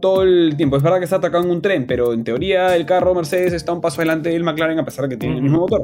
todo 0.00 0.22
el 0.22 0.54
tiempo. 0.56 0.76
Es 0.76 0.82
verdad 0.82 0.98
que 0.98 1.04
está 1.04 1.16
atacando 1.16 1.50
un 1.50 1.62
tren, 1.62 1.86
pero 1.86 2.12
en 2.12 2.24
teoría 2.24 2.76
el 2.76 2.86
carro 2.86 3.14
Mercedes 3.14 3.52
está 3.52 3.72
un 3.72 3.80
paso 3.80 4.00
adelante 4.00 4.28
del 4.28 4.44
McLaren 4.44 4.78
a 4.78 4.84
pesar 4.84 5.04
de 5.04 5.10
que 5.10 5.16
tiene 5.16 5.36
el 5.36 5.42
mismo 5.42 5.60
motor. 5.60 5.82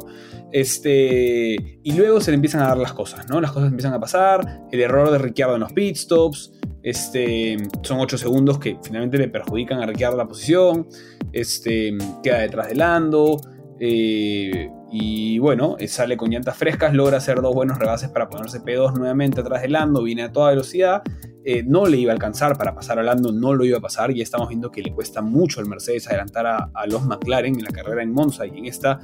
Este, 0.52 1.80
y 1.82 1.92
luego 1.92 2.20
se 2.20 2.30
le 2.30 2.36
empiezan 2.36 2.62
a 2.62 2.68
dar 2.68 2.78
las 2.78 2.92
cosas, 2.92 3.28
¿no? 3.28 3.40
Las 3.40 3.52
cosas 3.52 3.70
empiezan 3.70 3.94
a 3.94 4.00
pasar. 4.00 4.66
El 4.70 4.80
error 4.80 5.10
de 5.10 5.18
Ricciardo 5.18 5.54
en 5.54 5.60
los 5.60 5.72
pit 5.72 5.96
stops. 5.96 6.57
Este, 6.82 7.56
son 7.82 8.00
8 8.00 8.18
segundos 8.18 8.58
que 8.58 8.78
finalmente 8.82 9.18
le 9.18 9.28
perjudican 9.28 9.80
a 9.80 9.86
Ricciardo 9.86 10.16
la 10.16 10.28
posición. 10.28 10.86
Este, 11.32 11.96
queda 12.22 12.38
detrás 12.38 12.68
de 12.68 12.74
Lando. 12.74 13.36
Eh, 13.80 14.70
y 14.90 15.38
bueno, 15.38 15.76
eh, 15.78 15.86
sale 15.86 16.16
con 16.16 16.30
llantas 16.30 16.56
frescas, 16.56 16.94
logra 16.94 17.18
hacer 17.18 17.40
dos 17.40 17.54
buenos 17.54 17.78
rebases 17.78 18.08
para 18.08 18.28
ponerse 18.28 18.60
P2 18.60 18.96
nuevamente 18.96 19.40
atrás 19.40 19.62
de 19.62 19.68
Lando, 19.68 20.02
viene 20.02 20.22
a 20.22 20.32
toda 20.32 20.50
velocidad. 20.50 21.02
Eh, 21.44 21.62
no 21.62 21.86
le 21.86 21.96
iba 21.96 22.12
a 22.12 22.14
alcanzar 22.14 22.58
para 22.58 22.74
pasar 22.74 22.98
a 22.98 23.02
Lando, 23.02 23.32
no 23.32 23.54
lo 23.54 23.64
iba 23.64 23.78
a 23.78 23.80
pasar. 23.80 24.10
Y 24.10 24.20
estamos 24.20 24.48
viendo 24.48 24.70
que 24.70 24.82
le 24.82 24.92
cuesta 24.92 25.22
mucho 25.22 25.60
al 25.60 25.66
Mercedes 25.66 26.08
adelantar 26.08 26.46
a, 26.46 26.86
los 26.86 27.04
McLaren 27.04 27.54
en 27.56 27.64
la 27.64 27.70
carrera 27.70 28.02
en 28.02 28.12
Monza 28.12 28.46
y 28.46 28.58
en 28.58 28.66
esta 28.66 28.98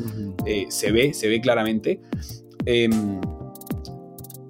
se 0.68 0.92
ve, 0.92 1.14
se 1.14 1.28
ve 1.28 1.40
claramente. 1.40 2.00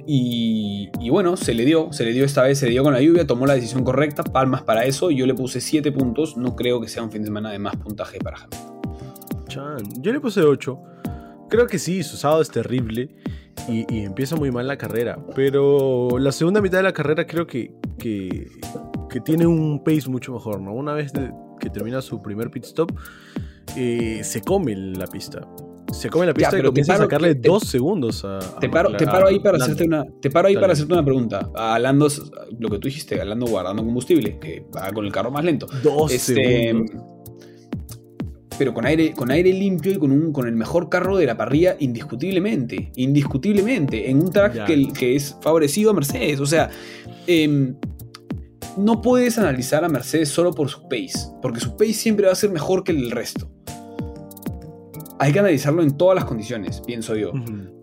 Y, 0.06 0.90
bueno, 1.08 1.36
se 1.36 1.54
le 1.54 1.64
dio, 1.64 1.92
se 1.92 2.04
le 2.04 2.12
dio 2.12 2.24
esta 2.24 2.42
vez, 2.42 2.58
se 2.58 2.66
le 2.66 2.72
dio 2.72 2.82
con 2.82 2.92
la 2.92 3.00
lluvia, 3.00 3.26
tomó 3.26 3.46
la 3.46 3.54
decisión 3.54 3.84
correcta, 3.84 4.22
palmas 4.22 4.62
para 4.62 4.84
eso. 4.84 5.10
Yo 5.10 5.26
le 5.26 5.34
puse 5.34 5.60
7 5.60 5.92
puntos, 5.92 6.36
no 6.36 6.54
creo 6.56 6.80
que 6.80 6.88
sea 6.88 7.02
un 7.02 7.10
fin 7.10 7.22
de 7.22 7.26
semana 7.26 7.50
de 7.50 7.58
más 7.58 7.76
puntaje 7.76 8.18
para 8.18 8.36
Hamilton. 8.36 9.46
Chan, 9.48 10.02
yo 10.02 10.12
le 10.12 10.20
puse 10.20 10.42
8. 10.42 10.78
Creo 11.48 11.66
que 11.66 11.78
sí, 11.78 12.02
su 12.02 12.16
sábado 12.16 12.42
es 12.42 12.50
terrible 12.50 13.16
y, 13.68 14.04
empieza 14.04 14.36
muy 14.36 14.50
mal 14.50 14.66
la 14.66 14.76
carrera, 14.76 15.18
pero 15.34 16.18
la 16.18 16.32
segunda 16.32 16.60
mitad 16.60 16.78
de 16.78 16.84
la 16.84 16.92
carrera 16.92 17.26
creo 17.26 17.46
que, 17.46 17.72
que, 17.98 18.50
tiene 19.24 19.46
un 19.46 19.84
pace 19.84 20.08
mucho 20.08 20.32
mejor, 20.32 20.60
¿no? 20.60 20.74
Una 20.74 20.92
vez 20.92 21.12
que 21.60 21.70
termina 21.70 22.02
su 22.02 22.20
primer 22.20 22.50
pit 22.50 22.64
stop, 22.64 22.92
eh, 23.76 24.20
se 24.24 24.40
come 24.40 24.74
la 24.74 25.06
pista 25.06 25.46
se 25.94 26.10
come 26.10 26.26
la 26.26 26.34
pista 26.34 26.58
y 26.58 26.62
comienza 26.62 26.94
a 26.94 26.98
sacarle 26.98 27.34
dos 27.34 27.64
segundos 27.64 28.24
a, 28.24 28.38
te, 28.60 28.68
paro, 28.68 28.96
te 28.96 29.06
paro 29.06 29.28
ahí 29.28 29.38
para 29.38 29.58
hacerte 29.58 29.84
una 29.84 30.04
te 30.20 30.30
paro 30.30 30.48
ahí 30.48 30.54
para 30.54 30.72
hacerte 30.72 30.92
una 30.92 31.04
pregunta. 31.04 31.50
Hablando 31.54 32.08
lo 32.58 32.68
que 32.68 32.78
tú 32.78 32.88
dijiste 32.88 33.20
hablando 33.20 33.46
guardando 33.46 33.84
combustible 33.84 34.38
que 34.38 34.66
va 34.74 34.90
con 34.92 35.06
el 35.06 35.12
carro 35.12 35.30
más 35.30 35.44
lento. 35.44 35.66
Dos 35.82 36.12
este, 36.12 36.34
segundos. 36.34 37.02
pero 38.58 38.74
con 38.74 38.86
aire, 38.86 39.12
con 39.12 39.30
aire 39.30 39.52
limpio 39.52 39.92
y 39.92 39.98
con, 39.98 40.10
un, 40.10 40.32
con 40.32 40.46
el 40.46 40.54
mejor 40.54 40.88
carro 40.88 41.16
de 41.16 41.26
la 41.26 41.36
parrilla 41.36 41.76
indiscutiblemente, 41.78 42.92
indiscutiblemente, 42.96 44.10
en 44.10 44.22
un 44.22 44.30
track 44.30 44.66
que, 44.66 44.88
que, 44.92 45.16
es 45.16 45.36
favorecido 45.40 45.90
a 45.90 45.94
Mercedes. 45.94 46.40
O 46.40 46.46
sea, 46.46 46.70
em, 47.26 47.76
no 48.76 49.00
puedes 49.00 49.38
analizar 49.38 49.84
a 49.84 49.88
Mercedes 49.88 50.28
solo 50.28 50.52
por 50.52 50.68
su 50.68 50.82
pace, 50.82 51.30
porque 51.40 51.60
su 51.60 51.76
pace 51.76 51.94
siempre 51.94 52.26
va 52.26 52.32
a 52.32 52.36
ser 52.36 52.50
mejor 52.50 52.84
que 52.84 52.92
el 52.92 53.10
resto 53.10 53.53
hay 55.24 55.32
que 55.32 55.38
analizarlo 55.38 55.82
en 55.82 55.96
todas 55.96 56.14
las 56.14 56.26
condiciones, 56.26 56.82
pienso 56.82 57.16
yo. 57.16 57.32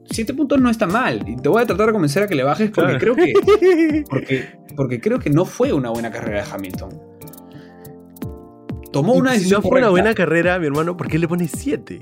Siete 0.05 0.31
puntos 0.35 0.61
no 0.61 0.69
está 0.69 0.85
mal. 0.85 1.27
Y 1.27 1.35
te 1.37 1.49
voy 1.49 1.63
a 1.63 1.65
tratar 1.65 1.87
de 1.87 1.93
convencer 1.93 2.21
a 2.21 2.27
que 2.27 2.35
le 2.35 2.43
bajes 2.43 2.69
porque 2.69 2.97
creo 2.99 3.15
que. 3.15 3.33
Porque, 4.09 4.45
porque 4.75 5.01
creo 5.01 5.17
que 5.17 5.31
no 5.31 5.45
fue 5.45 5.73
una 5.73 5.89
buena 5.89 6.11
carrera 6.11 6.43
de 6.43 6.51
Hamilton. 6.51 7.01
tomó 8.91 9.13
una 9.13 9.31
decisión. 9.31 9.61
Si 9.61 9.67
no 9.67 9.69
fue 9.71 9.79
una 9.79 9.89
buena 9.89 10.13
carrera, 10.13 10.59
mi 10.59 10.67
hermano, 10.67 10.95
¿por 10.95 11.07
qué 11.07 11.17
le 11.17 11.27
pones 11.27 11.49
7? 11.57 11.99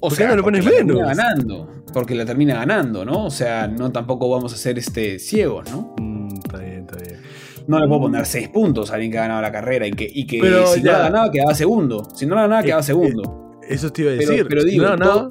O 0.00 0.10
sea, 0.10 0.28
no 0.28 0.36
le 0.36 0.42
pones 0.44 0.64
menos? 0.64 0.98
ganando. 0.98 1.68
Porque 1.92 2.14
la 2.14 2.24
termina 2.24 2.54
ganando, 2.54 3.04
¿no? 3.04 3.24
O 3.24 3.30
sea, 3.30 3.66
no 3.66 3.90
tampoco 3.90 4.30
vamos 4.30 4.52
a 4.52 4.56
ser 4.56 4.78
este 4.78 5.18
ciegos, 5.18 5.68
¿no? 5.72 5.96
No 7.66 7.78
le 7.78 7.86
puedo 7.86 8.00
mm. 8.00 8.02
poner 8.02 8.26
6 8.26 8.48
puntos 8.48 8.90
a 8.90 8.94
alguien 8.94 9.12
que 9.12 9.18
ha 9.18 9.22
ganado 9.22 9.42
la 9.42 9.52
carrera 9.52 9.86
y 9.86 9.92
que, 9.92 10.10
y 10.12 10.26
que 10.26 10.40
si 10.66 10.82
no 10.82 10.92
la 10.92 10.98
ganaba 10.98 11.30
quedaba 11.30 11.54
segundo. 11.54 12.08
Si 12.14 12.26
no 12.26 12.34
la 12.34 12.42
ganaba 12.42 12.62
quedaba 12.62 12.80
eh, 12.80 12.84
segundo. 12.84 13.60
Eh, 13.62 13.74
eso 13.74 13.92
te 13.92 14.02
iba 14.02 14.10
a 14.10 14.14
decir. 14.14 14.46
Pero, 14.48 14.64
digo, 14.64 14.86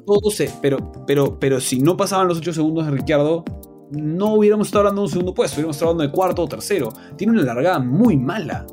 todo, 0.06 0.30
se, 0.30 0.50
pero, 0.60 0.92
pero, 1.06 1.38
pero 1.38 1.60
si 1.60 1.78
no 1.80 1.96
pasaban 1.96 2.28
los 2.28 2.38
8 2.38 2.52
segundos 2.52 2.86
de 2.86 2.92
Ricciardo, 2.92 3.44
no 3.90 4.34
hubiéramos 4.34 4.68
estado 4.68 4.80
hablando 4.80 5.02
de 5.02 5.06
un 5.06 5.10
segundo 5.10 5.34
puesto, 5.34 5.56
hubiéramos 5.56 5.76
estado 5.76 5.90
hablando 5.90 6.10
de 6.10 6.16
cuarto 6.16 6.42
o 6.42 6.48
tercero. 6.48 6.92
Tiene 7.16 7.34
una 7.34 7.42
largada 7.42 7.78
muy 7.78 8.16
mala. 8.16 8.66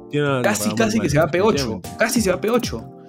Casi, 0.44 0.74
casi 0.76 1.00
que 1.00 1.10
se 1.10 1.18
va 1.18 1.26
a 1.26 1.32
P8. 1.32 1.98
Casi 1.98 2.22
se 2.22 2.30
va 2.30 2.38
a 2.38 2.42
P8. 2.42 3.00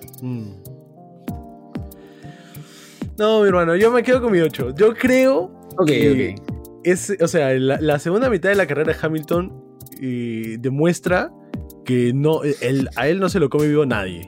No, 3.21 3.43
mi 3.43 3.49
hermano, 3.49 3.77
yo 3.77 3.91
me 3.91 4.03
quedo 4.03 4.23
con 4.23 4.33
mi 4.33 4.41
8. 4.41 4.75
Yo 4.75 4.95
creo 4.95 5.53
que 5.87 6.35
Es, 6.83 7.15
o 7.21 7.29
sea, 7.29 7.53
la, 7.53 7.99
segunda 7.99 8.31
mitad 8.31 8.49
de 8.49 8.57
la 8.57 8.67
carrera 8.67 8.93
de 8.93 8.99
Hamilton 9.01 9.70
eh, 10.01 10.57
demuestra 10.61 11.33
que 11.85 12.13
no, 12.13 12.41
a 12.97 13.09
él 13.09 13.21
no 13.21 13.29
se 13.29 13.41
lo 13.41 13.49
come 13.49 13.69
vivo 13.69 13.87
nadie. 13.87 14.27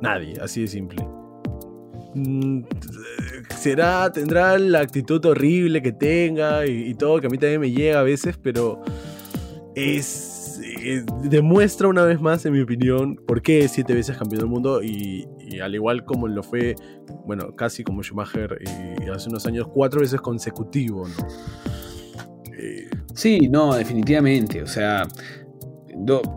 Nadie, 0.00 0.34
así 0.40 0.62
de 0.62 0.68
simple. 0.68 1.06
Mm, 2.14 2.62
será, 3.50 4.10
tendrá 4.10 4.58
la 4.58 4.80
actitud 4.80 5.24
horrible 5.26 5.82
que 5.82 5.92
tenga 5.92 6.66
y, 6.66 6.94
todo, 6.94 7.20
que 7.20 7.26
a 7.26 7.30
mí 7.30 7.38
también 7.38 7.60
me 7.60 7.70
llega 7.70 8.00
a 8.00 8.02
veces, 8.02 8.38
pero 8.38 8.80
es, 9.74 10.60
demuestra 11.24 11.88
una 11.88 12.04
vez 12.04 12.20
más, 12.20 12.46
en 12.46 12.54
mi 12.54 12.60
opinión, 12.60 13.16
por 13.16 13.42
qué 13.42 13.60
es 13.60 13.72
siete 13.72 13.92
veces 13.94 14.16
campeón 14.16 14.40
del 14.40 14.48
mundo 14.48 14.82
y, 14.82 15.26
al 15.60 15.74
igual 15.74 16.04
como 16.04 16.28
lo 16.28 16.42
fue, 16.42 16.74
bueno, 17.26 17.54
casi 17.56 17.84
como 17.84 18.02
Schumacher 18.02 18.58
y 19.00 19.08
hace 19.10 19.28
unos 19.28 19.46
años, 19.46 19.66
cuatro 19.68 20.00
veces 20.00 20.20
consecutivo, 20.20 21.06
¿no? 21.06 21.26
Sí, 23.16 23.48
no, 23.48 23.74
definitivamente, 23.74 24.62
o 24.62 24.66
sea, 24.66 25.08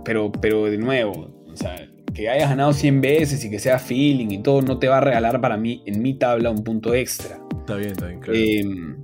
pero, 0.06 0.32
pero 0.32 0.66
de 0.66 0.78
nuevo, 0.78 1.30
o 1.52 1.56
sea, 1.56 1.76
que 2.14 2.30
hayas 2.30 2.50
ganado 2.50 2.72
100 2.72 3.02
veces 3.02 3.44
y 3.44 3.50
que 3.50 3.60
sea 3.60 3.80
feeling 3.80 4.30
y 4.30 4.42
todo, 4.42 4.62
no 4.62 4.80
te 4.80 4.88
va 4.88 5.00
a 5.00 5.02
regalar 5.02 5.42
para 5.42 5.58
mí 5.58 5.84
en 5.86 6.02
mi 6.02 6.14
tabla 6.14 6.50
un 6.50 6.64
punto 6.64 6.94
extra. 6.94 7.38
Está 7.60 7.76
bien, 7.76 7.92
está 7.92 8.08
bien, 8.08 8.20
claro. 8.22 8.40
Em, 8.40 8.98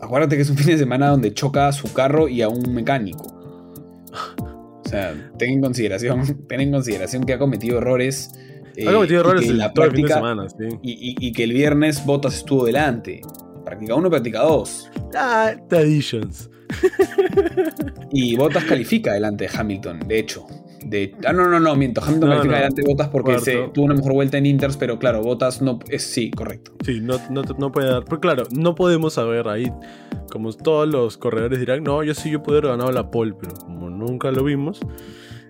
acuérdate 0.00 0.36
que 0.36 0.42
es 0.42 0.50
un 0.50 0.56
fin 0.58 0.68
de 0.68 0.78
semana 0.78 1.08
donde 1.08 1.34
choca 1.34 1.68
a 1.68 1.72
su 1.72 1.92
carro 1.92 2.26
y 2.26 2.40
a 2.40 2.48
un 2.48 2.74
mecánico. 2.74 3.24
O 4.82 4.88
sea, 4.88 5.14
ten 5.36 5.50
en 5.50 5.60
consideración, 5.60 6.46
ten 6.48 6.62
en 6.62 6.72
consideración 6.72 7.24
que 7.24 7.34
ha 7.34 7.38
cometido 7.38 7.76
errores. 7.76 8.30
ha 8.86 8.92
cometido 8.92 9.20
eh, 9.20 9.24
errores 9.24 9.46
en 9.46 9.58
la 9.58 9.74
práctica, 9.74 9.96
fin 9.96 10.06
de 10.06 10.14
semana, 10.14 10.48
sí. 10.48 10.78
y, 10.82 11.32
que 11.32 11.44
el 11.44 11.52
viernes 11.52 12.06
Bottas 12.06 12.36
estuvo 12.36 12.64
delante. 12.64 13.20
Práctica 13.70 13.94
1, 13.94 14.10
práctica 14.10 14.42
2. 14.42 14.90
Ah, 15.16 15.52
traditions. 15.68 16.50
y 18.12 18.36
Bottas 18.36 18.64
califica 18.64 19.12
delante 19.12 19.44
de 19.44 19.50
Hamilton, 19.56 20.00
de 20.06 20.18
hecho 20.18 20.46
ah, 21.26 21.32
no, 21.32 21.48
no, 21.48 21.60
no, 21.60 21.76
miento. 21.76 22.02
Hamilton 22.02 22.28
no, 22.28 22.36
califica 22.36 22.56
delante 22.56 22.82
de 22.82 22.88
Botas 22.88 23.08
porque 23.08 23.38
se, 23.38 23.68
tuvo 23.72 23.84
una 23.84 23.94
mejor 23.94 24.12
vuelta 24.12 24.38
en 24.38 24.46
Inters, 24.46 24.76
pero 24.76 24.98
claro, 24.98 25.22
Botas 25.22 25.62
no 25.62 25.78
es 25.88 26.02
sí, 26.02 26.30
correcto. 26.30 26.72
Sí, 26.84 27.00
no, 27.00 27.18
no, 27.30 27.72
puede 27.72 27.88
dar. 27.88 28.04
Pero 28.04 28.20
claro, 28.20 28.44
no 28.50 28.74
podemos 28.74 29.14
saber 29.14 29.48
ahí. 29.48 29.72
Como 30.30 30.52
todos 30.52 30.88
los 30.88 31.16
corredores 31.16 31.58
dirán, 31.58 31.82
no, 31.82 32.02
yo 32.02 32.14
sí 32.14 32.30
yo 32.30 32.42
pude 32.42 32.58
haber 32.58 32.70
ganado 32.70 32.92
la 32.92 33.10
pole, 33.10 33.34
pero 33.38 33.54
como 33.54 33.90
nunca 33.90 34.30
lo 34.30 34.44
vimos. 34.44 34.80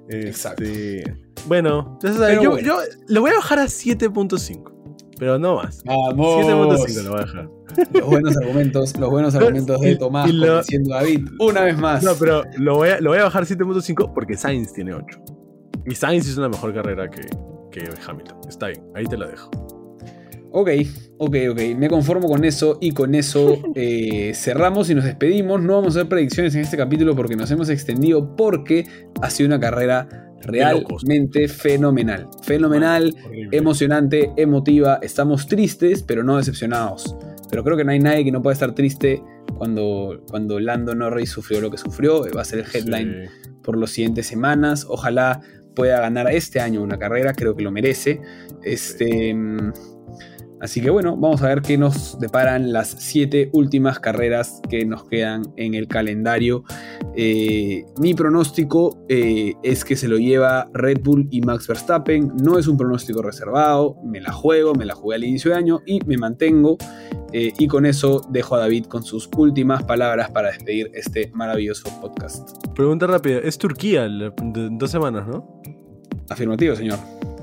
Exacto. 0.08 0.64
Este, 0.64 1.16
bueno, 1.46 1.98
entonces, 2.02 2.40
yo, 2.42 2.58
yo 2.58 2.78
le 3.08 3.20
voy 3.20 3.30
a 3.30 3.34
bajar 3.34 3.60
a 3.60 3.64
7.5. 3.64 4.72
Pero 5.18 5.38
no 5.38 5.56
más. 5.56 5.82
Vamos. 5.84 6.46
7.5 6.46 7.02
lo 7.02 7.10
voy 7.10 7.18
a 7.18 7.24
dejar. 7.24 7.59
Los 7.92 8.06
buenos 8.06 8.36
argumentos, 8.36 8.98
los 8.98 9.10
buenos 9.10 9.34
argumentos 9.34 9.80
de 9.80 9.96
Tomás 9.96 10.32
lo, 10.32 10.58
diciendo 10.58 10.94
David, 10.94 11.28
una 11.38 11.62
vez 11.62 11.78
más. 11.78 12.02
No, 12.02 12.12
pero 12.18 12.44
lo 12.56 12.76
voy 12.76 12.90
a, 12.90 13.00
lo 13.00 13.10
voy 13.10 13.18
a 13.18 13.24
bajar 13.24 13.44
7.5 13.44 14.12
porque 14.14 14.36
Sainz 14.36 14.72
tiene 14.72 14.94
8. 14.94 15.18
Y 15.86 15.94
Sainz 15.94 16.28
hizo 16.28 16.40
una 16.40 16.48
mejor 16.48 16.74
carrera 16.74 17.08
que, 17.08 17.22
que 17.70 17.88
Hamilton. 18.06 18.38
Está 18.48 18.68
bien, 18.68 18.82
ahí 18.94 19.04
te 19.04 19.16
la 19.16 19.26
dejo. 19.26 19.50
Ok, 20.52 20.68
ok, 21.18 21.36
ok. 21.50 21.60
Me 21.76 21.88
conformo 21.88 22.28
con 22.28 22.44
eso 22.44 22.78
y 22.80 22.92
con 22.92 23.14
eso 23.14 23.58
eh, 23.74 24.32
cerramos 24.34 24.90
y 24.90 24.94
nos 24.94 25.04
despedimos. 25.04 25.62
No 25.62 25.74
vamos 25.74 25.96
a 25.96 26.00
hacer 26.00 26.08
predicciones 26.08 26.54
en 26.54 26.62
este 26.62 26.76
capítulo 26.76 27.14
porque 27.14 27.36
nos 27.36 27.50
hemos 27.50 27.68
extendido 27.68 28.34
porque 28.36 28.86
ha 29.22 29.30
sido 29.30 29.46
una 29.46 29.60
carrera 29.60 30.08
realmente 30.42 31.48
fenomenal. 31.48 32.28
Fenomenal, 32.42 33.14
emocionante, 33.52 34.32
emotiva. 34.36 34.98
Estamos 35.02 35.46
tristes, 35.46 36.02
pero 36.02 36.24
no 36.24 36.36
decepcionados. 36.36 37.16
Pero 37.50 37.64
creo 37.64 37.76
que 37.76 37.84
no 37.84 37.92
hay 37.92 37.98
nadie 37.98 38.24
que 38.24 38.32
no 38.32 38.42
pueda 38.42 38.54
estar 38.54 38.74
triste 38.74 39.22
cuando, 39.56 40.22
cuando 40.30 40.60
Lando 40.60 40.94
Norris 40.94 41.30
sufrió 41.30 41.60
lo 41.60 41.70
que 41.70 41.78
sufrió. 41.78 42.24
Va 42.34 42.42
a 42.42 42.44
ser 42.44 42.60
el 42.60 42.66
headline 42.72 43.28
por 43.62 43.76
las 43.76 43.90
siguientes 43.90 44.26
semanas. 44.26 44.86
Ojalá 44.88 45.40
pueda 45.74 46.00
ganar 46.00 46.30
este 46.30 46.60
año 46.60 46.82
una 46.82 46.98
carrera, 46.98 47.32
creo 47.34 47.56
que 47.56 47.62
lo 47.62 47.70
merece. 47.70 48.20
Este. 48.62 49.34
Mm, 49.34 49.72
Así 50.60 50.82
que 50.82 50.90
bueno, 50.90 51.16
vamos 51.16 51.42
a 51.42 51.48
ver 51.48 51.62
qué 51.62 51.78
nos 51.78 52.18
deparan 52.20 52.72
las 52.72 52.90
siete 52.90 53.48
últimas 53.52 53.98
carreras 53.98 54.60
que 54.68 54.84
nos 54.84 55.04
quedan 55.04 55.42
en 55.56 55.74
el 55.74 55.88
calendario. 55.88 56.64
Eh, 57.16 57.84
mi 57.98 58.12
pronóstico 58.12 59.04
eh, 59.08 59.54
es 59.62 59.84
que 59.84 59.96
se 59.96 60.06
lo 60.06 60.18
lleva 60.18 60.68
Red 60.74 61.00
Bull 61.02 61.28
y 61.30 61.40
Max 61.40 61.66
Verstappen. 61.66 62.32
No 62.42 62.58
es 62.58 62.66
un 62.68 62.76
pronóstico 62.76 63.22
reservado, 63.22 63.96
me 64.04 64.20
la 64.20 64.32
juego, 64.32 64.74
me 64.74 64.84
la 64.84 64.94
jugué 64.94 65.16
al 65.16 65.24
inicio 65.24 65.50
de 65.50 65.56
año 65.56 65.80
y 65.86 66.00
me 66.04 66.18
mantengo. 66.18 66.76
Eh, 67.32 67.52
y 67.58 67.66
con 67.66 67.86
eso 67.86 68.20
dejo 68.28 68.56
a 68.56 68.58
David 68.58 68.86
con 68.86 69.02
sus 69.02 69.30
últimas 69.36 69.84
palabras 69.84 70.30
para 70.30 70.48
despedir 70.48 70.90
este 70.92 71.30
maravilloso 71.32 71.88
podcast. 72.00 72.50
Pregunta 72.74 73.06
rápida, 73.06 73.38
es 73.38 73.56
Turquía 73.56 74.04
en 74.04 74.78
dos 74.78 74.90
semanas, 74.90 75.26
¿no? 75.26 75.62
Afirmativo, 76.28 76.76
señor. 76.76 76.98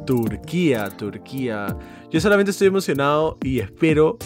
Turquía, 0.05 0.89
Turquía. 0.89 1.75
Yo 2.09 2.21
solamente 2.21 2.51
estoy 2.51 2.67
emocionado 2.67 3.37
y 3.43 3.59
espero 3.59 4.17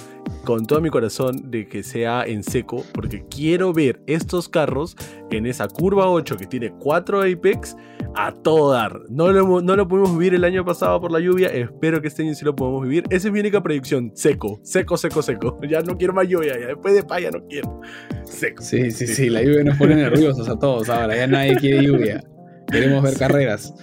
con 0.45 0.67
todo 0.67 0.81
mi 0.81 0.91
corazón 0.91 1.49
de 1.49 1.67
que 1.67 1.81
sea 1.81 2.23
en 2.25 2.43
seco, 2.43 2.85
porque 2.93 3.25
quiero 3.27 3.73
ver 3.73 4.01
estos 4.05 4.49
carros 4.49 4.95
en 5.31 5.47
esa 5.47 5.67
curva 5.67 6.07
8 6.07 6.37
que 6.37 6.45
tiene 6.45 6.71
4 6.79 7.21
Apex 7.21 7.75
a 8.15 8.33
todo 8.33 8.71
dar. 8.71 9.01
No 9.09 9.31
lo, 9.31 9.61
no 9.61 9.75
lo 9.75 9.87
pudimos 9.87 10.15
vivir 10.15 10.35
el 10.35 10.43
año 10.43 10.63
pasado 10.63 11.01
por 11.01 11.11
la 11.11 11.19
lluvia, 11.19 11.47
espero 11.47 12.01
que 12.01 12.07
este 12.09 12.21
año 12.21 12.35
sí 12.35 12.45
lo 12.45 12.55
podemos 12.55 12.83
vivir. 12.83 13.03
Esa 13.09 13.29
es 13.29 13.33
mi 13.33 13.39
única 13.39 13.63
predicción, 13.63 14.11
seco, 14.13 14.59
seco, 14.63 14.95
seco, 14.95 15.21
seco. 15.23 15.59
Ya 15.67 15.81
no 15.81 15.97
quiero 15.97 16.13
más 16.13 16.27
lluvia, 16.27 16.59
ya 16.59 16.67
después 16.67 16.93
de 16.93 17.03
paya 17.03 17.31
no 17.31 17.47
quiero. 17.47 17.81
Seco. 18.25 18.61
Sí, 18.61 18.91
sí, 18.91 19.07
sí, 19.07 19.29
la 19.29 19.41
lluvia 19.41 19.63
nos 19.63 19.77
pone 19.77 19.95
nerviosos 19.95 20.47
a 20.47 20.59
todos 20.59 20.87
ahora, 20.89 21.15
ya 21.15 21.25
nadie 21.25 21.55
quiere 21.55 21.83
lluvia. 21.83 22.23
Queremos 22.71 23.01
ver 23.01 23.17
carreras. 23.17 23.73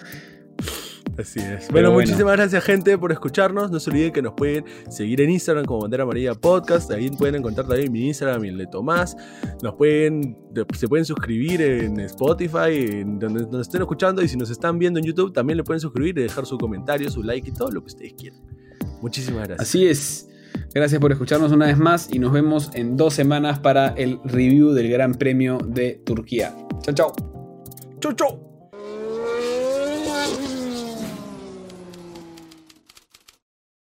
Así 1.18 1.40
es. 1.40 1.68
Bueno, 1.70 1.90
muchísimas 1.90 2.36
gracias, 2.36 2.62
gente, 2.62 2.96
por 2.96 3.10
escucharnos. 3.10 3.72
No 3.72 3.80
se 3.80 3.90
olviden 3.90 4.12
que 4.12 4.22
nos 4.22 4.34
pueden 4.34 4.64
seguir 4.88 5.20
en 5.20 5.30
Instagram 5.30 5.64
como 5.64 5.82
Bandera 5.82 6.04
Amarilla 6.04 6.34
Podcast. 6.34 6.92
Ahí 6.92 7.10
pueden 7.10 7.34
encontrar 7.34 7.66
también 7.66 7.90
mi 7.90 8.06
Instagram 8.06 8.44
y 8.44 8.48
el 8.48 8.58
de 8.58 8.66
Tomás. 8.68 9.16
Nos 9.60 9.74
pueden, 9.74 10.38
se 10.76 10.86
pueden 10.86 11.04
suscribir 11.04 11.60
en 11.60 11.98
Spotify, 12.00 13.00
en 13.00 13.18
donde 13.18 13.46
nos 13.46 13.62
estén 13.62 13.80
escuchando. 13.80 14.22
Y 14.22 14.28
si 14.28 14.36
nos 14.36 14.48
están 14.50 14.78
viendo 14.78 15.00
en 15.00 15.06
YouTube, 15.06 15.32
también 15.32 15.56
le 15.56 15.64
pueden 15.64 15.80
suscribir 15.80 16.16
y 16.18 16.22
dejar 16.22 16.46
su 16.46 16.56
comentario, 16.56 17.10
su 17.10 17.24
like 17.24 17.50
y 17.50 17.52
todo 17.52 17.72
lo 17.72 17.80
que 17.80 17.86
ustedes 17.88 18.14
quieran. 18.14 18.40
Muchísimas 19.02 19.48
gracias. 19.48 19.68
Así 19.68 19.86
es. 19.86 20.28
Gracias 20.72 21.00
por 21.00 21.10
escucharnos 21.10 21.50
una 21.50 21.66
vez 21.66 21.78
más 21.78 22.08
y 22.12 22.20
nos 22.20 22.32
vemos 22.32 22.70
en 22.74 22.96
dos 22.96 23.14
semanas 23.14 23.58
para 23.58 23.88
el 23.88 24.20
review 24.22 24.70
del 24.70 24.88
Gran 24.88 25.14
Premio 25.14 25.58
de 25.58 26.00
Turquía. 26.04 26.54
Chao, 26.82 26.94
chao. 26.94 27.12
Chao, 28.00 28.12
chao. 28.12 28.47